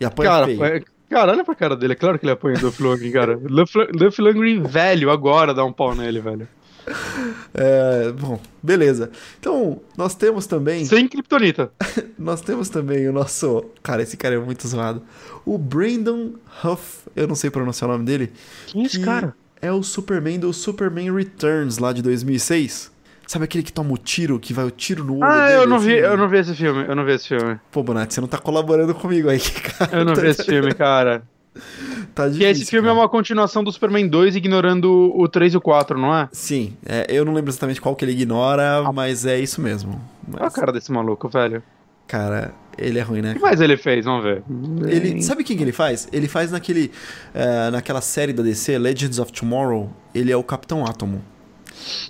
E 0.00 0.04
apanha 0.04 0.30
Cara, 0.30 0.46
feio. 0.46 0.64
é- 0.64 0.82
cara, 1.10 1.32
olha 1.32 1.44
pra 1.44 1.54
cara 1.56 1.76
dele. 1.76 1.94
É 1.94 1.96
claro 1.96 2.16
que 2.18 2.24
ele 2.26 2.32
apanha 2.32 2.56
o 2.58 2.60
Duff 2.60 2.80
Lundgren, 2.82 3.10
cara. 3.12 3.36
Duff- 3.36 4.20
Lundgren 4.20 4.62
velho 4.62 5.10
agora 5.10 5.52
dá 5.52 5.64
um 5.64 5.72
pau 5.72 5.94
nele, 5.96 6.20
velho. 6.20 6.48
É, 7.58 8.12
bom, 8.12 8.38
beleza. 8.62 9.10
Então, 9.40 9.80
nós 9.96 10.14
temos 10.14 10.46
também 10.46 10.84
Sem 10.84 11.08
Kryptonita. 11.08 11.70
Nós 12.18 12.40
temos 12.42 12.68
também 12.68 13.08
o 13.08 13.12
nosso. 13.12 13.64
Cara, 13.82 14.02
esse 14.02 14.16
cara 14.16 14.34
é 14.34 14.38
muito 14.38 14.66
zoado. 14.68 15.02
O 15.44 15.56
Brandon 15.56 16.32
Huff, 16.62 17.00
eu 17.14 17.26
não 17.26 17.34
sei 17.34 17.50
pronunciar 17.50 17.88
o 17.88 17.92
nome 17.94 18.04
dele. 18.04 18.32
Quem 18.66 18.82
é 18.82 18.86
esse 18.86 18.98
que 18.98 19.04
cara? 19.04 19.34
É 19.60 19.72
o 19.72 19.82
Superman 19.82 20.38
do 20.38 20.52
Superman 20.52 21.14
Returns 21.14 21.78
lá 21.78 21.92
de 21.92 22.02
2006. 22.02 22.92
Sabe 23.26 23.44
aquele 23.46 23.64
que 23.64 23.72
toma 23.72 23.92
o 23.92 23.98
tiro, 23.98 24.38
que 24.38 24.52
vai 24.52 24.64
o 24.64 24.70
tiro 24.70 25.02
no 25.02 25.14
olho 25.16 25.24
Ah, 25.24 25.46
dele? 25.48 25.58
eu 25.62 25.66
não 25.66 25.78
vi, 25.78 25.92
assim? 25.98 26.02
eu 26.06 26.16
não 26.16 26.28
vi 26.28 26.36
esse 26.38 26.54
filme. 26.54 26.84
Eu 26.86 26.94
não 26.94 27.04
vi 27.04 27.12
esse 27.12 27.28
filme. 27.28 27.58
Pô, 27.72 27.82
Bonatti, 27.82 28.14
você 28.14 28.20
não 28.20 28.28
tá 28.28 28.38
colaborando 28.38 28.94
comigo 28.94 29.28
aí, 29.28 29.40
cara. 29.78 29.98
Eu 29.98 30.04
não 30.04 30.14
vi 30.14 30.28
esse 30.28 30.44
filme, 30.44 30.72
cara. 30.74 31.22
Tá 32.14 32.24
Que 32.24 32.30
difícil, 32.32 32.50
esse 32.62 32.70
filme 32.70 32.86
cara. 32.88 32.98
é 32.98 33.02
uma 33.02 33.08
continuação 33.08 33.62
do 33.62 33.70
Superman 33.72 34.08
2, 34.08 34.36
ignorando 34.36 35.12
o 35.14 35.28
3 35.28 35.54
e 35.54 35.56
o 35.56 35.60
4, 35.60 35.98
não 35.98 36.14
é? 36.14 36.28
Sim, 36.32 36.76
é, 36.86 37.06
eu 37.08 37.24
não 37.24 37.32
lembro 37.34 37.50
exatamente 37.50 37.80
qual 37.80 37.94
que 37.94 38.04
ele 38.04 38.12
ignora, 38.12 38.90
mas 38.92 39.26
é 39.26 39.38
isso 39.38 39.60
mesmo. 39.60 40.00
Olha 40.28 40.40
a 40.40 40.44
Mas, 40.44 40.54
cara 40.54 40.72
desse 40.72 40.90
maluco, 40.90 41.28
velho. 41.28 41.62
cara, 42.06 42.54
ele 42.78 42.98
é 42.98 43.02
ruim, 43.02 43.20
né? 43.22 43.32
O 43.32 43.34
que 43.36 43.40
mais 43.42 43.60
ele 43.60 43.76
fez? 43.76 44.04
Vamos 44.04 44.24
ver. 44.24 44.42
Ele, 44.86 45.22
sabe 45.22 45.44
quem 45.44 45.56
que 45.56 45.62
ele 45.62 45.72
faz? 45.72 46.08
Ele 46.12 46.28
faz 46.28 46.50
naquele, 46.52 46.90
eh, 47.34 47.70
naquela 47.70 48.00
série 48.00 48.32
da 48.32 48.42
DC, 48.42 48.78
Legends 48.78 49.18
of 49.18 49.32
Tomorrow, 49.32 49.90
ele 50.14 50.30
é 50.32 50.36
o 50.36 50.42
Capitão 50.42 50.84
Átomo. 50.86 51.22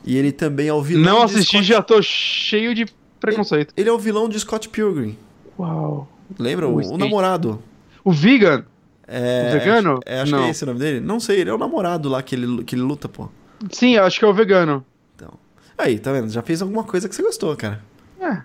E 0.05 0.17
ele 0.17 0.31
também 0.33 0.69
é 0.69 0.73
o 0.73 0.81
vilão 0.83 1.05
Não 1.05 1.23
assisti, 1.23 1.57
Scott... 1.57 1.65
já 1.65 1.83
tô 1.83 2.01
cheio 2.03 2.75
de 2.75 2.87
preconceito. 3.21 3.75
Ele 3.77 3.89
é 3.89 3.93
o 3.93 3.99
vilão 3.99 4.29
de 4.29 4.39
Scott 4.39 4.69
Pilgrim. 4.69 5.17
Uau. 5.59 6.09
Lembra? 6.39 6.69
O 6.69 6.77
O, 6.81 6.95
o 6.95 6.99
namorado. 6.99 7.61
O 8.05 8.13
Vegan? 8.13 8.65
É, 9.09 9.49
O 9.49 9.53
vegano? 9.59 10.01
É, 10.05 10.21
acho 10.21 10.33
Não. 10.33 10.41
que 10.41 10.45
é 10.47 10.51
esse 10.51 10.65
o 10.65 10.67
nome 10.67 10.79
dele. 10.81 11.01
Não 11.01 11.21
sei, 11.21 11.41
ele 11.41 11.51
é 11.51 11.55
o 11.55 11.59
namorado 11.59 12.09
lá 12.09 12.23
que 12.23 12.35
ele, 12.35 12.65
que 12.65 12.75
ele 12.75 12.83
luta, 12.83 13.09
pô. 13.09 13.29
Sim, 13.71 13.95
eu 13.97 14.05
acho 14.05 14.19
que 14.19 14.25
é 14.25 14.29
o 14.29 14.35
vegano. 14.35 14.85
Então. 15.15 15.33
Aí, 15.79 15.99
tá 15.99 16.13
vendo? 16.13 16.29
Já 16.29 16.43
fez 16.43 16.61
alguma 16.61 16.83
coisa 16.85 17.09
que 17.09 17.15
você 17.15 17.23
gostou, 17.23 17.55
cara. 17.57 17.81
É. 18.21 18.43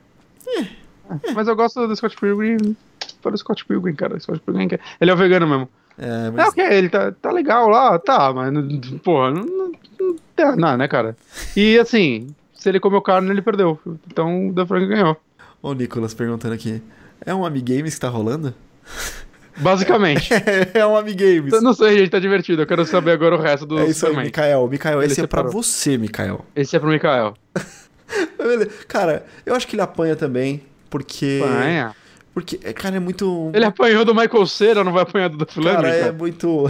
Mas 1.34 1.48
eu 1.48 1.56
gosto 1.56 1.86
do 1.88 1.96
Scott 1.96 2.16
Pilgrim 2.18 2.76
pelo 3.22 3.38
Scott 3.38 3.66
Pilgrim, 3.66 3.94
cara. 3.96 4.20
Scott 4.20 4.40
Pilgrim, 4.40 4.68
que- 4.68 4.80
ele 5.00 5.12
é 5.12 5.14
o 5.14 5.18
vegano 5.18 5.48
mesmo. 5.48 5.70
É, 5.98 6.28
É 6.28 6.32
mas... 6.32 6.48
ok, 6.50 6.64
ele 6.64 6.90
tá, 6.90 7.12
tá 7.12 7.32
legal 7.32 7.68
lá, 7.68 8.00
tá, 8.00 8.32
mas, 8.34 8.52
porra, 9.04 9.32
não, 9.32 9.44
não, 9.46 9.72
não, 10.00 10.16
tem- 10.36 10.56
não, 10.56 10.78
né, 10.78 10.88
cara? 10.88 11.16
E 11.56 11.78
assim, 11.78 12.28
se 12.54 12.70
ele 12.70 12.80
comeu 12.80 13.02
carne, 13.02 13.30
ele 13.30 13.42
perdeu. 13.42 13.80
Então 14.08 14.48
o 14.50 14.54
Dan 14.54 14.66
Frank 14.66 14.88
ganhou. 14.88 15.18
O 15.62 15.74
Nicolas 15.74 16.14
perguntando 16.14 16.54
aqui. 16.56 16.82
É 17.26 17.36
um 17.36 17.46
Amigames 17.46 17.96
que 17.96 18.00
tá 18.02 18.10
rolando? 18.10 18.54
Basicamente. 19.62 20.30
é 20.74 20.86
um 20.86 20.96
Amigames. 20.96 21.54
Eu 21.54 21.62
não 21.62 21.74
sei, 21.74 22.00
gente, 22.00 22.10
tá 22.10 22.20
divertido. 22.20 22.62
Eu 22.62 22.68
quero 22.68 22.86
saber 22.86 23.12
agora 23.12 23.36
o 23.36 23.40
resto 23.40 23.66
do 23.66 23.80
É 23.80 23.84
isso 23.84 24.06
aí, 24.06 24.12
Superman. 24.12 24.26
Mikael. 24.26 24.68
Mikael, 24.68 25.04
Ele 25.04 25.12
esse 25.12 25.22
é 25.22 25.28
pra 25.28 25.44
você, 25.44 25.98
Mikael. 25.98 26.46
Esse 26.56 26.76
é 26.76 26.80
pro 26.80 26.90
Mikael. 26.90 27.36
Cara, 28.88 29.26
eu 29.46 29.56
acho 29.56 29.68
que 29.68 29.76
ele 29.76 29.82
apanha 29.82 30.16
também, 30.16 30.62
porque. 30.90 31.42
Apanha. 31.44 31.96
Porque, 32.34 32.60
é, 32.64 32.72
cara, 32.72 32.96
é 32.96 33.00
muito. 33.00 33.52
Ele 33.54 33.66
apanhou 33.66 34.06
do 34.06 34.16
Michael 34.16 34.46
Cera, 34.46 34.84
não 34.84 34.94
vai 34.94 35.04
apanhar 35.04 35.30
do 35.30 35.38
Duff 35.38 35.62
Cara, 35.62 35.90
é 35.90 36.12
muito. 36.12 36.70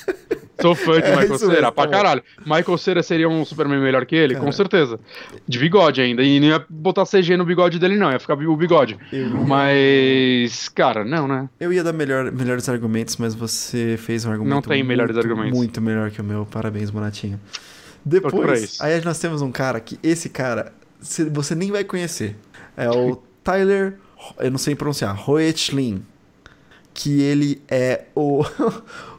Sou 0.64 0.74
fã 0.74 0.98
de 0.98 1.06
É 1.06 1.10
Michael 1.10 1.38
Cera, 1.38 1.52
mesmo, 1.52 1.72
pra 1.72 1.84
tá 1.84 1.88
caralho. 1.88 2.22
Michael 2.46 2.78
Cera 2.78 3.02
seria 3.02 3.28
um 3.28 3.44
Superman 3.44 3.80
melhor 3.80 4.06
que 4.06 4.16
ele, 4.16 4.32
Cara. 4.32 4.46
com 4.46 4.50
certeza. 4.50 4.98
De 5.46 5.58
bigode 5.58 6.00
ainda. 6.00 6.22
E 6.22 6.40
não 6.40 6.46
ia 6.48 6.64
botar 6.70 7.04
CG 7.04 7.36
no 7.36 7.44
bigode 7.44 7.78
dele, 7.78 7.98
não. 7.98 8.10
Ia 8.10 8.18
ficar 8.18 8.32
o 8.32 8.56
bigode. 8.56 8.96
Eu, 9.12 9.28
Mas, 9.46 10.70
cara, 10.70 11.04
não, 11.04 11.28
né? 11.28 11.50
eu 11.60 11.70
ia 11.70 11.84
dar 11.84 11.92
melhor, 11.92 12.32
melhores 12.32 12.66
argumentos, 12.70 13.18
mas 13.18 13.34
você 13.34 13.96
fez 13.98 14.24
um 14.24 14.30
argumento. 14.30 14.54
Não 14.54 14.62
tem 14.62 14.82
melhores 14.82 15.14
muito, 15.14 15.26
argumentos. 15.28 15.58
Muito 15.58 15.80
melhor 15.82 16.10
que 16.10 16.22
o 16.22 16.24
meu. 16.24 16.46
Parabéns, 16.46 16.90
Monatinho. 16.90 17.38
Depois, 18.02 18.80
aí 18.80 19.04
nós 19.04 19.18
temos 19.18 19.42
um 19.42 19.52
cara 19.52 19.78
que. 19.80 19.98
Esse 20.02 20.30
cara. 20.30 20.72
cê- 20.98 21.24
você 21.26 21.54
nem 21.54 21.70
vai 21.70 21.84
conhecer. 21.84 22.36
É 22.74 22.88
o 22.88 23.16
Tyler, 23.44 23.98
eu 24.38 24.50
não 24.50 24.58
sei 24.58 24.74
pronunciar, 24.74 25.28
Hoechlin. 25.28 26.02
Que 26.96 27.20
ele 27.22 27.60
é 27.68 28.04
o, 28.14 28.44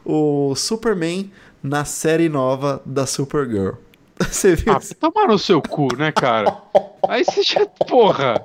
o 0.06 0.54
Superman 0.54 1.30
na 1.62 1.84
série 1.84 2.28
nova 2.28 2.80
da 2.86 3.04
Supergirl. 3.04 3.74
Você 4.18 4.54
viu? 4.54 4.72
Ah, 4.72 4.80
tomar 4.98 5.26
no 5.26 5.38
seu 5.38 5.60
cu, 5.60 5.88
né, 5.96 6.10
cara? 6.10 6.56
Aí 7.06 7.22
você 7.22 7.42
já. 7.42 7.66
Porra! 7.66 8.42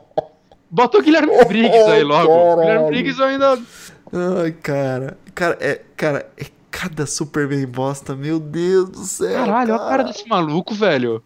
Bota 0.70 0.98
o 0.98 1.02
Guilherme 1.02 1.32
Briggs 1.46 1.90
aí 1.90 2.04
logo. 2.04 2.28
Caralho. 2.28 2.60
Guilherme 2.60 2.88
Briggs 2.88 3.20
eu 3.20 3.26
ainda. 3.26 3.62
Ai, 4.42 4.52
cara. 4.52 5.18
Cara, 5.34 5.58
é, 5.62 5.82
cara, 5.96 6.30
é 6.38 6.46
cada 6.70 7.06
Superman 7.06 7.66
bosta, 7.66 8.14
meu 8.16 8.38
Deus 8.38 8.90
do 8.90 9.06
céu. 9.06 9.46
Caralho, 9.46 9.74
olha 9.74 9.84
a 9.84 9.90
cara 9.90 10.04
desse 10.04 10.28
maluco, 10.28 10.74
velho. 10.74 11.24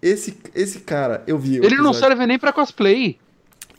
Esse, 0.00 0.38
esse 0.54 0.80
cara, 0.80 1.24
eu 1.26 1.36
vi. 1.38 1.56
Ele 1.56 1.76
não 1.76 1.92
serve 1.92 2.24
nem 2.24 2.38
pra 2.38 2.52
cosplay. 2.52 3.18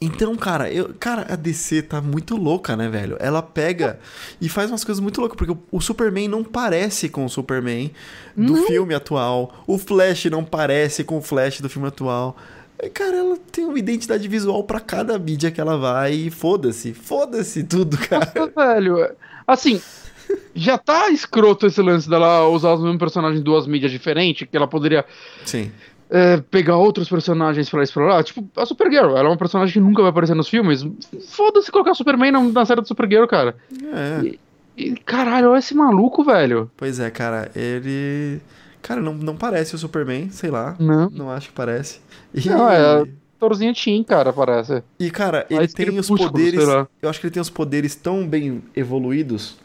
Então, 0.02 0.34
cara, 0.36 0.72
eu, 0.72 0.94
cara, 0.98 1.26
a 1.30 1.36
DC 1.36 1.82
tá 1.84 2.02
muito 2.02 2.38
louca, 2.38 2.76
né, 2.76 2.88
velho? 2.88 3.18
Ela 3.20 3.42
pega 3.42 4.00
e 4.40 4.48
faz 4.48 4.72
umas 4.72 4.84
coisas 4.84 5.02
muito 5.02 5.20
loucas, 5.20 5.38
porque 5.38 5.52
o, 5.52 5.60
o 5.72 5.82
Superman 5.82 6.30
não 6.30 6.44
parece 6.44 7.10
com 7.10 7.26
o 7.26 7.30
Superman 7.30 7.92
do 8.36 8.56
filme 8.64 8.94
atual. 8.94 9.64
O 9.68 9.78
Flash 9.78 10.26
não 10.26 10.44
parece 10.44 11.04
com 11.04 11.18
o 11.18 11.22
Flash 11.22 11.60
do 11.60 11.70
filme 11.70 11.90
atual. 11.90 12.38
É, 12.78 12.88
Cara, 12.88 13.18
ela 13.18 13.38
tem 13.52 13.66
uma 13.66 13.78
identidade 13.78 14.26
visual 14.30 14.64
pra 14.64 14.80
cada 14.80 15.20
mídia 15.20 15.52
que 15.52 15.60
ela 15.60 15.78
vai 15.78 16.14
e 16.14 16.32
foda-se, 16.32 16.94
foda-se 16.94 17.64
tudo, 17.64 17.98
cara. 17.98 18.32
Nossa, 18.34 18.52
velho. 18.74 19.10
Assim, 19.46 19.82
já 20.56 20.78
tá 20.78 21.10
escroto 21.10 21.68
esse 21.68 21.82
lance 21.82 22.10
dela 22.10 22.48
usar 22.48 22.74
os 22.74 22.82
mesmos 22.82 23.00
personagens 23.00 23.42
em 23.42 23.44
duas 23.44 23.68
mídias 23.68 23.92
diferentes, 23.92 24.48
que 24.50 24.56
ela 24.56 24.68
poderia 24.68 25.06
Sim. 25.46 25.72
É, 26.10 26.38
pegar 26.38 26.78
outros 26.78 27.08
personagens 27.08 27.70
pra 27.70 27.84
explorar. 27.84 28.24
Tipo, 28.24 28.48
a 28.56 28.66
Supergirl, 28.66 29.12
ela 29.16 29.30
é 29.30 29.32
uma 29.32 29.38
personagem 29.38 29.74
que 29.74 29.80
nunca 29.80 30.02
vai 30.02 30.12
aparecer 30.12 30.36
nos 30.36 30.50
filmes. 30.50 30.86
Foda-se 31.30 31.72
colocar 31.72 31.94
Superman 31.94 32.32
na, 32.32 32.42
na 32.42 32.66
série 32.66 32.82
do 32.82 32.88
Supergirl, 32.88 33.26
cara. 33.28 33.56
É. 33.94 34.36
E, 34.76 34.96
caralho, 35.06 35.52
olha 35.52 35.60
esse 35.60 35.76
maluco, 35.76 36.24
velho. 36.24 36.72
Pois 36.76 37.00
é, 37.00 37.10
cara, 37.10 37.52
ele. 37.56 38.42
Cara, 38.82 39.02
não, 39.02 39.14
não 39.14 39.36
parece 39.36 39.76
o 39.76 39.78
Superman, 39.78 40.30
sei 40.32 40.50
lá. 40.50 40.76
Não. 40.80 41.10
Não 41.10 41.30
acho 41.30 41.50
que 41.50 41.54
parece. 41.54 42.00
E, 42.34 42.48
Não, 42.48 42.70
é 42.70 43.04
Torzinho 43.38 43.74
Team, 43.74 44.04
cara, 44.04 44.32
parece. 44.34 44.84
e 45.00 45.10
cara, 45.12 45.46
ele 45.50 45.60
Mais 45.60 45.74
tem 45.74 45.86
os 45.86 46.08
crepúsculo, 46.08 46.32
poderes. 46.32 46.60
Eu 47.02 47.10
acho 47.10 47.20
que 47.20 47.28
ele 47.28 47.34
tem 47.34 47.42
os 47.42 47.50
poderes 47.50 47.96
tão 47.96 48.28
bem 48.28 48.64
evoluídos 48.76 49.58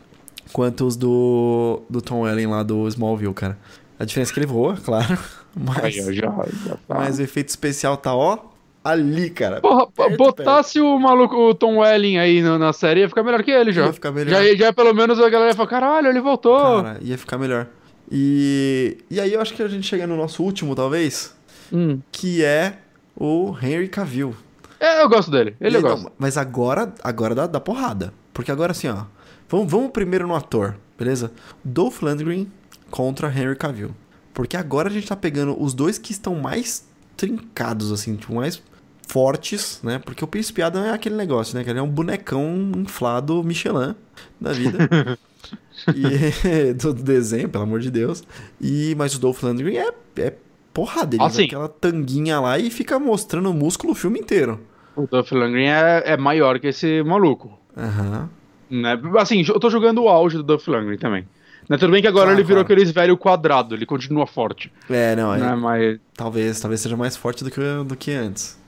quanto 0.52 0.86
os 0.86 0.96
do, 0.96 1.82
do 1.88 2.00
Tom 2.00 2.22
Welling 2.22 2.46
lá 2.46 2.62
do 2.62 2.86
Smallville, 2.88 3.34
cara. 3.34 3.58
A 3.98 4.04
diferença 4.04 4.32
é 4.32 4.34
que 4.34 4.40
ele 4.40 4.46
voa, 4.46 4.76
claro. 4.76 5.18
Mas, 5.56 5.96
ó, 5.98 6.10
já, 6.12 6.32
já 6.66 6.76
tá. 6.88 6.94
mas 6.96 7.20
o 7.20 7.22
efeito 7.22 7.48
especial 7.48 7.96
tá, 7.96 8.12
ó, 8.12 8.38
ali, 8.82 9.30
cara. 9.30 9.60
Porra, 9.60 9.86
perto, 9.86 10.16
botasse 10.16 10.80
o 10.80 10.98
maluco, 10.98 11.36
o 11.36 11.54
Tom 11.54 11.78
Welling 11.78 12.18
aí 12.18 12.42
na, 12.42 12.58
na 12.58 12.72
série, 12.72 13.00
ia 13.02 13.08
ficar 13.08 13.22
melhor 13.22 13.40
que 13.44 13.52
ele 13.52 13.70
já. 13.70 13.86
Ia 13.86 13.92
ficar 13.92 14.10
melhor. 14.10 14.30
Já, 14.42 14.54
já 14.56 14.72
pelo 14.72 14.92
menos 14.92 15.20
a 15.20 15.30
galera 15.30 15.50
ia 15.52 15.54
falar, 15.54 15.68
caralho, 15.68 16.08
ele 16.08 16.20
voltou. 16.20 16.82
Cara, 16.82 16.98
ia 17.02 17.16
ficar 17.16 17.38
melhor. 17.38 17.68
E, 18.10 18.98
e 19.08 19.20
aí 19.20 19.32
eu 19.32 19.40
acho 19.40 19.54
que 19.54 19.62
a 19.62 19.68
gente 19.68 19.86
chega 19.86 20.06
no 20.08 20.16
nosso 20.16 20.42
último, 20.42 20.74
talvez, 20.74 21.34
Hum. 21.72 22.00
que 22.10 22.44
é 22.44 22.78
o 23.16 23.56
Henry 23.62 23.86
Cavill. 23.88 24.34
É, 24.80 25.02
eu 25.02 25.08
gosto 25.08 25.30
dele. 25.30 25.54
Ele 25.60 25.76
E 25.76 25.78
eu 25.78 25.82
não, 25.82 25.90
gosto. 25.90 26.12
Mas 26.18 26.36
agora, 26.36 26.92
agora 27.02 27.34
dá, 27.34 27.46
dá 27.46 27.60
porrada. 27.60 28.12
Porque 28.32 28.50
agora 28.50 28.72
assim, 28.72 28.88
ó. 28.88 29.04
Vamos, 29.48 29.70
vamos 29.70 29.90
primeiro 29.92 30.26
no 30.26 30.34
ator, 30.34 30.74
beleza? 30.98 31.30
Dolph 31.64 32.02
Lundgren 32.02 32.48
contra 32.94 33.26
Henry 33.26 33.56
Cavill. 33.56 33.90
Porque 34.32 34.56
agora 34.56 34.88
a 34.88 34.92
gente 34.92 35.08
tá 35.08 35.16
pegando 35.16 35.60
os 35.60 35.74
dois 35.74 35.98
que 35.98 36.12
estão 36.12 36.36
mais 36.36 36.88
trincados, 37.16 37.90
assim, 37.90 38.14
tipo, 38.14 38.36
mais 38.36 38.62
fortes, 39.08 39.80
né? 39.82 39.98
Porque 39.98 40.22
o 40.22 40.28
Príncipe 40.28 40.62
Adam 40.62 40.84
é 40.84 40.92
aquele 40.92 41.16
negócio, 41.16 41.58
né? 41.58 41.64
Que 41.64 41.70
ele 41.70 41.80
é 41.80 41.82
um 41.82 41.90
bonecão 41.90 42.70
inflado 42.76 43.42
Michelin 43.42 43.96
da 44.40 44.52
vida. 44.52 44.78
e, 45.92 46.72
do 46.80 46.94
desenho, 46.94 47.48
pelo 47.48 47.64
amor 47.64 47.80
de 47.80 47.90
Deus. 47.90 48.22
E, 48.60 48.94
mas 48.96 49.16
o 49.16 49.20
Dolph 49.20 49.42
Lundgren 49.42 49.76
é, 49.76 49.88
é 50.20 50.32
porrada. 50.72 51.16
Ele 51.16 51.22
Ah, 51.24 51.26
usa 51.26 51.38
sim. 51.38 51.46
aquela 51.46 51.68
tanguinha 51.68 52.38
lá 52.38 52.60
e 52.60 52.70
fica 52.70 52.96
mostrando 53.00 53.50
o 53.50 53.54
músculo 53.54 53.92
o 53.92 53.96
filme 53.96 54.20
inteiro. 54.20 54.60
O 54.94 55.04
Dolph 55.08 55.32
Lundgren 55.32 55.68
é, 55.68 56.12
é 56.12 56.16
maior 56.16 56.60
que 56.60 56.68
esse 56.68 57.02
maluco. 57.02 57.58
Aham. 57.76 58.30
Né? 58.70 59.00
Assim, 59.18 59.44
eu 59.48 59.58
tô 59.58 59.68
jogando 59.68 60.00
o 60.00 60.08
auge 60.08 60.36
do 60.36 60.44
Dolph 60.44 60.68
Lundgren 60.68 60.96
também. 60.98 61.26
Né? 61.68 61.76
Tudo 61.78 61.92
bem 61.92 62.02
que 62.02 62.08
agora 62.08 62.26
Claro, 62.26 62.38
ele 62.38 62.46
virou 62.46 62.64
claro. 62.64 62.74
aqueles 62.74 62.92
velho 62.92 63.16
quadrado, 63.16 63.74
ele 63.74 63.86
continua 63.86 64.26
forte. 64.26 64.70
É, 64.90 65.16
não, 65.16 65.34
é, 65.34 65.38
Né? 65.38 65.54
Mas, 65.54 65.98
talvez, 66.14 66.60
talvez 66.60 66.80
seja 66.80 66.96
mais 66.96 67.16
forte 67.16 67.42
do 67.44 67.50
que, 67.50 67.60
do 67.86 67.96
que 67.96 68.12
antes. 68.12 68.58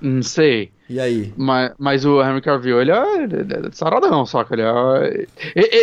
não 0.00 0.22
sei. 0.22 0.70
E 0.88 1.00
aí? 1.00 1.32
Mas, 1.36 1.72
mas 1.78 2.04
o 2.04 2.22
Henry 2.22 2.40
Cavill, 2.40 2.80
ele 2.80 2.92
é, 2.92 3.22
ele 3.24 3.66
é 3.66 3.70
saradão, 3.72 4.24
saca? 4.24 4.54
Ele 4.54 4.62
é, 4.62 5.26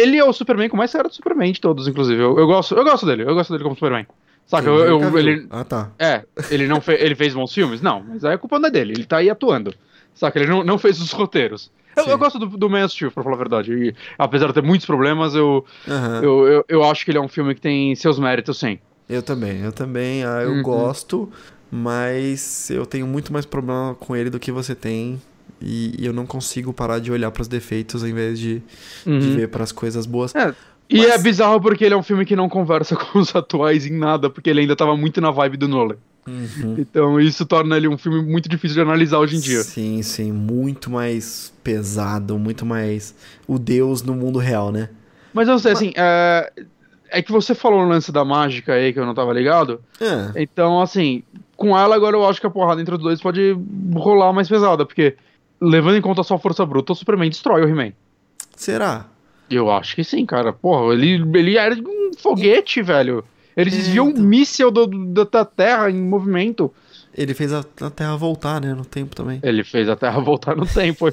ele 0.03 0.17
é 0.17 0.23
o 0.23 0.31
Superman 0.31 0.69
com 0.69 0.77
mais 0.77 0.91
cara 0.93 1.09
do 1.09 1.13
Superman 1.13 1.51
de 1.51 1.59
todos, 1.59 1.87
inclusive. 1.87 2.21
Eu, 2.21 2.37
eu 2.39 2.47
gosto, 2.47 2.73
eu 2.75 2.83
gosto 2.83 3.05
dele, 3.05 3.23
eu 3.23 3.33
gosto 3.35 3.51
dele 3.51 3.63
como 3.63 3.75
Superman. 3.75 4.05
Saca? 4.45 4.67
Eu, 4.67 5.01
eu- 5.01 5.17
ele, 5.19 5.47
Ah, 5.49 5.63
tá. 5.63 5.91
é, 5.99 6.23
ele 6.51 6.67
não 6.67 6.79
fe, 6.81 6.93
ele 6.93 7.15
fez 7.15 7.33
bons 7.33 7.53
filmes? 7.53 7.81
Não, 7.81 8.01
mas 8.01 8.23
aí 8.23 8.33
a 8.33 8.37
culpa 8.37 8.59
não 8.59 8.67
é 8.67 8.71
dele, 8.71 8.93
ele 8.93 9.05
tá 9.05 9.17
aí 9.17 9.29
atuando. 9.29 9.73
Saca? 10.13 10.39
Ele 10.39 10.49
não, 10.49 10.63
não 10.63 10.77
fez 10.77 11.01
os 11.01 11.11
roteiros. 11.11 11.71
Eu, 11.95 12.05
eu 12.05 12.17
gosto 12.17 12.39
do, 12.39 12.45
do 12.57 12.69
Man 12.69 12.85
of 12.85 12.93
Steel, 12.93 13.11
pra 13.11 13.23
falar 13.23 13.35
a 13.35 13.39
verdade. 13.39 13.73
E, 13.73 13.95
apesar 14.17 14.47
de 14.47 14.53
ter 14.53 14.63
muitos 14.63 14.85
problemas, 14.85 15.35
eu, 15.35 15.65
Aham. 15.87 16.23
eu, 16.23 16.47
eu, 16.47 16.65
eu 16.67 16.83
acho 16.83 17.05
que 17.05 17.11
ele 17.11 17.17
é 17.17 17.21
um 17.21 17.27
filme 17.27 17.53
que 17.55 17.61
tem 17.61 17.95
seus 17.95 18.17
méritos, 18.19 18.57
sim. 18.59 18.79
Eu 19.09 19.21
também, 19.21 19.59
eu 19.61 19.71
também. 19.71 20.23
Ah, 20.23 20.41
eu 20.41 20.51
Uhum. 20.53 20.63
gosto, 20.63 21.31
mas 21.71 22.69
eu 22.69 22.85
tenho 22.85 23.05
muito 23.05 23.31
mais 23.33 23.45
problema 23.45 23.95
com 23.95 24.15
ele 24.15 24.29
do 24.29 24.39
que 24.39 24.51
você 24.51 24.73
tem. 24.75 25.21
E, 25.61 25.93
e 26.01 26.05
eu 26.05 26.13
não 26.13 26.25
consigo 26.25 26.73
parar 26.73 26.99
de 26.99 27.11
olhar 27.11 27.31
pros 27.31 27.47
defeitos 27.47 28.03
ao 28.03 28.09
invés 28.09 28.39
de, 28.39 28.59
de 28.59 29.09
Uhum. 29.09 29.35
ver 29.35 29.47
pras 29.49 29.71
coisas 29.71 30.05
boas. 30.05 30.33
É, 30.35 30.53
e 30.89 30.99
Mas- 30.99 31.09
é 31.11 31.17
bizarro 31.17 31.61
porque 31.61 31.85
ele 31.85 31.93
é 31.93 31.97
um 31.97 32.03
filme 32.03 32.25
que 32.25 32.35
não 32.35 32.49
conversa 32.49 32.95
com 32.97 33.19
os 33.19 33.35
atuais 33.35 33.85
em 33.85 33.97
nada, 33.97 34.29
porque 34.29 34.49
ele 34.49 34.61
ainda 34.61 34.75
tava 34.75 34.95
muito 34.97 35.21
na 35.21 35.31
vibe 35.31 35.57
do 35.57 35.67
Nolan. 35.67 35.97
Uhum. 36.27 36.75
Então 36.77 37.19
isso 37.19 37.45
torna 37.45 37.75
ele 37.77 37.87
um 37.87 37.97
filme 37.97 38.21
muito 38.21 38.47
difícil 38.47 38.75
de 38.75 38.81
analisar 38.81 39.19
hoje 39.19 39.35
em 39.35 39.39
dia. 39.39 39.61
Sim, 39.61 40.01
sim, 40.01 40.31
muito 40.31 40.89
mais 40.89 41.53
pesado, 41.63 42.37
muito 42.37 42.65
mais 42.65 43.13
o 43.47 43.59
Deus 43.59 44.01
no 44.01 44.13
mundo 44.13 44.39
real, 44.39 44.71
né? 44.71 44.89
Mas 45.33 45.47
eu 45.47 45.53
não 45.53 45.59
sei, 45.59 45.71
assim, 45.71 45.91
é... 45.95 46.51
é 47.09 47.21
que 47.21 47.31
você 47.31 47.53
falou 47.55 47.81
o 47.81 47.87
lance 47.87 48.11
da 48.11 48.23
mágica 48.23 48.73
aí 48.73 48.93
que 48.93 48.99
eu 48.99 49.05
não 49.05 49.13
tava 49.15 49.33
ligado. 49.33 49.81
Ah, 50.01 50.31
Então, 50.35 50.79
assim, 50.81 51.23
com 51.57 51.77
ela 51.77 51.95
agora 51.95 52.15
eu 52.15 52.25
acho 52.25 52.39
que 52.39 52.47
a 52.47 52.51
porrada 52.51 52.81
entre 52.81 52.95
os 52.95 53.01
dois 53.01 53.21
pode 53.21 53.57
rolar 53.95 54.31
mais 54.31 54.47
pesada, 54.47 54.85
porque 54.85 55.15
levando 55.59 55.97
em 55.97 56.01
conta 56.01 56.21
a 56.21 56.23
sua 56.23 56.37
força 56.37 56.65
bruta, 56.65 56.93
o 56.93 56.95
Superman 56.95 57.29
destrói 57.29 57.63
o 57.63 57.67
He-Man. 57.67 57.93
será? 58.55 59.07
Eu 59.49 59.69
acho 59.69 59.95
que 59.95 60.03
sim, 60.03 60.25
cara. 60.25 60.53
Porra, 60.53 60.93
ele, 60.93 61.21
ele 61.37 61.57
era 61.57 61.75
um 61.75 62.11
foguete, 62.17 62.81
velho. 62.81 63.23
Ele 63.55 63.69
É, 63.69 63.73
desviou 63.73 64.09
então. 64.09 64.23
um 64.23 64.25
míssel 64.25 64.71
do- 64.71 64.87
do- 64.87 65.25
da 65.25 65.45
Terra 65.45 65.89
em 65.89 66.01
movimento. 66.01 66.71
Ele 67.15 67.35
fez 67.35 67.53
a, 67.53 67.63
a 67.81 67.89
Terra 67.91 68.15
voltar, 68.15 68.59
né? 68.59 68.73
No 68.73 68.83
tempo 68.83 69.15
também. 69.15 69.39
Ele 69.43 69.63
fez 69.63 69.87
a 69.87 69.95
Terra 69.95 70.17
voltar 70.21 70.55
no 70.55 70.65
tempo. 70.65 71.07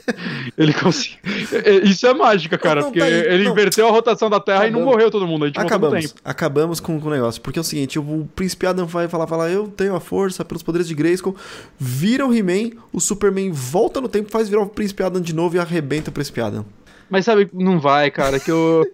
ele 0.56 0.72
conseguiu. 0.72 1.18
É, 1.62 1.74
Isso 1.86 2.06
é 2.06 2.14
mágica, 2.14 2.56
cara, 2.56 2.80
Não, 2.80 2.86
porque 2.88 3.00
tá 3.00 3.04
aí, 3.04 3.12
ele 3.12 3.44
não. 3.44 3.52
inverteu 3.52 3.86
a 3.86 3.90
rotação 3.90 4.30
da 4.30 4.40
Terra 4.40 4.66
e 4.66 4.70
não 4.70 4.78
Acabamos. 4.78 4.94
morreu 4.94 5.10
todo 5.10 5.26
mundo. 5.26 5.44
A 5.44 5.48
gente 5.48 5.60
Acabamos, 5.60 6.06
tempo. 6.06 6.20
acabamos 6.24 6.80
com, 6.80 6.98
com 6.98 7.08
o 7.08 7.10
negócio. 7.10 7.42
Porque 7.42 7.58
é 7.58 7.60
o 7.60 7.64
seguinte, 7.64 7.98
o 7.98 8.26
príncipe 8.34 8.64
Adam 8.66 8.86
vai 8.86 9.08
falar, 9.08 9.26
falar, 9.26 9.50
eu 9.50 9.68
tenho 9.68 9.94
a 9.94 10.00
força 10.00 10.42
pelos 10.42 10.62
poderes 10.62 10.88
de 10.88 10.94
Grayskull, 10.94 11.36
vira 11.78 12.26
o 12.26 12.34
He-Man, 12.34 12.70
o 12.94 12.98
Superman 13.00 13.50
volta 13.52 14.00
no 14.00 14.08
tempo, 14.08 14.30
faz 14.30 14.48
virar 14.48 14.62
o 14.62 14.68
príncipe 14.70 15.02
Adam 15.02 15.20
de 15.20 15.34
novo 15.34 15.56
e 15.56 15.58
arrebenta 15.58 16.08
o 16.08 16.12
príncipe 16.14 16.40
Adam. 16.40 16.64
Mas 17.10 17.26
sabe, 17.26 17.50
não 17.52 17.78
vai, 17.78 18.10
cara, 18.10 18.40
que 18.40 18.50
eu. 18.50 18.86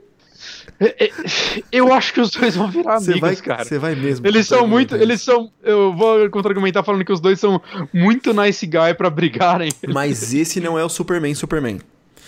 Eu 1.72 1.92
acho 1.92 2.12
que 2.12 2.20
os 2.20 2.30
dois 2.30 2.54
vão 2.54 2.70
virar 2.70 3.00
Você 3.00 3.12
amigos, 3.12 3.20
vai, 3.20 3.36
cara. 3.36 3.64
você 3.64 3.78
vai 3.78 3.94
mesmo. 3.94 4.26
Eles 4.26 4.46
são 4.46 4.66
muito. 4.66 4.90
contra-argumentar 4.90 5.02
Eles 5.02 5.22
são. 5.22 5.50
Eu 5.62 5.94
vou 5.94 6.30
contra-argumentar 6.30 6.82
falando 6.82 7.04
que 7.04 7.12
os 7.12 7.20
dois 7.20 7.40
são 7.40 7.60
muito 7.92 8.34
nice 8.34 8.66
guy 8.66 8.94
pra 8.96 9.08
brigarem. 9.08 9.70
Mas 9.88 10.32
esse 10.34 10.60
não 10.60 10.78
é 10.78 10.84
o 10.84 10.88
Superman 10.88 11.34
Superman. 11.34 11.80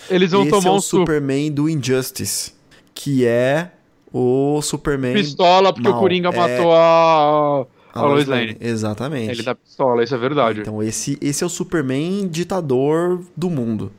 Eles 0.09 0.31
vão 0.31 0.41
esse 0.41 0.49
tomar 0.51 0.69
é 0.69 0.71
um 0.71 0.75
o 0.77 0.81
super 0.81 1.01
Superman 1.01 1.51
do 1.51 1.69
Injustice, 1.69 2.53
que 2.95 3.25
é 3.25 3.71
o 4.11 4.59
Superman... 4.63 5.13
pistola 5.13 5.71
porque 5.71 5.87
mal. 5.87 5.97
o 5.97 6.01
Coringa 6.01 6.29
É- 6.29 6.35
matou 6.35 6.73
a. 6.73 7.67
a 7.93 7.99
A 7.99 8.01
Lois 8.03 8.25
Lane. 8.25 8.57
Exatamente. 8.59 9.29
Ele 9.29 9.43
dá 9.43 9.53
pistola, 9.53 10.03
isso 10.03 10.15
é 10.15 10.17
verdade. 10.17 10.61
Então 10.61 10.81
esse, 10.81 11.17
esse 11.21 11.43
é 11.43 11.45
o 11.47 11.49
Superman 11.49 12.27
ditador 12.27 13.21
do 13.37 13.49
mundo. 13.51 13.91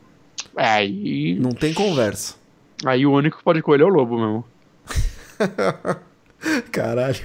É, 0.57 0.67
aí. 0.67 1.37
Não 1.39 1.51
tem 1.53 1.73
conversa. 1.73 2.35
Aí 2.87 3.05
o 3.07 3.13
único 3.13 3.39
que 3.39 3.45
pode 3.45 3.59
escolher 3.59 3.83
é 3.83 3.87
o 3.87 3.89
lobo 3.89 4.17
mesmo. 4.19 4.45
Caralho. 6.73 7.21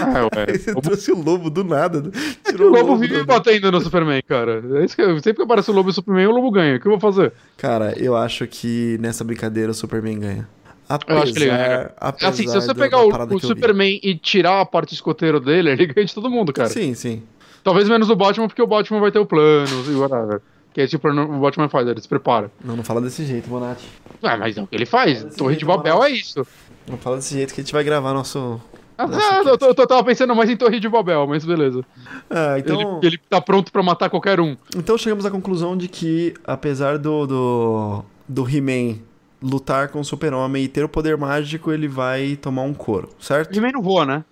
Ah, 0.00 0.28
ué. 0.36 0.46
Você 0.58 0.70
O 0.72 0.80
trouxe 0.82 1.10
o 1.12 1.22
lobo 1.22 1.48
do 1.48 1.64
nada. 1.64 2.02
né? 2.02 2.10
o 2.58 2.62
lobo 2.62 2.94
do- 2.94 2.96
vive 2.98 3.24
batendo 3.24 3.72
no 3.72 3.80
Superman, 3.80 4.20
cara. 4.22 4.62
É 4.80 4.84
isso 4.84 4.94
que 4.94 5.00
eu- 5.02 5.16
sempre 5.16 5.36
que 5.36 5.42
aparece 5.42 5.70
o 5.70 5.74
lobo 5.74 5.88
e 5.88 5.92
o 5.92 5.94
Superman, 5.94 6.26
o 6.26 6.32
lobo 6.32 6.50
ganha. 6.50 6.76
O 6.76 6.80
que 6.80 6.86
eu 6.86 6.92
vou 6.92 7.00
fazer? 7.00 7.32
Cara, 7.56 7.94
eu 7.96 8.14
acho 8.14 8.46
que 8.46 8.98
nessa 9.00 9.24
brincadeira 9.24 9.70
o 9.70 9.74
Superman 9.74 10.18
ganha. 10.20 10.48
Apesar, 10.88 11.18
Eu 11.18 11.22
acho 11.22 11.32
que 11.32 11.38
ele 11.40 11.46
ganha. 11.50 11.90
apesar 11.98 12.28
assim, 12.28 12.46
se 12.48 12.54
você 12.54 12.74
pegar 12.74 12.98
o, 13.02 13.08
o. 13.34 13.40
Superman 13.40 13.98
e 14.02 14.14
tirar 14.14 14.60
a 14.60 14.66
parte 14.66 14.94
escoteiro 14.94 15.40
dele, 15.40 15.70
ele 15.72 15.86
ganha 15.86 16.06
de 16.06 16.14
todo 16.14 16.30
mundo, 16.30 16.52
cara. 16.52 16.68
Sim, 16.68 16.94
sim. 16.94 17.22
Talvez 17.64 17.88
menos 17.88 18.08
o 18.08 18.16
Batman, 18.16 18.46
porque 18.46 18.62
o 18.62 18.66
Batman 18.66 19.00
vai 19.00 19.10
ter 19.10 19.18
o 19.18 19.26
plano 19.26 19.68
e 19.90 19.94
whatever. 19.94 20.40
Que 20.78 20.82
é 20.82 20.84
esse 20.84 20.94
o 20.94 21.40
Batman 21.40 21.68
faz, 21.68 21.88
ele 21.88 22.00
se 22.00 22.06
prepara. 22.06 22.52
Não, 22.64 22.76
não 22.76 22.84
fala 22.84 23.00
desse 23.00 23.24
jeito, 23.24 23.48
Bonatti. 23.48 23.84
Ah, 24.22 24.36
mas 24.36 24.56
é 24.56 24.62
o 24.62 24.66
que 24.68 24.76
ele 24.76 24.86
faz. 24.86 25.24
Torre 25.34 25.54
jeito, 25.54 25.58
de 25.58 25.64
Babel 25.64 26.04
é 26.04 26.10
isso. 26.12 26.46
Não 26.88 26.96
fala 26.96 27.16
desse 27.16 27.34
jeito 27.34 27.52
que 27.52 27.60
a 27.60 27.64
gente 27.64 27.72
vai 27.72 27.82
gravar 27.82 28.14
nosso. 28.14 28.60
Ah, 28.96 29.04
Nossa, 29.08 29.48
eu, 29.48 29.58
tô- 29.58 29.66
eu 29.66 29.74
tava 29.88 30.04
pensando 30.04 30.36
mais 30.36 30.48
em 30.48 30.56
Torre 30.56 30.78
de 30.78 30.88
Babel, 30.88 31.26
mas 31.26 31.44
beleza. 31.44 31.84
Ah, 32.30 32.60
então. 32.60 32.98
Ele, 33.02 33.08
ele 33.08 33.20
tá 33.28 33.40
pronto 33.40 33.72
pra 33.72 33.82
matar 33.82 34.08
qualquer 34.08 34.38
um. 34.38 34.56
Então 34.76 34.96
chegamos 34.96 35.26
à 35.26 35.32
conclusão 35.32 35.76
de 35.76 35.88
que, 35.88 36.32
apesar 36.44 36.96
do, 36.96 37.26
do, 37.26 38.04
do 38.28 38.48
He-Man 38.48 38.98
lutar 39.42 39.88
com 39.88 39.98
o 39.98 40.04
Super-Homem 40.04 40.62
e 40.62 40.68
ter 40.68 40.84
o 40.84 40.88
poder 40.88 41.16
mágico, 41.16 41.72
ele 41.72 41.88
vai 41.88 42.36
tomar 42.36 42.62
um 42.62 42.72
couro, 42.72 43.08
certo? 43.18 43.52
He-Man 43.52 43.72
não 43.72 43.82
voa, 43.82 44.06
né? 44.06 44.24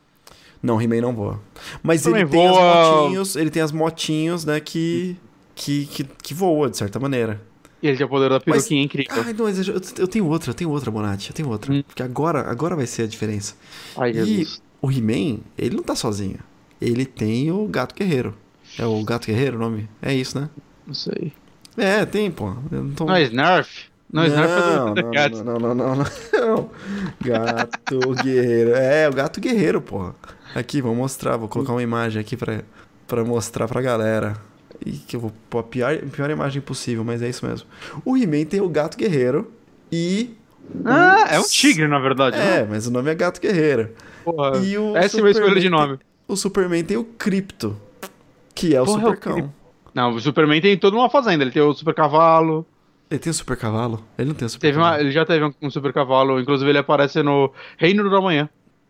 Não, 0.63 0.81
He-Man 0.81 1.01
não 1.01 1.13
voa. 1.13 1.41
Mas 1.83 2.03
Também 2.03 2.21
ele 2.23 2.31
tem 2.31 2.49
voa- 2.49 2.83
as 2.83 2.89
motinhos, 3.03 3.35
ele 3.37 3.51
tem 3.51 3.63
as 3.63 3.73
motinhos, 3.73 4.45
né, 4.45 4.61
que, 4.61 5.17
que, 5.57 5.87
que, 5.87 6.05
que 6.05 6.33
voa, 6.35 6.71
de 6.71 6.77
certa 6.77 7.01
maneira. 7.01 7.41
E 7.83 7.89
ele 7.89 7.97
tem 7.97 8.07
o 8.07 8.09
poder 8.09 8.31
da 8.31 8.39
peruquinha 8.39 8.83
incrível. 8.83 9.13
Ai, 9.25 9.33
não, 9.33 9.45
mas 9.47 9.67
eu, 9.67 9.75
eu 9.99 10.07
tenho 10.09 10.27
outra, 10.27 10.51
eu 10.51 10.55
tenho 10.55 10.71
outra, 10.71 10.91
Bonatti, 10.91 11.31
eu 11.31 11.35
tenho 11.35 11.49
outra. 11.49 11.73
Hum. 11.73 11.83
Porque 11.87 12.03
agora, 12.03 12.49
agora 12.49 12.77
vai 12.77 12.87
ser 12.87 13.03
a 13.03 13.07
diferença. 13.07 13.55
Ai, 13.97 14.11
E 14.11 14.15
Jesus. 14.15 14.63
o 14.81 14.91
He-Man, 14.91 15.41
ele 15.59 15.77
não 15.77 15.83
tá 15.83 15.97
sozinho. 15.97 16.39
Ele 16.81 17.05
tem 17.05 17.51
o 17.51 17.67
Gato 17.67 17.95
Guerreiro. 17.95 18.35
É 18.79 18.85
o 18.87 19.03
Gato 19.05 19.27
Guerreiro 19.27 19.57
o 19.57 19.61
nome? 19.61 19.89
É 20.01 20.15
isso, 20.15 20.39
né? 20.39 20.49
Não 20.87 20.95
sei. 20.95 21.33
É, 21.77 22.05
tem, 22.05 22.31
pô. 22.31 22.55
Eu 22.71 22.85
não 22.85 22.95
tô... 22.95 23.05
Não 23.07 23.15
é 23.15 23.23
Snarf? 23.25 23.87
Não, 24.13 24.25
Snarf 24.25 24.51
é 24.53 24.57
do 24.57 24.77
não, 24.77 24.87
Thundercats. 24.95 25.43
não, 25.43 25.59
não, 25.59 25.75
não, 25.75 25.97
não, 25.97 26.05
não. 26.35 26.71
Gato 27.21 28.01
Guerreiro. 28.23 28.71
É, 28.75 29.09
o 29.09 29.13
Gato 29.13 29.41
Guerreiro, 29.41 29.81
porra. 29.81 30.15
Aqui, 30.55 30.81
vou 30.81 30.95
mostrar, 30.95 31.37
vou 31.37 31.49
colocar 31.49 31.73
uma 31.73 31.83
imagem 31.83 32.21
aqui 32.21 32.37
pra, 32.37 32.63
pra 33.07 33.25
mostrar 33.25 33.69
pra 33.69 33.83
galera. 33.83 34.37
E 34.85 34.93
que 34.93 35.17
eu 35.17 35.21
vou 35.21 35.33
pôr 35.49 35.61
a 35.61 35.63
pior, 35.63 35.97
pior 36.13 36.31
imagem 36.31 36.61
possível, 36.61 37.05
mas 37.05 37.23
é 37.23 37.29
isso 37.29 37.47
mesmo. 37.47 37.69
O 38.05 38.17
He-Man 38.17 38.45
tem 38.45 38.61
o 38.61 38.69
Gato 38.69 38.97
Guerreiro 38.97 39.53
e. 39.91 40.35
Ah, 40.85 41.27
é 41.31 41.41
um 41.41 41.45
tigre, 41.45 41.87
na 41.87 41.99
verdade. 41.99 42.37
É, 42.37 42.63
né? 42.63 42.67
mas 42.69 42.87
o 42.87 42.91
nome 42.91 43.11
é 43.11 43.15
Gato 43.15 43.41
Guerreiro. 43.41 43.91
Porra. 44.25 44.59
E 44.59 44.77
o 44.77 44.97
Essa 44.97 45.19
é 45.19 45.23
uma 45.23 45.31
escolha 45.31 45.61
de 45.61 45.71
nome. 45.71 45.99
O 46.27 46.37
Superman 46.37 46.85
tem 46.85 46.97
o 46.97 47.05
Crypto, 47.05 47.77
que 48.55 48.75
é 48.75 48.83
o 48.83 48.85
Porra, 48.85 48.99
é 48.99 49.03
o 49.03 49.05
Supercão. 49.05 49.55
Não, 49.95 50.15
o 50.15 50.21
Superman 50.21 50.61
tem 50.61 50.77
toda 50.77 50.97
uma 50.97 51.09
fazenda. 51.09 51.43
Ele 51.45 51.53
tem 51.53 51.63
o 51.63 51.73
super 51.73 51.95
cavalo. 51.95 52.67
Ele 53.11 53.21
tem 53.21 53.31
o 53.31 53.35
Super 53.35 53.57
Cavalo? 53.57 54.05
Ele 54.19 54.29
não 54.29 54.35
tem 54.35 54.47
o 54.47 54.49
Super 54.49 54.67
Teve 54.67 54.79
uma, 54.79 55.01
ele 55.01 55.13
já 55.13 55.25
teve 55.25 55.45
um, 55.45 55.55
um 55.63 55.71
super 55.71 55.93
cavalo. 55.93 56.41
Inclusive, 56.41 56.69
ele 56.69 56.79
aparece 56.79 57.23
no 57.23 57.53
Reino 57.79 58.11
da 58.11 58.21
Manhã. 58.21 58.49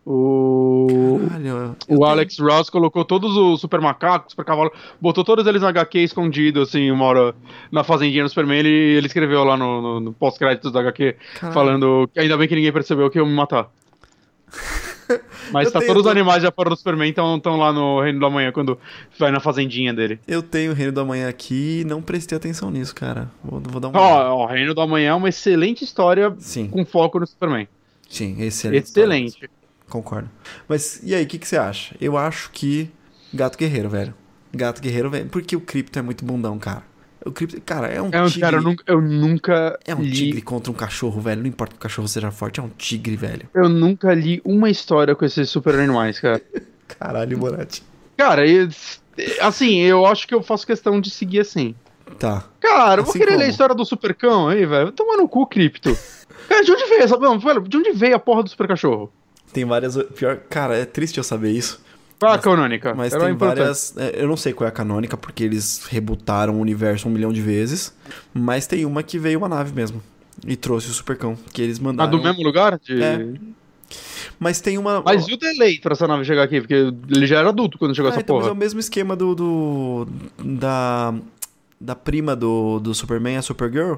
O. 0.09 1.19
Caralho, 1.27 1.71
O 1.71 1.75
tenho- 1.85 2.03
Alex 2.05 2.39
Ross 2.39 2.69
colocou 2.69 3.03
todos 3.03 3.35
os 3.35 3.59
super 3.59 3.81
macacos, 3.81 4.31
super 4.31 4.45
cavalo, 4.45 4.71
botou 5.01 5.23
todos 5.23 5.45
eles 5.45 5.61
na 5.61 5.69
HQ 5.69 5.99
escondido, 5.99 6.61
assim, 6.61 6.89
uma 6.91 7.03
hora 7.05 7.35
na 7.71 7.83
fazendinha 7.83 8.23
do 8.23 8.29
Superman. 8.29 8.59
Ele, 8.59 8.69
ele 8.69 9.07
escreveu 9.07 9.43
lá 9.43 9.57
no, 9.57 9.81
no- 9.81 9.99
no 9.99 10.13
pós-créditos 10.13 10.71
da 10.71 10.79
HQ, 10.79 11.15
Caralho. 11.35 11.53
falando 11.53 12.09
que 12.13 12.19
ainda 12.19 12.37
bem 12.37 12.47
que 12.47 12.55
ninguém 12.55 12.71
percebeu 12.71 13.09
que 13.09 13.19
eu 13.19 13.23
ia 13.25 13.29
me 13.29 13.35
matar. 13.35 13.69
Mas 15.53 15.67
Eu 15.67 15.71
tá 15.71 15.79
tenho 15.79 15.93
todos 15.93 16.05
os 16.05 16.11
animais 16.11 16.43
já 16.43 16.51
fora 16.51 16.69
do 16.69 16.75
Superman 16.75 17.09
estão 17.09 17.39
lá 17.57 17.71
no 17.71 18.01
Reino 18.01 18.19
da 18.19 18.29
Manhã 18.29 18.51
quando 18.51 18.77
vai 19.17 19.31
na 19.31 19.39
fazendinha 19.39 19.93
dele. 19.93 20.19
Eu 20.27 20.41
tenho 20.43 20.71
o 20.71 20.75
Reino 20.75 20.91
da 20.91 21.05
Manhã 21.05 21.29
aqui 21.29 21.81
e 21.81 21.85
não 21.85 22.01
prestei 22.01 22.37
atenção 22.37 22.69
nisso, 22.69 22.93
cara. 22.93 23.29
Vou, 23.41 23.61
vou 23.61 23.79
dar 23.79 23.87
uma. 23.87 23.99
Ó, 24.01 24.35
ó, 24.39 24.45
Reino 24.47 24.73
da 24.73 24.85
Manhã 24.85 25.11
é 25.11 25.13
uma 25.13 25.29
excelente 25.29 25.83
história 25.85 26.33
Sim, 26.39 26.67
com 26.67 26.85
foco 26.85 27.19
no 27.19 27.25
Superman. 27.27 27.67
sim, 28.09 28.35
excelente. 28.41 28.83
Excelente. 28.83 29.49
Concordo. 29.89 30.29
Mas 30.67 30.99
e 31.03 31.15
aí, 31.15 31.23
o 31.23 31.27
que, 31.27 31.37
que 31.39 31.47
você 31.47 31.57
acha? 31.57 31.95
Eu 31.99 32.17
acho 32.17 32.51
que 32.51 32.89
Gato 33.33 33.57
Guerreiro, 33.57 33.89
velho. 33.89 34.13
Gato 34.53 34.81
Guerreiro, 34.81 35.09
velho. 35.09 35.27
Porque 35.29 35.55
o 35.55 35.61
Crypto 35.61 35.97
é 35.99 36.01
muito 36.01 36.25
bundão, 36.25 36.57
cara. 36.59 36.83
O 37.25 37.31
Crypto, 37.31 37.59
cara, 37.61 37.87
é 37.87 38.01
um 38.01 38.09
É 38.11 38.21
um, 38.21 38.25
tigre. 38.27 38.41
cara, 38.41 38.57
eu 38.57 38.61
nunca, 38.61 38.83
eu 38.87 39.01
nunca 39.01 39.79
É 39.85 39.93
um 39.95 40.01
li 40.01 40.11
tigre 40.11 40.41
contra 40.41 40.71
um 40.71 40.75
cachorro, 40.75 41.19
velho. 41.21 41.41
Não 41.41 41.47
importa 41.47 41.73
que 41.73 41.77
o 41.79 41.81
cachorro 41.81 42.07
seja 42.07 42.31
forte, 42.31 42.59
é 42.59 42.63
um 42.63 42.69
tigre, 42.69 43.15
velho. 43.15 43.49
Eu 43.53 43.67
nunca 43.69 44.13
li 44.13 44.41
uma 44.45 44.69
história 44.69 45.15
com 45.15 45.25
esses 45.25 45.49
super 45.49 45.75
animais, 45.75 46.19
cara. 46.19 46.41
Caralho, 46.99 47.37
Bonatti. 47.37 47.83
Cara, 48.15 48.43
assim, 49.41 49.77
eu 49.79 50.05
acho 50.05 50.27
que 50.27 50.33
eu 50.33 50.41
faço 50.41 50.65
questão 50.65 50.99
de 51.01 51.09
seguir 51.09 51.39
assim. 51.41 51.75
Tá. 52.19 52.45
Cara, 52.59 53.01
eu 53.01 53.03
vou 53.03 53.11
Assim 53.11 53.19
querer 53.19 53.31
ler 53.31 53.35
a 53.35 53.39
como? 53.39 53.51
história 53.51 53.75
do 53.75 53.85
Supercão 53.85 54.47
aí, 54.47 54.65
velho. 54.65 54.85
Vai 54.85 54.91
tomar 54.93 55.17
no 55.17 55.27
cu, 55.27 55.45
Cripto. 55.45 55.95
Cara, 56.47 56.63
de 56.63 56.71
onde 56.71 56.85
veio 56.85 57.01
essa. 57.03 57.17
Não, 57.17 57.37
velho, 57.37 57.61
de 57.61 57.77
onde 57.77 57.91
veio 57.91 58.15
a 58.15 58.19
porra 58.19 58.43
do 58.43 58.49
super 58.49 58.67
cachorro? 58.67 59.11
Tem 59.53 59.65
várias. 59.65 59.97
Pior. 60.15 60.37
Cara, 60.49 60.75
é 60.75 60.85
triste 60.85 61.17
eu 61.17 61.23
saber 61.23 61.51
isso. 61.51 61.79
Qual 62.19 62.31
é 62.31 62.33
a 62.33 62.37
Mas- 62.37 62.43
canônica? 62.43 62.95
Mas 62.95 63.13
Era 63.13 63.25
tem 63.25 63.33
importante. 63.33 63.57
várias. 63.59 63.93
é, 63.97 64.21
Eu 64.23 64.27
não 64.27 64.37
sei 64.37 64.51
qual 64.53 64.65
é 64.65 64.69
a 64.69 64.71
canônica, 64.71 65.15
porque 65.15 65.43
eles 65.43 65.83
rebutaram 65.87 66.55
o 66.55 66.59
universo 66.59 67.07
um 67.07 67.11
milhão 67.11 67.31
de 67.31 67.41
vezes. 67.41 67.93
Mas 68.33 68.65
tem 68.65 68.85
uma 68.85 69.03
que 69.03 69.19
veio 69.19 69.37
uma 69.39 69.47
nave 69.49 69.71
mesmo. 69.73 70.01
E 70.45 70.55
trouxe 70.55 70.89
o 70.89 70.93
Supercão. 70.93 71.37
Que 71.53 71.61
eles 71.61 71.79
Ah, 71.79 71.83
mandaram. 71.83 72.11
do 72.11 72.21
mesmo 72.23 72.43
lugar? 72.43 72.79
De... 72.79 73.01
É. 73.01 73.27
Mas 74.39 74.59
tem 74.61 74.77
uma. 74.77 75.01
Mas 75.01 75.27
e 75.27 75.33
o 75.33 75.37
delay 75.37 75.79
pra 75.79 75.93
essa 75.93 76.07
nave 76.07 76.23
chegar 76.25 76.43
aqui? 76.43 76.59
Porque 76.59 76.73
ele 76.73 77.25
já 77.25 77.39
era 77.39 77.49
adulto 77.49 77.77
quando 77.77 77.95
chegou 77.95 78.09
Ah, 78.09 78.13
essa 78.13 78.21
então, 78.21 78.35
mas 78.35 78.45
é 78.45 78.49
porra. 78.49 78.55
o 78.57 78.59
mesmo 78.59 78.79
esquema 78.79 79.15
do. 79.15 79.33
do 79.35 80.07
da. 80.43 81.13
Da 81.79 81.95
prima 81.95 82.35
do, 82.35 82.79
do 82.79 82.93
Superman, 82.95 83.37
a 83.37 83.41
Supergirl. 83.43 83.95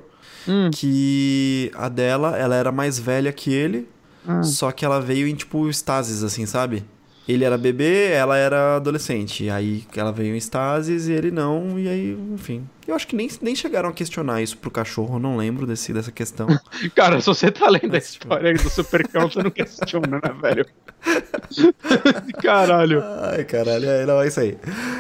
Hum. 0.48 0.70
Que 0.74 1.72
a 1.74 1.88
dela, 1.88 2.38
ela 2.38 2.54
era 2.56 2.72
mais 2.74 3.00
velha 3.00 3.32
que 3.32 3.54
ele. 3.54 3.88
Ah. 4.30 4.44
Só 4.44 4.72
que 4.72 4.86
ela 4.86 5.02
veio 5.02 5.28
em, 5.28 5.34
tipo, 5.34 5.68
estases, 5.68 6.24
assim, 6.24 6.46
sabe? 6.46 6.86
Ele 7.28 7.44
era 7.44 7.58
bebê, 7.60 8.12
ela 8.12 8.38
era 8.38 8.76
adolescente. 8.78 9.50
Aí 9.50 9.84
ela 9.96 10.12
veio 10.12 10.34
em 10.34 10.38
estases 10.38 11.08
e 11.08 11.12
ele 11.12 11.32
não, 11.32 11.80
e 11.80 11.88
aí, 11.88 12.18
enfim. 12.34 12.68
Eu 12.88 12.96
acho 12.96 13.08
que 13.08 13.16
nem, 13.16 13.30
nem 13.42 13.56
chegaram 13.56 13.90
a 13.90 13.94
questionar 13.94 14.42
isso 14.42 14.58
pro 14.58 14.72
cachorro, 14.72 15.16
eu 15.16 15.20
não 15.20 15.38
lembro 15.38 15.68
desse, 15.68 15.94
dessa 15.94 16.12
questão. 16.12 16.48
Cara, 16.96 17.22
se 17.22 17.28
você 17.28 17.52
tá 17.52 17.70
lendo 17.70 17.86
a 17.86 17.90
Mas, 17.90 18.10
história 18.10 18.50
aí 18.50 18.56
do 18.56 18.70
Supercão, 18.70 19.30
você 19.30 19.44
não 19.44 19.52
questiona, 19.52 20.20
né, 20.24 20.34
velho? 20.42 20.66
Caralho. 22.42 23.04
Ai, 23.22 23.46
caralho, 23.46 23.90
é, 23.90 24.06
não, 24.06 24.22
é 24.22 24.28
isso 24.28 24.40
aí. 24.40 24.58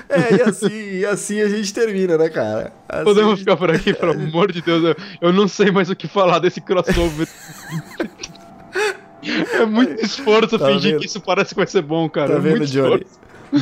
É, 0.08 0.36
e 0.36 0.42
assim, 0.42 1.00
e 1.00 1.06
assim 1.06 1.42
a 1.42 1.50
gente 1.50 1.74
termina, 1.74 2.18
né, 2.18 2.30
cara? 2.30 2.72
Assim, 2.88 3.04
Podemos 3.04 3.40
ficar 3.40 3.58
por 3.58 3.72
aqui, 3.72 3.92
pelo 3.98 4.12
amor 4.12 4.52
de 4.52 4.62
Deus. 4.62 4.84
Eu, 4.84 4.96
eu 5.20 5.34
não 5.34 5.48
sei 5.48 5.72
mais 5.72 5.90
o 5.90 5.96
que 5.96 6.08
falar 6.08 6.38
desse 6.40 6.62
crossover. 6.62 7.28
É 9.54 9.66
muito 9.66 10.04
esforço 10.04 10.58
Tá 10.58 10.68
fingir 10.68 10.92
vendo? 10.92 11.00
que 11.02 11.06
isso 11.08 11.20
parece 11.22 11.50
que 11.50 11.56
vai 11.58 11.68
ser 11.68 11.82
bom, 11.82 12.10
cara. 12.10 12.30
Tá 12.32 12.36
é 12.36 12.40
vendo, 12.40 12.66
Johnny? 12.66 13.06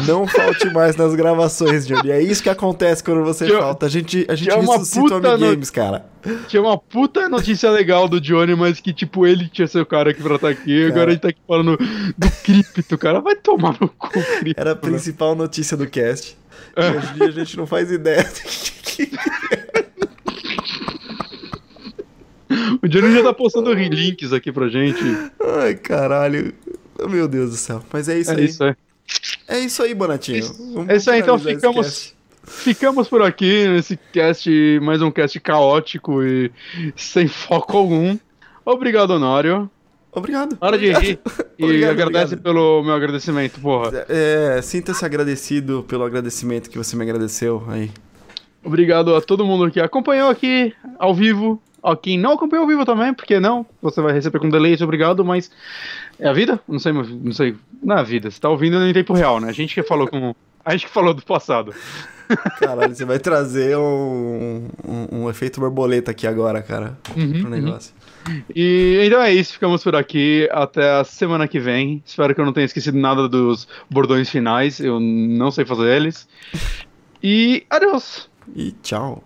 Não 0.05 0.27
falte 0.27 0.69
mais 0.71 0.97
nas 0.97 1.15
gravações, 1.15 1.87
Johnny. 1.87 2.11
É 2.11 2.21
isso 2.21 2.43
que 2.43 2.49
acontece 2.49 3.01
quando 3.01 3.23
você 3.23 3.45
Tinha- 3.45 3.59
falta. 3.59 3.85
A 3.85 3.89
gente, 3.89 4.25
a 4.27 4.35
gente 4.35 4.51
uma 4.53 4.73
ressuscita 4.73 4.99
o 4.99 5.03
puta 5.03 5.19
no- 5.37 5.45
Amigames, 5.45 5.69
cara. 5.69 6.05
Tinha 6.49 6.61
uma 6.61 6.77
puta 6.77 7.29
notícia 7.29 7.71
legal 7.71 8.07
do 8.09 8.19
Johnny, 8.19 8.53
mas 8.53 8.81
que, 8.81 8.91
tipo, 8.93 9.25
ele 9.25 9.47
tinha 9.47 9.65
ser 9.65 9.79
o 9.79 9.85
cara 9.85 10.11
aqui 10.11 10.21
pra 10.21 10.35
estar 10.35 10.49
aqui. 10.49 10.79
Cara. 10.81 10.87
Agora 10.91 11.09
a 11.09 11.13
gente 11.13 11.21
tá 11.21 11.29
aqui 11.29 11.39
falando 11.47 11.77
do 12.17 12.31
cripto, 12.43 12.97
cara. 12.97 13.21
Vai 13.21 13.37
tomar 13.37 13.77
no 13.79 13.87
cu, 13.87 14.09
cripto. 14.39 14.59
Era 14.59 14.71
a 14.73 14.75
principal 14.75 15.35
notícia 15.35 15.77
do 15.77 15.87
cast. 15.87 16.37
E 16.75 16.81
hoje 16.97 17.07
em 17.11 17.13
dia 17.15 17.27
a 17.27 17.31
gente 17.31 17.55
não 17.57 17.65
faz 17.65 17.89
ideia 17.89 18.23
do 18.23 18.41
que- 18.83 19.11
O 22.81 22.87
Johnny 22.87 23.13
já 23.13 23.23
tá 23.23 23.33
postando 23.33 23.73
links 23.73 24.31
aqui 24.33 24.51
pra 24.51 24.67
gente. 24.69 25.01
Ai, 25.59 25.75
caralho. 25.75 26.53
Meu 27.09 27.27
Deus 27.27 27.49
do 27.51 27.55
céu. 27.57 27.83
Mas 27.91 28.07
é 28.09 28.17
isso 28.19 28.31
É 28.31 28.35
aí. 28.35 28.45
isso 28.45 28.63
aí. 28.63 28.75
É 29.47 29.59
isso 29.59 29.83
aí, 29.83 29.93
Bonatinho. 29.93 30.43
Vamos 30.73 30.89
É 30.89 30.95
isso 30.97 31.09
aí, 31.11 31.19
então 31.21 31.37
ficamos, 31.39 32.13
ficamos 32.43 33.07
por 33.07 33.21
aqui 33.21 33.67
nesse 33.67 33.97
cast, 34.11 34.79
mais 34.81 35.01
um 35.01 35.09
cast 35.11 35.39
caótico 35.39 36.23
e 36.23 36.51
sem 36.95 37.27
foco 37.27 37.77
algum. 37.77 38.17
Obrigado, 38.65 39.11
Honório. 39.11 39.69
Obrigado. 40.11 40.57
Para 40.57 40.77
de 40.77 40.91
rir 40.91 41.19
e 41.59 41.63
Obrigado, 41.63 41.91
agradece 41.91 42.33
obrigado. 42.33 42.43
pelo 42.43 42.83
meu 42.83 42.93
agradecimento, 42.95 43.59
porra. 43.61 44.05
É, 44.09 44.59
sinta-se 44.63 45.05
agradecido 45.05 45.85
pelo 45.87 46.03
agradecimento 46.03 46.69
que 46.69 46.77
você 46.77 46.95
me 46.95 47.03
agradeceu 47.03 47.63
aí. 47.69 47.91
Obrigado 48.63 49.15
a 49.15 49.21
todo 49.21 49.45
mundo 49.45 49.69
que 49.71 49.79
acompanhou 49.79 50.29
aqui 50.29 50.73
ao 50.97 51.13
vivo. 51.13 51.61
A 51.87 51.95
quem 51.95 52.19
não 52.19 52.33
acompanhou 52.33 52.63
ao 52.63 52.67
vivo 52.67 52.85
também, 52.85 53.13
porque 53.13 53.39
não, 53.39 53.65
você 53.81 54.01
vai 54.01 54.11
receber 54.11 54.39
com 54.39 54.49
delay, 54.49 54.75
obrigado, 54.81 55.23
mas 55.23 55.49
é 56.19 56.27
a 56.27 56.33
vida? 56.33 56.59
Não 56.67 56.79
sei, 56.79 56.91
não 56.91 57.31
sei. 57.31 57.55
Não 57.81 57.97
é 57.97 58.03
vida, 58.03 58.29
você 58.29 58.39
tá 58.39 58.49
ouvindo 58.49 58.77
em 58.85 58.91
tempo 58.91 59.13
real, 59.13 59.39
né? 59.39 59.47
A 59.47 59.53
gente 59.53 59.73
que 59.73 59.81
falou 59.81 60.05
com. 60.05 60.35
A 60.65 60.71
gente 60.73 60.87
que 60.87 60.91
falou 60.91 61.13
do 61.13 61.23
passado. 61.23 61.73
Caralho, 62.59 62.93
você 62.93 63.05
vai 63.05 63.19
trazer 63.19 63.77
um, 63.77 64.67
um, 64.85 65.21
um 65.21 65.29
efeito 65.29 65.61
borboleta 65.61 66.11
aqui 66.11 66.27
agora, 66.27 66.61
cara, 66.61 66.97
Uhum, 67.15 67.41
pro 67.41 67.49
negócio. 67.49 67.93
E 68.53 69.01
então 69.05 69.21
é 69.21 69.33
isso, 69.33 69.53
ficamos 69.53 69.81
por 69.81 69.95
aqui. 69.95 70.49
Até 70.51 70.99
a 70.99 71.05
semana 71.05 71.47
que 71.47 71.59
vem. 71.59 72.03
Espero 72.05 72.35
que 72.35 72.41
eu 72.41 72.45
não 72.45 72.51
tenha 72.51 72.65
esquecido 72.65 72.97
nada 72.97 73.29
dos 73.29 73.65
bordões 73.89 74.29
finais. 74.29 74.81
Eu 74.81 74.99
não 74.99 75.51
sei 75.51 75.63
fazer 75.63 75.95
eles. 75.95 76.27
E 77.23 77.65
adeus! 77.69 78.29
E 78.53 78.71
tchau. 78.83 79.23